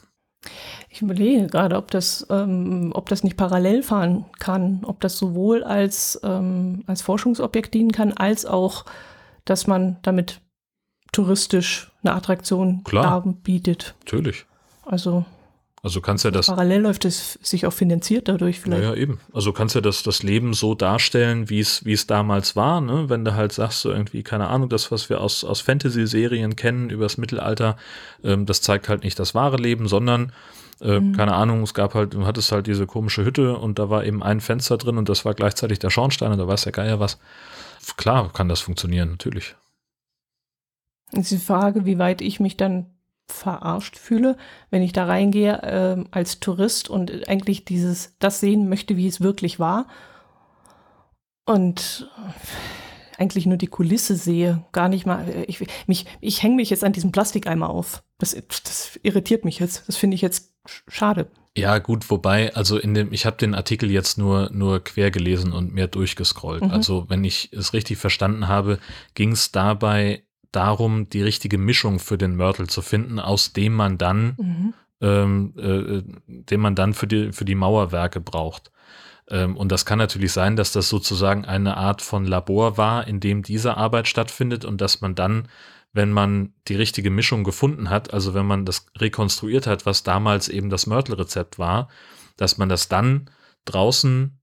Ich 0.89 1.01
überlege 1.03 1.45
gerade, 1.47 1.75
ob 1.77 1.91
das, 1.91 2.25
ähm, 2.31 2.91
ob 2.95 3.07
das 3.09 3.23
nicht 3.23 3.37
parallel 3.37 3.83
fahren 3.83 4.25
kann, 4.39 4.81
ob 4.83 4.99
das 4.99 5.17
sowohl 5.17 5.63
als, 5.63 6.19
ähm, 6.23 6.83
als 6.87 7.03
Forschungsobjekt 7.03 7.73
dienen 7.73 7.91
kann, 7.91 8.13
als 8.13 8.45
auch, 8.47 8.85
dass 9.45 9.67
man 9.67 9.97
damit 10.01 10.41
touristisch 11.11 11.91
eine 12.03 12.15
Attraktion 12.15 12.83
Klar. 12.83 13.23
bietet. 13.43 13.95
Natürlich. 13.99 14.45
Also 14.85 15.25
also 15.83 16.01
kannst 16.01 16.25
ja 16.25 16.31
das. 16.31 16.47
Parallel 16.47 16.81
läuft 16.81 17.05
es 17.05 17.37
sich 17.41 17.65
auch 17.65 17.73
finanziert 17.73 18.27
dadurch 18.27 18.59
vielleicht. 18.59 18.83
Ja, 18.83 18.95
eben. 18.95 19.19
Also 19.31 19.53
kannst 19.53 19.75
ja 19.75 19.81
das, 19.81 20.01
das 20.03 20.23
Leben 20.23 20.53
so 20.53 20.73
darstellen, 20.73 21.49
wie 21.49 21.59
es, 21.59 21.85
wie 21.85 21.93
es 21.93 22.07
damals 22.07 22.55
war, 22.55 22.81
ne? 22.81 23.09
Wenn 23.09 23.23
du 23.23 23.35
halt 23.35 23.51
sagst, 23.51 23.81
so 23.81 23.91
irgendwie, 23.91 24.23
keine 24.23 24.47
Ahnung, 24.47 24.69
das, 24.69 24.91
was 24.91 25.09
wir 25.09 25.21
aus, 25.21 25.43
aus 25.43 25.61
Fantasy-Serien 25.61 26.55
kennen 26.55 26.89
übers 26.89 27.17
Mittelalter, 27.17 27.77
ähm, 28.23 28.45
das 28.45 28.61
zeigt 28.61 28.89
halt 28.89 29.03
nicht 29.03 29.19
das 29.19 29.35
wahre 29.35 29.57
Leben, 29.57 29.87
sondern 29.87 30.31
äh, 30.81 30.99
mhm. 30.99 31.13
keine 31.13 31.33
Ahnung, 31.33 31.63
es 31.63 31.73
gab 31.73 31.93
halt, 31.93 32.13
du 32.13 32.25
hattest 32.25 32.51
halt 32.51 32.67
diese 32.67 32.87
komische 32.87 33.23
Hütte 33.23 33.57
und 33.57 33.79
da 33.79 33.89
war 33.89 34.03
eben 34.03 34.23
ein 34.23 34.41
Fenster 34.41 34.77
drin 34.77 34.97
und 34.97 35.09
das 35.09 35.25
war 35.25 35.33
gleichzeitig 35.33 35.79
der 35.79 35.89
Schornstein 35.89 36.31
und 36.31 36.37
da 36.39 36.47
weiß 36.47 36.63
der 36.63 36.71
Geier 36.71 36.99
was. 36.99 37.19
Klar 37.97 38.31
kann 38.33 38.49
das 38.49 38.59
funktionieren, 38.61 39.11
natürlich. 39.11 39.55
ist 41.11 41.31
die 41.31 41.37
Frage, 41.37 41.85
wie 41.85 41.97
weit 41.99 42.21
ich 42.21 42.39
mich 42.39 42.57
dann 42.57 42.96
verarscht 43.27 43.97
fühle, 43.97 44.37
wenn 44.69 44.81
ich 44.81 44.93
da 44.93 45.05
reingehe 45.05 45.61
äh, 45.61 46.05
als 46.11 46.39
Tourist 46.39 46.89
und 46.89 47.27
eigentlich 47.29 47.65
dieses 47.65 48.15
das 48.19 48.39
sehen 48.39 48.69
möchte, 48.69 48.97
wie 48.97 49.07
es 49.07 49.21
wirklich 49.21 49.59
war 49.59 49.87
und 51.45 52.09
eigentlich 53.17 53.45
nur 53.45 53.57
die 53.57 53.67
Kulisse 53.67 54.15
sehe, 54.15 54.63
gar 54.71 54.89
nicht 54.89 55.05
mal 55.05 55.27
äh, 55.27 55.43
ich 55.43 55.65
mich 55.87 56.05
ich 56.21 56.43
hänge 56.43 56.55
mich 56.55 56.69
jetzt 56.69 56.83
an 56.83 56.93
diesem 56.93 57.11
Plastikeimer 57.11 57.69
auf. 57.69 58.03
Das, 58.19 58.35
das 58.63 58.99
irritiert 59.03 59.45
mich 59.45 59.59
jetzt. 59.59 59.87
Das 59.87 59.97
finde 59.97 60.15
ich 60.15 60.21
jetzt 60.21 60.53
schade. 60.87 61.29
Ja, 61.57 61.79
gut, 61.79 62.11
wobei, 62.11 62.53
also 62.53 62.77
in 62.77 62.93
dem, 62.93 63.11
ich 63.11 63.25
habe 63.25 63.37
den 63.37 63.55
Artikel 63.55 63.89
jetzt 63.89 64.19
nur, 64.19 64.51
nur 64.53 64.83
quer 64.83 65.09
gelesen 65.09 65.53
und 65.53 65.73
mehr 65.73 65.87
durchgescrollt. 65.87 66.63
Mhm. 66.63 66.69
Also, 66.69 67.05
wenn 67.09 67.23
ich 67.23 67.51
es 67.51 67.73
richtig 67.73 67.97
verstanden 67.97 68.47
habe, 68.47 68.77
ging 69.15 69.31
es 69.31 69.51
dabei 69.51 70.23
darum, 70.51 71.09
die 71.09 71.21
richtige 71.21 71.57
Mischung 71.57 71.99
für 71.99 72.17
den 72.17 72.35
Mörtel 72.35 72.67
zu 72.67 72.81
finden, 72.81 73.19
aus 73.19 73.53
dem 73.53 73.73
man 73.73 73.97
dann, 73.97 74.35
mhm. 74.37 74.73
ähm, 75.01 75.53
äh, 75.57 76.03
den 76.27 76.59
man 76.59 76.75
dann 76.75 76.93
für 76.93 77.07
die, 77.07 77.31
für 77.31 77.45
die 77.45 77.55
Mauerwerke 77.55 78.19
braucht. 78.19 78.71
Ähm, 79.29 79.57
und 79.57 79.71
das 79.71 79.85
kann 79.85 79.99
natürlich 79.99 80.31
sein, 80.31 80.55
dass 80.55 80.71
das 80.71 80.89
sozusagen 80.89 81.45
eine 81.45 81.77
Art 81.77 82.01
von 82.01 82.25
Labor 82.25 82.77
war, 82.77 83.07
in 83.07 83.19
dem 83.19 83.43
diese 83.43 83.77
Arbeit 83.77 84.07
stattfindet 84.07 84.65
und 84.65 84.81
dass 84.81 85.01
man 85.01 85.15
dann, 85.15 85.47
wenn 85.93 86.11
man 86.11 86.53
die 86.67 86.75
richtige 86.75 87.09
Mischung 87.09 87.43
gefunden 87.43 87.89
hat, 87.89 88.13
also 88.13 88.33
wenn 88.33 88.45
man 88.45 88.65
das 88.65 88.85
rekonstruiert 88.97 89.67
hat, 89.67 89.85
was 89.85 90.03
damals 90.03 90.49
eben 90.49 90.69
das 90.69 90.87
Mörtelrezept 90.87 91.59
war, 91.59 91.89
dass 92.37 92.57
man 92.57 92.69
das 92.69 92.87
dann 92.87 93.29
draußen 93.65 94.39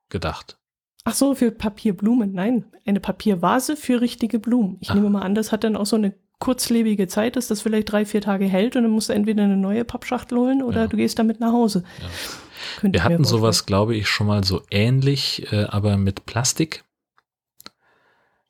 gedacht. 0.10 0.58
Ach 1.04 1.14
so, 1.14 1.34
für 1.34 1.52
Papierblumen. 1.52 2.34
Nein, 2.34 2.66
eine 2.86 3.00
Papiervase 3.00 3.76
für 3.76 4.02
richtige 4.02 4.40
Blumen. 4.40 4.78
Ich 4.82 4.92
Ach. 4.92 4.96
nehme 4.96 5.10
mal 5.10 5.22
an, 5.22 5.36
das 5.36 5.52
hat 5.52 5.64
dann 5.64 5.76
auch 5.76 5.86
so 5.86 5.96
eine 5.96 6.14
kurzlebige 6.40 7.08
Zeit, 7.08 7.36
dass 7.36 7.48
das 7.48 7.62
vielleicht 7.62 7.92
drei, 7.92 8.06
vier 8.06 8.22
Tage 8.22 8.46
hält 8.46 8.76
und 8.76 8.84
dann 8.84 8.92
musst 8.92 9.10
du 9.10 9.14
entweder 9.14 9.44
eine 9.44 9.58
neue 9.58 9.86
Pappschachtel 9.86 10.38
holen 10.38 10.62
oder 10.62 10.82
ja. 10.82 10.88
du 10.88 10.98
gehst 10.98 11.18
damit 11.20 11.40
nach 11.40 11.54
Hause. 11.54 11.84
Ja. 12.02 12.92
Wir 12.92 13.04
hatten 13.04 13.24
sowas, 13.24 13.66
glaube 13.66 13.96
ich, 13.96 14.08
schon 14.08 14.28
mal 14.28 14.44
so 14.44 14.62
ähnlich, 14.70 15.52
äh, 15.52 15.66
aber 15.66 15.98
mit 15.98 16.26
Plastik, 16.26 16.84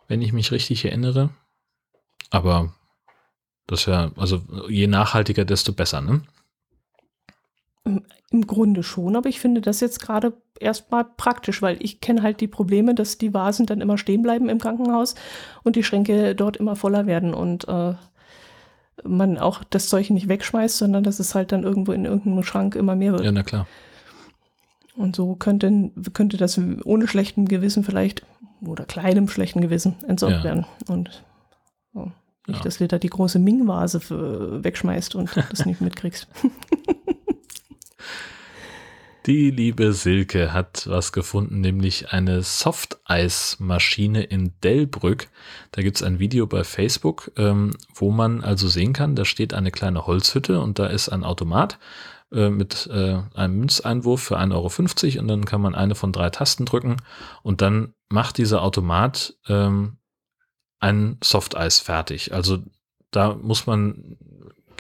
wenn 0.08 0.22
ich 0.22 0.34
mich 0.34 0.52
richtig 0.52 0.86
erinnere. 0.86 1.30
Aber 2.30 2.74
das 3.68 3.82
ist 3.82 3.86
ja, 3.88 4.12
also 4.16 4.42
je 4.68 4.88
nachhaltiger, 4.88 5.46
desto 5.46 5.74
besser, 5.74 6.02
ne? 6.02 6.24
Im 7.84 8.48
Grunde 8.48 8.84
schon, 8.84 9.16
aber 9.16 9.28
ich 9.28 9.40
finde 9.40 9.60
das 9.60 9.80
jetzt 9.80 10.00
gerade 10.00 10.34
erstmal 10.60 11.04
praktisch, 11.04 11.62
weil 11.62 11.78
ich 11.80 12.00
kenne 12.00 12.22
halt 12.22 12.40
die 12.40 12.48
Probleme, 12.48 12.94
dass 12.94 13.18
die 13.18 13.34
Vasen 13.34 13.66
dann 13.66 13.82
immer 13.82 13.98
stehen 13.98 14.22
bleiben 14.22 14.50
im 14.50 14.60
Krankenhaus 14.60 15.16
und 15.64 15.76
die 15.76 15.84
Schränke 15.84 16.36
dort 16.36 16.58
immer 16.58 16.76
voller 16.76 17.08
werden 17.08 17.34
und 17.34 17.68
äh, 17.68 17.96
man 19.04 19.38
auch 19.38 19.64
das 19.64 19.90
Zeug 19.90 20.12
nicht 20.12 20.28
wegschmeißt, 20.28 20.78
sondern 20.78 21.04
dass 21.04 21.20
es 21.20 21.34
halt 21.34 21.52
dann 21.52 21.64
irgendwo 21.64 21.92
in 21.92 22.06
irgendeinem 22.06 22.44
Schrank 22.44 22.76
immer 22.76 22.96
mehr 22.96 23.14
wird. 23.14 23.24
Ja, 23.24 23.32
na 23.32 23.44
klar. 23.44 23.68
Und 24.96 25.16
so 25.16 25.36
könnte, 25.36 25.92
könnte 26.14 26.38
das 26.38 26.60
ohne 26.84 27.08
schlechtem 27.08 27.48
Gewissen 27.48 27.84
vielleicht 27.84 28.24
oder 28.62 28.86
kleinem 28.86 29.28
schlechten 29.28 29.62
Gewissen 29.62 29.96
entsorgt 30.08 30.38
ja. 30.38 30.44
werden. 30.44 30.66
Und 30.88 31.24
so. 31.94 32.12
nicht, 32.48 32.60
ja. 32.60 32.64
dass 32.64 32.78
du 32.78 32.88
da 32.88 33.00
die 33.00 33.10
große 33.10 33.40
Ming-Vase 33.40 34.64
wegschmeißt 34.64 35.16
und 35.16 35.32
das 35.50 35.66
nicht 35.66 35.82
mitkriegst. 35.82 36.28
Die 39.28 39.52
liebe 39.52 39.94
Silke 39.94 40.52
hat 40.52 40.88
was 40.88 41.12
gefunden, 41.12 41.62
nämlich 41.62 42.12
eine 42.12 42.42
Softeismaschine 42.42 44.24
in 44.24 44.54
Delbrück. 44.64 45.28
Da 45.72 45.84
gibt's 45.84 46.02
ein 46.02 46.18
Video 46.18 46.48
bei 46.48 46.64
Facebook, 46.64 47.32
ähm, 47.38 47.78
wo 47.94 48.10
man 48.10 48.44
also 48.44 48.68
sehen 48.68 48.94
kann, 48.94 49.16
da 49.16 49.24
steht 49.24 49.54
eine 49.54 49.70
kleine 49.70 50.08
Holzhütte 50.08 50.60
und 50.60 50.80
da 50.80 50.88
ist 50.88 51.10
ein 51.10 51.24
Automat 51.24 51.78
äh, 52.32 52.50
mit 52.50 52.88
äh, 52.92 53.20
einem 53.36 53.60
Münzeinwurf 53.60 54.24
für 54.24 54.40
1,50 54.40 55.14
Euro 55.14 55.22
und 55.22 55.28
dann 55.28 55.46
kann 55.46 55.62
man 55.62 55.76
eine 55.76 55.94
von 55.94 56.12
drei 56.12 56.32
Tasten 56.32 56.66
drücken 56.66 56.98
und 57.44 57.62
dann 57.62 57.94
macht 58.10 58.40
dieser 58.40 58.64
Automat 58.64 59.36
ähm, 59.48 59.98
ein 60.80 61.18
Softeis 61.24 61.80
fertig. 61.80 62.34
Also 62.34 62.64
da 63.12 63.36
muss 63.36 63.68
man 63.68 64.18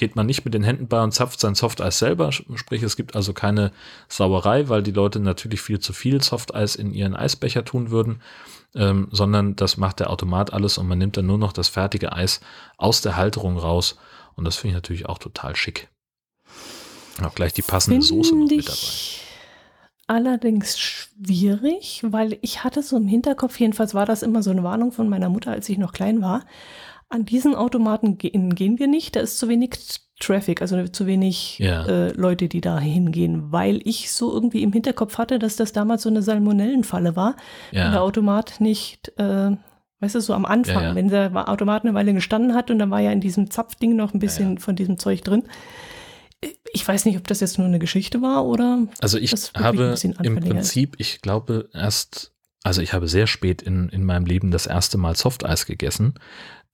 geht 0.01 0.15
man 0.15 0.25
nicht 0.25 0.43
mit 0.45 0.55
den 0.55 0.63
Händen 0.63 0.87
bei 0.87 1.03
und 1.03 1.11
zapft 1.11 1.39
sein 1.39 1.53
Softeis 1.53 1.99
selber. 1.99 2.31
Sprich, 2.31 2.81
es 2.81 2.95
gibt 2.95 3.15
also 3.15 3.33
keine 3.33 3.71
Sauerei, 4.09 4.67
weil 4.67 4.81
die 4.81 4.89
Leute 4.89 5.19
natürlich 5.19 5.61
viel 5.61 5.79
zu 5.79 5.93
viel 5.93 6.23
Softeis 6.23 6.75
in 6.75 6.91
ihren 6.91 7.15
Eisbecher 7.15 7.63
tun 7.63 7.91
würden, 7.91 8.19
ähm, 8.73 9.09
sondern 9.11 9.55
das 9.55 9.77
macht 9.77 9.99
der 9.99 10.09
Automat 10.09 10.53
alles 10.53 10.79
und 10.79 10.87
man 10.87 10.97
nimmt 10.97 11.17
dann 11.17 11.27
nur 11.27 11.37
noch 11.37 11.53
das 11.53 11.69
fertige 11.69 12.13
Eis 12.13 12.41
aus 12.77 13.01
der 13.01 13.15
Halterung 13.15 13.59
raus. 13.59 13.99
Und 14.33 14.45
das 14.45 14.55
finde 14.55 14.69
ich 14.69 14.77
natürlich 14.77 15.05
auch 15.05 15.19
total 15.19 15.55
schick. 15.55 15.87
Auch 17.21 17.35
gleich 17.35 17.53
die 17.53 17.61
passende 17.61 18.01
Soße 18.01 18.35
noch 18.35 18.49
mit 18.49 18.67
dabei 18.67 19.20
allerdings 20.11 20.77
schwierig, 20.77 22.01
weil 22.05 22.37
ich 22.41 22.65
hatte 22.65 22.83
so 22.83 22.97
im 22.97 23.07
Hinterkopf, 23.07 23.57
jedenfalls 23.57 23.93
war 23.93 24.05
das 24.05 24.23
immer 24.23 24.43
so 24.43 24.51
eine 24.51 24.61
Warnung 24.61 24.91
von 24.91 25.07
meiner 25.07 25.29
Mutter, 25.29 25.51
als 25.51 25.69
ich 25.69 25.77
noch 25.77 25.93
klein 25.93 26.21
war, 26.21 26.43
an 27.07 27.23
diesen 27.23 27.55
Automaten 27.55 28.17
gehen, 28.17 28.53
gehen 28.53 28.77
wir 28.77 28.87
nicht. 28.87 29.15
Da 29.15 29.21
ist 29.21 29.37
zu 29.37 29.47
wenig 29.47 29.71
Traffic, 30.19 30.61
also 30.61 30.85
zu 30.89 31.07
wenig 31.07 31.59
ja. 31.59 31.85
äh, 31.85 32.11
Leute, 32.11 32.49
die 32.49 32.59
da 32.59 32.77
hingehen, 32.77 33.53
weil 33.53 33.79
ich 33.85 34.11
so 34.11 34.33
irgendwie 34.33 34.63
im 34.63 34.73
Hinterkopf 34.73 35.17
hatte, 35.17 35.39
dass 35.39 35.55
das 35.55 35.71
damals 35.71 36.01
so 36.03 36.09
eine 36.09 36.21
Salmonellenfalle 36.21 37.15
war, 37.15 37.37
ja. 37.71 37.85
wenn 37.85 37.91
der 37.93 38.03
Automat 38.03 38.59
nicht, 38.59 39.17
äh, 39.17 39.51
weißt 40.01 40.15
du, 40.15 40.19
so 40.19 40.33
am 40.33 40.45
Anfang, 40.45 40.83
ja, 40.83 40.95
wenn 40.95 41.07
der 41.07 41.49
Automat 41.49 41.85
eine 41.85 41.93
Weile 41.93 42.13
gestanden 42.13 42.53
hat 42.53 42.69
und 42.69 42.79
dann 42.79 42.91
war 42.91 42.99
ja 42.99 43.13
in 43.13 43.21
diesem 43.21 43.49
Zapfding 43.49 43.95
noch 43.95 44.13
ein 44.13 44.19
bisschen 44.19 44.57
von 44.57 44.75
diesem 44.75 44.97
Zeug 44.97 45.23
drin. 45.23 45.43
Ich 46.73 46.87
weiß 46.87 47.05
nicht, 47.05 47.17
ob 47.17 47.27
das 47.27 47.39
jetzt 47.39 47.57
nur 47.57 47.67
eine 47.67 47.79
Geschichte 47.79 48.21
war 48.21 48.45
oder. 48.45 48.87
Also 48.99 49.17
ich 49.17 49.33
habe 49.55 49.95
im 50.23 50.39
Prinzip, 50.39 50.95
ich 50.97 51.21
glaube 51.21 51.69
erst, 51.73 52.33
also 52.63 52.81
ich 52.81 52.93
habe 52.93 53.07
sehr 53.07 53.27
spät 53.27 53.61
in, 53.61 53.89
in 53.89 54.03
meinem 54.03 54.25
Leben 54.25 54.51
das 54.51 54.65
erste 54.65 54.97
Mal 54.97 55.15
Softeis 55.15 55.65
gegessen. 55.65 56.15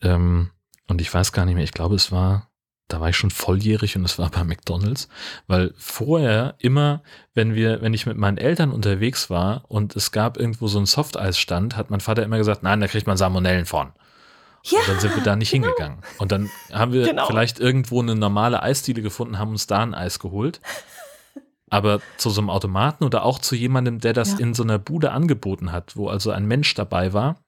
Ähm, 0.01 0.51
und 0.87 1.01
ich 1.01 1.13
weiß 1.13 1.31
gar 1.33 1.45
nicht 1.45 1.55
mehr, 1.55 1.63
ich 1.63 1.73
glaube, 1.73 1.95
es 1.95 2.11
war, 2.11 2.49
da 2.87 3.01
war 3.01 3.09
ich 3.09 3.17
schon 3.17 3.31
volljährig 3.31 3.97
und 3.97 4.05
es 4.05 4.17
war 4.17 4.29
bei 4.29 4.43
McDonalds, 4.43 5.09
weil 5.47 5.73
vorher 5.77 6.55
immer, 6.59 7.03
wenn 7.33 7.53
wir, 7.53 7.81
wenn 7.81 7.93
ich 7.93 8.05
mit 8.05 8.17
meinen 8.17 8.37
Eltern 8.37 8.71
unterwegs 8.71 9.29
war 9.29 9.65
und 9.67 9.95
es 9.95 10.11
gab 10.11 10.37
irgendwo 10.37 10.67
so 10.67 10.77
einen 10.77 10.85
Softeisstand, 10.85 11.75
hat 11.75 11.89
mein 11.89 11.99
Vater 11.99 12.23
immer 12.23 12.37
gesagt, 12.37 12.63
nein, 12.63 12.79
da 12.79 12.87
kriegt 12.87 13.07
man 13.07 13.17
Salmonellen 13.17 13.65
von. 13.65 13.91
Ja, 14.63 14.79
und 14.79 14.89
dann 14.89 14.99
sind 14.99 15.15
wir 15.15 15.23
da 15.23 15.35
nicht 15.35 15.51
genau. 15.51 15.67
hingegangen. 15.67 15.99
Und 16.17 16.31
dann 16.31 16.49
haben 16.71 16.93
wir 16.93 17.05
genau. 17.05 17.25
vielleicht 17.27 17.59
irgendwo 17.59 18.01
eine 18.01 18.15
normale 18.15 18.61
Eisdiele 18.61 19.01
gefunden, 19.01 19.39
haben 19.39 19.51
uns 19.51 19.67
da 19.67 19.79
ein 19.79 19.93
Eis 19.93 20.19
geholt. 20.19 20.59
Aber 21.69 21.99
zu 22.17 22.29
so 22.29 22.39
einem 22.39 22.49
Automaten 22.49 23.03
oder 23.03 23.23
auch 23.23 23.39
zu 23.39 23.55
jemandem, 23.55 23.99
der 23.99 24.13
das 24.13 24.33
ja. 24.33 24.39
in 24.39 24.53
so 24.53 24.63
einer 24.63 24.79
Bude 24.79 25.11
angeboten 25.11 25.71
hat, 25.71 25.97
wo 25.97 26.07
also 26.07 26.31
ein 26.31 26.45
Mensch 26.45 26.73
dabei 26.75 27.11
war, 27.11 27.41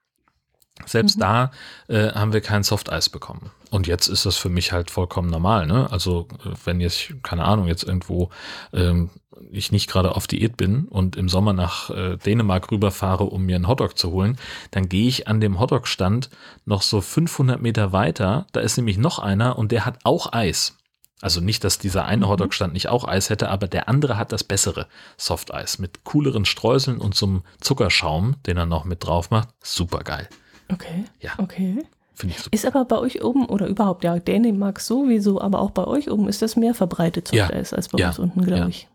selbst 0.86 1.18
mhm. 1.18 1.22
da 1.22 1.52
äh, 1.88 2.12
haben 2.12 2.34
wir 2.34 2.42
kein 2.42 2.64
Softeis 2.64 3.10
bekommen. 3.10 3.52
Und 3.72 3.88
jetzt 3.88 4.08
ist 4.08 4.26
das 4.26 4.38
für 4.38 4.50
mich 4.50 4.72
halt 4.72 4.90
vollkommen 4.90 5.30
normal. 5.30 5.68
Ne? 5.68 5.92
Also 5.92 6.28
äh, 6.44 6.50
wenn 6.66 6.80
jetzt, 6.80 7.14
keine 7.24 7.46
Ahnung, 7.46 7.68
jetzt 7.68 7.84
irgendwo 7.84 8.30
ähm, 8.74 9.10
ich 9.52 9.72
nicht 9.72 9.90
gerade 9.90 10.16
auf 10.16 10.28
Diät 10.28 10.58
bin 10.58 10.86
und 10.86 11.16
im 11.16 11.30
Sommer 11.30 11.54
nach 11.54 11.90
äh, 11.90 12.18
Dänemark 12.18 12.72
rüberfahre, 12.72 13.26
um 13.26 13.46
mir 13.46 13.56
einen 13.56 13.68
Hotdog 13.68 13.98
zu 13.98 14.12
holen, 14.12 14.38
dann 14.72 14.90
gehe 14.90 15.08
ich 15.08 15.28
an 15.28 15.40
dem 15.40 15.60
Hotdog-Stand 15.60 16.30
noch 16.66 16.82
so 16.82 17.02
500 17.02 17.62
Meter 17.62 17.92
weiter. 17.92 18.48
Da 18.52 18.60
ist 18.60 18.78
nämlich 18.78 18.98
noch 18.98 19.20
einer 19.20 19.58
und 19.58 19.72
der 19.72 19.86
hat 19.86 20.00
auch 20.04 20.34
Eis. 20.34 20.76
Also 21.22 21.42
nicht, 21.42 21.64
dass 21.64 21.80
dieser 21.80 22.06
eine 22.06 22.26
mhm. 22.26 22.30
Hotdog-Stand 22.30 22.74
nicht 22.74 22.88
auch 22.88 23.08
Eis 23.08 23.30
hätte, 23.30 23.50
aber 23.50 23.68
der 23.68 23.90
andere 23.90 24.18
hat 24.18 24.32
das 24.32 24.44
bessere 24.44 24.88
Softeis 25.18 25.80
mit 25.80 26.04
cooleren 26.04 26.46
Streuseln 26.46 27.00
und 27.00 27.16
so 27.16 27.26
einem 27.26 27.44
Zuckerschaum, 27.60 28.36
den 28.46 28.58
er 28.58 28.66
noch 28.66 28.86
mit 28.86 29.04
drauf 29.04 29.30
macht. 29.30 29.50
Super 29.62 30.00
geil. 30.00 30.30
Okay. 30.72 31.06
Ja. 31.20 31.32
Okay. 31.38 31.84
Finde 32.14 32.36
ich 32.36 32.42
super. 32.42 32.54
Ist 32.54 32.66
aber 32.66 32.86
bei 32.86 32.98
euch 32.98 33.24
oben 33.24 33.46
oder 33.46 33.68
überhaupt, 33.68 34.04
ja, 34.04 34.20
Dänemark 34.20 34.80
sowieso, 34.80 35.40
aber 35.40 35.60
auch 35.60 35.72
bei 35.72 35.86
euch 35.86 36.12
oben 36.12 36.28
ist 36.28 36.42
das 36.42 36.56
mehr 36.56 36.74
verbreitet 36.74 37.30
so 37.30 37.36
ja. 37.36 37.48
als 37.48 37.72
bei 37.90 37.98
ja. 37.98 38.10
uns 38.10 38.20
unten, 38.20 38.44
glaube 38.44 38.62
ja. 38.62 38.68
ich. 38.68 38.88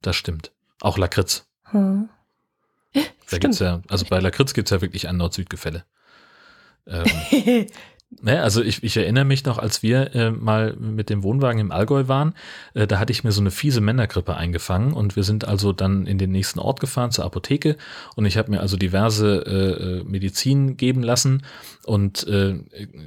Das 0.00 0.16
stimmt. 0.16 0.52
Auch 0.80 0.98
Lakritz. 0.98 1.46
Hm. 1.64 2.08
Da 3.30 3.38
gibt's 3.38 3.60
ja, 3.60 3.80
also 3.88 4.04
bei 4.08 4.18
Lakritz 4.20 4.52
gibt 4.52 4.68
es 4.68 4.70
ja 4.70 4.80
wirklich 4.82 5.08
ein 5.08 5.16
Nord-Süd-Gefälle. 5.16 5.84
Ähm, 6.84 7.66
also 8.24 8.62
ich, 8.62 8.82
ich 8.82 8.96
erinnere 8.96 9.24
mich 9.24 9.44
noch, 9.44 9.58
als 9.58 9.82
wir 9.82 10.14
äh, 10.14 10.30
mal 10.30 10.74
mit 10.78 11.10
dem 11.10 11.22
Wohnwagen 11.22 11.60
im 11.60 11.72
Allgäu 11.72 12.08
waren, 12.08 12.34
äh, 12.74 12.86
da 12.86 12.98
hatte 12.98 13.10
ich 13.10 13.24
mir 13.24 13.32
so 13.32 13.40
eine 13.40 13.50
fiese 13.50 13.80
Männergrippe 13.80 14.36
eingefangen 14.36 14.92
und 14.92 15.16
wir 15.16 15.24
sind 15.24 15.46
also 15.46 15.72
dann 15.72 16.06
in 16.06 16.18
den 16.18 16.30
nächsten 16.30 16.58
Ort 16.58 16.80
gefahren 16.80 17.10
zur 17.10 17.24
Apotheke 17.24 17.76
und 18.14 18.26
ich 18.26 18.36
habe 18.36 18.50
mir 18.50 18.60
also 18.60 18.76
diverse 18.76 19.44
äh, 19.46 20.00
äh 20.00 20.04
Medizin 20.04 20.76
geben 20.76 21.02
lassen 21.02 21.42
und 21.84 22.26
äh, 22.28 22.58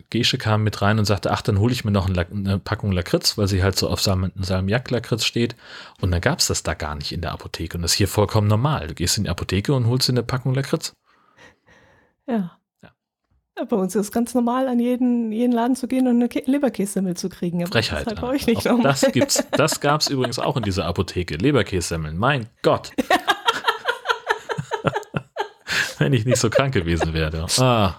Gesche 0.10 0.38
kam 0.38 0.64
mit 0.64 0.82
rein 0.82 1.00
und 1.00 1.06
sagte, 1.06 1.32
ach, 1.32 1.42
dann 1.42 1.60
hole 1.60 1.74
ich 1.74 1.86
mir 1.86 1.92
noch 1.92 2.10
eine 2.10 2.60
Packung 2.60 2.92
Lakritz, 2.92 3.38
weil 3.38 3.48
sie 3.48 3.64
halt 3.64 3.78
so 3.78 3.90
auf 3.90 4.02
Salm 4.02 4.32
Salmiak-Lakritz 4.36 5.24
steht 5.24 5.56
und 6.02 6.12
dann 6.12 6.22
gab's 6.22 6.48
das 6.48 6.64
da 6.64 6.74
gar 6.74 6.96
nicht 6.96 7.12
in 7.12 7.22
der 7.22 7.32
Apotheke 7.32 7.78
und 7.78 7.84
das 7.84 7.92
ist 7.92 7.98
hier 7.98 8.08
vollkommen 8.08 8.48
normal. 8.48 8.88
Du 8.88 8.96
gehst 8.96 9.18
in 9.18 9.26
die 9.26 9.30
Apotheke 9.30 9.74
und 9.74 9.88
holst 9.88 10.10
dir 10.10 10.14
eine 10.14 10.24
Packung 10.24 10.54
Lakritz. 10.54 10.94
Ja. 12.28 12.58
Ja, 13.58 13.64
bei 13.64 13.78
uns 13.78 13.96
ist 13.96 14.08
es 14.08 14.12
ganz 14.12 14.34
normal, 14.34 14.68
an 14.68 14.80
jeden, 14.80 15.32
jeden 15.32 15.54
Laden 15.54 15.78
zu 15.78 15.88
gehen 15.88 16.08
und 16.08 16.22
eine 16.22 16.28
Leberkässemmel 16.28 17.16
zu 17.16 17.30
kriegen. 17.30 17.62
Aber 17.64 17.72
Frechheit. 17.72 18.12
Das, 18.12 18.22
halt 18.22 18.48
nicht 18.48 18.68
auch 18.68 18.82
das 18.82 19.10
gibt's, 19.14 19.46
das 19.52 19.80
gab 19.80 20.02
es 20.02 20.10
übrigens 20.10 20.40
auch 20.40 20.58
in 20.58 20.64
dieser 20.64 20.86
Apotheke. 20.86 21.36
Leberkässemmeln. 21.36 22.18
Mein 22.18 22.50
Gott. 22.64 22.92
Wenn 25.98 26.12
ich 26.12 26.26
nicht 26.26 26.40
so 26.40 26.50
krank 26.50 26.74
gewesen 26.74 27.14
wäre. 27.14 27.46
Ah. 27.60 27.96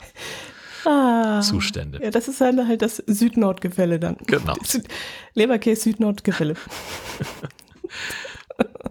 Ah, 0.85 1.41
Zustände. 1.41 2.01
Ja, 2.03 2.11
das 2.11 2.28
ist 2.28 2.43
halt, 2.43 2.59
halt 2.59 2.83
das 2.83 2.97
Süd-Nord-Gefälle 3.07 3.99
dann. 3.99 4.19
Genau. 4.27 4.55
Leberkäse 5.35 5.81
Süd-Nord-Gefälle. 5.83 6.55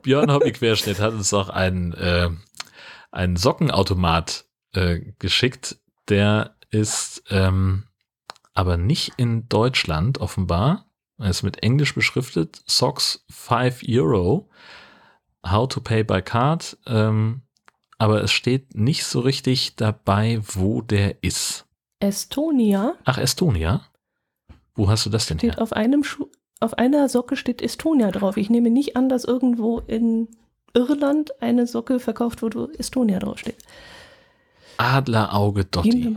Björn 0.02 0.32
Hobby 0.32 0.52
Querschnitt 0.52 1.00
hat 1.00 1.14
uns 1.14 1.32
auch 1.34 1.50
einen, 1.50 1.94
äh, 1.94 2.30
einen 3.12 3.36
Sockenautomat 3.36 4.46
äh, 4.74 5.00
geschickt. 5.20 5.78
Der 6.10 6.55
ist 6.80 7.24
ähm, 7.30 7.84
aber 8.54 8.78
nicht 8.78 9.14
in 9.18 9.48
Deutschland 9.50 10.20
offenbar. 10.20 10.86
Er 11.18 11.30
ist 11.30 11.44
mit 11.44 11.64
Englisch 11.64 11.96
beschriftet. 11.96 12.62
Socks 12.66 13.26
5 13.30 13.84
Euro. 13.88 14.50
How 15.46 15.68
to 15.68 15.80
pay 15.80 16.04
by 16.04 16.22
card. 16.22 16.78
Ähm, 16.88 17.42
aber 17.98 18.24
es 18.24 18.32
steht 18.32 18.76
nicht 18.76 19.06
so 19.06 19.20
richtig 19.22 19.76
dabei, 19.76 20.42
wo 20.44 20.82
der 20.82 21.24
ist. 21.24 21.66
Estonia. 22.00 22.96
Ach, 23.06 23.18
Estonia? 23.18 23.82
Wo 24.76 24.90
hast 24.90 25.06
du 25.06 25.10
das 25.10 25.28
denn 25.28 25.40
steht 25.40 25.56
her? 25.56 25.62
Auf, 25.62 25.72
einem 25.72 26.04
Schuh, 26.04 26.28
auf 26.60 26.78
einer 26.78 27.08
Socke 27.08 27.38
steht 27.38 27.62
Estonia 27.62 28.12
drauf. 28.12 28.36
Ich 28.36 28.50
nehme 28.50 28.70
nicht 28.70 28.98
an, 28.98 29.08
dass 29.08 29.24
irgendwo 29.24 29.80
in 29.80 30.28
Irland 30.74 31.42
eine 31.42 31.68
Socke 31.68 32.00
verkauft 32.00 32.42
wird, 32.42 32.56
wo 32.56 32.66
Estonia 32.78 33.20
draufsteht. 33.20 33.58
Adlerauge 34.78 35.64
Dotti. 35.64 36.16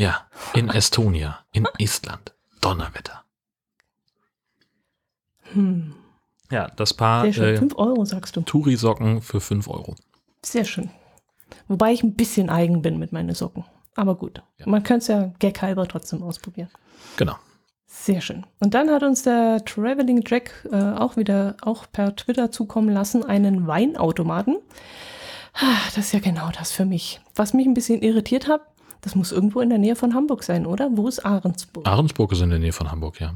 Ja, 0.00 0.22
in 0.54 0.70
Estonia, 0.70 1.40
in 1.52 1.68
Estland. 1.78 2.32
Donnerwetter. 2.62 3.22
Hm. 5.52 5.92
Ja, 6.50 6.68
das 6.68 6.94
Paar. 6.94 7.24
Sehr 7.24 7.34
schön. 7.34 7.54
Äh, 7.54 7.58
5 7.58 7.76
Euro, 7.76 8.06
sagst 8.06 8.34
du. 8.34 8.40
Touri-Socken 8.40 9.20
für 9.20 9.42
5 9.42 9.68
Euro. 9.68 9.96
Sehr 10.42 10.64
schön. 10.64 10.88
Wobei 11.68 11.92
ich 11.92 12.02
ein 12.02 12.14
bisschen 12.14 12.48
eigen 12.48 12.80
bin 12.80 12.98
mit 12.98 13.12
meinen 13.12 13.34
Socken. 13.34 13.66
Aber 13.94 14.14
gut. 14.14 14.42
Ja. 14.56 14.66
Man 14.70 14.84
könnte 14.84 15.02
es 15.02 15.08
ja 15.08 15.34
gaghalber 15.38 15.86
trotzdem 15.86 16.22
ausprobieren. 16.22 16.70
Genau. 17.18 17.36
Sehr 17.86 18.22
schön. 18.22 18.46
Und 18.58 18.72
dann 18.72 18.88
hat 18.88 19.02
uns 19.02 19.24
der 19.24 19.62
Traveling 19.66 20.24
Jack 20.26 20.66
äh, 20.72 20.76
auch 20.76 21.18
wieder 21.18 21.58
auch 21.60 21.84
per 21.92 22.16
Twitter 22.16 22.50
zukommen 22.50 22.88
lassen, 22.88 23.22
einen 23.22 23.66
Weinautomaten. 23.66 24.60
Ah, 25.52 25.76
das 25.94 26.06
ist 26.06 26.12
ja 26.12 26.20
genau 26.20 26.50
das 26.56 26.72
für 26.72 26.86
mich. 26.86 27.20
Was 27.34 27.52
mich 27.52 27.66
ein 27.66 27.74
bisschen 27.74 28.00
irritiert 28.00 28.48
hat, 28.48 28.62
das 29.00 29.14
muss 29.14 29.32
irgendwo 29.32 29.60
in 29.60 29.70
der 29.70 29.78
Nähe 29.78 29.96
von 29.96 30.14
Hamburg 30.14 30.42
sein, 30.42 30.66
oder? 30.66 30.90
Wo 30.92 31.08
ist 31.08 31.24
Ahrensburg? 31.24 31.86
Ahrensburg 31.86 32.32
ist 32.32 32.40
in 32.40 32.50
der 32.50 32.58
Nähe 32.58 32.72
von 32.72 32.90
Hamburg, 32.90 33.20
ja. 33.20 33.34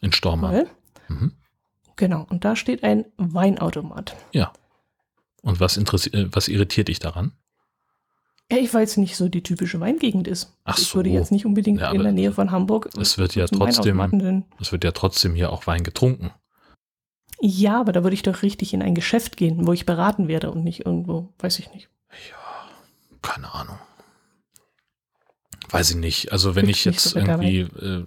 In 0.00 0.12
Stormarn. 0.12 0.66
Mhm. 1.08 1.32
Genau, 1.96 2.26
und 2.30 2.44
da 2.44 2.54
steht 2.54 2.84
ein 2.84 3.06
Weinautomat. 3.16 4.16
Ja. 4.32 4.52
Und 5.42 5.60
was, 5.60 5.76
äh, 5.76 6.28
was 6.30 6.48
irritiert 6.48 6.88
dich 6.88 6.98
daran? 6.98 7.32
Ja, 8.50 8.58
ich 8.58 8.72
weiß 8.72 8.96
nicht 8.96 9.16
so 9.16 9.28
die 9.28 9.42
typische 9.42 9.78
Weingegend 9.78 10.26
ist. 10.26 10.56
Ach 10.64 10.78
ich 10.78 10.94
würde 10.94 11.10
jetzt 11.10 11.32
nicht 11.32 11.44
unbedingt 11.44 11.80
ja, 11.80 11.90
in 11.90 12.02
der 12.02 12.12
Nähe 12.12 12.32
von 12.32 12.50
Hamburg. 12.50 12.88
Es 12.98 13.18
wird 13.18 13.34
ja 13.34 13.46
trotzdem, 13.46 14.44
es 14.58 14.72
wird 14.72 14.84
ja 14.84 14.92
trotzdem 14.92 15.34
hier 15.34 15.52
auch 15.52 15.66
Wein 15.66 15.82
getrunken. 15.82 16.30
Ja, 17.40 17.80
aber 17.80 17.92
da 17.92 18.02
würde 18.02 18.14
ich 18.14 18.22
doch 18.22 18.42
richtig 18.42 18.72
in 18.74 18.82
ein 18.82 18.94
Geschäft 18.94 19.36
gehen, 19.36 19.66
wo 19.66 19.72
ich 19.72 19.86
beraten 19.86 20.28
werde 20.28 20.50
und 20.50 20.64
nicht 20.64 20.86
irgendwo, 20.86 21.28
weiß 21.38 21.58
ich 21.58 21.72
nicht. 21.72 21.88
Ja, 22.30 22.70
keine 23.20 23.52
Ahnung. 23.52 23.78
Weiß 25.70 25.90
ich 25.90 25.96
nicht. 25.96 26.32
Also 26.32 26.54
wenn 26.54 26.68
ich, 26.68 26.78
ich 26.78 26.84
jetzt 26.86 27.10
so 27.10 27.18
irgendwie, 27.18 27.60
äh, 27.60 28.04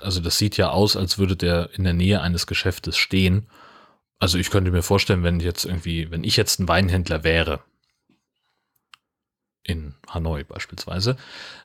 also 0.00 0.20
das 0.20 0.38
sieht 0.38 0.56
ja 0.56 0.70
aus, 0.70 0.96
als 0.96 1.18
würde 1.18 1.36
der 1.36 1.70
in 1.74 1.84
der 1.84 1.94
Nähe 1.94 2.20
eines 2.20 2.46
Geschäftes 2.46 2.96
stehen. 2.96 3.46
Also 4.18 4.38
ich 4.38 4.50
könnte 4.50 4.70
mir 4.70 4.82
vorstellen, 4.82 5.22
wenn 5.22 5.38
ich 5.38 5.46
jetzt 5.46 5.64
irgendwie, 5.64 6.10
wenn 6.10 6.24
ich 6.24 6.36
jetzt 6.36 6.60
ein 6.60 6.68
Weinhändler 6.68 7.24
wäre, 7.24 7.60
in 9.68 9.94
Hanoi 10.08 10.44
beispielsweise, 10.44 11.16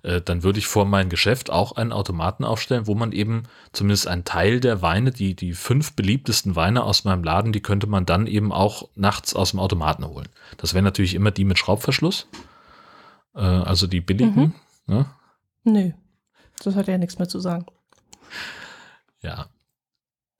äh, 0.04 0.22
dann 0.22 0.44
würde 0.44 0.60
ich 0.60 0.68
vor 0.68 0.86
mein 0.86 1.10
Geschäft 1.10 1.50
auch 1.50 1.78
einen 1.78 1.94
Automaten 1.94 2.44
aufstellen, 2.44 2.86
wo 2.86 2.96
man 2.96 3.14
eben 3.14 3.44
zumindest 3.72 4.08
einen 4.08 4.26
Teil 4.26 4.60
der 4.60 4.82
Weine, 4.82 5.12
die, 5.12 5.36
die 5.36 5.54
fünf 5.54 5.94
beliebtesten 5.94 6.56
Weine 6.56 6.84
aus 6.84 7.06
meinem 7.06 7.24
Laden, 7.24 7.54
die 7.54 7.62
könnte 7.62 7.88
man 7.88 8.06
dann 8.06 8.28
eben 8.28 8.52
auch 8.52 8.90
nachts 8.96 9.34
aus 9.34 9.52
dem 9.52 9.60
Automaten 9.62 10.06
holen. 10.06 10.28
Das 10.58 10.74
wären 10.74 10.84
natürlich 10.84 11.16
immer 11.16 11.32
die 11.32 11.46
mit 11.46 11.58
Schraubverschluss, 11.58 12.28
äh, 13.36 13.40
also 13.40 13.88
die 13.88 14.02
billigen. 14.02 14.36
Mhm. 14.36 14.54
Ne? 14.86 15.06
Nö, 15.64 15.92
das 16.64 16.76
hat 16.76 16.88
ja 16.88 16.98
nichts 16.98 17.18
mehr 17.18 17.30
zu 17.30 17.40
sagen. 17.40 17.66
Ja. 19.22 19.48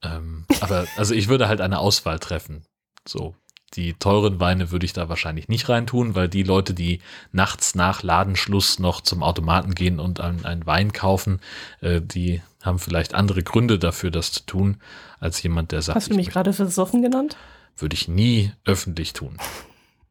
Ähm, 0.02 0.46
aber 0.60 0.86
also 0.96 1.14
ich 1.14 1.28
würde 1.28 1.48
halt 1.48 1.60
eine 1.60 1.78
Auswahl 1.78 2.18
treffen. 2.18 2.64
So, 3.06 3.34
die 3.74 3.94
teuren 3.94 4.40
Weine 4.40 4.70
würde 4.70 4.86
ich 4.86 4.92
da 4.92 5.08
wahrscheinlich 5.08 5.48
nicht 5.48 5.68
reintun, 5.68 6.14
weil 6.14 6.28
die 6.28 6.42
Leute, 6.42 6.74
die 6.74 7.00
nachts 7.32 7.74
nach 7.74 8.02
Ladenschluss 8.02 8.78
noch 8.78 9.00
zum 9.00 9.22
Automaten 9.22 9.74
gehen 9.74 9.98
und 9.98 10.20
einen, 10.20 10.66
Wein 10.66 10.92
kaufen, 10.92 11.40
äh, 11.80 12.00
die 12.00 12.42
haben 12.62 12.78
vielleicht 12.78 13.14
andere 13.14 13.42
Gründe 13.42 13.78
dafür, 13.78 14.10
das 14.10 14.32
zu 14.32 14.46
tun, 14.46 14.80
als 15.18 15.42
jemand, 15.42 15.72
der 15.72 15.82
sagt. 15.82 15.96
Hast 15.96 16.10
du 16.10 16.14
mich 16.14 16.30
gerade 16.30 16.52
versoffen 16.52 17.02
genannt? 17.02 17.36
Würde 17.76 17.94
ich 17.94 18.08
nie 18.08 18.52
öffentlich 18.64 19.12
tun. 19.12 19.36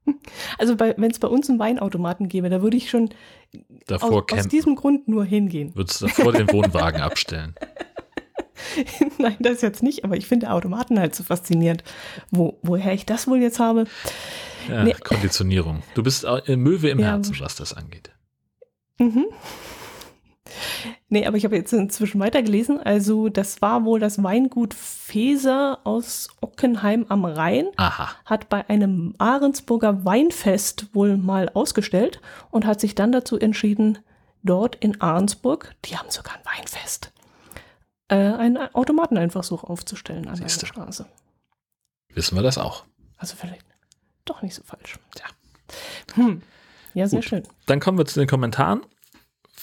Also 0.57 0.79
wenn 0.79 1.11
es 1.11 1.19
bei 1.19 1.27
uns 1.27 1.49
einen 1.49 1.59
Weinautomaten 1.59 2.27
gäbe, 2.27 2.49
da 2.49 2.61
würde 2.61 2.77
ich 2.77 2.89
schon 2.89 3.09
davor 3.87 4.25
aus, 4.31 4.39
aus 4.39 4.47
diesem 4.47 4.75
Grund 4.75 5.07
nur 5.07 5.25
hingehen. 5.25 5.75
Würdest 5.75 6.01
du 6.01 6.07
davor 6.07 6.33
den 6.33 6.51
Wohnwagen 6.51 7.01
abstellen? 7.01 7.55
Nein, 9.17 9.37
das 9.39 9.61
jetzt 9.61 9.83
nicht, 9.83 10.03
aber 10.03 10.15
ich 10.17 10.27
finde 10.27 10.51
Automaten 10.51 10.99
halt 10.99 11.15
so 11.15 11.23
faszinierend. 11.23 11.83
Wo, 12.31 12.59
woher 12.63 12.93
ich 12.93 13.05
das 13.05 13.27
wohl 13.27 13.39
jetzt 13.39 13.59
habe? 13.59 13.85
Ja, 14.69 14.83
nee. 14.83 14.93
Konditionierung. 14.93 15.83
Du 15.93 16.03
bist 16.03 16.25
Möwe 16.47 16.89
im 16.89 16.99
ja, 16.99 17.07
Herzen, 17.07 17.35
was 17.39 17.55
das 17.55 17.73
angeht. 17.73 18.11
Mhm. 18.99 19.25
Nee, 21.09 21.25
aber 21.25 21.37
ich 21.37 21.45
habe 21.45 21.55
jetzt 21.55 21.73
inzwischen 21.73 22.19
weitergelesen. 22.19 22.79
Also, 22.79 23.29
das 23.29 23.61
war 23.61 23.85
wohl 23.85 23.99
das 23.99 24.21
Weingut 24.21 24.73
Feser 24.73 25.79
aus 25.83 26.29
Ockenheim 26.41 27.05
am 27.09 27.25
Rhein. 27.25 27.67
Aha. 27.77 28.09
Hat 28.25 28.49
bei 28.49 28.67
einem 28.69 29.15
Ahrensburger 29.17 30.05
Weinfest 30.05 30.93
wohl 30.93 31.17
mal 31.17 31.49
ausgestellt 31.49 32.19
und 32.51 32.65
hat 32.65 32.79
sich 32.79 32.95
dann 32.95 33.11
dazu 33.11 33.39
entschieden, 33.39 33.99
dort 34.43 34.75
in 34.75 35.01
Ahrensburg, 35.01 35.75
die 35.85 35.97
haben 35.97 36.09
sogar 36.09 36.35
ein 36.35 36.45
Weinfest, 36.57 37.11
äh, 38.09 38.15
einen 38.15 38.57
Automaten 38.73 39.17
einfach 39.17 39.43
so 39.43 39.59
aufzustellen 39.59 40.27
an 40.27 40.39
der 40.39 40.49
Straße. 40.49 41.05
Wissen 42.13 42.35
wir 42.35 42.43
das 42.43 42.57
auch. 42.57 42.83
Also 43.17 43.35
vielleicht 43.35 43.65
doch 44.25 44.41
nicht 44.41 44.55
so 44.55 44.63
falsch. 44.63 44.99
Ja. 45.17 46.15
Hm. 46.15 46.41
Ja, 46.93 47.07
sehr 47.07 47.19
Gut. 47.19 47.29
schön. 47.29 47.43
Dann 47.65 47.79
kommen 47.79 47.97
wir 47.97 48.05
zu 48.05 48.19
den 48.19 48.27
Kommentaren. 48.27 48.81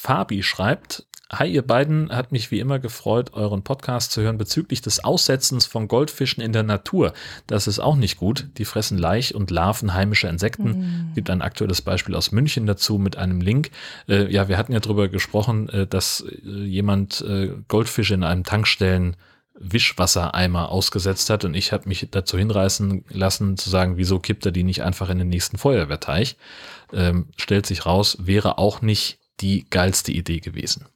Fabi 0.01 0.43
schreibt, 0.43 1.05
Hi, 1.31 1.47
ihr 1.47 1.61
beiden, 1.61 2.11
hat 2.11 2.33
mich 2.33 2.51
wie 2.51 2.59
immer 2.59 2.79
gefreut, 2.79 3.35
euren 3.35 3.63
Podcast 3.63 4.13
zu 4.13 4.23
hören 4.23 4.39
bezüglich 4.39 4.81
des 4.81 5.05
Aussetzens 5.05 5.67
von 5.67 5.89
Goldfischen 5.89 6.43
in 6.43 6.55
der 6.55 6.63
Natur. 6.63 7.13
Das 7.47 7.69
ist 7.69 7.81
auch 7.81 7.97
nicht 7.97 8.17
gut. 8.17 8.49
Die 8.57 8.65
fressen 8.65 8.97
Laich 8.97 9.35
und 9.35 9.51
Larven 9.51 9.93
heimischer 9.93 10.31
Insekten. 10.31 10.69
Mhm. 10.69 11.15
Gibt 11.15 11.29
ein 11.29 11.43
aktuelles 11.43 11.83
Beispiel 11.83 12.17
aus 12.17 12.33
München 12.33 12.67
dazu 12.67 12.97
mit 12.99 13.17
einem 13.17 13.43
Link. 13.43 13.71
Äh, 14.09 14.33
ja, 14.33 14.49
wir 14.49 14.57
hatten 14.57 14.73
ja 14.73 14.81
darüber 14.81 15.09
gesprochen, 15.09 15.69
äh, 15.69 15.87
dass 15.87 16.25
äh, 16.27 16.49
jemand 16.49 17.21
äh, 17.21 17.51
Goldfische 17.69 18.15
in 18.15 18.25
einem 18.25 18.45
Tankstellen 18.45 19.17
Wischwassereimer 19.55 20.71
ausgesetzt 20.71 21.29
hat 21.29 21.45
und 21.45 21.55
ich 21.55 21.73
habe 21.73 21.87
mich 21.87 22.09
dazu 22.11 22.39
hinreißen 22.39 23.05
lassen 23.11 23.59
zu 23.59 23.69
sagen, 23.69 23.99
wieso 23.99 24.19
kippt 24.19 24.47
er 24.47 24.53
die 24.53 24.63
nicht 24.63 24.83
einfach 24.83 25.11
in 25.11 25.19
den 25.19 25.29
nächsten 25.29 25.59
Feuerwehrteich? 25.59 26.39
Ähm, 26.95 27.27
stellt 27.37 27.67
sich 27.67 27.85
raus, 27.85 28.17
wäre 28.21 28.57
auch 28.57 28.81
nicht 28.81 29.20
die 29.41 29.67
geilste 29.69 30.12
Idee 30.12 30.41
gewesen. 30.41 30.87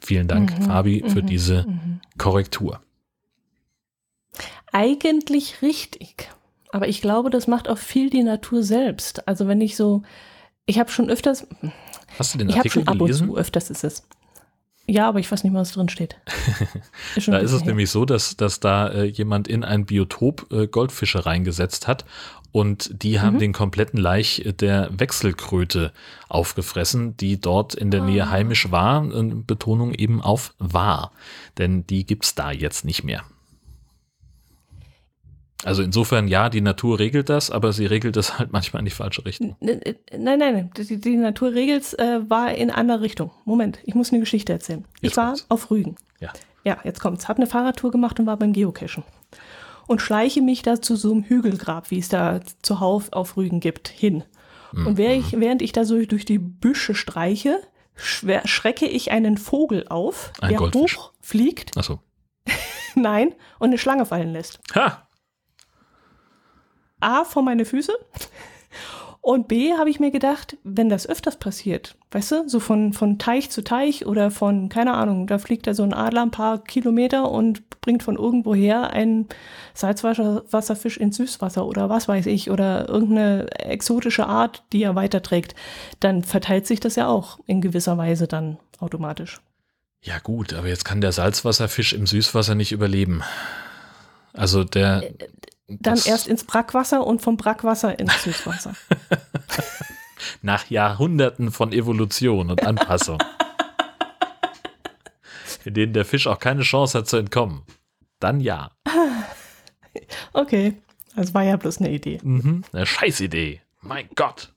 Vielen 0.00 0.28
Dank, 0.28 0.58
mhm, 0.58 0.62
Fabi, 0.64 1.04
für 1.06 1.22
mhm, 1.22 1.26
diese 1.26 1.66
mhm. 1.66 2.00
Korrektur. 2.18 2.80
Eigentlich 4.72 5.62
richtig. 5.62 6.28
Aber 6.72 6.88
ich 6.88 7.00
glaube, 7.00 7.30
das 7.30 7.46
macht 7.46 7.68
auch 7.68 7.78
viel 7.78 8.10
die 8.10 8.22
Natur 8.22 8.62
selbst. 8.62 9.26
Also 9.26 9.48
wenn 9.48 9.60
ich 9.60 9.76
so, 9.76 10.02
ich 10.66 10.78
habe 10.78 10.90
schon 10.90 11.10
öfters, 11.10 11.46
Hast 12.18 12.34
du 12.34 12.38
den 12.38 12.48
Artikel 12.48 12.66
ich 12.66 12.72
schon 12.72 12.84
gelesen? 12.98 13.24
Ab 13.24 13.28
und 13.28 13.34
zu, 13.34 13.36
öfters 13.38 13.70
ist 13.70 13.84
es. 13.84 14.06
Ja, 14.86 15.08
aber 15.08 15.20
ich 15.20 15.30
weiß 15.30 15.44
nicht, 15.44 15.54
was 15.54 15.72
drin 15.72 15.88
steht. 15.88 16.16
Ist 17.14 17.28
da 17.28 17.38
ist 17.38 17.52
es 17.52 17.60
her. 17.60 17.68
nämlich 17.68 17.90
so, 17.90 18.04
dass, 18.04 18.36
dass 18.36 18.58
da 18.58 18.88
äh, 18.88 19.04
jemand 19.04 19.46
in 19.46 19.62
ein 19.62 19.86
Biotop 19.86 20.50
äh, 20.50 20.66
Goldfische 20.66 21.26
reingesetzt 21.26 21.86
hat 21.86 22.04
und 22.52 23.02
die 23.02 23.20
haben 23.20 23.34
mhm. 23.34 23.40
den 23.40 23.52
kompletten 23.52 23.98
Laich 23.98 24.44
der 24.60 24.90
Wechselkröte 24.98 25.92
aufgefressen, 26.28 27.16
die 27.16 27.40
dort 27.40 27.74
in 27.74 27.90
der 27.90 28.02
Nähe 28.02 28.24
ah. 28.24 28.30
heimisch 28.30 28.70
war. 28.70 29.02
Betonung 29.46 29.94
eben 29.94 30.20
auf 30.20 30.54
war, 30.58 31.12
denn 31.58 31.86
die 31.86 32.04
gibt 32.04 32.24
es 32.24 32.34
da 32.34 32.50
jetzt 32.50 32.84
nicht 32.84 33.04
mehr. 33.04 33.22
Also 35.62 35.82
insofern, 35.82 36.26
ja, 36.26 36.48
die 36.48 36.62
Natur 36.62 36.98
regelt 36.98 37.28
das, 37.28 37.50
aber 37.50 37.74
sie 37.74 37.84
regelt 37.84 38.16
das 38.16 38.38
halt 38.38 38.50
manchmal 38.50 38.80
in 38.80 38.86
die 38.86 38.90
falsche 38.90 39.24
Richtung. 39.26 39.56
Nein, 39.60 39.80
nein, 40.16 40.38
nein, 40.38 40.70
die, 40.74 40.98
die 40.98 41.16
Natur 41.16 41.52
regelt 41.52 41.98
äh, 41.98 42.28
war 42.30 42.54
in 42.54 42.70
andere 42.70 43.02
Richtung. 43.02 43.30
Moment, 43.44 43.78
ich 43.84 43.94
muss 43.94 44.10
eine 44.10 44.20
Geschichte 44.20 44.54
erzählen. 44.54 44.86
Jetzt 45.02 45.12
ich 45.12 45.16
war 45.18 45.26
kommt's. 45.26 45.46
auf 45.50 45.70
Rügen. 45.70 45.96
Ja. 46.18 46.32
Ja, 46.64 46.78
jetzt 46.84 47.00
kommt's. 47.00 47.28
Hab 47.28 47.36
eine 47.36 47.46
Fahrradtour 47.46 47.90
gemacht 47.90 48.18
und 48.18 48.26
war 48.26 48.38
beim 48.38 48.52
Geocachen 48.54 49.04
und 49.90 50.00
schleiche 50.00 50.40
mich 50.40 50.62
da 50.62 50.80
zu 50.80 50.94
so 50.94 51.10
einem 51.10 51.24
Hügelgrab, 51.24 51.90
wie 51.90 51.98
es 51.98 52.08
da 52.08 52.38
zuhauf 52.62 53.12
auf 53.12 53.36
Rügen 53.36 53.58
gibt, 53.58 53.88
hin. 53.88 54.22
Mhm. 54.70 54.86
Und 54.86 54.98
während 54.98 55.26
ich, 55.26 55.40
während 55.40 55.62
ich 55.62 55.72
da 55.72 55.84
so 55.84 56.00
durch 56.06 56.24
die 56.24 56.38
Büsche 56.38 56.94
streiche, 56.94 57.60
schrecke 57.96 58.86
ich 58.86 59.10
einen 59.10 59.36
Vogel 59.36 59.88
auf, 59.88 60.32
Ein 60.40 60.50
der 60.50 60.58
Goldfisch. 60.58 60.96
hochfliegt. 60.96 61.72
Ach 61.74 61.82
so. 61.82 61.98
Nein, 62.94 63.34
und 63.58 63.70
eine 63.70 63.78
Schlange 63.78 64.06
fallen 64.06 64.32
lässt. 64.32 64.60
Ha! 64.76 65.08
A, 67.00 67.24
vor 67.24 67.42
meine 67.42 67.64
Füße. 67.64 67.92
Und 69.22 69.48
B, 69.48 69.74
habe 69.74 69.90
ich 69.90 70.00
mir 70.00 70.10
gedacht, 70.10 70.56
wenn 70.64 70.88
das 70.88 71.06
öfters 71.06 71.36
passiert, 71.36 71.96
weißt 72.10 72.32
du, 72.32 72.48
so 72.48 72.58
von, 72.58 72.94
von 72.94 73.18
Teich 73.18 73.50
zu 73.50 73.62
Teich 73.62 74.06
oder 74.06 74.30
von, 74.30 74.70
keine 74.70 74.94
Ahnung, 74.94 75.26
da 75.26 75.38
fliegt 75.38 75.66
da 75.66 75.74
so 75.74 75.82
ein 75.82 75.92
Adler 75.92 76.22
ein 76.22 76.30
paar 76.30 76.64
Kilometer 76.64 77.30
und 77.30 77.68
bringt 77.82 78.02
von 78.02 78.16
irgendwoher 78.16 78.90
einen 78.90 79.28
Salzwasserfisch 79.74 80.96
ins 80.96 81.16
Süßwasser 81.16 81.66
oder 81.66 81.90
was 81.90 82.08
weiß 82.08 82.26
ich 82.26 82.50
oder 82.50 82.88
irgendeine 82.88 83.50
exotische 83.58 84.26
Art, 84.26 84.64
die 84.72 84.82
er 84.82 84.94
weiterträgt, 84.94 85.54
dann 86.00 86.22
verteilt 86.22 86.66
sich 86.66 86.80
das 86.80 86.96
ja 86.96 87.06
auch 87.08 87.38
in 87.46 87.60
gewisser 87.60 87.98
Weise 87.98 88.26
dann 88.26 88.58
automatisch. 88.78 89.40
Ja 90.02 90.18
gut, 90.18 90.54
aber 90.54 90.68
jetzt 90.68 90.86
kann 90.86 91.02
der 91.02 91.12
Salzwasserfisch 91.12 91.92
im 91.92 92.06
Süßwasser 92.06 92.54
nicht 92.54 92.72
überleben. 92.72 93.22
Also 94.32 94.64
der. 94.64 95.02
Dann 95.78 96.00
erst 96.04 96.26
ins 96.26 96.44
Brackwasser 96.44 97.06
und 97.06 97.22
vom 97.22 97.36
Brackwasser 97.36 97.98
ins 97.98 98.22
Süßwasser. 98.24 98.74
Nach 100.42 100.68
Jahrhunderten 100.68 101.52
von 101.52 101.72
Evolution 101.72 102.50
und 102.50 102.66
Anpassung. 102.66 103.18
in 105.64 105.74
denen 105.74 105.92
der 105.92 106.04
Fisch 106.04 106.26
auch 106.26 106.38
keine 106.38 106.62
Chance 106.62 106.98
hat 106.98 107.08
zu 107.08 107.16
entkommen. 107.16 107.62
Dann 108.18 108.40
ja. 108.40 108.70
Okay, 110.32 110.74
das 111.16 111.34
war 111.34 111.42
ja 111.42 111.56
bloß 111.56 111.78
eine 111.78 111.90
Idee. 111.90 112.20
Mhm, 112.22 112.62
eine 112.72 112.86
Scheißidee. 112.86 113.60
Mein 113.80 114.08
Gott. 114.14 114.52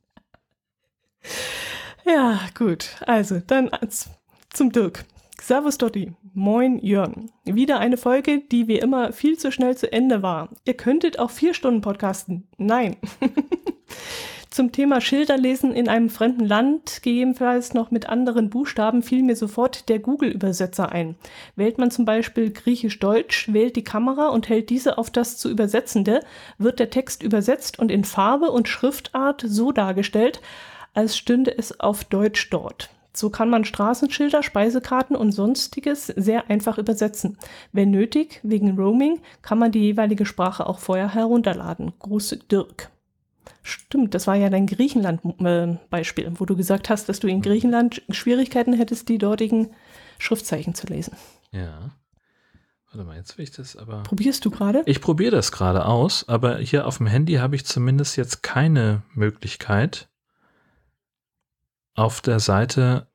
Ja, 2.06 2.40
gut. 2.54 2.92
Also, 3.08 3.40
dann 3.40 3.72
zum 4.52 4.72
Dirk. 4.72 5.06
Servus 5.42 5.78
Dotti. 5.78 6.14
Moin 6.34 6.80
Jörn. 6.80 7.32
Wieder 7.44 7.80
eine 7.80 7.98
Folge, 7.98 8.40
die 8.40 8.68
wie 8.68 8.80
immer 8.80 9.12
viel 9.12 9.38
zu 9.38 9.52
schnell 9.52 9.76
zu 9.76 9.92
Ende 9.92 10.22
war. 10.22 10.50
Ihr 10.66 10.76
könntet 10.76 11.20
auch 11.20 11.32
vier 11.32 11.54
Stunden 11.54 11.82
podcasten. 11.82 12.48
Nein. 12.58 12.96
Zum 14.50 14.72
Thema 14.72 15.02
Schilderlesen 15.02 15.74
in 15.74 15.90
einem 15.90 16.10
fremden 16.10 16.46
Land, 16.46 17.02
gegebenenfalls 17.02 17.74
noch 17.74 17.90
mit 17.90 18.08
anderen 18.08 18.52
Buchstaben, 18.52 19.02
fiel 19.02 19.24
mir 19.24 19.36
sofort 19.36 19.90
der 19.90 19.98
Google-Übersetzer 19.98 20.92
ein. 20.92 21.16
Wählt 21.56 21.80
man 21.80 21.90
zum 21.90 22.06
Beispiel 22.06 22.52
Griechisch-Deutsch, 22.52 23.52
wählt 23.52 23.76
die 23.76 23.84
Kamera 23.84 24.28
und 24.28 24.48
hält 24.50 24.70
diese 24.70 25.00
auf 25.00 25.10
das 25.10 25.38
zu 25.38 25.50
Übersetzende, 25.50 26.20
wird 26.60 26.80
der 26.80 26.92
Text 26.92 27.24
übersetzt 27.24 27.80
und 27.80 27.92
in 27.92 28.04
Farbe 28.04 28.52
und 28.52 28.68
Schriftart 28.68 29.44
so 29.44 29.72
dargestellt, 29.72 30.40
als 30.94 31.18
stünde 31.18 31.58
es 31.58 31.80
auf 31.80 32.04
Deutsch 32.04 32.52
dort. 32.52 32.92
So 33.16 33.30
kann 33.30 33.50
man 33.50 33.64
Straßenschilder, 33.64 34.42
Speisekarten 34.42 35.16
und 35.16 35.32
sonstiges 35.32 36.08
sehr 36.08 36.50
einfach 36.50 36.78
übersetzen. 36.78 37.38
Wenn 37.72 37.92
nötig, 37.92 38.40
wegen 38.44 38.76
Roaming, 38.78 39.22
kann 39.42 39.60
man 39.60 39.72
die 39.72 39.82
jeweilige 39.82 40.26
Sprache 40.26 40.66
auch 40.66 40.80
vorher 40.80 41.14
herunterladen. 41.14 41.94
Große 42.00 42.38
Dirk. 42.38 42.90
Stimmt, 43.62 44.14
das 44.14 44.28
war 44.28 44.36
ja 44.36 44.50
dein 44.50 44.68
Griechenland-Beispiel, 44.68 46.32
wo 46.36 46.46
du 46.46 46.56
gesagt 46.56 46.90
hast, 46.90 47.08
dass 47.08 47.20
du 47.20 47.28
in 47.28 47.42
Griechenland 47.42 48.02
Schwierigkeiten 48.10 48.74
hättest, 48.74 49.10
die 49.10 49.18
dortigen 49.18 49.70
Schriftzeichen 50.18 50.76
zu 50.76 50.88
lesen. 50.88 51.16
Ja. 51.52 51.92
Warte 52.92 53.08
mal, 53.08 53.18
jetzt 53.18 53.38
will 53.38 53.44
ich 53.44 53.52
das 53.52 53.76
aber. 53.76 54.04
Probierst 54.04 54.44
du 54.46 54.52
gerade? 54.52 54.84
Ich 54.86 55.02
probiere 55.02 55.32
das 55.32 55.52
gerade 55.52 55.86
aus, 55.86 56.28
aber 56.28 56.58
hier 56.58 56.86
auf 56.88 56.98
dem 56.98 57.08
Handy 57.08 57.36
habe 57.36 57.56
ich 57.56 57.66
zumindest 57.66 58.18
jetzt 58.18 58.44
keine 58.44 59.02
Möglichkeit, 59.14 60.10
auf 61.96 62.22
der 62.22 62.40
Seite 62.40 63.08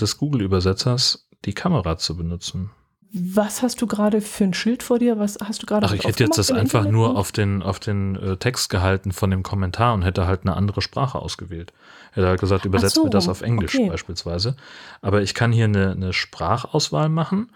des 0.00 0.18
Google-Übersetzers 0.18 1.28
die 1.44 1.54
Kamera 1.54 1.96
zu 1.96 2.16
benutzen. 2.16 2.70
Was 3.12 3.62
hast 3.62 3.80
du 3.80 3.86
gerade 3.86 4.20
für 4.20 4.44
ein 4.44 4.52
Schild 4.52 4.82
vor 4.82 4.98
dir? 4.98 5.18
Was 5.18 5.38
hast 5.42 5.62
du 5.62 5.66
gerade? 5.66 5.86
Ach, 5.86 5.94
ich 5.94 6.04
hätte 6.04 6.24
jetzt 6.24 6.38
das 6.38 6.50
einfach 6.50 6.80
Internet? 6.80 6.92
nur 6.92 7.16
auf 7.16 7.32
den, 7.32 7.62
auf 7.62 7.78
den 7.78 8.16
äh, 8.16 8.36
Text 8.36 8.68
gehalten 8.68 9.12
von 9.12 9.30
dem 9.30 9.42
Kommentar 9.42 9.94
und 9.94 10.02
hätte 10.02 10.26
halt 10.26 10.42
eine 10.42 10.56
andere 10.56 10.82
Sprache 10.82 11.18
ausgewählt. 11.18 11.72
Hätte 12.12 12.26
halt 12.26 12.40
gesagt, 12.40 12.64
übersetzt 12.64 12.96
so, 12.96 13.04
mir 13.04 13.10
das 13.10 13.28
auf 13.28 13.42
Englisch 13.42 13.74
okay. 13.74 13.88
beispielsweise. 13.88 14.56
Aber 15.02 15.22
ich 15.22 15.34
kann 15.34 15.52
hier 15.52 15.64
eine, 15.66 15.92
eine 15.92 16.12
Sprachauswahl 16.12 17.08
machen 17.08 17.52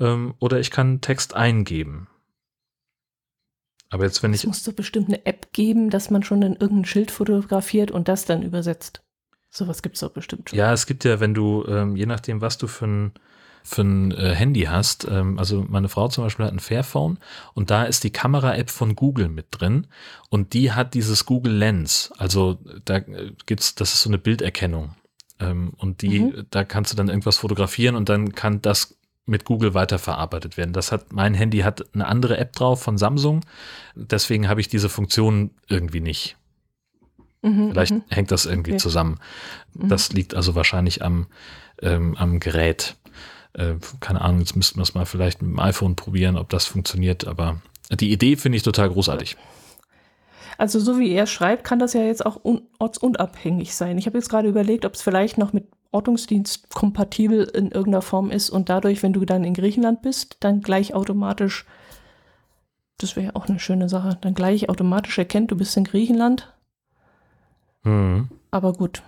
ähm, 0.00 0.34
oder 0.40 0.58
ich 0.58 0.70
kann 0.70 1.00
Text 1.00 1.34
eingeben. 1.34 2.08
Aber 3.90 4.04
jetzt, 4.04 4.22
wenn 4.22 4.32
ich. 4.32 4.40
Es 4.40 4.46
muss 4.46 4.64
doch 4.64 4.72
bestimmt 4.72 5.08
eine 5.08 5.24
App 5.26 5.52
geben, 5.52 5.90
dass 5.90 6.10
man 6.10 6.22
schon 6.22 6.42
in 6.42 6.54
irgendein 6.54 6.86
Schild 6.86 7.10
fotografiert 7.10 7.90
und 7.90 8.08
das 8.08 8.24
dann 8.24 8.42
übersetzt. 8.42 9.02
Sowas 9.56 9.80
gibt 9.80 9.94
es 9.94 10.00
doch 10.00 10.10
bestimmt 10.10 10.50
schon. 10.50 10.58
Ja, 10.58 10.74
es 10.74 10.84
gibt 10.84 11.04
ja, 11.04 11.18
wenn 11.18 11.32
du, 11.32 11.64
ähm, 11.66 11.96
je 11.96 12.04
nachdem, 12.04 12.42
was 12.42 12.58
du 12.58 12.66
für 12.66 12.86
ein, 12.86 13.12
für 13.64 13.80
ein 13.82 14.12
äh, 14.12 14.34
Handy 14.34 14.64
hast, 14.64 15.06
ähm, 15.10 15.38
also 15.38 15.64
meine 15.66 15.88
Frau 15.88 16.08
zum 16.08 16.24
Beispiel 16.24 16.44
hat 16.44 16.52
ein 16.52 16.60
Fairphone 16.60 17.16
und 17.54 17.70
da 17.70 17.84
ist 17.84 18.04
die 18.04 18.10
Kamera-App 18.10 18.68
von 18.68 18.94
Google 18.94 19.30
mit 19.30 19.46
drin 19.52 19.86
und 20.28 20.52
die 20.52 20.72
hat 20.72 20.92
dieses 20.92 21.24
Google 21.24 21.54
Lens. 21.56 22.12
Also 22.18 22.58
da 22.84 22.96
äh, 22.98 23.32
gibt's, 23.46 23.74
das 23.74 23.94
ist 23.94 24.02
so 24.02 24.10
eine 24.10 24.18
Bilderkennung. 24.18 24.94
Ähm, 25.40 25.72
und 25.78 26.02
die, 26.02 26.20
mhm. 26.20 26.46
da 26.50 26.62
kannst 26.62 26.92
du 26.92 26.96
dann 26.98 27.08
irgendwas 27.08 27.38
fotografieren 27.38 27.96
und 27.96 28.10
dann 28.10 28.34
kann 28.34 28.60
das 28.60 28.98
mit 29.24 29.46
Google 29.46 29.72
weiterverarbeitet 29.72 30.58
werden. 30.58 30.74
Das 30.74 30.92
hat, 30.92 31.14
mein 31.14 31.32
Handy 31.32 31.60
hat 31.60 31.82
eine 31.94 32.06
andere 32.06 32.36
App 32.36 32.52
drauf 32.52 32.82
von 32.82 32.98
Samsung. 32.98 33.40
Deswegen 33.94 34.48
habe 34.48 34.60
ich 34.60 34.68
diese 34.68 34.90
Funktion 34.90 35.52
irgendwie 35.66 36.00
nicht. 36.00 36.36
Mhm, 37.42 37.70
Vielleicht 37.70 37.92
mhm. 37.92 38.04
hängt 38.08 38.30
das 38.30 38.46
irgendwie 38.46 38.72
okay. 38.72 38.80
zusammen. 38.80 39.18
Mhm. 39.74 39.88
Das 39.88 40.12
liegt 40.12 40.34
also 40.34 40.54
wahrscheinlich 40.54 41.02
am, 41.02 41.26
ähm, 41.82 42.16
am 42.16 42.40
Gerät. 42.40 42.96
Äh, 43.52 43.74
keine 44.00 44.20
Ahnung, 44.20 44.40
jetzt 44.40 44.56
müssten 44.56 44.78
wir 44.78 44.82
es 44.82 44.94
mal 44.94 45.06
vielleicht 45.06 45.42
mit 45.42 45.50
dem 45.50 45.60
iPhone 45.60 45.96
probieren, 45.96 46.36
ob 46.36 46.48
das 46.48 46.66
funktioniert, 46.66 47.26
aber 47.26 47.60
die 47.90 48.12
Idee 48.12 48.36
finde 48.36 48.56
ich 48.56 48.62
total 48.62 48.90
großartig. 48.90 49.36
Also 50.58 50.80
so 50.80 50.98
wie 50.98 51.12
er 51.12 51.26
schreibt, 51.26 51.64
kann 51.64 51.78
das 51.78 51.92
ja 51.92 52.02
jetzt 52.02 52.24
auch 52.24 52.40
ortsunabhängig 52.78 53.74
sein. 53.74 53.98
Ich 53.98 54.06
habe 54.06 54.16
jetzt 54.16 54.30
gerade 54.30 54.48
überlegt, 54.48 54.84
ob 54.84 54.94
es 54.94 55.02
vielleicht 55.02 55.38
noch 55.38 55.52
mit 55.52 55.68
Ortungsdienst 55.92 56.70
kompatibel 56.70 57.44
in 57.44 57.70
irgendeiner 57.70 58.02
Form 58.02 58.30
ist 58.30 58.50
und 58.50 58.68
dadurch, 58.68 59.02
wenn 59.02 59.12
du 59.12 59.24
dann 59.24 59.44
in 59.44 59.54
Griechenland 59.54 60.02
bist, 60.02 60.36
dann 60.40 60.60
gleich 60.60 60.94
automatisch, 60.94 61.66
das 62.98 63.16
wäre 63.16 63.26
ja 63.26 63.34
auch 63.34 63.48
eine 63.48 63.60
schöne 63.60 63.88
Sache, 63.88 64.18
dann 64.20 64.34
gleich 64.34 64.68
automatisch 64.68 65.16
erkennt, 65.18 65.50
du 65.50 65.56
bist 65.56 65.76
in 65.76 65.84
Griechenland 65.84 66.52
Mhm. 67.86 68.28
Aber 68.50 68.72
gut, 68.72 69.02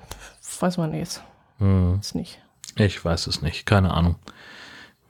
weiß 0.60 0.78
man 0.78 0.94
jetzt. 0.94 1.22
Mhm. 1.58 1.98
Ist 2.00 2.14
nicht. 2.14 2.38
Ich 2.76 3.04
weiß 3.04 3.26
es 3.26 3.42
nicht, 3.42 3.66
keine 3.66 3.92
Ahnung. 3.92 4.16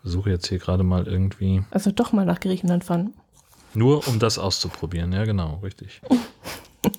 Versuche 0.00 0.30
jetzt 0.30 0.48
hier 0.48 0.58
gerade 0.58 0.82
mal 0.82 1.06
irgendwie. 1.06 1.62
Also 1.70 1.90
doch 1.90 2.12
mal 2.12 2.24
nach 2.24 2.40
Griechenland 2.40 2.84
fahren. 2.84 3.12
Nur 3.74 4.08
um 4.08 4.18
das 4.18 4.38
auszuprobieren, 4.38 5.12
ja 5.12 5.24
genau, 5.24 5.60
richtig. 5.62 6.00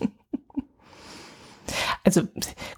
also 2.03 2.21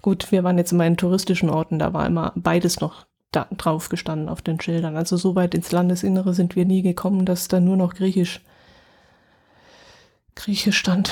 gut, 0.00 0.32
wir 0.32 0.42
waren 0.42 0.56
jetzt 0.56 0.72
immer 0.72 0.86
in 0.86 0.96
touristischen 0.96 1.50
Orten, 1.50 1.78
da 1.78 1.92
war 1.92 2.06
immer 2.06 2.32
beides 2.34 2.80
noch 2.80 3.04
da, 3.30 3.46
drauf 3.58 3.90
gestanden 3.90 4.30
auf 4.30 4.40
den 4.40 4.58
Schildern. 4.58 4.96
Also 4.96 5.18
so 5.18 5.34
weit 5.34 5.54
ins 5.54 5.70
Landesinnere 5.70 6.32
sind 6.32 6.56
wir 6.56 6.64
nie 6.64 6.80
gekommen, 6.80 7.26
dass 7.26 7.48
da 7.48 7.60
nur 7.60 7.76
noch 7.76 7.94
Griechisch, 7.94 8.40
Griechisch 10.34 10.78
stand. 10.78 11.10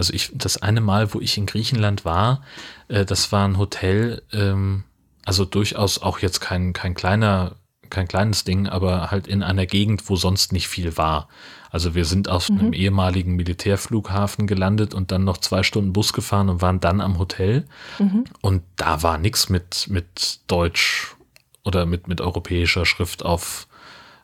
Also 0.00 0.14
ich, 0.14 0.30
das 0.32 0.56
eine 0.56 0.80
Mal, 0.80 1.12
wo 1.12 1.20
ich 1.20 1.36
in 1.36 1.44
Griechenland 1.44 2.06
war, 2.06 2.42
äh, 2.88 3.04
das 3.04 3.32
war 3.32 3.46
ein 3.46 3.58
Hotel, 3.58 4.22
ähm, 4.32 4.84
also 5.26 5.44
durchaus 5.44 6.00
auch 6.00 6.20
jetzt 6.20 6.40
kein, 6.40 6.72
kein 6.72 6.94
kleiner, 6.94 7.56
kein 7.90 8.08
kleines 8.08 8.44
Ding, 8.44 8.66
aber 8.66 9.10
halt 9.10 9.26
in 9.26 9.42
einer 9.42 9.66
Gegend, 9.66 10.08
wo 10.08 10.16
sonst 10.16 10.54
nicht 10.54 10.68
viel 10.68 10.96
war. 10.96 11.28
Also 11.70 11.94
wir 11.94 12.06
sind 12.06 12.30
auf 12.30 12.48
mhm. 12.48 12.58
einem 12.60 12.72
ehemaligen 12.72 13.36
Militärflughafen 13.36 14.46
gelandet 14.46 14.94
und 14.94 15.12
dann 15.12 15.24
noch 15.24 15.36
zwei 15.36 15.62
Stunden 15.62 15.92
Bus 15.92 16.14
gefahren 16.14 16.48
und 16.48 16.62
waren 16.62 16.80
dann 16.80 17.02
am 17.02 17.18
Hotel. 17.18 17.66
Mhm. 17.98 18.24
Und 18.40 18.62
da 18.76 19.02
war 19.02 19.18
nichts 19.18 19.50
mit, 19.50 19.88
mit 19.90 20.40
Deutsch 20.46 21.14
oder 21.62 21.84
mit, 21.84 22.08
mit 22.08 22.22
europäischer 22.22 22.86
Schrift 22.86 23.22
auf, 23.22 23.68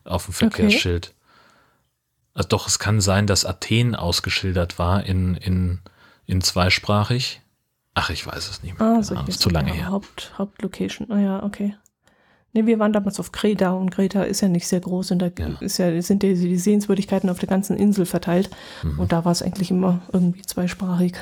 auf 0.04 0.24
dem 0.24 0.32
Verkehrsschild. 0.32 1.08
Okay. 1.08 1.15
Also 2.36 2.48
doch, 2.50 2.68
es 2.68 2.78
kann 2.78 3.00
sein, 3.00 3.26
dass 3.26 3.46
Athen 3.46 3.94
ausgeschildert 3.94 4.78
war 4.78 5.04
in, 5.04 5.36
in, 5.36 5.78
in 6.26 6.42
zweisprachig. 6.42 7.40
Ach, 7.94 8.10
ich 8.10 8.26
weiß 8.26 8.50
es 8.50 8.62
nicht 8.62 8.78
mehr. 8.78 8.98
Ah, 8.98 9.02
so 9.02 9.14
ist 9.26 9.40
zu 9.40 9.48
lange 9.48 9.72
her. 9.72 9.88
Haupt, 9.88 10.34
Hauptlocation. 10.36 11.10
Ah 11.10 11.18
ja, 11.18 11.42
okay. 11.42 11.74
Ne, 12.52 12.66
wir 12.66 12.78
waren 12.78 12.92
damals 12.92 13.18
auf 13.18 13.32
Kreta 13.32 13.70
und 13.70 13.88
Kreta 13.88 14.22
ist 14.22 14.42
ja 14.42 14.48
nicht 14.48 14.68
sehr 14.68 14.80
groß 14.80 15.12
und 15.12 15.20
da 15.20 15.30
ja. 15.38 15.46
Ist 15.60 15.78
ja, 15.78 16.02
sind 16.02 16.22
die, 16.22 16.34
die 16.34 16.58
Sehenswürdigkeiten 16.58 17.30
auf 17.30 17.38
der 17.38 17.48
ganzen 17.48 17.78
Insel 17.78 18.04
verteilt. 18.04 18.50
Mhm. 18.82 18.98
Und 18.98 19.12
da 19.12 19.24
war 19.24 19.32
es 19.32 19.40
eigentlich 19.40 19.70
immer 19.70 20.02
irgendwie 20.12 20.42
zweisprachig. 20.42 21.14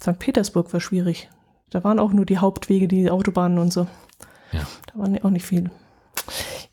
St. 0.00 0.20
Petersburg 0.20 0.72
war 0.72 0.80
schwierig. 0.80 1.28
Da 1.68 1.82
waren 1.82 1.98
auch 1.98 2.12
nur 2.12 2.26
die 2.26 2.38
Hauptwege, 2.38 2.86
die 2.86 3.10
Autobahnen 3.10 3.58
und 3.58 3.72
so. 3.72 3.88
Ja. 4.52 4.60
Da 4.86 5.00
waren 5.00 5.16
ja 5.16 5.24
auch 5.24 5.30
nicht 5.30 5.46
viel. 5.46 5.68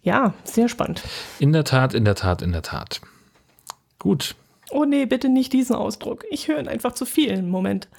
Ja, 0.08 0.34
sehr 0.46 0.70
spannend. 0.70 1.04
In 1.38 1.52
der 1.52 1.66
Tat, 1.66 1.94
in 1.94 2.06
der 2.06 2.16
Tat, 2.16 2.42
in 2.42 2.54
der 2.54 2.62
Tat. 2.62 3.02
Gut. 4.00 4.36
Oh 4.70 4.86
nee, 4.86 5.06
bitte 5.06 5.28
nicht 5.28 5.52
diesen 5.52 5.76
Ausdruck. 5.76 6.24
Ich 6.30 6.48
höre 6.48 6.60
ihn 6.60 6.70
einfach 6.70 6.94
zu 6.94 7.06
viel 7.06 7.28
im 7.28 7.50
Moment. 7.50 7.90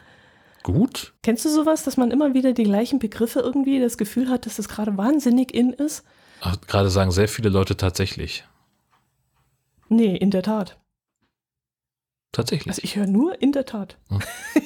Gut. 0.63 1.13
Kennst 1.23 1.45
du 1.45 1.51
sowas, 1.51 1.85
dass 1.85 1.99
man 1.99 2.11
immer 2.11 2.33
wieder 2.33 2.55
die 2.55 2.65
gleichen 2.65 2.99
Begriffe 2.99 3.41
irgendwie 3.41 3.79
das 3.79 3.99
Gefühl 3.99 4.31
hat, 4.31 4.47
dass 4.47 4.57
das 4.57 4.71
gerade 4.71 4.97
wahnsinnig 4.97 5.53
in 5.53 5.71
ist? 5.75 6.03
Ach, 6.41 6.57
gerade 6.67 6.89
sagen 6.89 7.11
sehr 7.11 7.29
viele 7.29 7.51
Leute 7.51 7.77
tatsächlich. 7.77 8.43
Nee, 9.91 10.17
in 10.17 10.31
der 10.31 10.43
Tat. 10.43 10.79
Tatsächlich. 12.33 12.69
Also 12.69 12.81
ich 12.85 12.97
höre 12.97 13.07
nur 13.07 13.43
in 13.43 13.53
der 13.53 13.67
Tat. 13.67 13.99
Hm. 14.09 14.21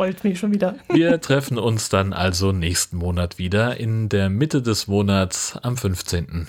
Trollt 0.00 0.24
mich 0.24 0.38
schon 0.38 0.50
wieder. 0.50 0.76
Wir 0.90 1.20
treffen 1.20 1.58
uns 1.58 1.90
dann 1.90 2.14
also 2.14 2.52
nächsten 2.52 2.96
Monat 2.96 3.36
wieder 3.36 3.76
in 3.76 4.08
der 4.08 4.30
Mitte 4.30 4.62
des 4.62 4.86
Monats 4.86 5.58
am 5.60 5.76
15. 5.76 6.48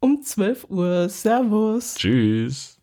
Um 0.00 0.22
12 0.22 0.66
Uhr. 0.68 1.08
Servus. 1.08 1.94
Tschüss. 1.94 2.75